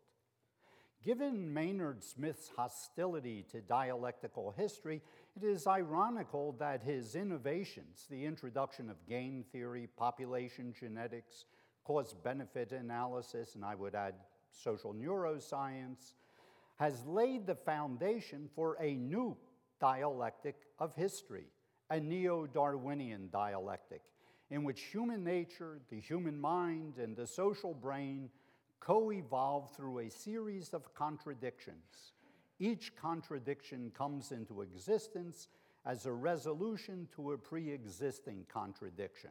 Given 1.04 1.52
Maynard 1.52 2.02
Smith's 2.02 2.50
hostility 2.56 3.44
to 3.50 3.60
dialectical 3.60 4.54
history, 4.56 5.02
it 5.36 5.44
is 5.44 5.66
ironical 5.66 6.52
that 6.52 6.82
his 6.82 7.14
innovations, 7.14 8.06
the 8.08 8.24
introduction 8.24 8.88
of 8.88 9.06
game 9.06 9.44
theory, 9.52 9.86
population 9.98 10.72
genetics, 10.72 11.44
cost 11.84 12.24
benefit 12.24 12.72
analysis, 12.72 13.54
and 13.54 13.66
I 13.66 13.74
would 13.74 13.94
add 13.94 14.14
social 14.50 14.94
neuroscience, 14.94 16.14
has 16.76 17.04
laid 17.04 17.46
the 17.46 17.54
foundation 17.54 18.48
for 18.54 18.78
a 18.80 18.94
new 18.94 19.36
dialectic 19.78 20.56
of 20.78 20.94
history, 20.94 21.48
a 21.92 22.00
neo 22.00 22.46
Darwinian 22.46 23.28
dialectic, 23.30 24.00
in 24.50 24.64
which 24.64 24.80
human 24.80 25.22
nature, 25.22 25.78
the 25.90 26.00
human 26.00 26.40
mind, 26.40 26.94
and 26.96 27.14
the 27.14 27.26
social 27.26 27.74
brain 27.74 28.30
co 28.80 29.12
evolve 29.12 29.70
through 29.76 29.98
a 29.98 30.10
series 30.10 30.70
of 30.70 30.94
contradictions. 30.94 32.14
Each 32.58 32.96
contradiction 32.96 33.92
comes 33.94 34.32
into 34.32 34.62
existence 34.62 35.48
as 35.84 36.06
a 36.06 36.12
resolution 36.12 37.08
to 37.14 37.32
a 37.32 37.36
pre 37.38 37.70
existing 37.70 38.46
contradiction. 38.48 39.30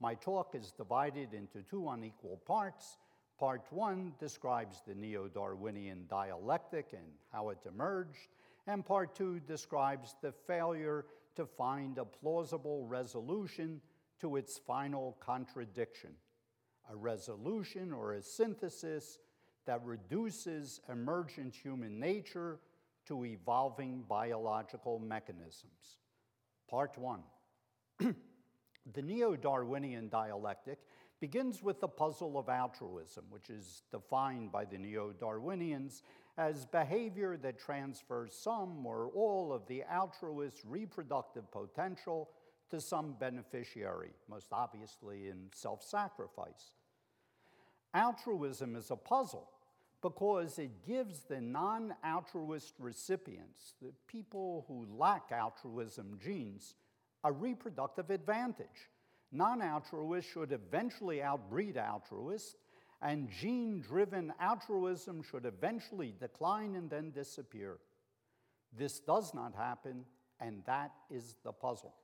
My 0.00 0.14
talk 0.14 0.54
is 0.54 0.72
divided 0.72 1.34
into 1.34 1.60
two 1.68 1.90
unequal 1.90 2.40
parts. 2.46 2.96
Part 3.38 3.66
one 3.68 4.14
describes 4.18 4.80
the 4.86 4.94
neo 4.94 5.28
Darwinian 5.28 6.06
dialectic 6.08 6.94
and 6.94 7.06
how 7.30 7.50
it 7.50 7.58
emerged, 7.68 8.28
and 8.66 8.82
part 8.84 9.14
two 9.14 9.40
describes 9.40 10.14
the 10.22 10.32
failure 10.32 11.04
to 11.40 11.46
find 11.46 11.96
a 11.96 12.04
plausible 12.04 12.84
resolution 12.86 13.80
to 14.20 14.36
its 14.36 14.58
final 14.58 15.16
contradiction 15.20 16.10
a 16.92 16.96
resolution 16.96 17.92
or 17.92 18.14
a 18.14 18.22
synthesis 18.22 19.20
that 19.64 19.80
reduces 19.84 20.80
emergent 20.90 21.54
human 21.54 22.00
nature 22.00 22.58
to 23.06 23.24
evolving 23.24 24.04
biological 24.08 24.98
mechanisms. 24.98 25.98
Part 26.68 26.98
one. 26.98 27.22
the 28.00 29.02
neo 29.02 29.36
Darwinian 29.36 30.08
dialectic 30.08 30.80
begins 31.20 31.62
with 31.62 31.80
the 31.80 31.88
puzzle 31.88 32.36
of 32.38 32.48
altruism, 32.48 33.24
which 33.30 33.50
is 33.50 33.82
defined 33.92 34.50
by 34.50 34.64
the 34.64 34.78
neo 34.78 35.12
Darwinians 35.12 36.02
as 36.38 36.64
behavior 36.64 37.36
that 37.38 37.58
transfers 37.58 38.32
some 38.34 38.86
or 38.86 39.10
all 39.14 39.52
of 39.52 39.66
the 39.66 39.82
altruist's 39.92 40.64
reproductive 40.64 41.50
potential 41.50 42.30
to 42.70 42.80
some 42.80 43.14
beneficiary, 43.18 44.10
most 44.28 44.48
obviously 44.52 45.28
in 45.28 45.48
self 45.52 45.82
sacrifice. 45.82 46.72
Altruism 47.94 48.76
is 48.76 48.90
a 48.90 48.96
puzzle 48.96 49.48
because 50.02 50.58
it 50.58 50.86
gives 50.86 51.20
the 51.20 51.40
non 51.40 51.94
altruist 52.04 52.74
recipients, 52.78 53.74
the 53.82 53.92
people 54.06 54.64
who 54.68 54.86
lack 54.96 55.30
altruism 55.32 56.18
genes, 56.22 56.74
a 57.24 57.32
reproductive 57.32 58.10
advantage. 58.10 58.88
Non 59.32 59.60
altruists 59.62 60.30
should 60.30 60.52
eventually 60.52 61.22
outbreed 61.22 61.76
altruists, 61.76 62.56
and 63.02 63.30
gene 63.30 63.80
driven 63.80 64.32
altruism 64.40 65.22
should 65.22 65.46
eventually 65.46 66.14
decline 66.18 66.74
and 66.74 66.90
then 66.90 67.10
disappear. 67.10 67.78
This 68.76 69.00
does 69.00 69.32
not 69.34 69.54
happen, 69.54 70.04
and 70.38 70.62
that 70.66 70.92
is 71.10 71.36
the 71.42 71.52
puzzle. 71.52 71.94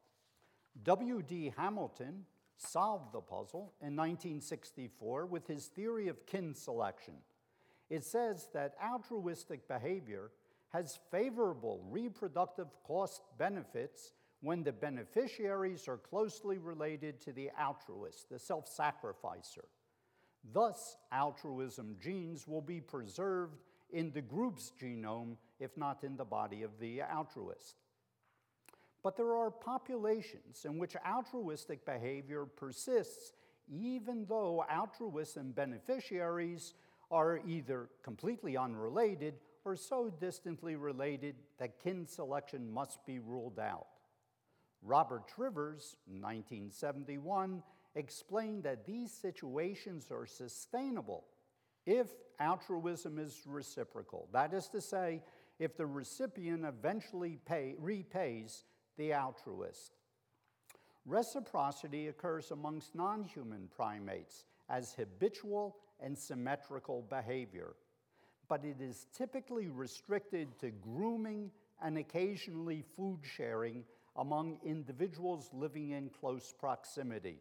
W.D. 0.85 1.53
Hamilton 1.57 2.25
solved 2.57 3.13
the 3.13 3.21
puzzle 3.21 3.75
in 3.81 3.95
1964 3.95 5.27
with 5.27 5.47
his 5.47 5.67
theory 5.67 6.09
of 6.09 6.27
kin 6.27 6.55
selection. 6.55 7.15
It 7.91 8.05
says 8.05 8.49
that 8.53 8.75
altruistic 8.83 9.69
behavior 9.69 10.31
has 10.71 10.99
favorable 11.11 11.85
reproductive 11.91 12.69
cost 12.85 13.23
benefits 13.39 14.13
when 14.41 14.63
the 14.63 14.73
beneficiaries 14.73 15.89
are 15.89 15.97
closely 15.97 16.59
related 16.59 17.21
to 17.21 17.33
the 17.33 17.51
altruist, 17.59 18.29
the 18.29 18.39
self 18.39 18.67
sacrificer. 18.69 19.65
Thus, 20.53 20.97
altruism 21.13 21.97
genes 22.01 22.47
will 22.47 22.61
be 22.61 22.81
preserved 22.81 23.63
in 23.91 24.11
the 24.13 24.23
group's 24.23 24.73
genome, 24.81 25.37
if 25.59 25.77
not 25.77 26.05
in 26.05 26.17
the 26.17 26.25
body 26.25 26.63
of 26.63 26.79
the 26.79 27.03
altruist. 27.03 27.77
But 29.03 29.17
there 29.17 29.35
are 29.37 29.51
populations 29.51 30.65
in 30.65 30.79
which 30.79 30.97
altruistic 31.07 31.85
behavior 31.85 32.45
persists 32.45 33.33
even 33.69 34.27
though 34.29 34.65
altruists 34.71 35.37
and 35.37 35.55
beneficiaries 35.55 36.75
are 37.11 37.41
either 37.47 37.89
completely 38.03 38.57
unrelated 38.57 39.35
or 39.65 39.77
so 39.77 40.11
distantly 40.21 40.77
related 40.77 41.35
that 41.59 41.81
kin 41.81 42.07
selection 42.07 42.71
must 42.71 43.05
be 43.07 43.19
ruled 43.19 43.59
out. 43.59 43.87
Robert 44.83 45.27
Trivers, 45.27 45.97
1971, 46.07 47.63
explained 47.97 48.63
that 48.65 48.87
these 48.87 49.13
situations 49.13 50.11
are 50.13 50.27
sustainable 50.27 51.25
if 51.87 52.09
altruism 52.39 53.19
is 53.19 53.43
reciprocal. 53.47 54.29
That 54.33 54.55
is 54.55 54.69
to 54.69 54.81
say, 54.81 55.23
if 55.59 55.77
the 55.77 55.87
recipient 55.87 56.65
eventually 56.65 57.39
pay, 57.47 57.75
repays 57.79 58.65
the 58.99 59.13
altruist. 59.15 59.97
Reciprocity 61.07 62.09
occurs 62.09 62.51
amongst 62.51 62.95
non 62.95 63.25
human 63.25 63.69
primates 63.75 64.45
as 64.69 64.95
habitual 64.95 65.77
and 66.01 66.17
symmetrical 66.19 67.03
behavior. 67.09 67.75
but 68.49 68.65
it 68.65 68.81
is 68.81 69.07
typically 69.13 69.69
restricted 69.69 70.59
to 70.61 70.71
grooming 70.71 71.51
and 71.83 71.99
occasionally 71.99 72.83
food 72.97 73.19
sharing 73.23 73.85
among 74.17 74.59
individuals 74.65 75.51
living 75.53 75.91
in 75.91 76.09
close 76.09 76.55
proximity. 76.59 77.41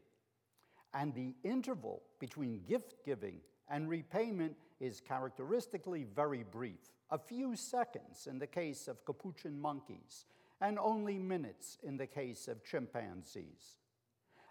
And 0.95 1.13
the 1.13 1.35
interval 1.43 2.01
between 2.19 2.63
gift 2.67 2.95
giving 3.05 3.41
and 3.69 3.89
repayment 3.89 4.55
is 4.79 5.01
characteristically 5.01 6.05
very 6.15 6.43
brief, 6.43 6.93
a 7.11 7.17
few 7.17 7.55
seconds 7.57 8.27
in 8.27 8.39
the 8.39 8.47
case 8.47 8.87
of 8.87 9.03
capuchin 9.05 9.59
monkeys, 9.59 10.25
and 10.61 10.79
only 10.79 11.19
minutes 11.19 11.77
in 11.83 11.97
the 11.97 12.07
case 12.07 12.47
of 12.47 12.63
chimpanzees. 12.63 13.79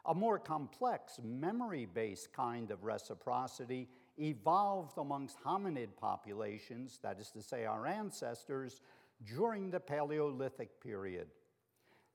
A 0.06 0.14
more 0.14 0.38
complex, 0.38 1.18
memory 1.24 1.86
based 1.86 2.30
kind 2.34 2.70
of 2.70 2.84
reciprocity 2.84 3.88
evolved 4.18 4.98
amongst 4.98 5.42
hominid 5.42 5.96
populations, 5.98 6.98
that 7.02 7.18
is 7.18 7.30
to 7.30 7.42
say, 7.42 7.64
our 7.64 7.86
ancestors, 7.86 8.82
during 9.34 9.70
the 9.70 9.80
Paleolithic 9.80 10.78
period. 10.82 11.28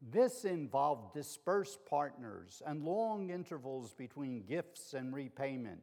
This 0.02 0.46
involved 0.46 1.14
dispersed 1.14 1.86
partners 1.86 2.62
and 2.66 2.86
long 2.86 3.30
intervals 3.30 3.94
between 3.94 4.44
gifts 4.44 4.94
and 4.94 5.14
repayment. 5.14 5.82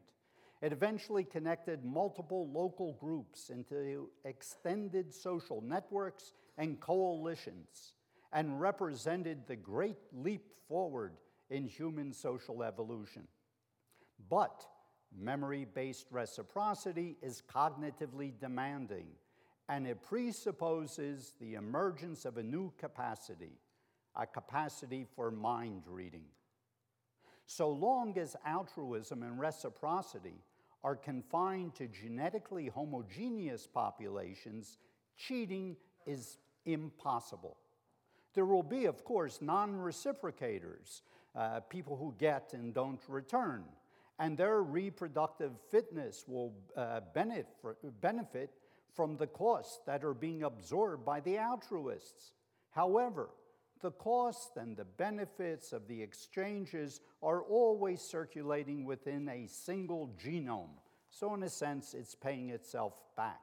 It 0.63 0.73
eventually 0.73 1.25
connected 1.25 1.85
multiple 1.85 2.51
local 2.51 2.95
groups 2.95 3.51
into 3.51 4.09
extended 4.25 5.13
social 5.13 5.61
networks 5.61 6.33
and 6.57 6.81
coalitions 6.81 7.93
and 8.33 8.61
represented 8.61 9.47
the 9.47 9.57
great 9.57 9.99
leap 10.13 10.51
forward 10.67 11.13
in 11.51 11.67
human 11.67 12.13
social 12.13 12.63
evolution. 12.63 13.29
But 14.31 14.67
memory 15.15 15.67
based 15.75 16.07
reciprocity 16.11 17.17
is 17.23 17.43
cognitively 17.55 18.33
demanding 18.41 19.09
and 19.69 19.87
it 19.87 20.03
presupposes 20.03 21.35
the 21.41 21.55
emergence 21.55 22.25
of 22.25 22.39
a 22.39 22.43
new 22.43 22.73
capacity, 22.79 23.53
a 24.17 24.27
capacity 24.27 25.07
for 25.15 25.31
mind 25.31 25.83
reading. 25.87 26.25
So 27.47 27.71
long 27.71 28.19
as 28.19 28.37
altruism 28.45 29.23
and 29.23 29.39
reciprocity 29.39 30.43
are 30.83 30.97
confined 30.97 31.75
to 31.77 31.87
genetically 31.89 32.69
homogeneous 32.69 33.67
populations, 33.67 34.79
cheating 35.17 35.77
is 36.07 36.39
impossible. 36.65 37.57
There 38.35 38.47
will 38.47 38.63
be, 38.63 38.85
of 38.87 39.05
course, 39.05 39.41
non 39.41 39.73
reciprocators, 39.75 41.03
uh, 41.35 41.61
people 41.61 41.97
who 41.97 42.15
get 42.19 42.53
and 42.53 42.75
don't 42.75 43.01
return, 43.09 43.65
and 44.19 44.37
their 44.37 44.63
reproductive 44.63 45.53
fitness 45.71 46.25
will 46.27 46.55
uh, 46.77 47.01
benefit, 47.15 47.47
benefit 48.01 48.51
from 48.95 49.17
the 49.17 49.27
costs 49.27 49.81
that 49.87 50.05
are 50.05 50.15
being 50.15 50.43
absorbed 50.43 51.05
by 51.05 51.21
the 51.21 51.39
altruists. 51.39 52.33
However, 52.71 53.29
the 53.81 53.91
costs 53.93 54.57
and 54.57 54.77
the 54.77 54.85
benefits 54.85 55.73
of 55.73 55.87
the 55.87 56.03
exchanges 56.03 57.01
are 57.23 57.43
always 57.43 58.01
circulating 58.01 58.85
within 58.85 59.29
a 59.29 59.47
single 59.47 60.11
genome. 60.23 60.79
So, 61.11 61.35
in 61.35 61.43
a 61.43 61.49
sense, 61.49 61.95
it's 61.95 62.15
paying 62.15 62.51
itself 62.51 62.95
back. 63.17 63.41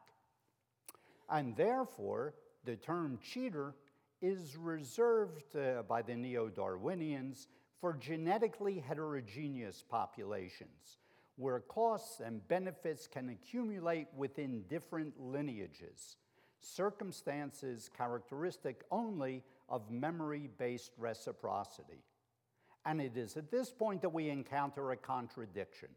And 1.30 1.55
therefore, 1.55 2.35
the 2.65 2.76
term 2.76 3.19
cheater 3.22 3.76
is 4.22 4.55
reserved 4.55 5.55
uh, 5.55 5.84
by 5.84 6.01
the 6.01 6.15
neo 6.15 6.49
Darwinians 6.49 7.47
for 7.80 7.93
genetically 7.93 8.80
heterogeneous 8.80 9.84
populations 9.89 10.97
where 11.35 11.60
costs 11.60 12.19
and 12.19 12.47
benefits 12.47 13.07
can 13.07 13.30
accumulate 13.30 14.07
within 14.15 14.64
different 14.69 15.19
lineages, 15.19 16.18
circumstances 16.60 17.89
characteristic 17.97 18.84
only 18.91 19.43
of 19.73 19.89
memory 19.89 20.49
based 20.57 20.91
reciprocity. 20.97 22.03
And 22.85 23.01
it 23.01 23.17
is 23.17 23.35
at 23.37 23.51
this 23.51 23.71
point 23.71 24.01
that 24.01 24.13
we 24.13 24.29
encounter 24.29 24.91
a 24.91 24.97
contradiction. 24.97 25.89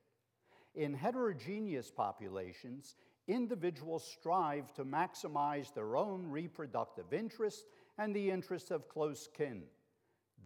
In 0.75 0.95
heterogeneous 0.95 1.91
populations, 1.91 2.97
individuals 3.29 4.05
strive 4.19 4.73
to 4.75 4.85
maximize 4.85 5.73
their 5.73 5.97
own 5.97 6.27
reproductive 6.27 7.13
interests 7.13 7.65
and 7.99 8.15
the 8.15 8.31
interests 8.31 8.71
of 8.71 8.89
close 8.89 9.29
kin. 9.37 9.63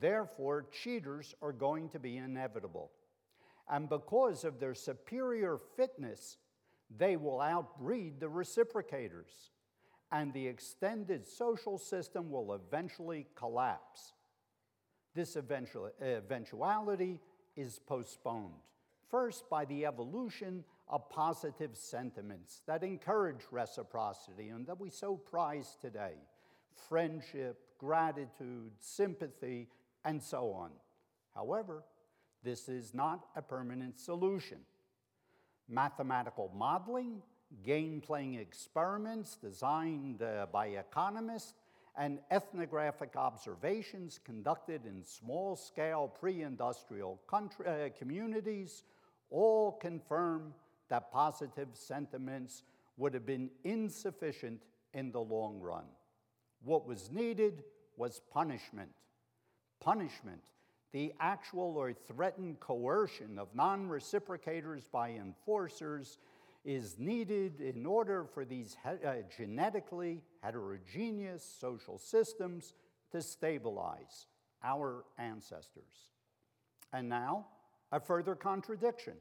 Therefore, 0.00 0.66
cheaters 0.82 1.34
are 1.42 1.52
going 1.52 1.88
to 1.90 1.98
be 1.98 2.16
inevitable 2.16 2.90
and 3.70 3.88
because 3.88 4.44
of 4.44 4.58
their 4.58 4.74
superior 4.74 5.58
fitness, 5.76 6.38
they 6.98 7.16
will 7.16 7.40
outbreed 7.40 8.18
the 8.18 8.26
reciprocators, 8.26 9.50
and 10.12 10.32
the 10.32 10.46
extended 10.46 11.26
social 11.26 11.78
system 11.78 12.30
will 12.30 12.54
eventually 12.54 13.26
collapse. 13.34 14.12
This 15.14 15.36
eventuality 15.36 17.20
is 17.56 17.78
postponed, 17.78 18.54
first 19.10 19.48
by 19.48 19.64
the 19.64 19.86
evolution 19.86 20.64
of 20.88 21.08
positive 21.08 21.76
sentiments 21.76 22.62
that 22.66 22.82
encourage 22.82 23.42
reciprocity 23.50 24.48
and 24.48 24.66
that 24.66 24.80
we 24.80 24.90
so 24.90 25.16
prize 25.16 25.76
today 25.80 26.14
friendship, 26.88 27.58
gratitude, 27.78 28.72
sympathy, 28.78 29.68
and 30.04 30.22
so 30.22 30.52
on. 30.52 30.70
However, 31.34 31.84
this 32.42 32.68
is 32.68 32.94
not 32.94 33.26
a 33.36 33.42
permanent 33.42 33.98
solution. 33.98 34.58
Mathematical 35.68 36.50
modeling, 36.56 37.22
game 37.64 38.00
playing 38.00 38.34
experiments 38.34 39.36
designed 39.36 40.22
uh, 40.22 40.46
by 40.52 40.66
economists, 40.66 41.54
and 41.96 42.18
ethnographic 42.30 43.16
observations 43.16 44.20
conducted 44.24 44.86
in 44.86 45.02
small 45.02 45.56
scale 45.56 46.08
pre 46.08 46.42
industrial 46.42 47.20
uh, 47.32 47.88
communities 47.98 48.84
all 49.30 49.72
confirm 49.72 50.54
that 50.88 51.12
positive 51.12 51.68
sentiments 51.72 52.62
would 52.96 53.12
have 53.12 53.26
been 53.26 53.50
insufficient 53.64 54.62
in 54.94 55.10
the 55.10 55.20
long 55.20 55.60
run. 55.60 55.84
What 56.62 56.86
was 56.86 57.10
needed 57.10 57.64
was 57.96 58.20
punishment. 58.32 58.90
Punishment 59.80 60.40
the 60.92 61.12
actual 61.20 61.76
or 61.76 61.92
threatened 61.92 62.58
coercion 62.60 63.38
of 63.38 63.48
non 63.54 63.88
reciprocators 63.88 64.90
by 64.90 65.10
enforcers 65.10 66.18
is 66.64 66.98
needed 66.98 67.60
in 67.60 67.86
order 67.86 68.24
for 68.24 68.44
these 68.44 68.76
he- 68.82 69.06
uh, 69.06 69.22
genetically 69.36 70.22
heterogeneous 70.42 71.44
social 71.44 71.98
systems 71.98 72.74
to 73.12 73.22
stabilize 73.22 74.26
our 74.62 75.04
ancestors. 75.18 76.12
And 76.92 77.08
now, 77.08 77.46
a 77.92 78.00
further 78.00 78.34
contradiction. 78.34 79.14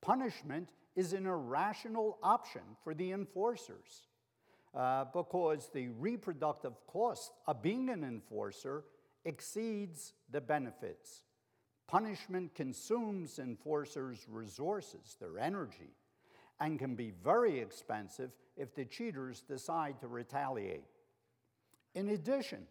Punishment 0.00 0.68
is 0.96 1.12
an 1.12 1.26
irrational 1.26 2.18
option 2.22 2.62
for 2.82 2.94
the 2.94 3.12
enforcers 3.12 4.08
uh, 4.74 5.04
because 5.12 5.70
the 5.72 5.88
reproductive 5.88 6.74
cost 6.86 7.32
of 7.46 7.62
being 7.62 7.88
an 7.88 8.04
enforcer 8.04 8.84
exceeds 9.24 10.12
the 10.30 10.40
benefits. 10.40 11.22
Punishment 11.86 12.54
consumes 12.54 13.38
enforcers' 13.38 14.26
resources, 14.28 15.16
their 15.20 15.38
energy, 15.38 15.90
and 16.64 16.78
can 16.78 16.94
be 16.94 17.12
very 17.22 17.60
expensive 17.60 18.30
if 18.56 18.74
the 18.74 18.84
cheaters 18.84 19.42
decide 19.42 20.00
to 20.00 20.08
retaliate. 20.08 20.84
In 21.94 22.10
addition, 22.10 22.66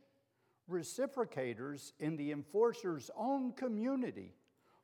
reciprocators 0.70 1.92
in 2.00 2.18
the 2.18 2.32
enforcer's 2.32 3.12
own 3.16 3.52
community 3.54 4.34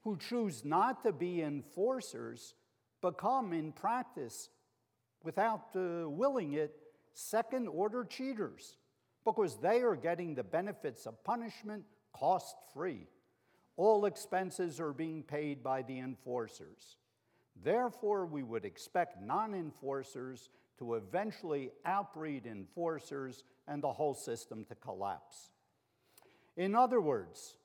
who 0.03 0.17
choose 0.17 0.63
not 0.63 1.03
to 1.03 1.11
be 1.11 1.41
enforcers 1.41 2.53
become, 3.01 3.53
in 3.53 3.71
practice, 3.71 4.49
without 5.23 5.75
uh, 5.75 6.09
willing 6.09 6.53
it, 6.53 6.75
second 7.13 7.67
order 7.67 8.03
cheaters 8.03 8.77
because 9.25 9.57
they 9.57 9.81
are 9.81 9.95
getting 9.95 10.35
the 10.35 10.43
benefits 10.43 11.05
of 11.05 11.23
punishment 11.23 11.83
cost 12.13 12.55
free. 12.73 13.07
All 13.75 14.05
expenses 14.05 14.79
are 14.79 14.93
being 14.93 15.23
paid 15.23 15.63
by 15.63 15.81
the 15.81 15.99
enforcers. 15.99 16.97
Therefore, 17.63 18.25
we 18.25 18.43
would 18.43 18.65
expect 18.65 19.21
non 19.21 19.53
enforcers 19.53 20.49
to 20.77 20.95
eventually 20.95 21.71
outbreed 21.85 22.45
enforcers 22.45 23.43
and 23.67 23.83
the 23.83 23.91
whole 23.91 24.13
system 24.13 24.65
to 24.65 24.75
collapse. 24.75 25.51
In 26.55 26.75
other 26.75 27.01
words, 27.01 27.57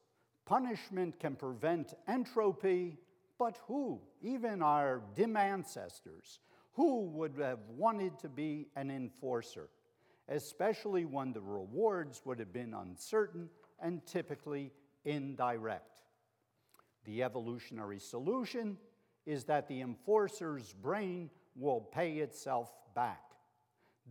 punishment 0.44 1.18
can 1.20 1.36
prevent 1.36 1.94
entropy, 2.08 2.98
but 3.38 3.58
who, 3.66 4.00
even 4.20 4.62
our 4.62 5.02
dim 5.14 5.36
ancestors, 5.36 6.40
who 6.72 7.02
would 7.10 7.38
have 7.38 7.60
wanted 7.76 8.18
to 8.18 8.28
be 8.28 8.66
an 8.74 8.90
enforcer? 8.90 9.68
especially 10.28 11.04
when 11.04 11.32
the 11.32 11.40
rewards 11.40 12.22
would 12.24 12.38
have 12.38 12.52
been 12.52 12.74
uncertain 12.74 13.48
and 13.80 14.04
typically 14.06 14.72
indirect. 15.04 16.00
The 17.04 17.22
evolutionary 17.22 17.98
solution 17.98 18.78
is 19.26 19.44
that 19.44 19.68
the 19.68 19.80
enforcer's 19.80 20.72
brain 20.72 21.30
will 21.56 21.80
pay 21.80 22.18
itself 22.18 22.72
back. 22.94 23.22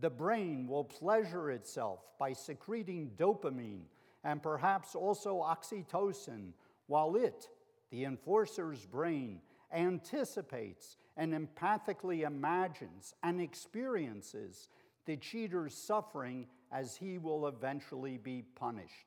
The 0.00 0.10
brain 0.10 0.66
will 0.66 0.84
pleasure 0.84 1.50
itself 1.50 2.00
by 2.18 2.32
secreting 2.32 3.12
dopamine 3.16 3.84
and 4.24 4.42
perhaps 4.42 4.94
also 4.94 5.36
oxytocin, 5.36 6.52
while 6.86 7.14
it, 7.16 7.48
the 7.90 8.04
enforcer's 8.04 8.84
brain, 8.86 9.40
anticipates 9.72 10.96
and 11.16 11.32
empathically 11.32 12.26
imagines 12.26 13.14
and 13.22 13.40
experiences 13.40 14.68
the 15.06 15.16
cheater's 15.16 15.74
suffering 15.74 16.46
as 16.72 16.96
he 16.96 17.18
will 17.18 17.46
eventually 17.46 18.16
be 18.16 18.42
punished. 18.56 19.06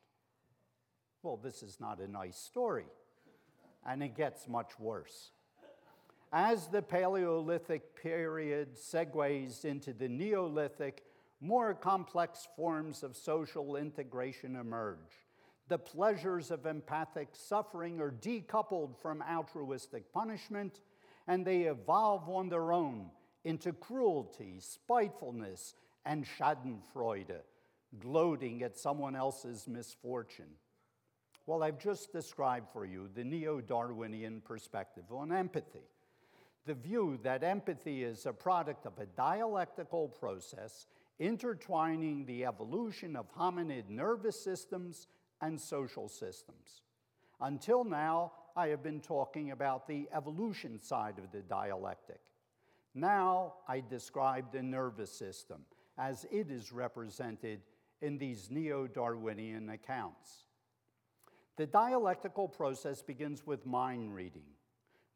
Well, 1.23 1.37
this 1.37 1.63
is 1.63 1.79
not 1.79 1.99
a 1.99 2.07
nice 2.07 2.37
story, 2.37 2.85
and 3.85 4.01
it 4.03 4.15
gets 4.15 4.47
much 4.47 4.79
worse. 4.79 5.31
As 6.39 6.67
the 6.67 6.83
Paleolithic 6.83 7.99
period 7.99 8.75
segues 8.75 9.65
into 9.65 9.91
the 9.91 10.07
Neolithic, 10.07 11.03
more 11.41 11.73
complex 11.73 12.47
forms 12.55 13.01
of 13.01 13.17
social 13.17 13.75
integration 13.75 14.55
emerge. 14.55 15.25
The 15.67 15.79
pleasures 15.79 16.51
of 16.51 16.67
empathic 16.67 17.29
suffering 17.31 17.99
are 17.99 18.11
decoupled 18.11 19.01
from 19.01 19.23
altruistic 19.23 20.13
punishment, 20.13 20.81
and 21.25 21.43
they 21.43 21.61
evolve 21.63 22.29
on 22.29 22.49
their 22.49 22.71
own 22.71 23.09
into 23.43 23.73
cruelty, 23.73 24.57
spitefulness, 24.59 25.73
and 26.05 26.23
schadenfreude, 26.23 27.41
gloating 27.97 28.61
at 28.61 28.77
someone 28.77 29.15
else's 29.15 29.67
misfortune. 29.67 30.53
Well, 31.47 31.63
I've 31.63 31.79
just 31.79 32.11
described 32.11 32.67
for 32.71 32.85
you 32.85 33.09
the 33.15 33.23
neo 33.23 33.59
Darwinian 33.59 34.41
perspective 34.41 35.05
on 35.11 35.31
empathy. 35.31 35.87
The 36.67 36.75
view 36.75 37.17
that 37.23 37.45
empathy 37.45 38.03
is 38.03 38.25
a 38.25 38.33
product 38.33 38.85
of 38.85 38.99
a 38.99 39.05
dialectical 39.05 40.09
process 40.09 40.87
intertwining 41.17 42.25
the 42.25 42.43
evolution 42.43 43.15
of 43.15 43.33
hominid 43.33 43.87
nervous 43.87 44.37
systems 44.37 45.07
and 45.39 45.57
social 45.57 46.09
systems. 46.09 46.81
Until 47.39 47.85
now, 47.85 48.33
I 48.57 48.67
have 48.67 48.83
been 48.83 48.99
talking 48.99 49.51
about 49.51 49.87
the 49.87 50.09
evolution 50.13 50.77
side 50.77 51.19
of 51.19 51.31
the 51.31 51.41
dialectic. 51.41 52.19
Now 52.93 53.53
I 53.65 53.81
describe 53.89 54.51
the 54.51 54.61
nervous 54.61 55.11
system 55.11 55.61
as 55.97 56.25
it 56.29 56.51
is 56.51 56.73
represented 56.73 57.61
in 58.01 58.17
these 58.17 58.51
neo 58.51 58.87
Darwinian 58.87 59.69
accounts. 59.69 60.47
The 61.55 61.65
dialectical 61.65 62.49
process 62.49 63.01
begins 63.01 63.47
with 63.47 63.65
mind 63.65 64.13
reading. 64.13 64.56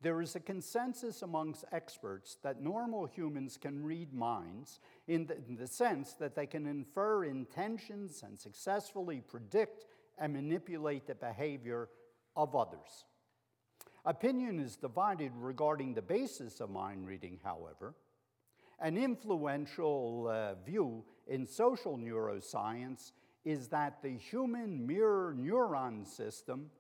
There 0.02 0.22
is 0.22 0.36
a 0.36 0.40
consensus 0.40 1.22
amongst 1.22 1.64
experts 1.72 2.38
that 2.42 2.62
normal 2.62 3.06
humans 3.06 3.56
can 3.56 3.84
read 3.84 4.14
minds 4.14 4.80
in 5.08 5.28
the, 5.28 5.38
in 5.48 5.56
the, 5.56 5.68
sense 5.68 6.14
that 6.14 6.36
they 6.36 6.48
can 6.48 6.66
infer 6.66 7.26
intentions 7.26 8.24
and 8.24 8.40
successfully 8.40 9.22
predict 9.22 9.86
and 10.18 10.34
manipulate 10.34 11.06
the 11.06 11.14
behavior 11.14 11.90
of 12.36 12.56
others. 12.56 13.06
Opinion 14.04 14.60
is 14.60 14.76
divided 14.76 15.32
regarding 15.36 15.94
the 15.94 16.02
basis 16.02 16.60
of 16.62 16.72
mind 16.72 17.06
reading, 17.06 17.40
however. 17.44 17.94
An 18.80 18.98
influential 18.98 20.28
uh, 20.28 20.56
view 20.66 21.04
in 21.28 21.46
social 21.46 22.00
neuroscience 22.00 23.12
is 23.46 23.68
that 23.68 24.02
the 24.02 24.18
human 24.18 24.88
mirror 24.88 25.36
neuron 25.38 26.08
system 26.08 26.72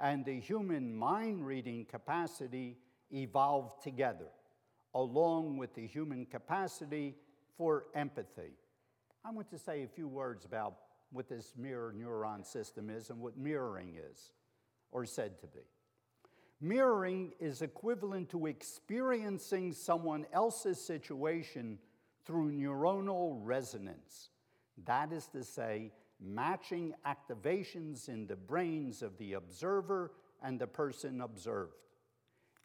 and 0.00 0.24
the 0.24 0.40
human 0.40 0.94
mind 0.94 1.46
reading 1.46 1.84
capacity 1.84 2.78
evolved 3.12 3.82
together, 3.82 4.28
along 4.94 5.56
with 5.56 5.74
the 5.74 5.86
human 5.86 6.26
capacity 6.26 7.14
for 7.56 7.86
empathy. 7.94 8.52
I 9.24 9.30
want 9.30 9.48
to 9.50 9.58
say 9.58 9.82
a 9.82 9.88
few 9.88 10.08
words 10.08 10.44
about 10.44 10.76
what 11.12 11.28
this 11.28 11.52
mirror 11.56 11.94
neuron 11.96 12.44
system 12.44 12.90
is 12.90 13.10
and 13.10 13.20
what 13.20 13.36
mirroring 13.36 13.96
is, 13.96 14.32
or 14.90 15.06
said 15.06 15.38
to 15.40 15.46
be. 15.46 15.60
Mirroring 16.60 17.32
is 17.40 17.62
equivalent 17.62 18.30
to 18.30 18.46
experiencing 18.46 19.72
someone 19.72 20.26
else's 20.32 20.80
situation 20.80 21.78
through 22.24 22.52
neuronal 22.52 23.38
resonance. 23.42 24.30
That 24.84 25.12
is 25.12 25.26
to 25.28 25.44
say, 25.44 25.92
matching 26.20 26.94
activations 27.06 28.08
in 28.08 28.26
the 28.26 28.36
brains 28.36 29.02
of 29.02 29.16
the 29.18 29.34
observer 29.34 30.12
and 30.42 30.58
the 30.58 30.66
person 30.66 31.20
observed. 31.20 31.72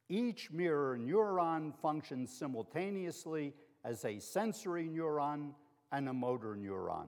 Each 0.09 0.49
mirror 0.51 0.97
neuron 0.97 1.75
functions 1.75 2.35
simultaneously 2.35 3.53
as 3.83 4.05
a 4.05 4.19
sensory 4.19 4.87
neuron 4.87 5.51
and 5.91 6.09
a 6.09 6.13
motor 6.13 6.55
neuron. 6.55 7.07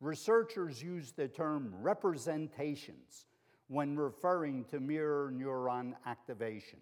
Researchers 0.00 0.82
use 0.82 1.12
the 1.12 1.28
term 1.28 1.72
representations 1.80 3.26
when 3.68 3.96
referring 3.96 4.64
to 4.64 4.80
mirror 4.80 5.32
neuron 5.32 5.94
activation. 6.06 6.80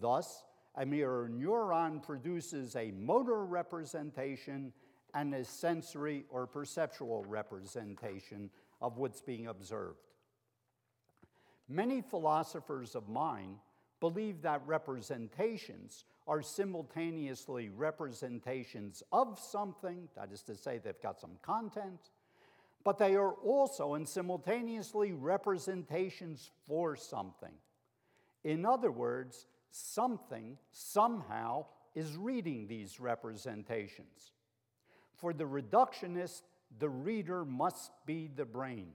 Thus, 0.00 0.44
a 0.74 0.86
mirror 0.86 1.30
neuron 1.32 2.02
produces 2.02 2.74
a 2.74 2.90
motor 2.92 3.44
representation 3.44 4.72
and 5.14 5.34
a 5.34 5.44
sensory 5.44 6.24
or 6.30 6.46
perceptual 6.46 7.24
representation 7.28 8.50
of 8.80 8.98
what's 8.98 9.20
being 9.20 9.46
observed. 9.46 9.98
Many 11.68 12.00
philosophers 12.00 12.94
of 12.94 13.08
mind 13.08 13.58
believe 14.00 14.42
that 14.42 14.62
representations 14.66 16.04
are 16.26 16.42
simultaneously 16.42 17.68
representations 17.68 19.02
of 19.12 19.38
something, 19.38 20.08
that 20.16 20.30
is 20.32 20.42
to 20.42 20.54
say, 20.54 20.78
they've 20.78 21.02
got 21.02 21.20
some 21.20 21.36
content, 21.42 22.10
but 22.84 22.98
they 22.98 23.16
are 23.16 23.32
also 23.32 23.94
and 23.94 24.08
simultaneously 24.08 25.12
representations 25.12 26.50
for 26.66 26.96
something. 26.96 27.52
In 28.44 28.64
other 28.64 28.90
words, 28.90 29.46
something 29.70 30.56
somehow 30.70 31.66
is 31.94 32.16
reading 32.16 32.66
these 32.66 33.00
representations. 33.00 34.32
For 35.18 35.32
the 35.32 35.44
reductionist, 35.44 36.42
the 36.78 36.88
reader 36.88 37.44
must 37.44 37.90
be 38.06 38.28
the 38.34 38.44
brain. 38.44 38.92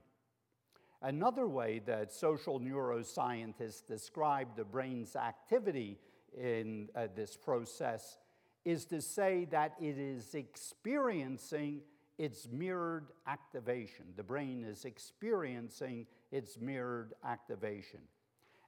Another 1.02 1.46
way 1.46 1.80
that 1.86 2.12
social 2.12 2.58
neuroscientists 2.58 3.86
describe 3.86 4.56
the 4.56 4.64
brain's 4.64 5.16
activity 5.16 5.98
in 6.36 6.88
uh, 6.96 7.08
this 7.14 7.36
process 7.36 8.16
is 8.64 8.86
to 8.86 9.02
say 9.02 9.46
that 9.50 9.74
it 9.78 9.98
is 9.98 10.34
experiencing 10.34 11.82
its 12.16 12.48
mirrored 12.50 13.08
activation. 13.26 14.06
The 14.16 14.22
brain 14.22 14.64
is 14.64 14.86
experiencing 14.86 16.06
its 16.32 16.58
mirrored 16.58 17.12
activation. 17.22 18.00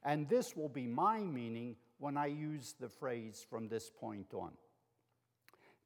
And 0.04 0.28
this 0.28 0.54
will 0.54 0.68
be 0.68 0.86
my 0.86 1.20
meaning 1.20 1.76
when 1.98 2.18
I 2.18 2.26
use 2.26 2.74
the 2.78 2.88
phrase 2.88 3.46
from 3.48 3.68
this 3.68 3.90
point 3.90 4.34
on. 4.34 4.52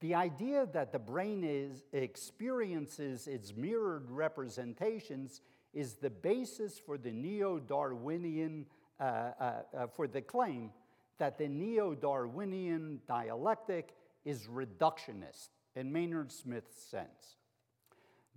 The 0.01 0.15
idea 0.15 0.67
that 0.73 0.93
the 0.93 0.99
brain 0.99 1.45
is, 1.45 1.85
experiences 1.93 3.27
its 3.27 3.55
mirrored 3.55 4.11
representations 4.11 5.43
is 5.75 5.95
the 5.95 6.11
basis 6.11 6.79
for 6.79 6.97
the 6.97 7.13
neo-Darwinian, 7.13 8.67
uh, 8.99 9.03
uh, 9.03 9.63
uh, 9.77 9.87
for 9.89 10.09
the 10.09 10.23
claim 10.23 10.71
that 11.19 11.37
the 11.37 11.49
neo-Darwinian 11.49 13.01
dialectic 13.07 13.95
is 14.25 14.47
reductionist 14.47 15.51
in 15.77 15.93
Maynard 15.93 16.33
Smith's 16.33 16.83
sense. 16.83 17.37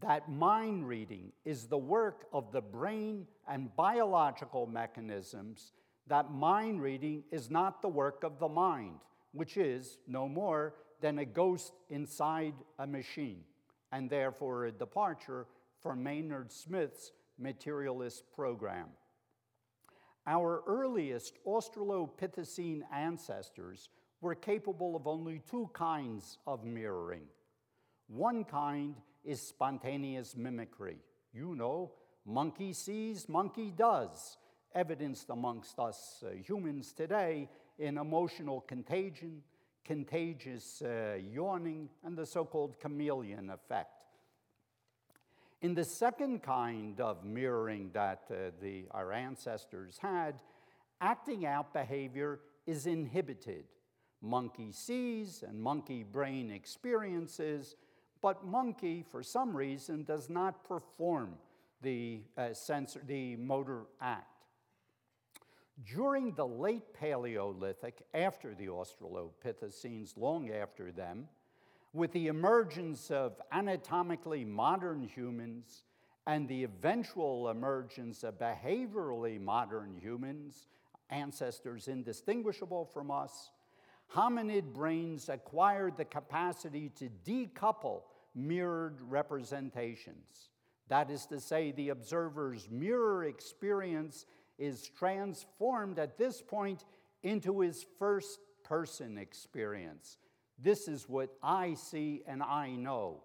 That 0.02 0.30
mind 0.30 0.86
reading 0.86 1.32
is 1.46 1.68
the 1.68 1.78
work 1.78 2.26
of 2.34 2.52
the 2.52 2.62
brain 2.62 3.26
and 3.48 3.74
biological 3.78 4.68
mechanisms, 4.68 5.72
that 6.08 6.30
mind 6.30 6.82
reading 6.82 7.24
is 7.32 7.50
not 7.50 7.82
the 7.82 7.88
work 7.88 8.26
of 8.26 8.38
the 8.38 8.50
mind, 8.50 9.00
which 9.32 9.56
is 9.56 10.00
no 10.08 10.28
more 10.28 10.74
than 11.04 11.20
a 11.20 11.26
ghost 11.26 11.74
inside 11.90 12.54
a 12.80 12.88
machine, 12.88 13.42
and 13.92 14.10
therefore 14.10 14.68
a 14.68 14.72
departure 14.72 15.46
from 15.82 16.02
Maynard 16.02 16.50
Smith's 16.50 17.12
materialist 17.38 18.24
program. 18.34 18.88
Our 20.26 20.64
earliest 20.66 21.34
Australopithecine 21.46 22.84
ancestors 22.94 23.90
were 24.22 24.34
capable 24.34 24.96
of 24.96 25.06
only 25.06 25.42
two 25.52 25.70
kinds 25.74 26.38
of 26.48 26.64
mirroring. 26.64 27.28
One 28.08 28.46
kind 28.46 28.96
is 29.26 29.42
spontaneous 29.42 30.38
mimicry. 30.38 31.00
You 31.34 31.54
know, 31.54 31.92
monkey 32.26 32.72
sees, 32.72 33.28
monkey 33.28 33.74
does, 33.76 34.38
evidenced 34.74 35.30
amongst 35.30 35.78
us 35.80 36.24
uh, 36.26 36.30
humans 36.30 36.94
today 36.94 37.50
in 37.78 37.98
emotional 37.98 38.62
contagion, 38.62 39.42
contagious 39.86 40.82
uh, 40.82 41.18
yawning, 41.32 41.90
and 42.04 42.18
the 42.18 42.26
so 42.26 42.46
called 42.46 42.80
chameleon 42.80 43.50
effect. 43.50 44.04
In 45.62 45.74
the 45.74 45.86
second 45.86 46.44
kind 46.44 47.00
of 47.00 47.24
mirroring 47.24 47.92
that 47.94 48.24
uh, 48.30 48.52
the, 48.62 48.86
our 48.92 49.14
ancestors 49.14 49.98
had, 50.02 50.42
acting 51.00 51.46
out 51.46 51.74
behavior 51.74 52.40
is 52.66 52.86
inhibited. 52.86 53.66
Monkey 54.22 54.72
sees 54.72 55.44
and 55.46 55.62
monkey 55.62 56.04
brain 56.04 56.52
experiences, 56.52 57.76
but 58.22 58.46
monkey, 58.46 59.06
for 59.10 59.24
some 59.24 59.56
reason, 59.56 60.04
does 60.04 60.30
not 60.30 60.64
perform 60.66 61.36
the, 61.82 62.22
uh, 62.38 62.54
sensor, 62.54 63.02
the 63.06 63.36
motor 63.36 63.84
act. 64.02 64.33
During 65.82 66.34
the 66.34 66.46
late 66.46 66.94
Paleolithic, 66.94 68.04
after 68.14 68.54
the 68.54 68.68
Australopithecines, 68.68 70.18
long 70.18 70.52
after 70.52 70.92
them, 70.92 71.28
with 71.94 72.12
the 72.12 72.28
emergence 72.28 73.10
of 73.12 73.42
anatomically 73.52 74.46
modern 74.46 75.04
humans 75.04 75.84
and 76.28 76.48
the 76.48 76.64
eventual 76.64 77.50
emergence 77.50 78.24
of 78.24 78.40
behaviorally 78.40 79.40
modern 79.42 79.98
humans, 80.00 80.68
ancestors 81.10 81.88
indistinguishable 81.88 82.86
from 82.86 83.12
us, 83.12 83.52
hominid 84.16 84.74
brains 84.74 85.30
acquired 85.30 85.98
the 85.98 86.06
capacity 86.06 86.90
to 86.90 87.10
decouple 87.26 88.04
mirrored 88.36 89.00
representations. 89.02 90.50
That 90.88 91.10
is 91.10 91.26
to 91.28 91.40
say, 91.40 91.72
the 91.72 91.90
observer's 91.90 92.70
mirror 92.70 93.26
experience 93.26 94.26
is 94.58 94.90
transformed 94.90 96.00
at 96.00 96.18
this 96.18 96.42
point 96.42 96.86
into 97.24 97.62
his 97.62 97.86
first 98.00 98.40
person 98.64 99.18
experience. 99.18 100.18
This 100.60 100.88
is 100.88 101.10
what 101.10 101.30
I 101.42 101.74
see 101.74 102.24
and 102.28 102.42
I 102.44 102.72
know. 102.72 103.24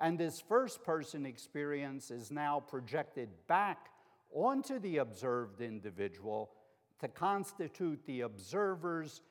And 0.00 0.18
this 0.18 0.40
first 0.40 0.84
person 0.84 1.26
experience 1.26 2.10
is 2.10 2.30
now 2.30 2.60
projected 2.60 3.28
back 3.48 3.88
onto 4.32 4.78
the 4.78 4.98
observed 4.98 5.60
individual 5.60 6.50
to 7.00 7.08
constitute 7.08 8.04
the 8.06 8.22
observer's 8.22 9.22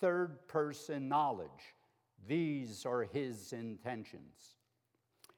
third 0.00 0.46
person 0.48 1.08
knowledge. 1.08 1.74
These 2.26 2.86
are 2.86 3.02
his 3.02 3.52
intentions. 3.52 4.56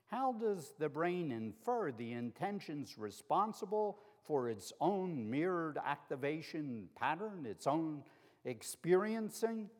How 0.06 0.32
does 0.32 0.72
the 0.78 0.88
brain 0.88 1.32
infer 1.32 1.90
the 1.90 2.12
intentions 2.12 2.96
responsible 2.96 3.98
for 4.26 4.48
its 4.48 4.72
own 4.80 5.30
mirrored 5.30 5.78
activation 5.84 6.88
pattern, 6.96 7.46
its 7.46 7.66
own 7.66 8.02
experiencing? 8.44 9.70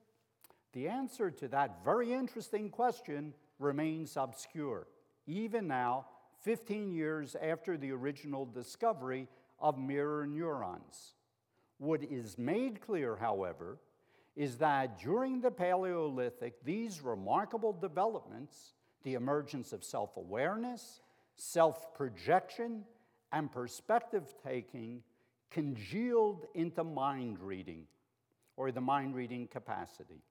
The 0.73 0.89
answer 0.89 1.31
to 1.31 1.49
that 1.49 1.85
very 1.85 2.13
interesting 2.13 2.71
question 2.71 3.33
remains 3.59 4.17
obscure, 4.17 4.87
even 5.27 5.69
now, 5.69 6.07
15 6.43 6.93
years 6.93 7.35
after 7.43 7.77
the 7.77 7.91
original 7.93 8.45
discovery 8.47 9.29
of 9.59 9.79
mirror 9.79 10.27
neurons. 10.27 11.15
What 11.79 12.03
is 12.03 12.39
made 12.39 12.81
clear, 12.81 13.17
however, 13.17 13.79
is 14.35 14.59
that 14.59 14.99
during 15.01 15.41
the 15.41 15.51
Paleolithic, 15.51 16.63
these 16.63 17.03
remarkable 17.03 17.73
developments, 17.73 18.75
the 19.03 19.15
emergence 19.15 19.73
of 19.73 19.83
self 19.83 20.17
awareness, 20.17 21.01
self 21.37 21.95
projection, 21.95 22.85
and 23.33 23.51
perspective 23.51 24.35
taking, 24.45 25.03
congealed 25.51 26.47
into 26.55 26.85
mind 26.85 27.39
reading, 27.41 27.87
or 28.57 28.73
the 28.73 28.81
mind 28.81 29.15
reading 29.15 29.47
capacity. 29.47 30.23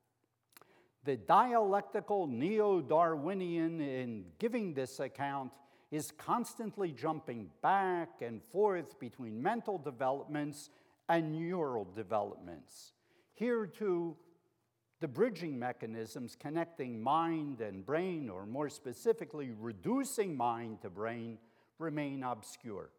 The 1.03 1.15
dialectical 1.15 2.25
neo 2.25 2.81
Darwinian, 2.81 3.79
in 3.79 4.25
giving 4.39 4.73
this 4.73 4.99
account, 4.99 5.51
is 5.91 6.11
constantly 6.11 6.91
jumping 6.91 7.49
back 7.61 8.21
and 8.21 8.41
forth 8.43 8.99
between 8.99 9.41
mental 9.41 9.77
developments 9.77 10.69
and 11.07 11.33
neural 11.33 11.87
developments. 11.95 12.93
Here, 13.35 13.67
too, 13.67 14.17
the 14.99 15.07
bridging 15.07 15.59
mechanisms 15.59 16.35
connecting 16.35 17.01
mind 17.01 17.61
and 17.61 17.85
brain, 17.85 18.29
or 18.29 18.45
more 18.45 18.69
specifically, 18.69 19.51
reducing 19.59 20.35
mind 20.35 20.81
to 20.81 20.89
brain, 20.89 21.37
remain 21.79 22.23
obscure. 22.23 22.89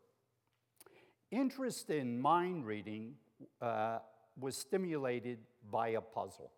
Interest 1.30 1.90
in 1.90 2.20
mind 2.20 2.66
reading 2.66 3.14
uh, 3.60 3.98
was 4.38 4.56
stimulated 4.56 5.38
by 5.70 5.88
a 5.88 6.00
puzzle 6.00 6.52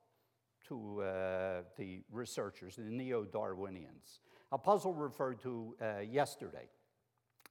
to 0.68 1.00
uh, 1.00 1.62
the 1.76 2.02
researchers, 2.10 2.76
the 2.76 2.82
neo 2.82 3.24
Darwinians. 3.24 4.20
A 4.52 4.58
puzzle 4.58 4.92
referred 4.92 5.40
to 5.42 5.74
uh, 5.80 6.00
yesterday. 6.00 6.68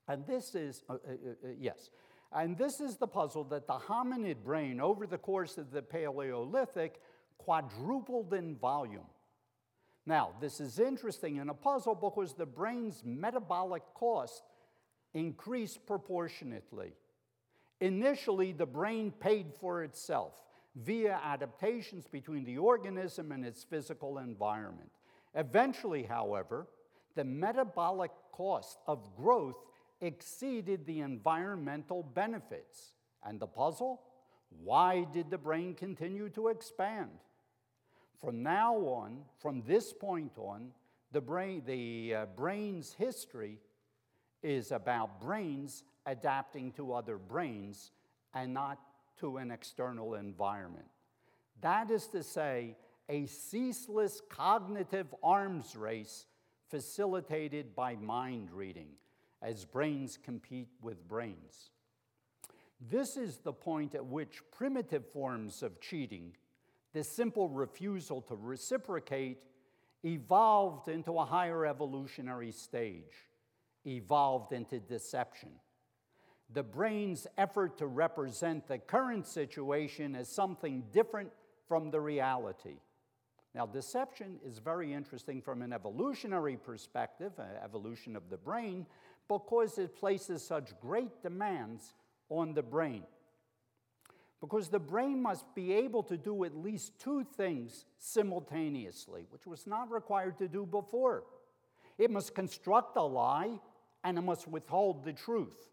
And 0.08 0.26
this 0.26 0.56
is, 0.56 0.84
uh, 0.90 0.94
uh, 0.94 0.96
uh, 0.96 1.50
yes, 1.60 1.90
and 2.32 2.58
this 2.58 2.80
is 2.80 2.98
the 2.98 3.08
puzzle 3.08 3.44
that 3.46 3.68
the 3.68 3.74
hominid 3.74 4.44
brain, 4.44 4.80
over 4.80 5.08
the 5.08 5.18
course 5.18 5.58
of 5.58 5.72
the 5.72 5.82
Paleolithic, 5.82 7.02
quadrupled 7.38 8.34
in 8.34 8.56
volume. 8.56 9.08
Now, 10.06 10.32
this 10.40 10.62
is 10.62 10.80
interesting 10.80 11.38
in 11.38 11.50
a 11.50 11.54
puzzle 11.54 11.96
because 11.96 12.34
the 12.34 12.46
brain's 12.46 13.04
metabolic 13.04 13.84
cost 13.94 14.44
increased 15.14 15.86
proportionately. 15.86 16.94
Initially, 17.80 18.52
the 18.52 18.66
brain 18.66 19.12
paid 19.12 19.54
for 19.60 19.84
itself 19.84 20.34
via 20.76 21.20
adaptations 21.24 22.08
between 22.08 22.44
the 22.44 22.58
organism 22.58 23.32
and 23.32 23.46
its 23.46 23.64
physical 23.64 24.20
environment. 24.20 24.90
Eventually, 25.36 26.04
however, 26.04 26.68
the 27.16 27.24
metabolic 27.24 28.12
cost 28.32 28.80
of 28.88 29.16
growth 29.16 29.58
exceeded 30.02 30.86
the 30.86 31.02
environmental 31.02 32.04
benefits. 32.04 32.94
And 33.24 33.40
the 33.40 33.48
puzzle? 33.48 34.02
Why 34.64 35.06
did 35.14 35.30
the 35.30 35.38
brain 35.38 35.74
continue 35.74 36.30
to 36.30 36.48
expand? 36.48 37.10
From 38.22 38.42
now 38.42 38.76
on, 38.76 39.20
from 39.40 39.64
this 39.68 39.94
point 39.94 40.38
on, 40.38 40.70
the, 41.12 41.22
brain, 41.22 41.64
the 41.66 42.16
uh, 42.16 42.26
brain's 42.36 42.94
history 42.94 43.60
is 44.48 44.72
about 44.72 45.20
brains 45.20 45.84
adapting 46.06 46.72
to 46.72 46.94
other 46.94 47.18
brains 47.18 47.92
and 48.34 48.54
not 48.54 48.80
to 49.20 49.38
an 49.38 49.52
external 49.52 50.14
environment. 50.16 50.86
That 51.62 51.92
is 51.92 52.08
to 52.08 52.24
say, 52.24 52.78
a 53.10 53.26
ceaseless 53.26 54.22
cognitive 54.30 55.14
arms 55.22 55.76
race 55.76 56.26
facilitated 56.70 57.76
by 57.76 57.96
mind 57.96 58.52
reading 58.52 58.90
as 59.42 59.66
brains 59.66 60.18
compete 60.24 60.70
with 60.82 61.08
brains. 61.08 61.72
This 62.80 63.18
is 63.18 63.38
the 63.38 63.54
point 63.54 63.96
at 63.96 64.06
which 64.06 64.42
primitive 64.52 65.12
forms 65.12 65.62
of 65.62 65.82
cheating, 65.82 66.34
the 66.94 67.04
simple 67.04 67.50
refusal 67.50 68.22
to 68.24 68.36
reciprocate, 68.36 69.40
evolved 70.06 70.88
into 70.88 71.18
a 71.18 71.26
higher 71.26 71.66
evolutionary 71.66 72.52
stage, 72.52 73.28
evolved 73.88 74.52
into 74.52 74.80
deception. 74.80 75.50
The 76.54 76.64
brain's 76.64 77.28
effort 77.38 77.78
to 77.80 77.88
represent 77.88 78.68
the 78.68 78.78
current 78.78 79.28
situation 79.28 80.16
as 80.16 80.30
something 80.30 80.84
different 80.92 81.32
from 81.68 81.92
the 81.92 82.00
reality. 82.00 82.80
Now, 83.54 83.66
deception 83.66 84.40
is 84.46 84.60
very 84.60 84.94
interesting 84.94 85.42
from 85.42 85.62
an 85.62 85.74
evolutionary 85.74 86.58
perspective, 86.58 87.34
uh, 87.40 87.44
evolution 87.64 88.16
of 88.16 88.30
the 88.30 88.38
brain, 88.38 88.86
because 89.28 89.78
it 89.78 89.96
places 89.96 90.46
such 90.46 90.80
great 90.80 91.22
demands 91.24 91.94
on 92.30 92.54
the 92.54 92.64
brain. 92.64 93.04
Because 94.40 94.70
the 94.70 94.80
brain 94.80 95.22
must 95.22 95.54
be 95.56 95.74
able 95.74 96.04
to 96.04 96.18
do 96.18 96.44
at 96.44 96.56
least 96.56 97.00
two 97.00 97.24
things 97.24 97.86
simultaneously, 97.98 99.26
which 99.32 99.48
was 99.48 99.66
not 99.66 99.92
required 99.92 100.38
to 100.38 100.48
do 100.48 100.66
before. 100.66 101.24
It 101.98 102.12
must 102.12 102.36
construct 102.36 102.96
a 102.96 103.02
lie 103.02 103.60
and 104.04 104.18
it 104.18 104.22
must 104.22 104.48
withhold 104.48 105.04
the 105.04 105.14
truth. 105.14 105.70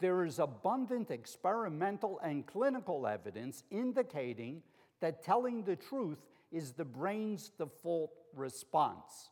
There 0.00 0.24
is 0.24 0.38
abundant 0.38 1.10
experimental 1.10 2.20
and 2.22 2.46
clinical 2.46 3.06
evidence 3.06 3.64
indicating 3.70 4.62
that 5.00 5.24
telling 5.24 5.62
the 5.62 5.76
truth 5.76 6.18
is 6.52 6.72
the 6.72 6.84
brain's 6.84 7.50
default 7.50 8.12
response. 8.34 9.30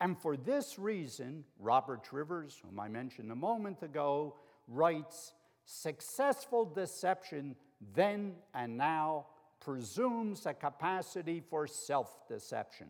And 0.00 0.18
for 0.18 0.36
this 0.36 0.78
reason, 0.78 1.44
Robert 1.58 2.04
Trivers, 2.04 2.60
whom 2.62 2.78
I 2.78 2.88
mentioned 2.88 3.32
a 3.32 3.36
moment 3.36 3.82
ago, 3.82 4.36
writes 4.68 5.32
successful 5.64 6.64
deception 6.64 7.56
then 7.94 8.34
and 8.54 8.76
now 8.76 9.26
presumes 9.60 10.46
a 10.46 10.54
capacity 10.54 11.40
for 11.40 11.66
self 11.66 12.28
deception. 12.28 12.88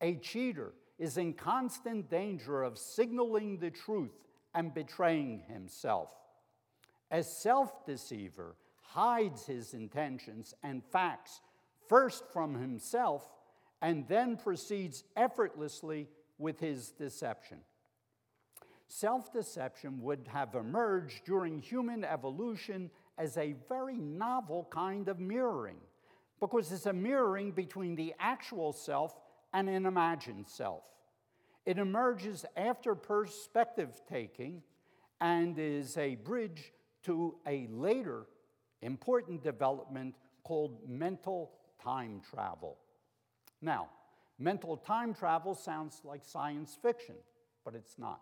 A 0.00 0.16
cheater 0.16 0.72
is 1.00 1.16
in 1.16 1.32
constant 1.32 2.08
danger 2.10 2.62
of 2.62 2.78
signaling 2.78 3.56
the 3.56 3.70
truth 3.70 4.12
and 4.54 4.72
betraying 4.74 5.42
himself. 5.48 6.12
A 7.10 7.22
self 7.22 7.86
deceiver 7.86 8.54
hides 8.82 9.46
his 9.46 9.72
intentions 9.72 10.54
and 10.62 10.84
facts 10.84 11.40
first 11.88 12.24
from 12.32 12.54
himself 12.54 13.28
and 13.82 14.06
then 14.08 14.36
proceeds 14.36 15.02
effortlessly 15.16 16.06
with 16.38 16.60
his 16.60 16.90
deception. 16.90 17.58
Self 18.86 19.32
deception 19.32 20.02
would 20.02 20.28
have 20.28 20.54
emerged 20.54 21.24
during 21.24 21.62
human 21.62 22.04
evolution 22.04 22.90
as 23.16 23.38
a 23.38 23.54
very 23.68 23.96
novel 23.96 24.68
kind 24.70 25.08
of 25.08 25.18
mirroring, 25.18 25.80
because 26.40 26.70
it's 26.72 26.86
a 26.86 26.92
mirroring 26.92 27.52
between 27.52 27.94
the 27.94 28.14
actual 28.18 28.72
self 28.72 29.14
and 29.52 29.68
an 29.68 29.86
imagined 29.86 30.48
self. 30.48 30.84
It 31.66 31.78
emerges 31.78 32.44
after 32.56 32.94
perspective 32.94 34.00
taking 34.08 34.62
and 35.20 35.58
is 35.58 35.96
a 35.96 36.16
bridge 36.16 36.72
to 37.04 37.36
a 37.46 37.66
later 37.70 38.26
important 38.82 39.42
development 39.42 40.14
called 40.42 40.88
mental 40.88 41.52
time 41.82 42.20
travel. 42.30 42.78
Now, 43.60 43.88
mental 44.38 44.76
time 44.76 45.14
travel 45.14 45.54
sounds 45.54 46.00
like 46.04 46.24
science 46.24 46.76
fiction, 46.80 47.16
but 47.64 47.74
it's 47.74 47.98
not. 47.98 48.20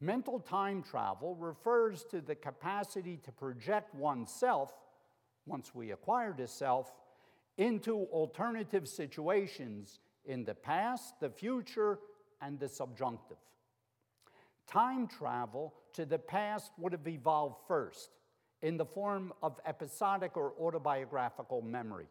Mental 0.00 0.40
time 0.40 0.82
travel 0.82 1.34
refers 1.36 2.04
to 2.04 2.20
the 2.20 2.34
capacity 2.34 3.18
to 3.24 3.32
project 3.32 3.94
oneself, 3.94 4.72
once 5.46 5.74
we 5.74 5.92
acquire 5.92 6.34
the 6.36 6.46
self, 6.46 6.92
into 7.56 8.04
alternative 8.12 8.86
situations 8.86 10.00
in 10.26 10.44
the 10.44 10.54
past, 10.54 11.20
the 11.20 11.30
future, 11.30 11.98
and 12.40 12.58
the 12.58 12.68
subjunctive. 12.68 13.38
Time 14.66 15.06
travel 15.06 15.74
to 15.92 16.04
the 16.04 16.18
past 16.18 16.72
would 16.78 16.92
have 16.92 17.06
evolved 17.06 17.56
first 17.66 18.10
in 18.62 18.76
the 18.76 18.84
form 18.84 19.32
of 19.42 19.60
episodic 19.64 20.36
or 20.36 20.52
autobiographical 20.60 21.62
memory. 21.62 22.08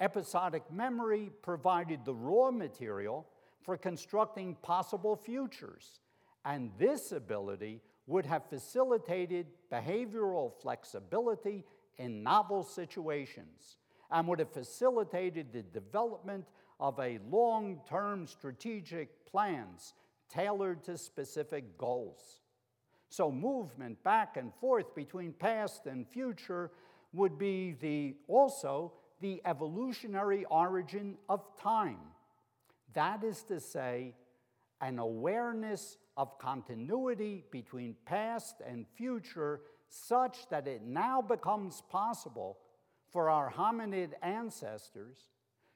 Episodic 0.00 0.62
memory 0.72 1.30
provided 1.42 2.04
the 2.04 2.14
raw 2.14 2.50
material 2.50 3.26
for 3.62 3.76
constructing 3.76 4.54
possible 4.62 5.16
futures, 5.16 6.00
and 6.44 6.70
this 6.78 7.12
ability 7.12 7.80
would 8.06 8.26
have 8.26 8.48
facilitated 8.48 9.46
behavioral 9.70 10.52
flexibility 10.60 11.64
in 11.98 12.22
novel 12.22 12.62
situations 12.62 13.76
and 14.10 14.26
would 14.26 14.38
have 14.38 14.52
facilitated 14.52 15.52
the 15.52 15.62
development 15.62 16.44
of 16.80 16.98
a 16.98 17.20
long-term 17.30 18.26
strategic 18.26 19.26
plans 19.26 19.94
tailored 20.28 20.82
to 20.84 20.96
specific 20.96 21.76
goals. 21.76 22.40
So 23.10 23.30
movement 23.30 24.02
back 24.02 24.36
and 24.36 24.52
forth 24.60 24.94
between 24.94 25.32
past 25.32 25.86
and 25.86 26.08
future 26.08 26.70
would 27.12 27.38
be 27.38 27.76
the, 27.80 28.16
also 28.28 28.92
the 29.20 29.42
evolutionary 29.44 30.44
origin 30.46 31.16
of 31.28 31.44
time. 31.60 31.98
That 32.94 33.22
is 33.22 33.42
to 33.44 33.60
say, 33.60 34.14
an 34.80 34.98
awareness 34.98 35.98
of 36.16 36.38
continuity 36.38 37.44
between 37.50 37.96
past 38.06 38.56
and 38.66 38.86
future 38.96 39.60
such 39.88 40.48
that 40.48 40.66
it 40.66 40.82
now 40.82 41.20
becomes 41.20 41.82
possible 41.90 42.58
for 43.12 43.28
our 43.28 43.52
hominid 43.52 44.10
ancestors 44.22 45.18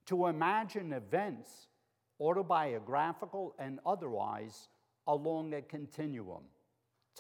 to 0.06 0.26
imagine 0.26 0.92
events, 0.92 1.68
autobiographical 2.20 3.54
and 3.58 3.80
otherwise, 3.84 4.68
along 5.06 5.54
a 5.54 5.62
continuum, 5.62 6.44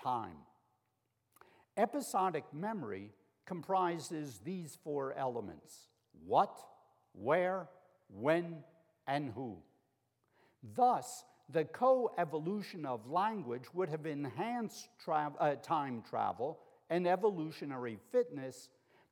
time. 0.00 0.36
Episodic 1.76 2.44
memory 2.52 3.10
comprises 3.46 4.40
these 4.44 4.78
four 4.82 5.12
elements 5.14 5.88
what, 6.26 6.58
where, 7.12 7.68
when, 8.08 8.56
and 9.06 9.32
who. 9.34 9.58
Thus, 10.74 11.24
the 11.50 11.64
co 11.64 12.10
evolution 12.16 12.86
of 12.86 13.10
language 13.10 13.64
would 13.74 13.88
have 13.90 14.06
enhanced 14.06 14.88
tra- 14.98 15.32
uh, 15.38 15.56
time 15.56 16.02
travel 16.08 16.60
and 16.88 17.06
evolutionary 17.06 17.98
fitness 18.12 18.70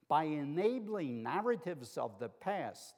by 0.08 0.24
enabling 0.24 1.22
narratives 1.22 1.98
of 1.98 2.18
the 2.18 2.28
past 2.28 2.94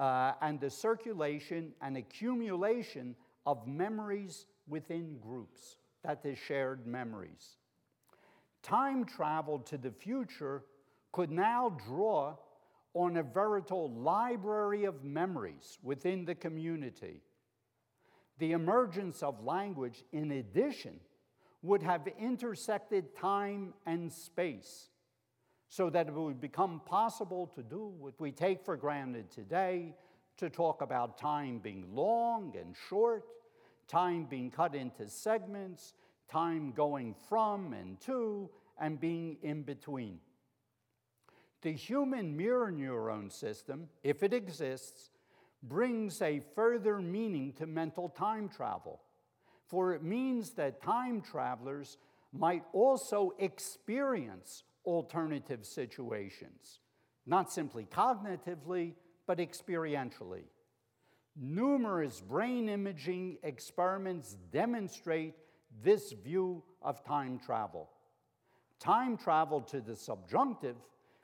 uh, 0.00 0.32
and 0.40 0.58
the 0.58 0.70
circulation 0.70 1.72
and 1.82 1.98
accumulation 1.98 3.14
of 3.44 3.66
memories 3.66 4.46
within 4.66 5.18
groups, 5.20 5.76
that 6.02 6.24
is, 6.24 6.38
shared 6.38 6.86
memories. 6.86 7.58
Time 8.62 9.04
travel 9.04 9.58
to 9.58 9.76
the 9.76 9.90
future 9.90 10.64
could 11.12 11.30
now 11.30 11.76
draw 11.86 12.34
on 12.94 13.18
a 13.18 13.22
veritable 13.22 13.90
library 13.92 14.84
of 14.84 15.04
memories 15.04 15.78
within 15.82 16.24
the 16.24 16.34
community. 16.34 17.20
The 18.38 18.52
emergence 18.52 19.22
of 19.22 19.44
language, 19.44 20.02
in 20.12 20.32
addition, 20.32 20.98
would 21.62 21.82
have 21.82 22.08
intersected 22.18 23.14
time 23.14 23.74
and 23.84 24.10
space 24.10 24.89
so 25.70 25.88
that 25.88 26.08
it 26.08 26.12
would 26.12 26.40
become 26.40 26.82
possible 26.84 27.46
to 27.54 27.62
do 27.62 27.92
what 28.00 28.20
we 28.20 28.32
take 28.32 28.64
for 28.64 28.76
granted 28.76 29.30
today 29.30 29.94
to 30.36 30.50
talk 30.50 30.82
about 30.82 31.16
time 31.16 31.60
being 31.60 31.94
long 31.94 32.52
and 32.60 32.74
short, 32.88 33.22
time 33.86 34.26
being 34.28 34.50
cut 34.50 34.74
into 34.74 35.08
segments, 35.08 35.94
time 36.28 36.72
going 36.72 37.14
from 37.28 37.72
and 37.72 38.00
to, 38.00 38.50
and 38.80 38.98
being 38.98 39.36
in 39.42 39.62
between. 39.62 40.18
The 41.62 41.72
human 41.72 42.36
mirror 42.36 42.72
neuron 42.72 43.30
system, 43.30 43.88
if 44.02 44.24
it 44.24 44.32
exists, 44.32 45.10
brings 45.62 46.20
a 46.20 46.40
further 46.56 47.00
meaning 47.00 47.52
to 47.54 47.66
mental 47.66 48.08
time 48.08 48.48
travel, 48.48 49.00
for 49.68 49.94
it 49.94 50.02
means 50.02 50.50
that 50.54 50.82
time 50.82 51.20
travelers 51.20 51.96
might 52.32 52.64
also 52.72 53.34
experience 53.38 54.64
alternative 54.84 55.64
situations, 55.64 56.80
not 57.26 57.52
simply 57.52 57.84
cognitively, 57.84 58.94
but 59.26 59.38
experientially. 59.38 60.44
Numerous 61.36 62.20
brain 62.20 62.68
imaging 62.68 63.38
experiments 63.42 64.36
demonstrate 64.52 65.34
this 65.82 66.12
view 66.12 66.62
of 66.82 67.04
time 67.04 67.38
travel. 67.38 67.88
Time 68.78 69.16
travel 69.16 69.60
to 69.60 69.80
the 69.80 69.94
subjunctive 69.94 70.76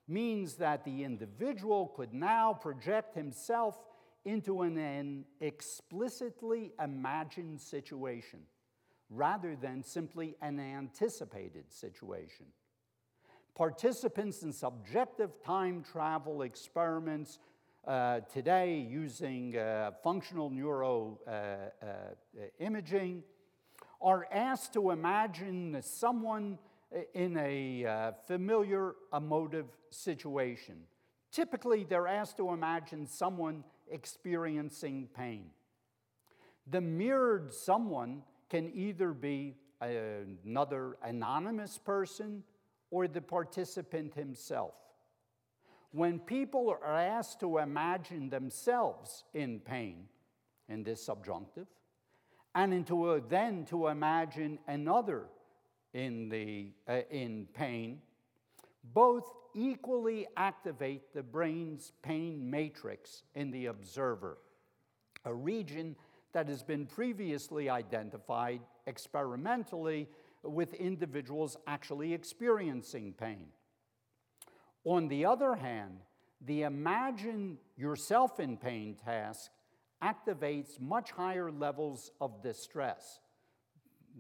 means 0.08 0.54
that 0.54 0.84
the 0.84 1.02
individual 1.02 1.88
could 1.96 2.14
now 2.14 2.52
project 2.52 3.14
himself 3.14 3.76
into 4.24 4.62
an, 4.62 4.76
an, 4.76 5.24
explicitly 5.40 6.72
imagined 6.82 7.60
situation 7.60 8.40
rather 9.08 9.56
than 9.56 9.82
simply 9.82 10.36
an 10.42 10.58
anticipated 10.58 11.72
situation. 11.72 12.46
Participants 13.56 14.42
in 14.42 14.52
subjective 14.52 15.42
time 15.42 15.82
travel 15.82 16.42
experiments 16.42 17.38
uh, 17.86 18.20
today 18.30 18.76
using 18.76 19.56
uh, 19.56 19.92
functional 20.04 20.50
neuro 20.50 21.18
uh, 21.26 21.30
uh 21.30 21.86
imaging 22.60 23.22
are 24.02 24.26
asked 24.30 24.74
to 24.74 24.90
imagine 24.90 25.80
someone 25.80 26.58
in 27.14 27.34
a 27.38 27.86
uh, 27.86 28.12
familiar 28.26 28.92
emotive 29.14 29.68
situation. 29.88 30.76
Typically, 31.32 31.84
they're 31.84 32.08
asked 32.08 32.36
to 32.36 32.50
imagine 32.50 33.06
someone 33.06 33.64
experiencing 33.90 35.08
pain. 35.16 35.46
The 36.66 36.82
mirrored 36.82 37.54
someone 37.54 38.22
can 38.50 38.70
either 38.74 39.14
be 39.14 39.54
another 39.80 40.98
anonymous 41.02 41.78
person 41.78 42.42
or 42.90 43.08
the 43.08 43.20
participant 43.20 44.14
himself. 44.14 44.74
When 45.92 46.18
people 46.18 46.70
are 46.70 46.84
asked 46.84 47.40
to 47.40 47.58
imagine 47.58 48.28
themselves 48.28 49.24
in 49.34 49.60
pain, 49.60 50.04
in 50.68 50.82
this 50.82 51.04
subjunctive, 51.04 51.66
and 52.54 52.72
into 52.72 53.12
a, 53.12 53.20
then 53.20 53.64
to 53.66 53.88
imagine 53.88 54.58
another 54.66 55.26
in, 55.94 56.28
the, 56.28 56.72
uh, 56.88 57.00
in 57.10 57.46
pain, 57.54 58.00
both 58.92 59.24
equally 59.54 60.26
activate 60.36 61.14
the 61.14 61.22
brain's 61.22 61.92
pain 62.02 62.50
matrix 62.50 63.22
in 63.34 63.50
the 63.50 63.66
observer, 63.66 64.38
a 65.24 65.32
region 65.32 65.96
that 66.32 66.48
has 66.48 66.62
been 66.62 66.84
previously 66.86 67.70
identified 67.70 68.60
experimentally 68.86 70.08
with 70.46 70.74
individuals 70.74 71.56
actually 71.66 72.14
experiencing 72.14 73.12
pain. 73.12 73.46
On 74.84 75.08
the 75.08 75.24
other 75.24 75.54
hand, 75.54 75.98
the 76.40 76.62
imagine 76.62 77.58
yourself 77.76 78.38
in 78.40 78.56
pain 78.56 78.96
task 79.04 79.50
activates 80.02 80.80
much 80.80 81.10
higher 81.10 81.50
levels 81.50 82.10
of 82.20 82.42
distress. 82.42 83.20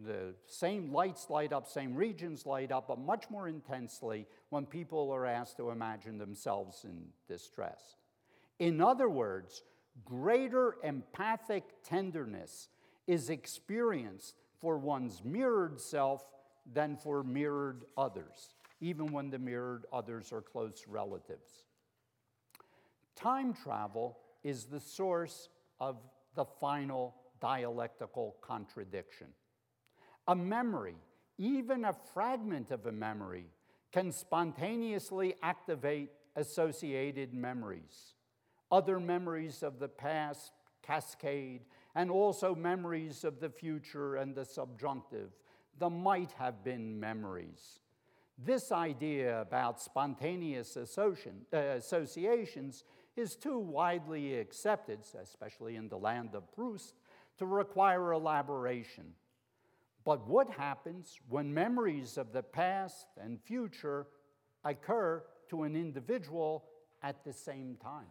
The 0.04 0.34
same 0.46 0.92
lights 0.92 1.30
light 1.30 1.52
up, 1.52 1.68
same 1.68 1.94
regions 1.94 2.44
light 2.44 2.72
up, 2.72 2.88
but 2.88 2.98
much 2.98 3.30
more 3.30 3.48
intensely 3.48 4.26
when 4.50 4.66
people 4.66 5.10
are 5.10 5.24
asked 5.24 5.56
to 5.58 5.70
imagine 5.70 6.18
themselves 6.18 6.84
in 6.84 7.06
distress. 7.28 7.96
In 8.58 8.80
other 8.80 9.08
words, 9.08 9.62
greater 10.04 10.76
empathic 10.82 11.64
tenderness 11.82 12.68
is 13.06 13.30
experienced 13.30 14.34
for 14.60 14.78
one's 14.78 15.22
mirrored 15.24 15.80
self 15.80 16.24
than 16.72 16.96
for 16.96 17.22
mirrored 17.22 17.84
others, 17.96 18.54
even 18.80 19.12
when 19.12 19.30
the 19.30 19.38
mirrored 19.38 19.86
others 19.92 20.32
are 20.32 20.42
close 20.42 20.84
relatives. 20.88 21.64
Time 23.14 23.54
travel 23.54 24.18
is 24.42 24.64
the 24.64 24.80
source 24.80 25.48
of 25.80 25.96
the 26.34 26.44
final 26.44 27.14
dialectical 27.40 28.36
contradiction. 28.40 29.28
A 30.28 30.34
memory, 30.34 30.96
even 31.38 31.84
a 31.84 31.94
fragment 32.14 32.70
of 32.70 32.86
a 32.86 32.92
memory, 32.92 33.46
can 33.92 34.12
spontaneously 34.12 35.34
activate 35.42 36.10
associated 36.34 37.32
memories. 37.32 38.14
Other 38.70 39.00
memories 39.00 39.62
of 39.62 39.78
the 39.78 39.88
past 39.88 40.52
cascade, 40.82 41.62
and 41.96 42.10
also 42.10 42.54
memories 42.54 43.24
of 43.24 43.40
the 43.40 43.48
future 43.48 44.16
and 44.16 44.34
the 44.34 44.44
subjunctive, 44.44 45.30
the 45.78 45.88
might 45.88 46.30
have 46.32 46.62
been 46.62 47.00
memories. 47.00 47.80
This 48.38 48.70
idea 48.70 49.40
about 49.40 49.80
spontaneous 49.80 50.76
uh, 50.76 51.56
associations 51.56 52.84
is 53.16 53.34
too 53.34 53.58
widely 53.58 54.38
accepted, 54.38 54.98
especially 55.20 55.76
in 55.76 55.88
the 55.88 55.96
land 55.96 56.34
of 56.34 56.52
Proust, 56.54 56.96
to 57.38 57.46
require 57.46 58.12
elaboration. 58.12 59.14
But 60.04 60.28
what 60.28 60.50
happens 60.50 61.18
when 61.30 61.52
memories 61.52 62.18
of 62.18 62.30
the 62.30 62.42
past 62.42 63.06
and 63.18 63.40
future 63.40 64.06
occur 64.64 65.24
to 65.48 65.62
an 65.62 65.74
individual 65.74 66.66
at 67.02 67.24
the 67.24 67.32
same 67.32 67.78
time? 67.82 68.04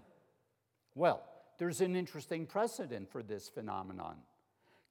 Well, 0.96 1.24
there's 1.58 1.82
an 1.82 1.96
interesting 1.96 2.46
precedent 2.46 3.10
for 3.10 3.24
this 3.24 3.50
phenomenon. 3.50 4.18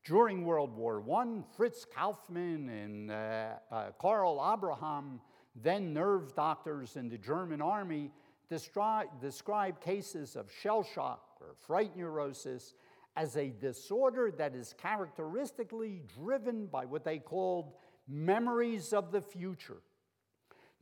During 0.04 0.44
World 0.44 0.74
War 0.76 1.02
I, 1.12 1.42
Fritz 1.56 1.86
Kaufmann 1.86 2.68
and 2.68 3.10
uh, 3.10 3.46
uh, 3.70 3.90
Karl 3.98 4.52
Abraham, 4.54 5.20
then 5.54 5.94
nerve 5.94 6.34
doctors 6.34 6.96
in 6.96 7.08
the 7.08 7.18
German 7.18 7.62
army, 7.62 8.10
describe 8.48 9.80
cases 9.80 10.36
of 10.36 10.50
shell 10.52 10.82
shock 10.82 11.38
or 11.40 11.54
fright 11.66 11.96
neurosis 11.96 12.74
as 13.16 13.36
a 13.36 13.48
disorder 13.48 14.32
that 14.36 14.54
is 14.54 14.74
characteristically 14.80 16.02
driven 16.22 16.66
by 16.66 16.84
what 16.84 17.04
they 17.04 17.18
called 17.18 17.72
memories 18.08 18.92
of 18.92 19.12
the 19.12 19.20
future. 19.20 19.80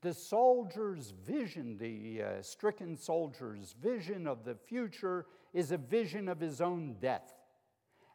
The 0.00 0.14
soldier's 0.14 1.12
vision, 1.24 1.76
the 1.78 2.22
uh, 2.22 2.42
stricken 2.42 2.96
soldier's 2.96 3.76
vision 3.80 4.26
of 4.26 4.44
the 4.44 4.56
future, 4.56 5.26
is 5.52 5.72
a 5.72 5.76
vision 5.76 6.28
of 6.28 6.40
his 6.40 6.60
own 6.60 6.96
death. 7.00 7.34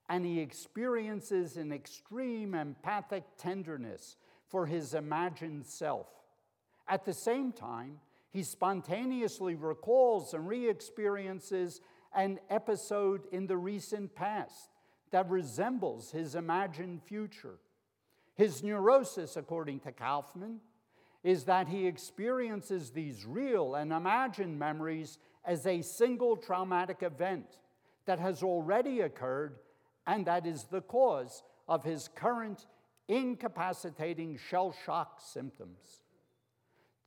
And 0.09 0.25
he 0.25 0.39
experiences 0.39 1.57
an 1.57 1.71
extreme 1.71 2.53
empathic 2.53 3.23
tenderness 3.37 4.15
for 4.47 4.65
his 4.65 4.93
imagined 4.93 5.65
self. 5.65 6.07
At 6.87 7.03
the 7.03 7.13
same 7.13 7.51
time, 7.51 7.99
he 8.31 8.43
spontaneously 8.43 9.55
recalls 9.55 10.33
and 10.33 10.47
re 10.47 10.69
experiences 10.69 11.81
an 12.15 12.39
episode 12.49 13.23
in 13.31 13.47
the 13.47 13.57
recent 13.57 14.15
past 14.15 14.69
that 15.11 15.29
resembles 15.29 16.11
his 16.11 16.35
imagined 16.35 17.01
future. 17.03 17.59
His 18.35 18.63
neurosis, 18.63 19.35
according 19.35 19.79
to 19.81 19.91
Kaufmann, 19.91 20.59
is 21.23 21.45
that 21.45 21.67
he 21.67 21.87
experiences 21.87 22.91
these 22.91 23.25
real 23.25 23.75
and 23.75 23.91
imagined 23.91 24.57
memories 24.57 25.17
as 25.47 25.65
a 25.65 25.81
single 25.81 26.35
traumatic 26.35 27.01
event 27.01 27.45
that 28.05 28.19
has 28.19 28.43
already 28.43 29.01
occurred 29.01 29.55
and 30.05 30.25
that 30.25 30.45
is 30.45 30.65
the 30.65 30.81
cause 30.81 31.41
of 31.67 31.83
his 31.83 32.09
current 32.09 32.67
incapacitating 33.07 34.37
shell 34.37 34.75
shock 34.85 35.21
symptoms. 35.21 36.01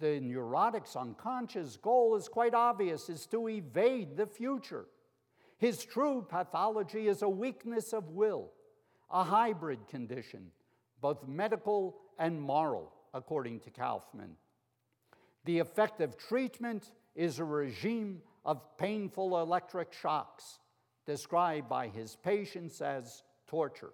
The 0.00 0.20
neurotic's 0.20 0.96
unconscious 0.96 1.76
goal 1.76 2.16
is 2.16 2.28
quite 2.28 2.54
obvious 2.54 3.10
is 3.10 3.26
to 3.26 3.48
evade 3.48 4.16
the 4.16 4.26
future. 4.26 4.86
His 5.58 5.84
true 5.84 6.26
pathology 6.26 7.08
is 7.08 7.20
a 7.20 7.28
weakness 7.28 7.92
of 7.92 8.08
will, 8.08 8.50
a 9.10 9.22
hybrid 9.22 9.86
condition, 9.88 10.46
both 11.02 11.28
medical 11.28 11.98
and 12.18 12.40
moral 12.40 12.92
according 13.12 13.60
to 13.60 13.70
Kaufmann. 13.70 14.36
The 15.44 15.58
effective 15.58 16.16
treatment 16.16 16.92
is 17.14 17.38
a 17.38 17.44
regime 17.44 18.22
of 18.44 18.60
painful 18.78 19.40
electric 19.40 19.92
shocks, 19.92 20.58
described 21.06 21.68
by 21.68 21.88
his 21.88 22.16
patients 22.16 22.80
as 22.80 23.22
torture. 23.46 23.92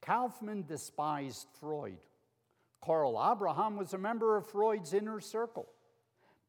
Kaufmann 0.00 0.64
despised 0.66 1.46
Freud. 1.60 1.98
Karl 2.84 3.20
Abraham 3.32 3.76
was 3.76 3.94
a 3.94 3.98
member 3.98 4.36
of 4.36 4.46
Freud's 4.46 4.94
inner 4.94 5.20
circle. 5.20 5.66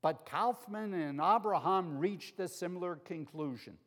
But 0.01 0.25
Kaufmann 0.25 0.93
and 0.93 1.19
Abraham 1.19 1.97
reached 1.97 2.39
a 2.39 2.47
similar 2.47 2.97
conclusion. 2.97 3.77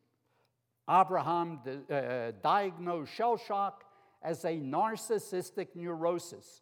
Abraham 0.89 1.59
uh, 1.89 2.31
diagnosed 2.43 3.13
shell 3.13 3.37
shock 3.37 3.85
as 4.21 4.43
a 4.43 4.57
narcissistic 4.57 5.67
neurosis 5.75 6.61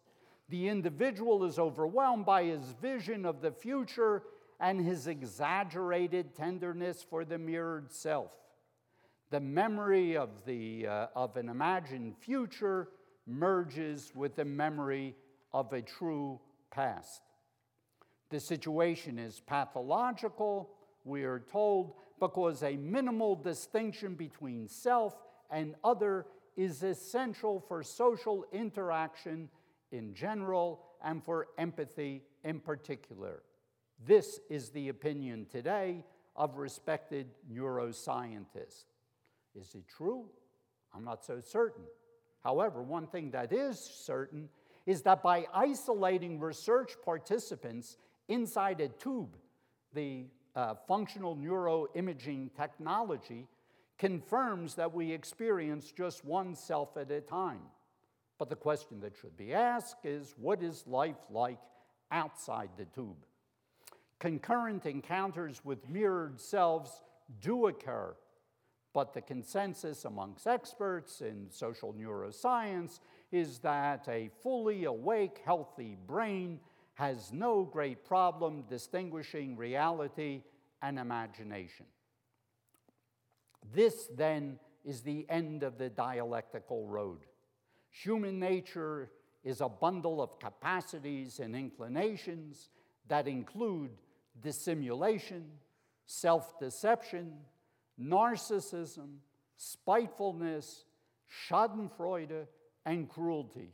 the 0.50 0.68
individual 0.68 1.46
is 1.46 1.60
overwhelmed 1.60 2.26
by 2.26 2.46
his 2.46 2.76
vision 2.82 3.26
of 3.26 3.42
the 3.42 3.52
future 3.52 4.24
and 4.60 4.86
his 4.86 5.08
exaggerated 5.08 6.36
tenderness 6.36 7.06
for 7.10 7.24
the 7.24 7.38
mirrored 7.38 7.92
self. 7.92 8.32
The 9.30 9.40
memory 9.40 10.18
of, 10.18 10.46
the, 10.46 10.88
uh, 10.88 11.08
of 11.16 11.38
an 11.38 11.50
imagined 11.50 12.18
future 12.18 12.90
merges 13.28 14.12
with 14.16 14.36
the 14.36 14.46
memory 14.46 15.16
of 15.54 15.72
a 15.72 15.82
true 15.82 16.40
past. 16.72 17.22
The 18.30 18.40
situation 18.40 19.18
is 19.18 19.40
pathological, 19.40 20.72
we 21.04 21.24
are 21.24 21.40
told, 21.40 21.94
because 22.20 22.64
a 22.64 22.76
minimal 22.76 23.36
distinction 23.36 24.16
between 24.16 24.68
self 24.68 25.16
and 25.50 25.76
other 25.84 26.26
is 26.58 26.84
essential 26.84 27.64
for 27.68 27.82
social 27.82 28.46
interaction 28.52 29.50
in 29.92 30.14
general 30.14 30.82
and 31.04 31.24
for 31.24 31.48
empathy 31.58 32.24
in 32.44 32.60
particular. 32.60 33.42
This 34.06 34.40
is 34.50 34.70
the 34.70 34.90
opinion 34.90 35.46
today 35.52 36.06
of 36.36 36.58
respected 36.58 37.28
neuroscientists. 37.52 38.86
Is 39.56 39.76
it 39.76 39.84
true? 39.88 40.26
I'm 40.96 41.04
not 41.04 41.26
so 41.26 41.42
certain. 41.42 41.84
However, 42.42 42.82
one 42.82 43.08
thing 43.08 43.32
that 43.32 43.52
is 43.52 43.78
certain 43.78 44.48
is 44.86 45.02
that 45.02 45.22
by 45.22 45.46
isolating 45.54 46.40
research 46.40 46.94
participants 47.04 47.98
inside 48.30 48.80
a 48.80 48.88
tube, 48.88 49.36
the 49.94 50.26
uh, 50.56 50.76
functional 50.88 51.36
neuroimaging 51.36 52.50
technology 52.56 53.48
confirms 53.98 54.76
that 54.76 54.94
we 54.94 55.12
experience 55.12 55.92
just 55.92 56.24
one 56.24 56.56
self 56.56 56.96
at 56.96 57.12
a 57.12 57.20
time. 57.20 57.62
But 58.38 58.50
the 58.50 58.56
question 58.56 59.02
that 59.02 59.18
should 59.18 59.36
be 59.36 59.54
asked 59.54 60.06
is 60.06 60.34
what 60.38 60.64
is 60.64 60.86
life 60.88 61.18
like 61.30 61.60
outside 62.12 62.70
the 62.78 62.86
tube? 62.86 63.18
Concurrent 64.20 64.86
encounters 64.86 65.64
with 65.64 65.88
mirrored 65.88 66.42
selves 66.42 67.04
do 67.42 67.68
occur, 67.68 68.14
but 68.94 69.14
the 69.14 69.22
consensus 69.22 70.04
amongst 70.04 70.46
experts 70.46 71.22
in 71.22 71.48
social 71.50 71.94
neuroscience 71.94 73.00
is 73.32 73.60
that 73.60 74.06
a 74.10 74.30
fully 74.44 74.84
awake, 74.86 75.40
healthy 75.46 75.98
brain 76.06 76.60
has 76.96 77.32
no 77.32 77.64
great 77.64 78.04
problem 78.04 78.64
distinguishing 78.68 79.56
reality 79.56 80.42
and 80.82 81.00
imagination. 81.00 81.86
This 83.74 84.10
then 84.18 84.60
is 84.84 85.02
the 85.02 85.26
end 85.30 85.64
of 85.64 85.78
the 85.78 85.90
dialectical 85.90 86.86
road. 86.88 87.20
Human 87.92 88.38
nature 88.38 89.12
is 89.46 89.62
a 89.62 89.70
bundle 89.70 90.22
of 90.22 90.40
capacities 90.40 91.40
and 91.40 91.56
inclinations 91.56 92.70
that 93.08 93.28
include 93.28 93.92
dissimulation, 94.42 95.46
self 96.06 96.60
deception, 96.60 97.34
narcissism, 98.02 99.18
spitefulness, 99.58 100.86
schadenfreude, 101.48 102.48
and 102.86 103.10
cruelty. 103.10 103.74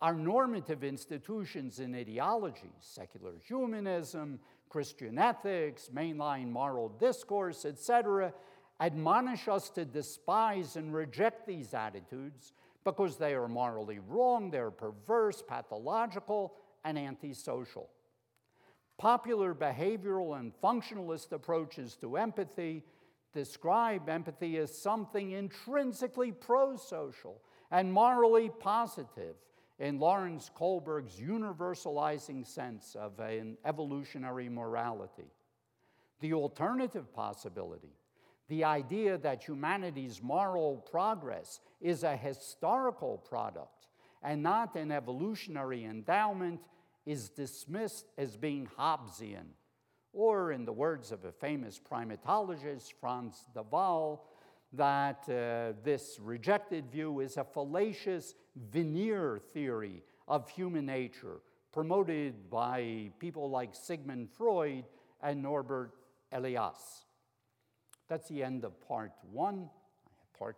Our 0.00 0.14
normative 0.14 0.82
institutions 0.82 1.78
and 1.78 1.94
ideologies, 1.94 2.80
secular 2.80 3.34
humanism, 3.46 4.40
Christian 4.68 5.18
ethics, 5.18 5.90
mainline 5.94 6.50
moral 6.50 6.88
discourse, 6.88 7.64
etc., 7.64 8.32
admonish 8.80 9.46
us 9.46 9.68
to 9.70 9.84
despise 9.84 10.76
and 10.76 10.94
reject 10.94 11.46
these 11.46 11.74
attitudes 11.74 12.54
because 12.82 13.18
they 13.18 13.34
are 13.34 13.48
morally 13.48 13.98
wrong, 13.98 14.50
they're 14.50 14.70
perverse, 14.70 15.42
pathological, 15.46 16.54
and 16.84 16.98
antisocial. 16.98 17.90
Popular 19.00 19.54
behavioral 19.54 20.38
and 20.38 20.52
functionalist 20.62 21.32
approaches 21.32 21.96
to 22.02 22.18
empathy 22.18 22.84
describe 23.32 24.10
empathy 24.10 24.58
as 24.58 24.76
something 24.76 25.30
intrinsically 25.30 26.32
pro 26.32 26.76
social 26.76 27.40
and 27.70 27.90
morally 27.90 28.50
positive 28.60 29.36
in 29.78 29.98
Lawrence 29.98 30.50
Kohlberg's 30.54 31.18
universalizing 31.18 32.46
sense 32.46 32.94
of 32.94 33.18
an 33.20 33.56
evolutionary 33.64 34.50
morality. 34.50 35.32
The 36.20 36.34
alternative 36.34 37.10
possibility, 37.14 37.94
the 38.48 38.64
idea 38.64 39.16
that 39.16 39.42
humanity's 39.42 40.22
moral 40.22 40.76
progress 40.76 41.60
is 41.80 42.02
a 42.02 42.18
historical 42.18 43.16
product 43.16 43.86
and 44.22 44.42
not 44.42 44.76
an 44.76 44.92
evolutionary 44.92 45.86
endowment, 45.86 46.60
is 47.06 47.28
dismissed 47.28 48.06
as 48.18 48.36
being 48.36 48.68
Hobbesian. 48.78 49.46
Or, 50.12 50.52
in 50.52 50.64
the 50.64 50.72
words 50.72 51.12
of 51.12 51.24
a 51.24 51.32
famous 51.32 51.78
primatologist, 51.78 52.92
Frans 53.00 53.44
de 53.54 53.62
Waal, 53.62 54.26
that 54.72 55.28
uh, 55.28 55.76
this 55.84 56.18
rejected 56.20 56.90
view 56.90 57.20
is 57.20 57.36
a 57.36 57.44
fallacious 57.44 58.34
veneer 58.56 59.40
theory 59.52 60.02
of 60.28 60.48
human 60.48 60.86
nature 60.86 61.40
promoted 61.72 62.50
by 62.50 63.10
people 63.18 63.50
like 63.50 63.74
Sigmund 63.74 64.28
Freud 64.30 64.84
and 65.22 65.42
Norbert 65.42 65.92
Elias. 66.32 67.04
That's 68.08 68.28
the 68.28 68.42
end 68.42 68.64
of 68.64 68.80
part 68.86 69.12
one. 69.30 69.68
Part, 70.36 70.56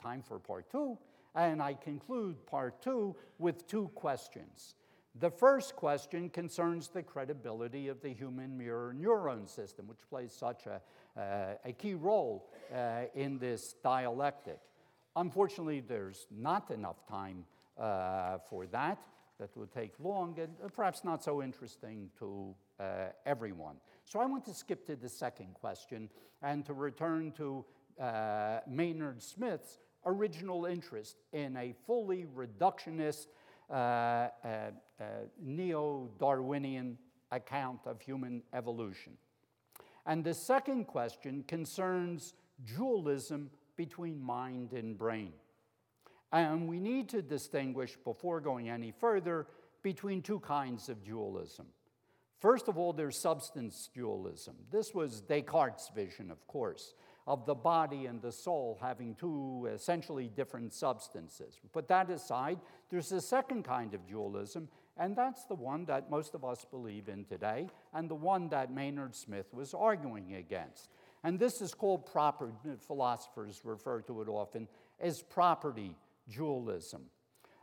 time 0.00 0.22
for 0.22 0.38
part 0.38 0.70
two. 0.70 0.98
And 1.34 1.62
I 1.62 1.74
conclude 1.74 2.46
part 2.46 2.82
two 2.82 3.16
with 3.38 3.66
two 3.66 3.88
questions. 3.94 4.74
The 5.20 5.30
first 5.30 5.76
question 5.76 6.30
concerns 6.30 6.88
the 6.88 7.02
credibility 7.02 7.88
of 7.88 8.00
the 8.00 8.14
human 8.14 8.56
mirror 8.56 8.94
neuron 8.98 9.46
system, 9.48 9.86
which 9.86 10.08
plays 10.08 10.32
such 10.32 10.66
a, 10.66 10.80
uh, 11.20 11.54
a 11.64 11.72
key 11.72 11.94
role 11.94 12.50
uh, 12.74 13.02
in 13.14 13.38
this 13.38 13.74
dialectic. 13.84 14.58
Unfortunately, 15.14 15.80
there's 15.80 16.26
not 16.30 16.70
enough 16.70 17.06
time 17.06 17.44
uh, 17.78 18.38
for 18.48 18.66
that. 18.68 18.98
That 19.38 19.54
would 19.56 19.72
take 19.72 19.92
long 19.98 20.38
and 20.38 20.54
uh, 20.64 20.68
perhaps 20.68 21.04
not 21.04 21.22
so 21.22 21.42
interesting 21.42 22.10
to 22.18 22.54
uh, 22.80 22.84
everyone. 23.26 23.76
So 24.04 24.20
I 24.20 24.26
want 24.26 24.44
to 24.46 24.54
skip 24.54 24.86
to 24.86 24.96
the 24.96 25.08
second 25.08 25.54
question 25.54 26.08
and 26.42 26.64
to 26.66 26.72
return 26.72 27.32
to 27.32 27.64
uh, 28.00 28.60
Maynard 28.66 29.22
Smith's 29.22 29.78
original 30.06 30.64
interest 30.66 31.16
in 31.32 31.56
a 31.56 31.74
fully 31.86 32.26
reductionist 32.34 33.26
Uh, 33.72 34.28
uh, 34.44 34.48
uh, 35.00 35.04
neo 35.40 36.10
Darwinian 36.18 36.98
account 37.30 37.80
of 37.86 38.02
human 38.02 38.42
evolution. 38.52 39.14
And 40.04 40.22
the 40.22 40.34
second 40.34 40.84
question 40.84 41.42
concerns 41.48 42.34
dualism 42.66 43.50
between 43.76 44.22
mind 44.22 44.72
and 44.74 44.98
brain. 44.98 45.32
And 46.32 46.68
we 46.68 46.80
need 46.80 47.08
to 47.10 47.22
distinguish, 47.22 47.96
before 48.04 48.40
going 48.40 48.68
any 48.68 48.90
further, 48.90 49.46
between 49.82 50.20
two 50.20 50.40
kinds 50.40 50.90
of 50.90 51.02
dualism. 51.02 51.66
First 52.40 52.68
of 52.68 52.76
all, 52.76 52.92
there's 52.92 53.18
substance 53.18 53.88
dualism. 53.94 54.56
This 54.70 54.92
was 54.92 55.22
Descartes' 55.22 55.90
vision, 55.94 56.30
of 56.30 56.46
course, 56.46 56.94
of 57.26 57.46
the 57.46 57.54
body 57.54 58.06
and 58.06 58.20
the 58.20 58.32
soul 58.32 58.78
having 58.80 59.14
two 59.14 59.68
essentially 59.72 60.28
different 60.34 60.74
substances. 60.74 61.58
Put 61.72 61.88
that 61.88 62.10
aside, 62.10 62.58
there's 62.90 63.12
a 63.12 63.20
second 63.20 63.64
kind 63.64 63.94
of 63.94 64.06
dualism, 64.06 64.68
and 64.96 65.16
that's 65.16 65.44
the 65.44 65.54
one 65.54 65.84
that 65.86 66.10
most 66.10 66.34
of 66.34 66.44
us 66.44 66.66
believe 66.70 67.08
in 67.08 67.24
today, 67.24 67.68
and 67.94 68.08
the 68.08 68.14
one 68.14 68.48
that 68.48 68.72
Maynard 68.72 69.14
Smith 69.14 69.46
was 69.52 69.72
arguing 69.72 70.34
against. 70.34 70.90
And 71.24 71.38
this 71.38 71.60
is 71.60 71.72
called 71.74 72.06
property, 72.10 72.52
philosophers 72.86 73.60
refer 73.64 74.00
to 74.02 74.22
it 74.22 74.28
often 74.28 74.66
as 75.00 75.22
property 75.22 75.96
dualism. 76.28 77.02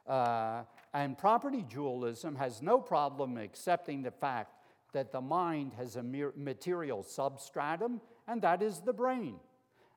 Uh, 0.07 0.63
and 0.93 1.17
property 1.17 1.63
dualism 1.69 2.35
has 2.35 2.61
no 2.61 2.79
problem 2.79 3.37
accepting 3.37 4.01
the 4.01 4.11
fact 4.11 4.53
that 4.93 5.11
the 5.11 5.21
mind 5.21 5.73
has 5.77 5.97
a 5.97 6.03
material 6.03 7.03
substratum, 7.03 8.01
and 8.27 8.41
that 8.41 8.63
is 8.63 8.79
the 8.79 8.93
brain. 8.93 9.35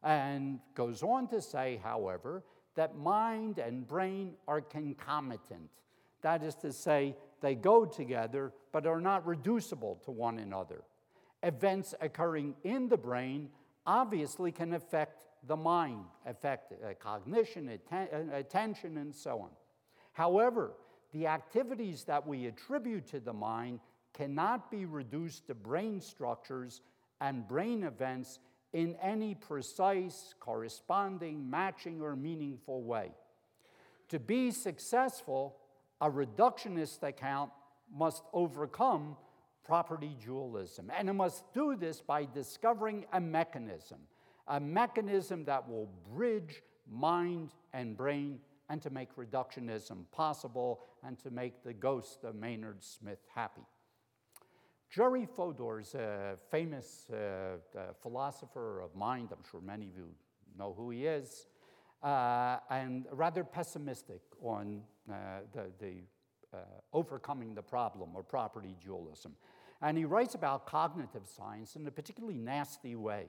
And 0.03 0.59
goes 0.75 1.03
on 1.03 1.29
to 1.29 1.41
say, 1.41 1.81
however, 1.83 2.43
that 2.75 2.97
mind 2.97 3.59
and 3.59 3.87
brain 3.87 4.35
are 4.49 4.61
concomitant. 4.61 5.71
That 6.23 6.43
is 6.43 6.55
to 6.57 6.73
say, 6.73 7.17
they 7.41 7.55
go 7.55 7.85
together 7.85 8.53
but 8.73 8.87
are 8.87 9.01
not 9.01 9.27
reducible 9.27 10.01
to 10.05 10.11
one 10.11 10.39
another. 10.39 10.83
Events 11.43 11.95
occurring 12.01 12.55
in 12.65 12.89
the 12.89 12.97
brain 12.97 13.51
obviously 13.87 14.53
can 14.53 14.75
affect 14.75 15.25
the 15.47 15.57
mind, 15.57 16.05
affect 16.25 16.73
uh, 16.73 16.95
cognition, 17.01 17.69
atten- 17.69 18.31
uh, 18.31 18.37
attention, 18.37 18.97
and 18.99 19.15
so 19.15 19.41
on. 19.41 19.51
However, 20.13 20.73
the 21.13 21.27
activities 21.27 22.05
that 22.05 22.27
we 22.27 22.47
attribute 22.47 23.07
to 23.09 23.21
the 23.21 23.33
mind 23.33 23.81
cannot 24.15 24.71
be 24.71 24.85
reduced 24.85 25.47
to 25.49 25.55
brain 25.55 26.01
structures 26.01 26.81
and 27.21 27.47
brain 27.49 27.83
events 27.83 28.39
in 28.73 28.97
any 29.03 29.35
precise, 29.35 30.35
corresponding, 30.41 31.49
matching, 31.49 32.01
or 32.01 32.17
meaningful 32.17 32.83
way. 32.83 33.13
To 34.09 34.19
be 34.19 34.51
successful, 34.51 35.57
a 36.01 36.11
reductionist 36.11 37.03
account 37.03 37.51
must 37.95 38.23
overcome 38.33 39.17
property 39.65 40.17
dualism. 40.23 40.91
And 40.97 41.09
it 41.09 41.13
must 41.13 41.53
do 41.53 41.77
this 41.77 42.01
by 42.01 42.27
discovering 42.27 43.07
a 43.13 43.21
mechanism, 43.21 43.99
a 44.49 44.59
mechanism 44.59 45.45
that 45.45 45.69
will 45.69 45.89
bridge 46.15 46.63
mind 46.91 47.53
and 47.73 47.97
brain 47.97 48.41
and 48.69 48.83
to 48.83 48.91
make 48.91 49.15
reductionism 49.17 50.05
possible 50.11 50.81
and 51.05 51.19
to 51.21 51.31
make 51.31 51.63
the 51.63 51.73
ghost 51.75 52.25
of 52.25 52.35
Maynard 52.35 52.83
Smith 52.83 53.21
happy. 53.35 53.67
Jerry 54.93 55.25
Fodor 55.25 55.81
is 55.81 55.95
a 55.95 56.37
famous 56.51 57.07
uh, 57.11 57.17
uh, 57.17 57.81
philosopher 58.03 58.83
of 58.83 58.95
mind. 58.95 59.31
I'm 59.33 59.43
sure 59.51 59.63
many 59.63 59.87
of 59.87 59.97
you 59.97 60.09
know 60.59 60.75
who 60.77 60.91
he 60.91 61.07
is, 61.07 61.47
uh, 62.03 62.59
and 62.69 63.07
rather 63.11 63.43
pessimistic 63.43 64.21
on 64.43 64.83
uh, 65.11 65.15
the, 65.55 65.71
the 65.79 65.95
uh, 66.53 66.59
overcoming 66.93 67.55
the 67.55 67.63
problem 67.63 68.11
or 68.15 68.23
property 68.23 68.77
dualism. 68.85 69.35
And 69.81 69.97
he 69.97 70.05
writes 70.05 70.35
about 70.35 70.67
cognitive 70.67 71.27
science 71.27 71.75
in 71.75 71.87
a 71.87 71.91
particularly 71.91 72.37
nasty 72.37 72.95
way. 72.95 73.29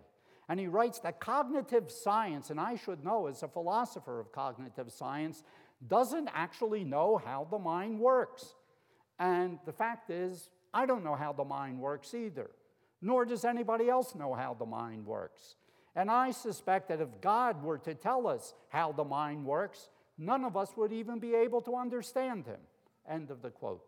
And 0.50 0.60
he 0.60 0.68
writes 0.68 1.00
that 1.00 1.22
cognitive 1.22 1.90
science, 1.90 2.50
and 2.50 2.60
I 2.60 2.76
should 2.76 3.06
know 3.06 3.28
as 3.28 3.42
a 3.42 3.48
philosopher 3.48 4.20
of 4.20 4.34
cognitive 4.34 4.92
science, 4.92 5.44
doesn't 5.88 6.28
actually 6.34 6.84
know 6.84 7.22
how 7.24 7.48
the 7.50 7.58
mind 7.58 8.02
works. 8.02 8.54
And 9.18 9.60
the 9.66 9.72
fact 9.72 10.10
is, 10.10 10.50
I 10.74 10.86
don't 10.86 11.04
know 11.04 11.16
how 11.16 11.34
the 11.34 11.44
mind 11.44 11.80
works 11.80 12.14
either, 12.14 12.50
nor 13.02 13.26
does 13.26 13.46
anybody 13.46 13.90
else 13.90 14.16
know 14.16 14.34
how 14.34 14.54
the 14.54 14.66
mind 14.66 15.06
works. 15.06 15.56
And 15.96 16.10
I 16.10 16.32
suspect 16.32 16.90
that 16.90 17.02
if 17.02 17.22
God 17.22 17.62
were 17.64 17.78
to 17.80 17.94
tell 17.94 18.28
us 18.28 18.54
how 18.70 18.92
the 18.92 19.04
mind 19.04 19.46
works, 19.46 19.90
none 20.18 20.44
of 20.44 20.58
us 20.58 20.76
would 20.76 20.92
even 20.92 21.20
be 21.20 21.36
able 21.36 21.62
to 21.62 21.76
understand 21.76 22.46
him. 22.46 22.60
End 23.08 23.30
of 23.30 23.42
the 23.42 23.52
quote. 23.52 23.84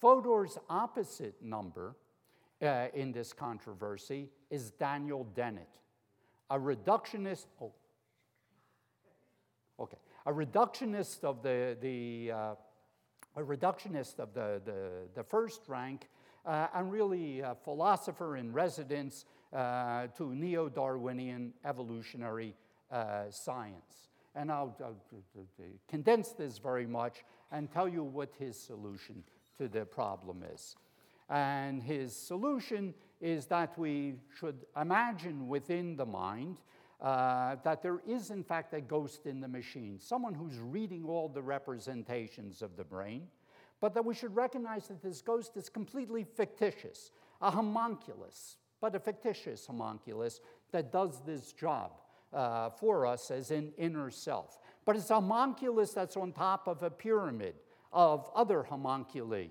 Fodor's 0.00 0.58
opposite 0.68 1.42
number 1.42 1.96
uh, 2.60 2.88
in 2.92 3.12
this 3.12 3.32
controversy 3.32 4.28
is 4.50 4.70
Daniel 4.72 5.26
Dennett, 5.34 5.68
a 6.50 6.58
reductionist. 6.58 7.46
Oh, 7.60 7.72
okay, 9.80 9.96
a 10.26 10.32
reductionist 10.32 11.24
of 11.24 11.42
the 11.42 11.76
the 11.80 12.32
uh, 12.32 12.54
a 13.36 13.42
reductionist 13.42 14.18
of 14.18 14.32
the 14.34 14.60
the, 14.64 14.90
the 15.14 15.22
first 15.22 15.62
rank, 15.68 16.08
uh, 16.46 16.66
and 16.74 16.92
really 16.92 17.40
a 17.40 17.54
philosopher 17.64 18.36
in 18.36 18.52
residence 18.52 19.24
uh, 19.52 20.06
to 20.16 20.34
neo-Darwinian 20.34 21.52
evolutionary 21.64 22.54
uh, 22.90 23.30
science. 23.30 24.08
And 24.34 24.50
I'll, 24.50 24.76
I'll 24.84 24.96
condense 25.88 26.30
this 26.30 26.58
very 26.58 26.86
much 26.86 27.24
and 27.52 27.70
tell 27.70 27.88
you 27.88 28.02
what 28.02 28.30
his 28.38 28.58
solution 28.58 29.22
to 29.58 29.68
the 29.68 29.84
problem 29.84 30.42
is. 30.52 30.76
And 31.30 31.82
his 31.82 32.14
solution 32.14 32.94
is 33.20 33.46
that 33.46 33.78
we 33.78 34.16
should 34.38 34.66
imagine 34.76 35.48
within 35.48 35.96
the 35.96 36.04
mind 36.04 36.58
uh, 37.00 37.56
that 37.64 37.82
there 37.82 38.00
is, 38.06 38.30
in 38.30 38.42
fact, 38.42 38.72
a 38.74 38.80
ghost 38.80 39.26
in 39.26 39.40
the 39.40 39.48
machine, 39.48 39.98
someone 39.98 40.34
who's 40.34 40.58
reading 40.58 41.04
all 41.04 41.28
the 41.28 41.42
representations 41.42 42.62
of 42.62 42.76
the 42.76 42.84
brain, 42.84 43.26
but 43.80 43.94
that 43.94 44.04
we 44.04 44.14
should 44.14 44.34
recognize 44.34 44.88
that 44.88 45.02
this 45.02 45.20
ghost 45.20 45.56
is 45.56 45.68
completely 45.68 46.24
fictitious, 46.24 47.10
a 47.42 47.50
homunculus, 47.50 48.56
but 48.80 48.94
a 48.94 49.00
fictitious 49.00 49.66
homunculus 49.66 50.40
that 50.70 50.92
does 50.92 51.20
this 51.26 51.52
job 51.52 51.92
uh, 52.32 52.70
for 52.70 53.06
us 53.06 53.30
as 53.30 53.50
an 53.50 53.72
inner 53.76 54.10
self. 54.10 54.58
But 54.84 54.96
it's 54.96 55.10
a 55.10 55.14
homunculus 55.14 55.92
that's 55.92 56.16
on 56.16 56.32
top 56.32 56.66
of 56.68 56.82
a 56.82 56.90
pyramid 56.90 57.54
of 57.92 58.30
other 58.34 58.62
homunculi. 58.62 59.50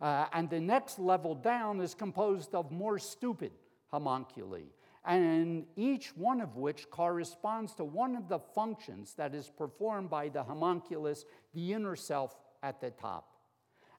Uh, 0.00 0.26
and 0.32 0.48
the 0.48 0.60
next 0.60 0.98
level 0.98 1.34
down 1.34 1.80
is 1.80 1.94
composed 1.94 2.54
of 2.54 2.70
more 2.70 2.98
stupid 2.98 3.52
homunculi, 3.92 4.66
and 5.08 5.64
each 5.74 6.14
one 6.14 6.42
of 6.42 6.56
which 6.56 6.90
corresponds 6.90 7.74
to 7.74 7.82
one 7.84 8.14
of 8.14 8.28
the 8.28 8.38
functions 8.38 9.14
that 9.14 9.34
is 9.34 9.48
performed 9.48 10.10
by 10.10 10.28
the 10.28 10.42
homunculus, 10.42 11.24
the 11.54 11.72
inner 11.72 11.96
self 11.96 12.36
at 12.62 12.78
the 12.82 12.90
top. 12.90 13.32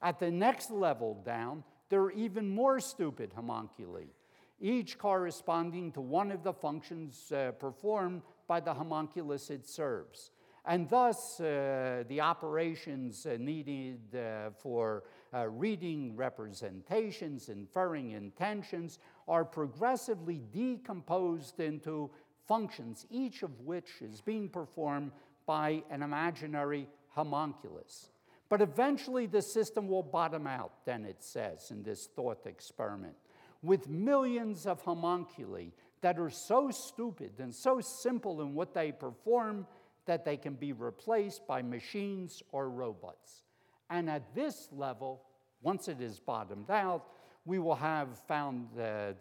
At 0.04 0.20
the 0.20 0.30
next 0.30 0.70
level 0.70 1.20
down, 1.26 1.64
there 1.90 2.02
are 2.02 2.12
even 2.12 2.48
more 2.48 2.80
stupid 2.80 3.34
homunculi. 3.36 4.14
each 4.62 4.98
corresponding 4.98 5.92
to 5.94 6.02
one 6.02 6.32
of 6.32 6.44
the 6.44 6.54
functions 6.54 7.32
uh, 7.32 7.52
performed 7.54 8.22
by 8.48 8.60
the 8.60 8.74
homunculus 8.74 9.50
it 9.50 9.66
serves. 9.66 10.32
And 10.66 10.90
thus, 10.90 11.40
uh, 11.40 12.04
the 12.08 12.22
operations 12.22 13.26
uh, 13.26 13.38
needed 13.40 14.00
uh, 14.16 14.52
for 14.52 15.04
uh, 15.34 15.48
reading 15.48 16.16
representations, 16.16 17.50
inferring 17.50 18.12
intentions, 18.12 19.00
are 19.28 19.46
progressively 19.46 20.42
decomposed 20.52 21.60
into 21.60 22.10
functions, 22.48 23.06
each 23.10 23.44
of 23.44 23.62
which 23.62 24.02
is 24.02 24.22
being 24.22 24.50
performed 24.50 25.12
by 25.46 25.84
an 25.90 26.04
imaginary 26.04 26.88
homunculus. 27.10 28.10
But 28.50 28.62
eventually, 28.62 29.28
the 29.28 29.42
system 29.42 29.88
will 29.88 30.04
bottom 30.04 30.48
out, 30.48 30.86
then 30.86 31.06
it 31.06 31.24
says 31.24 31.70
in 31.72 31.84
this 31.84 32.08
thought 32.08 32.46
experiment, 32.48 33.16
with 33.62 33.88
millions 33.88 34.66
of 34.66 34.82
homunculi 34.82 35.72
that 36.02 36.18
are 36.18 36.30
so 36.30 36.72
stupid 36.72 37.34
and 37.40 37.54
so 37.54 37.82
simple 37.82 38.42
in 38.42 38.56
what 38.56 38.74
they 38.74 38.92
perform 38.92 39.68
that 40.10 40.26
they 40.26 40.38
can 40.38 40.56
be 40.56 40.74
replaced 40.74 41.46
by 41.46 41.62
machines 41.62 42.42
or 42.52 42.72
robots. 42.72 43.44
And 43.92 44.10
at 44.10 44.34
this 44.34 44.68
level, 44.72 45.22
once 45.62 45.88
it 45.88 46.02
is 46.02 46.20
bottomed 46.20 46.72
out, 46.72 47.06
we 47.46 47.60
will 47.60 47.76
have 47.76 48.18
found, 48.28 48.70
the, 48.76 49.16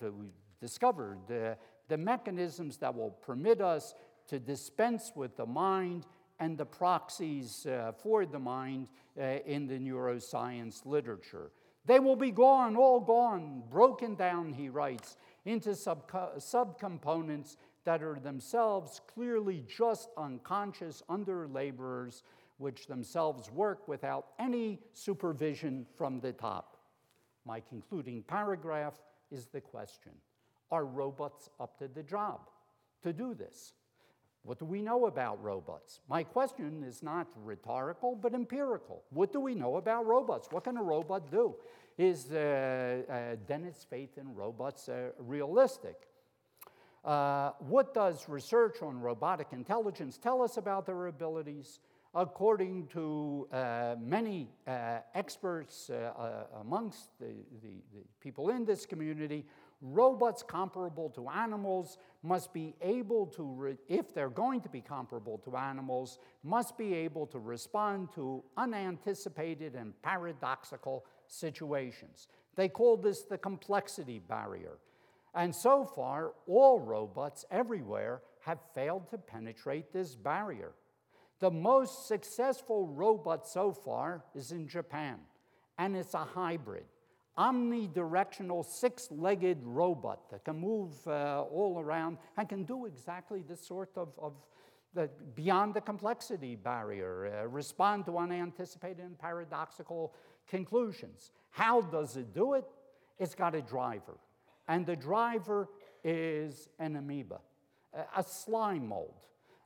discovered 0.62 1.18
uh, 1.30 1.56
the 1.88 1.98
mechanisms 1.98 2.78
that 2.78 2.94
will 2.94 3.10
permit 3.10 3.60
us 3.60 3.94
to 4.28 4.38
dispense 4.38 5.12
with 5.14 5.36
the 5.36 5.44
mind 5.44 6.06
and 6.40 6.56
the 6.56 6.64
proxies 6.64 7.66
uh, 7.66 7.92
for 7.92 8.24
the 8.24 8.38
mind 8.38 8.88
uh, 9.20 9.24
in 9.44 9.66
the 9.66 9.78
neuroscience 9.78 10.86
literature. 10.86 11.50
They 11.84 12.00
will 12.00 12.16
be 12.16 12.30
gone, 12.30 12.76
all 12.76 13.00
gone, 13.00 13.62
broken 13.68 14.14
down, 14.14 14.54
he 14.54 14.70
writes, 14.70 15.18
into 15.44 15.74
sub- 15.74 16.10
subcomponents 16.38 17.56
that 17.88 18.02
are 18.02 18.20
themselves 18.20 19.00
clearly 19.14 19.64
just 19.66 20.10
unconscious 20.18 21.02
under 21.08 21.48
laborers, 21.48 22.22
which 22.58 22.86
themselves 22.86 23.50
work 23.50 23.88
without 23.88 24.26
any 24.38 24.78
supervision 24.92 25.86
from 25.96 26.20
the 26.20 26.32
top. 26.32 26.76
My 27.46 27.60
concluding 27.60 28.22
paragraph 28.24 28.92
is 29.30 29.46
the 29.46 29.62
question 29.62 30.12
Are 30.70 30.84
robots 30.84 31.48
up 31.58 31.78
to 31.78 31.88
the 31.88 32.02
job 32.02 32.50
to 33.04 33.14
do 33.14 33.32
this? 33.32 33.72
What 34.42 34.58
do 34.58 34.66
we 34.66 34.82
know 34.82 35.06
about 35.06 35.42
robots? 35.42 36.00
My 36.10 36.22
question 36.22 36.84
is 36.86 37.02
not 37.02 37.28
rhetorical, 37.42 38.14
but 38.16 38.34
empirical. 38.34 39.02
What 39.08 39.32
do 39.32 39.40
we 39.40 39.54
know 39.54 39.76
about 39.76 40.04
robots? 40.04 40.48
What 40.50 40.64
can 40.64 40.76
a 40.76 40.82
robot 40.82 41.30
do? 41.30 41.54
Is 41.96 42.30
uh, 42.32 42.36
uh, 43.08 43.36
Dennett's 43.46 43.84
faith 43.84 44.18
in 44.18 44.34
robots 44.34 44.90
uh, 44.90 45.12
realistic? 45.18 46.07
Uh, 47.04 47.52
what 47.60 47.94
does 47.94 48.28
research 48.28 48.82
on 48.82 49.00
robotic 49.00 49.48
intelligence 49.52 50.18
tell 50.18 50.42
us 50.42 50.56
about 50.56 50.86
their 50.86 51.06
abilities? 51.06 51.80
According 52.14 52.86
to 52.88 53.46
uh, 53.52 53.94
many 54.00 54.48
uh, 54.66 54.98
experts 55.14 55.90
amongst 56.58 57.18
the, 57.20 57.26
the, 57.62 57.82
the 57.94 58.02
people 58.20 58.48
in 58.48 58.64
this 58.64 58.86
community, 58.86 59.44
robots 59.80 60.42
comparable 60.42 61.10
to 61.10 61.28
animals 61.28 61.98
must 62.22 62.52
be 62.52 62.74
able 62.80 63.26
to, 63.26 63.76
if 63.88 64.12
they're 64.14 64.30
going 64.30 64.60
to 64.62 64.68
be 64.68 64.80
comparable 64.80 65.38
to 65.38 65.56
animals, 65.56 66.18
must 66.42 66.76
be 66.76 66.94
able 66.94 67.26
to 67.26 67.38
respond 67.38 68.08
to 68.14 68.42
unanticipated 68.56 69.74
and 69.74 69.92
paradoxical 70.02 71.04
situations. 71.26 72.26
They 72.56 72.68
call 72.68 72.96
this 72.96 73.22
the 73.22 73.38
complexity 73.38 74.18
barrier. 74.18 74.78
And 75.34 75.54
so 75.54 75.84
far, 75.84 76.32
all 76.46 76.80
robots 76.80 77.44
everywhere 77.50 78.22
have 78.40 78.58
failed 78.74 79.08
to 79.10 79.18
penetrate 79.18 79.92
this 79.92 80.14
barrier. 80.14 80.72
The 81.40 81.50
most 81.50 82.08
successful 82.08 82.88
robot 82.88 83.46
so 83.46 83.72
far 83.72 84.24
is 84.34 84.50
in 84.50 84.66
Japan, 84.66 85.18
and 85.78 85.96
it's 85.96 86.14
a 86.14 86.24
hybrid 86.24 86.84
omnidirectional 87.38 88.64
six 88.64 89.08
legged 89.12 89.58
robot 89.62 90.28
that 90.30 90.44
can 90.44 90.58
move 90.58 90.94
uh, 91.06 91.42
all 91.42 91.78
around 91.78 92.18
and 92.36 92.48
can 92.48 92.64
do 92.64 92.86
exactly 92.86 93.44
this 93.48 93.64
sort 93.64 93.90
of, 93.96 94.08
of 94.18 94.34
the, 94.94 95.08
beyond 95.36 95.72
the 95.72 95.80
complexity 95.80 96.56
barrier, 96.56 97.42
uh, 97.42 97.46
respond 97.46 98.04
to 98.06 98.18
unanticipated 98.18 99.04
and 99.04 99.16
paradoxical 99.18 100.12
conclusions. 100.48 101.30
How 101.50 101.80
does 101.80 102.16
it 102.16 102.34
do 102.34 102.54
it? 102.54 102.64
It's 103.18 103.36
got 103.36 103.54
a 103.54 103.62
driver, 103.62 104.18
and 104.68 104.86
the 104.86 104.96
driver 104.96 105.68
is 106.04 106.68
an 106.78 106.96
amoeba, 106.96 107.40
a 108.16 108.22
slime 108.22 108.88
mold. 108.88 109.14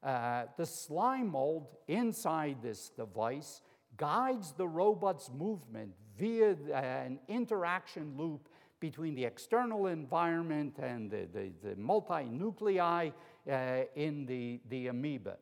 Uh, 0.02 0.44
the 0.56 0.66
slime 0.66 1.28
mold 1.28 1.68
inside 1.86 2.56
this 2.62 2.90
device 2.90 3.60
guides 3.96 4.52
the 4.52 4.66
robot's 4.66 5.30
movement 5.30 5.92
via 6.18 6.56
an 6.72 7.18
interaction 7.28 8.14
loop 8.16 8.48
between 8.80 9.14
the 9.14 9.24
external 9.24 9.86
environment 9.86 10.76
and 10.82 11.08
the, 11.10 11.28
the, 11.32 11.52
the 11.62 11.74
multinuclei 11.76 13.12
uh, 13.50 13.84
in 13.94 14.26
the, 14.26 14.60
the 14.68 14.88
amoeba. 14.88 15.36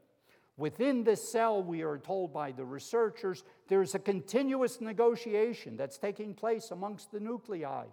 Within 0.58 1.04
the 1.04 1.16
cell, 1.16 1.62
we 1.62 1.82
are 1.82 1.96
told 1.96 2.34
by 2.34 2.52
the 2.52 2.66
researchers, 2.66 3.44
there's 3.68 3.94
a 3.94 3.98
continuous 3.98 4.82
negotiation 4.82 5.74
that's 5.74 5.96
taking 5.96 6.34
place 6.34 6.70
amongst 6.70 7.12
the 7.12 7.18
nuclei. 7.18 7.86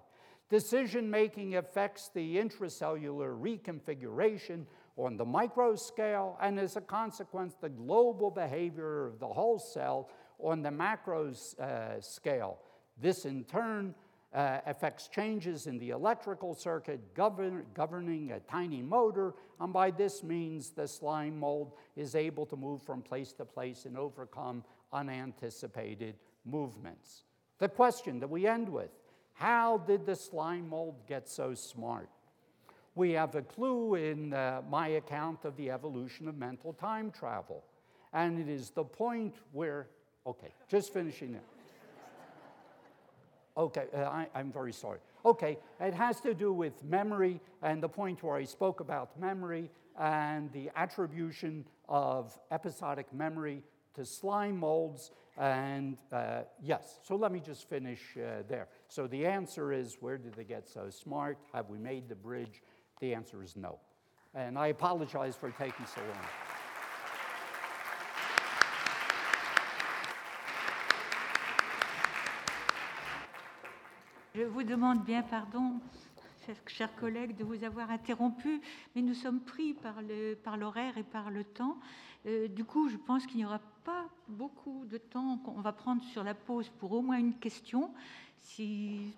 Decision 0.50 1.10
making 1.10 1.56
affects 1.56 2.10
the 2.14 2.38
intracellular 2.38 3.38
reconfiguration 3.38 4.66
on 4.96 5.18
the 5.18 5.26
micro 5.26 5.76
scale, 5.76 6.38
and 6.42 6.58
as 6.58 6.78
a 6.78 6.82
consequence, 6.82 7.56
the 7.60 7.70
global 7.70 8.32
behavior 8.32 9.06
of 9.06 9.20
the 9.20 9.28
whole 9.28 9.60
cell 9.60 10.10
on 10.40 10.62
the 10.62 10.72
macro 10.72 11.34
uh, 11.60 12.00
scale. 12.00 12.60
This, 13.00 13.26
in 13.26 13.44
turn, 13.44 13.94
uh, 14.34 14.60
affects 14.66 15.08
changes 15.08 15.68
in 15.68 15.78
the 15.80 15.90
electrical 15.90 16.54
circuit 16.54 17.14
govern, 17.14 17.66
governing 17.74 18.32
a 18.32 18.40
tiny 18.40 18.82
motor, 18.82 19.36
and 19.60 19.74
by 19.74 19.92
this 19.92 20.24
means, 20.24 20.70
the 20.70 20.88
slime 20.88 21.38
mold 21.38 21.74
is 21.96 22.16
able 22.16 22.46
to 22.46 22.56
move 22.56 22.82
from 22.82 23.02
place 23.02 23.34
to 23.34 23.46
place 23.46 23.86
and 23.86 23.98
overcome 23.98 24.64
unanticipated 24.94 26.16
movements. 26.46 27.24
The 27.60 27.70
question 27.70 28.20
that 28.20 28.30
we 28.30 28.48
end 28.48 28.70
with 28.70 28.92
how 29.38 29.78
did 29.78 30.06
the 30.06 30.16
slime 30.16 30.70
mold 30.70 30.96
get 31.08 31.30
so 31.30 31.54
smart? 31.54 32.10
We 32.96 33.12
have 33.12 33.36
a 33.36 33.44
clue 33.44 33.94
in 33.94 34.34
uh, 34.34 34.64
my 34.68 34.88
account 34.88 35.46
of 35.46 35.56
the 35.56 35.70
evolution 35.70 36.28
of 36.28 36.36
mental 36.36 36.74
time 36.74 37.12
travel. 37.12 37.64
And 38.14 38.40
it 38.40 38.50
is 38.52 38.72
the 38.72 38.84
point 38.84 39.36
where, 39.52 39.90
okay, 40.26 40.52
just 40.68 40.92
finishing 40.92 41.36
it. 41.36 41.44
Okay, 43.56 43.86
uh, 43.96 44.04
I, 44.04 44.28
I'm 44.34 44.52
very 44.52 44.74
sorry. 44.74 45.00
Okay, 45.26 45.58
it 45.80 45.94
has 45.94 46.20
to 46.22 46.34
do 46.34 46.52
with 46.52 46.84
memory 46.84 47.40
and 47.62 47.82
the 47.82 47.90
point 47.90 48.24
where 48.24 48.36
I 48.36 48.44
spoke 48.44 48.80
about 48.80 49.20
memory 49.20 49.70
and 50.00 50.52
the 50.52 50.72
attribution 50.76 51.66
of 51.88 52.38
episodic 52.50 53.12
memory 53.14 53.62
to 53.94 54.06
slime 54.06 54.58
molds. 54.58 55.12
And 55.38 55.98
uh, 56.12 56.42
yes, 56.62 57.00
so 57.04 57.16
let 57.16 57.32
me 57.32 57.40
just 57.40 57.70
finish 57.70 58.02
uh, 58.18 58.44
there. 58.48 58.68
So 58.88 59.06
the 59.06 59.26
answer 59.26 59.72
is 59.72 59.98
where 60.00 60.18
did 60.18 60.34
they 60.34 60.44
get 60.44 60.68
so 60.68 60.90
smart? 60.90 61.38
Have 61.54 61.70
we 61.70 61.78
made 61.78 62.10
the 62.10 62.16
bridge? 62.16 62.64
The 63.02 63.14
answer 63.14 63.44
is 63.44 63.56
no. 63.56 63.78
And 64.34 64.58
I 64.58 64.68
apologize 64.68 65.36
for 65.36 65.52
taking 65.52 65.86
so 65.86 66.02
long. 66.02 66.26
Je 74.36 74.44
vous 74.44 74.64
demande 74.64 75.04
bien 75.04 75.24
pardon, 75.24 75.82
chers 76.68 76.96
collègues, 76.96 77.36
de 77.36 77.44
vous 77.44 77.64
avoir 77.64 77.90
interrompu, 77.92 78.62
mais 78.96 79.02
nous 79.02 79.14
sommes 79.14 79.40
pris 79.42 79.74
par 79.74 80.02
l'horaire 80.58 80.94
par 80.94 80.98
et 80.98 81.04
par 81.04 81.32
le 81.32 81.44
temps. 81.44 81.78
Euh, 82.26 82.48
du 82.48 82.64
coup, 82.64 82.90
je 82.90 82.98
pense 82.98 83.26
qu'il 83.26 83.38
n'y 83.38 83.46
aura 83.46 83.62
pas 83.84 84.10
beaucoup 84.28 84.86
de 84.86 84.98
temps 84.98 85.38
qu'on 85.40 85.62
va 85.62 85.72
prendre 85.72 86.04
sur 86.04 86.24
la 86.24 86.34
pause 86.34 86.70
pour 86.80 86.92
au 86.92 87.02
moins 87.02 87.18
une 87.18 87.36
question. 87.36 87.94
S'il 88.42 89.14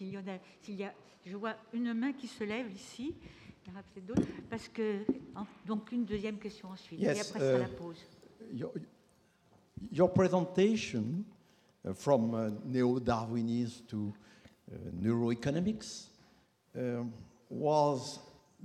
y, 0.00 0.16
en 0.16 0.20
a, 0.20 0.38
s'il 0.62 0.76
y 0.76 0.84
a, 0.84 0.92
je 1.24 1.36
vois 1.36 1.54
une 1.72 1.92
main 1.94 2.12
qui 2.12 2.26
se 2.26 2.44
lève 2.44 2.70
ici. 2.72 3.14
Il 3.64 3.68
y 3.68 3.72
aura 3.72 3.82
peut-être 3.82 4.06
d'autres. 4.06 4.28
Parce 4.48 4.68
que, 4.68 5.04
donc, 5.66 5.92
une 5.92 6.04
deuxième 6.04 6.38
question 6.38 6.70
ensuite. 6.70 7.00
Yes, 7.00 7.16
et 7.16 7.20
après, 7.20 7.56
uh, 7.56 7.58
la 7.58 7.68
pause. 7.68 8.04
Your, 8.52 8.72
your 9.92 10.12
presentation 10.12 11.24
uh, 11.84 11.92
from 11.92 12.34
uh, 12.34 12.50
neo-Darwinism 12.66 13.86
to 13.86 14.12
Uh, 14.70 14.76
neuroeconomics 15.02 16.09
um, 16.76 17.12
was 17.48 18.18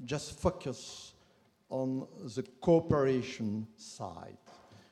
just 0.05 0.39
focused 0.39 1.13
on 1.69 2.07
the 2.35 2.43
cooperation 2.61 3.67
side. 3.75 4.37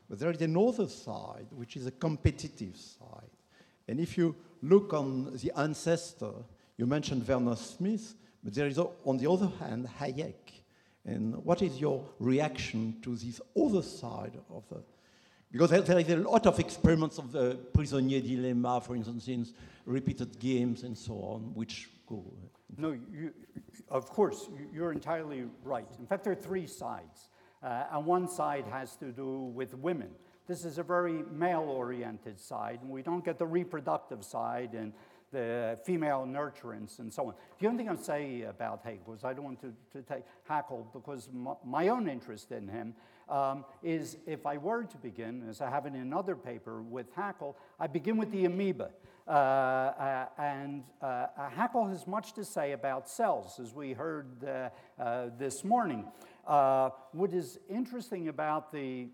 But 0.10 0.20
there 0.20 0.32
is 0.32 0.42
another 0.42 0.88
side, 0.88 1.48
which 1.52 1.78
is 1.78 1.86
a 1.86 1.92
competitive 1.92 2.76
side. 2.76 3.30
And 3.88 4.00
if 4.00 4.18
you 4.18 4.36
look 4.62 4.94
on 4.94 5.36
the 5.36 5.52
ancestor, 5.58 6.32
you 6.78 6.86
mentioned 6.86 7.28
Werner 7.28 7.56
Smith, 7.56 8.16
But 8.44 8.54
there 8.54 8.68
is, 8.68 8.78
on 8.78 9.18
the 9.18 9.30
other 9.30 9.50
hand, 9.60 9.88
Hayek. 10.00 10.62
And 11.06 11.36
what 11.44 11.62
is 11.62 11.80
your 11.80 12.04
reaction 12.20 12.98
to 13.02 13.16
this 13.16 13.42
other 13.58 13.82
side 13.82 14.38
of 14.50 14.68
the 14.70 14.82
because 15.54 15.70
there, 15.70 15.82
there 15.82 16.00
is 16.00 16.10
a 16.10 16.16
lot 16.16 16.48
of 16.48 16.60
experiments 16.60 17.20
of 17.20 17.32
the 17.32 17.60
prisonnier 17.74 18.20
dilemma, 18.22 18.82
for 18.82 18.96
instance, 18.96 19.28
in 19.28 19.48
repeated 19.86 20.40
games 20.40 20.82
and 20.82 20.98
so 20.98 21.14
on, 21.14 21.52
which 21.54 21.92
go. 22.16 22.34
No, 22.78 22.92
you, 22.92 23.34
of 23.90 24.10
course, 24.10 24.50
you're 24.74 24.92
entirely 24.92 25.46
right. 25.64 25.88
In 26.00 26.08
fact, 26.08 26.24
there 26.24 26.34
are 26.34 26.36
three 26.36 26.68
sides. 26.68 27.30
Uh, 27.62 27.86
and 27.92 28.06
one 28.06 28.28
side 28.28 28.66
has 28.68 28.96
to 28.98 29.12
do 29.12 29.52
with 29.56 29.74
women. 29.74 30.10
This 30.48 30.66
is 30.66 30.78
a 30.78 30.84
very 30.84 31.24
male 31.32 31.62
oriented 31.62 32.40
side, 32.40 32.80
and 32.82 32.90
we 32.90 33.02
don't 33.02 33.24
get 33.24 33.38
the 33.38 33.46
reproductive 33.46 34.26
side 34.26 34.74
and 34.74 34.92
the 35.32 35.80
female 35.84 36.28
nurturance 36.30 37.00
and 37.00 37.12
so 37.12 37.28
on. 37.28 37.34
The 37.60 37.68
only 37.68 37.80
thing 37.80 37.90
I'll 37.90 37.98
say 37.98 38.44
about 38.44 38.82
Hegel 38.84 39.14
is 39.14 39.24
I 39.24 39.34
don't 39.34 39.46
want 39.46 39.62
to, 39.62 39.74
to 39.94 40.02
take 40.04 40.24
Haeckel 40.48 40.88
because 40.94 41.30
my, 41.34 41.54
my 41.66 41.88
own 41.88 42.08
interest 42.08 42.52
in 42.52 42.68
him 42.68 42.94
um, 43.30 43.66
is 43.82 44.18
if 44.28 44.46
I 44.46 44.58
were 44.58 44.84
to 44.84 44.98
begin, 44.98 45.48
as 45.50 45.60
I 45.60 45.70
have 45.70 45.86
in 45.86 45.96
another 45.96 46.36
paper 46.36 46.82
with 46.82 47.08
Haeckel, 47.16 47.56
I 47.80 47.88
begin 47.88 48.18
with 48.18 48.32
the 48.32 48.46
amoeba. 48.46 48.92
Uh, 49.26 49.32
uh, 49.32 50.26
and 50.38 50.84
uh, 51.02 51.06
uh 51.06 51.50
Haeckel 51.50 51.88
has 51.88 52.06
much 52.06 52.34
to 52.34 52.44
say 52.44 52.74
about 52.74 53.10
cells, 53.10 53.58
as 53.58 53.74
we 53.74 53.94
heard 53.94 54.44
uh, 54.44 54.70
uh, 55.00 55.30
this 55.38 55.64
morning. 55.64 56.06
what 56.46 57.34
is 57.34 57.58
interesting 57.70 58.28
about 58.28 58.70
the, 58.74 59.08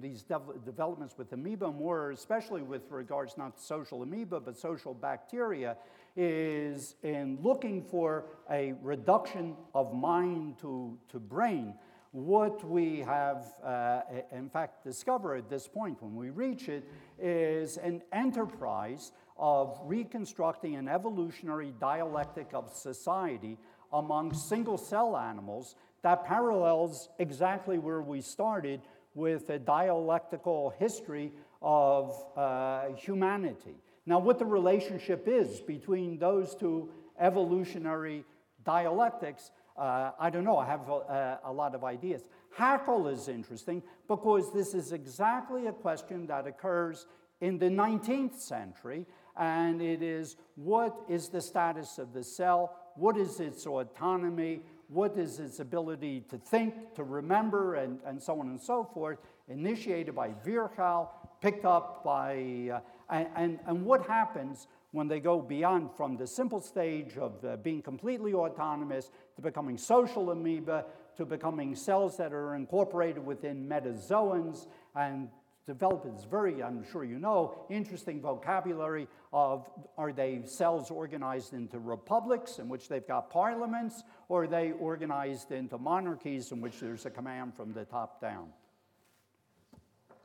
these 0.00 0.24
developments 0.64 1.18
with 1.18 1.32
amoeba, 1.32 1.72
more 1.72 2.12
especially 2.12 2.62
with 2.62 2.88
regards 2.90 3.36
not 3.36 3.56
to 3.56 3.62
social 3.62 4.02
amoeba, 4.04 4.38
but 4.38 4.56
social 4.56 4.94
bacteria, 4.94 5.76
is 6.16 6.94
in 7.02 7.38
looking 7.42 7.82
for 7.82 8.26
a 8.48 8.74
reduction 8.80 9.56
of 9.74 9.92
mind 9.92 10.56
to, 10.60 10.96
to 11.08 11.18
brain 11.18 11.74
what 12.12 12.62
we 12.68 13.00
have, 13.00 13.54
uh, 13.64 14.02
in 14.32 14.50
fact, 14.50 14.84
discovered 14.84 15.36
at 15.36 15.48
this 15.48 15.66
point 15.66 16.00
when 16.02 16.14
we 16.14 16.28
reach 16.28 16.68
it 16.68 16.86
is 17.22 17.76
an 17.76 18.02
enterprise 18.12 19.12
of 19.38 19.80
reconstructing 19.84 20.76
an 20.76 20.88
evolutionary 20.88 21.72
dialectic 21.80 22.48
of 22.52 22.72
society 22.74 23.56
among 23.92 24.34
single 24.34 24.76
cell 24.76 25.16
animals 25.16 25.76
that 26.02 26.24
parallels 26.24 27.08
exactly 27.18 27.78
where 27.78 28.02
we 28.02 28.20
started 28.20 28.80
with 29.14 29.50
a 29.50 29.58
dialectical 29.58 30.70
history 30.78 31.32
of 31.60 32.24
uh, 32.36 32.88
humanity. 32.96 33.76
Now, 34.04 34.18
what 34.18 34.38
the 34.38 34.44
relationship 34.44 35.28
is 35.28 35.60
between 35.60 36.18
those 36.18 36.54
two 36.54 36.90
evolutionary 37.20 38.24
dialectics 38.64 39.50
uh, 39.76 40.10
I 40.18 40.30
don't 40.30 40.44
know, 40.44 40.58
I 40.58 40.66
have 40.66 40.88
a, 40.88 41.40
a, 41.44 41.52
lot 41.52 41.74
of 41.74 41.84
ideas. 41.84 42.28
Haeckel 42.58 43.08
is 43.08 43.28
interesting 43.28 43.82
because 44.06 44.52
this 44.52 44.74
is 44.74 44.92
exactly 44.92 45.66
a 45.66 45.72
question 45.72 46.26
that 46.26 46.46
occurs 46.46 47.06
in 47.40 47.58
the 47.58 47.66
19th 47.66 48.38
century, 48.38 49.06
and 49.36 49.80
it 49.80 50.02
is 50.02 50.36
what 50.56 50.94
is 51.08 51.28
the 51.28 51.40
status 51.40 51.98
of 51.98 52.12
the 52.12 52.22
cell? 52.22 52.76
What 52.96 53.16
is 53.16 53.40
its 53.40 53.66
autonomy? 53.66 54.60
What 54.88 55.16
is 55.16 55.38
its 55.38 55.58
ability 55.58 56.24
to 56.28 56.36
think, 56.36 56.94
to 56.96 57.02
remember, 57.02 57.76
and, 57.76 57.98
and 58.04 58.22
so 58.22 58.38
on 58.40 58.48
and 58.48 58.60
so 58.60 58.84
forth? 58.92 59.18
Initiated 59.48 60.14
by 60.14 60.32
Virchow, 60.44 61.08
picked 61.40 61.64
up 61.64 62.04
by, 62.04 62.70
uh, 62.74 62.80
and, 63.08 63.28
and, 63.34 63.58
and 63.66 63.84
what 63.86 64.06
happens 64.06 64.66
when 64.92 65.08
they 65.08 65.20
go 65.20 65.40
beyond 65.40 65.90
from 65.96 66.16
the 66.16 66.26
simple 66.26 66.60
stage 66.60 67.16
of 67.16 67.44
uh, 67.44 67.56
being 67.56 67.82
completely 67.82 68.32
autonomous 68.34 69.10
to 69.34 69.42
becoming 69.42 69.76
social 69.76 70.30
amoeba 70.30 70.84
to 71.16 71.26
becoming 71.26 71.74
cells 71.74 72.16
that 72.16 72.32
are 72.32 72.54
incorporated 72.54 73.24
within 73.24 73.68
metazoans 73.68 74.66
and 74.94 75.28
develop 75.66 76.04
this 76.04 76.24
very, 76.24 76.62
I'm 76.62 76.84
sure 76.90 77.04
you 77.04 77.18
know, 77.18 77.66
interesting 77.70 78.20
vocabulary 78.20 79.06
of 79.32 79.68
are 79.96 80.12
they 80.12 80.42
cells 80.44 80.90
organized 80.90 81.52
into 81.52 81.78
republics 81.78 82.58
in 82.58 82.68
which 82.68 82.88
they've 82.88 83.06
got 83.06 83.30
parliaments, 83.30 84.02
or 84.28 84.44
are 84.44 84.46
they 84.48 84.72
organized 84.72 85.52
into 85.52 85.78
monarchies 85.78 86.50
in 86.52 86.60
which 86.60 86.80
there's 86.80 87.06
a 87.06 87.10
command 87.10 87.54
from 87.54 87.72
the 87.72 87.84
top 87.84 88.20
down? 88.20 88.48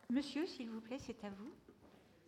Monsieur, 0.10 0.46
s'il 0.46 0.70
vous 0.70 0.82
plaît, 0.82 1.00
c'est 1.00 1.22
à 1.24 1.30
vous. 1.38 1.52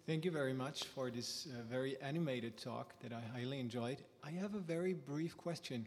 Thank 0.09 0.25
you 0.25 0.31
very 0.31 0.53
much 0.53 0.85
for 0.85 1.11
this 1.11 1.45
uh, 1.45 1.61
very 1.69 1.95
animated 2.01 2.57
talk 2.57 2.99
that 3.03 3.13
I 3.13 3.21
highly 3.37 3.59
enjoyed. 3.59 3.97
I 4.23 4.31
have 4.31 4.55
a 4.55 4.59
very 4.59 4.95
brief 4.95 5.37
question. 5.37 5.85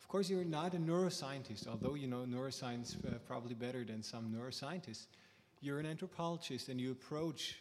Of 0.00 0.08
course, 0.08 0.28
you're 0.28 0.42
not 0.42 0.74
a 0.74 0.76
neuroscientist, 0.76 1.68
although 1.68 1.94
you 1.94 2.08
know 2.08 2.26
neuroscience 2.28 2.96
uh, 3.06 3.18
probably 3.28 3.54
better 3.54 3.84
than 3.84 4.02
some 4.02 4.34
neuroscientists. 4.36 5.06
You're 5.60 5.78
an 5.78 5.86
anthropologist 5.86 6.68
and 6.68 6.80
you 6.80 6.90
approach 6.90 7.60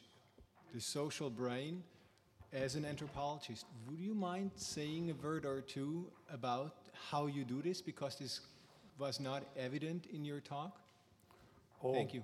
the 0.73 0.81
social 0.81 1.29
brain 1.29 1.83
as 2.53 2.73
an 2.73 2.85
anthropologist. 2.85 3.65
Would 3.87 3.99
you 3.99 4.15
mind 4.15 4.49
saying 4.55 5.11
a 5.11 5.13
word 5.13 5.45
or 5.45 5.61
two 5.61 6.07
about 6.33 6.73
how 7.11 7.27
you 7.27 7.43
do 7.43 7.61
this? 7.61 7.83
Because 7.83 8.15
this 8.15 8.39
was 8.97 9.19
not 9.19 9.43
evident 9.55 10.07
in 10.11 10.25
your 10.25 10.39
talk. 10.39 10.79
Oh. 11.83 11.93
Thank 11.93 12.15
you. 12.15 12.23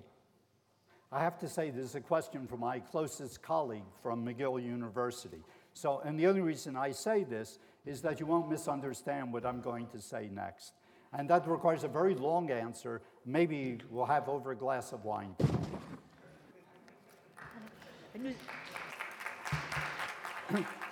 I 1.16 1.20
have 1.20 1.38
to 1.38 1.48
say, 1.48 1.70
this 1.70 1.86
is 1.86 1.94
a 1.94 2.02
question 2.02 2.46
from 2.46 2.60
my 2.60 2.78
closest 2.78 3.40
colleague 3.40 3.88
from 4.02 4.22
McGill 4.22 4.62
University. 4.62 5.42
So, 5.72 6.02
and 6.04 6.20
the 6.20 6.26
only 6.26 6.42
reason 6.42 6.76
I 6.76 6.90
say 6.90 7.24
this 7.24 7.58
is 7.86 8.02
that 8.02 8.20
you 8.20 8.26
won't 8.26 8.50
misunderstand 8.50 9.32
what 9.32 9.46
I'm 9.46 9.62
going 9.62 9.86
to 9.86 9.98
say 9.98 10.28
next. 10.30 10.74
And 11.14 11.30
that 11.30 11.48
requires 11.48 11.84
a 11.84 11.88
very 11.88 12.14
long 12.14 12.50
answer. 12.50 13.00
Maybe 13.24 13.78
we'll 13.90 14.04
have 14.04 14.28
over 14.28 14.52
a 14.52 14.56
glass 14.56 14.92
of 14.92 15.06
wine. 15.06 15.34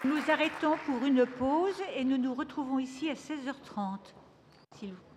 Nous, 0.05 0.23
arrêtons 0.31 0.79
pour 0.87 1.05
une 1.05 1.27
pause 1.27 1.83
et 1.95 2.03
nous 2.03 2.17
nous 2.17 2.33
retrouvons 2.33 2.79
ici 2.79 3.11
à 3.11 3.15
16h30. 3.15 3.99
S'il 4.79 4.95
vous 4.95 4.97
plaît. 4.97 5.14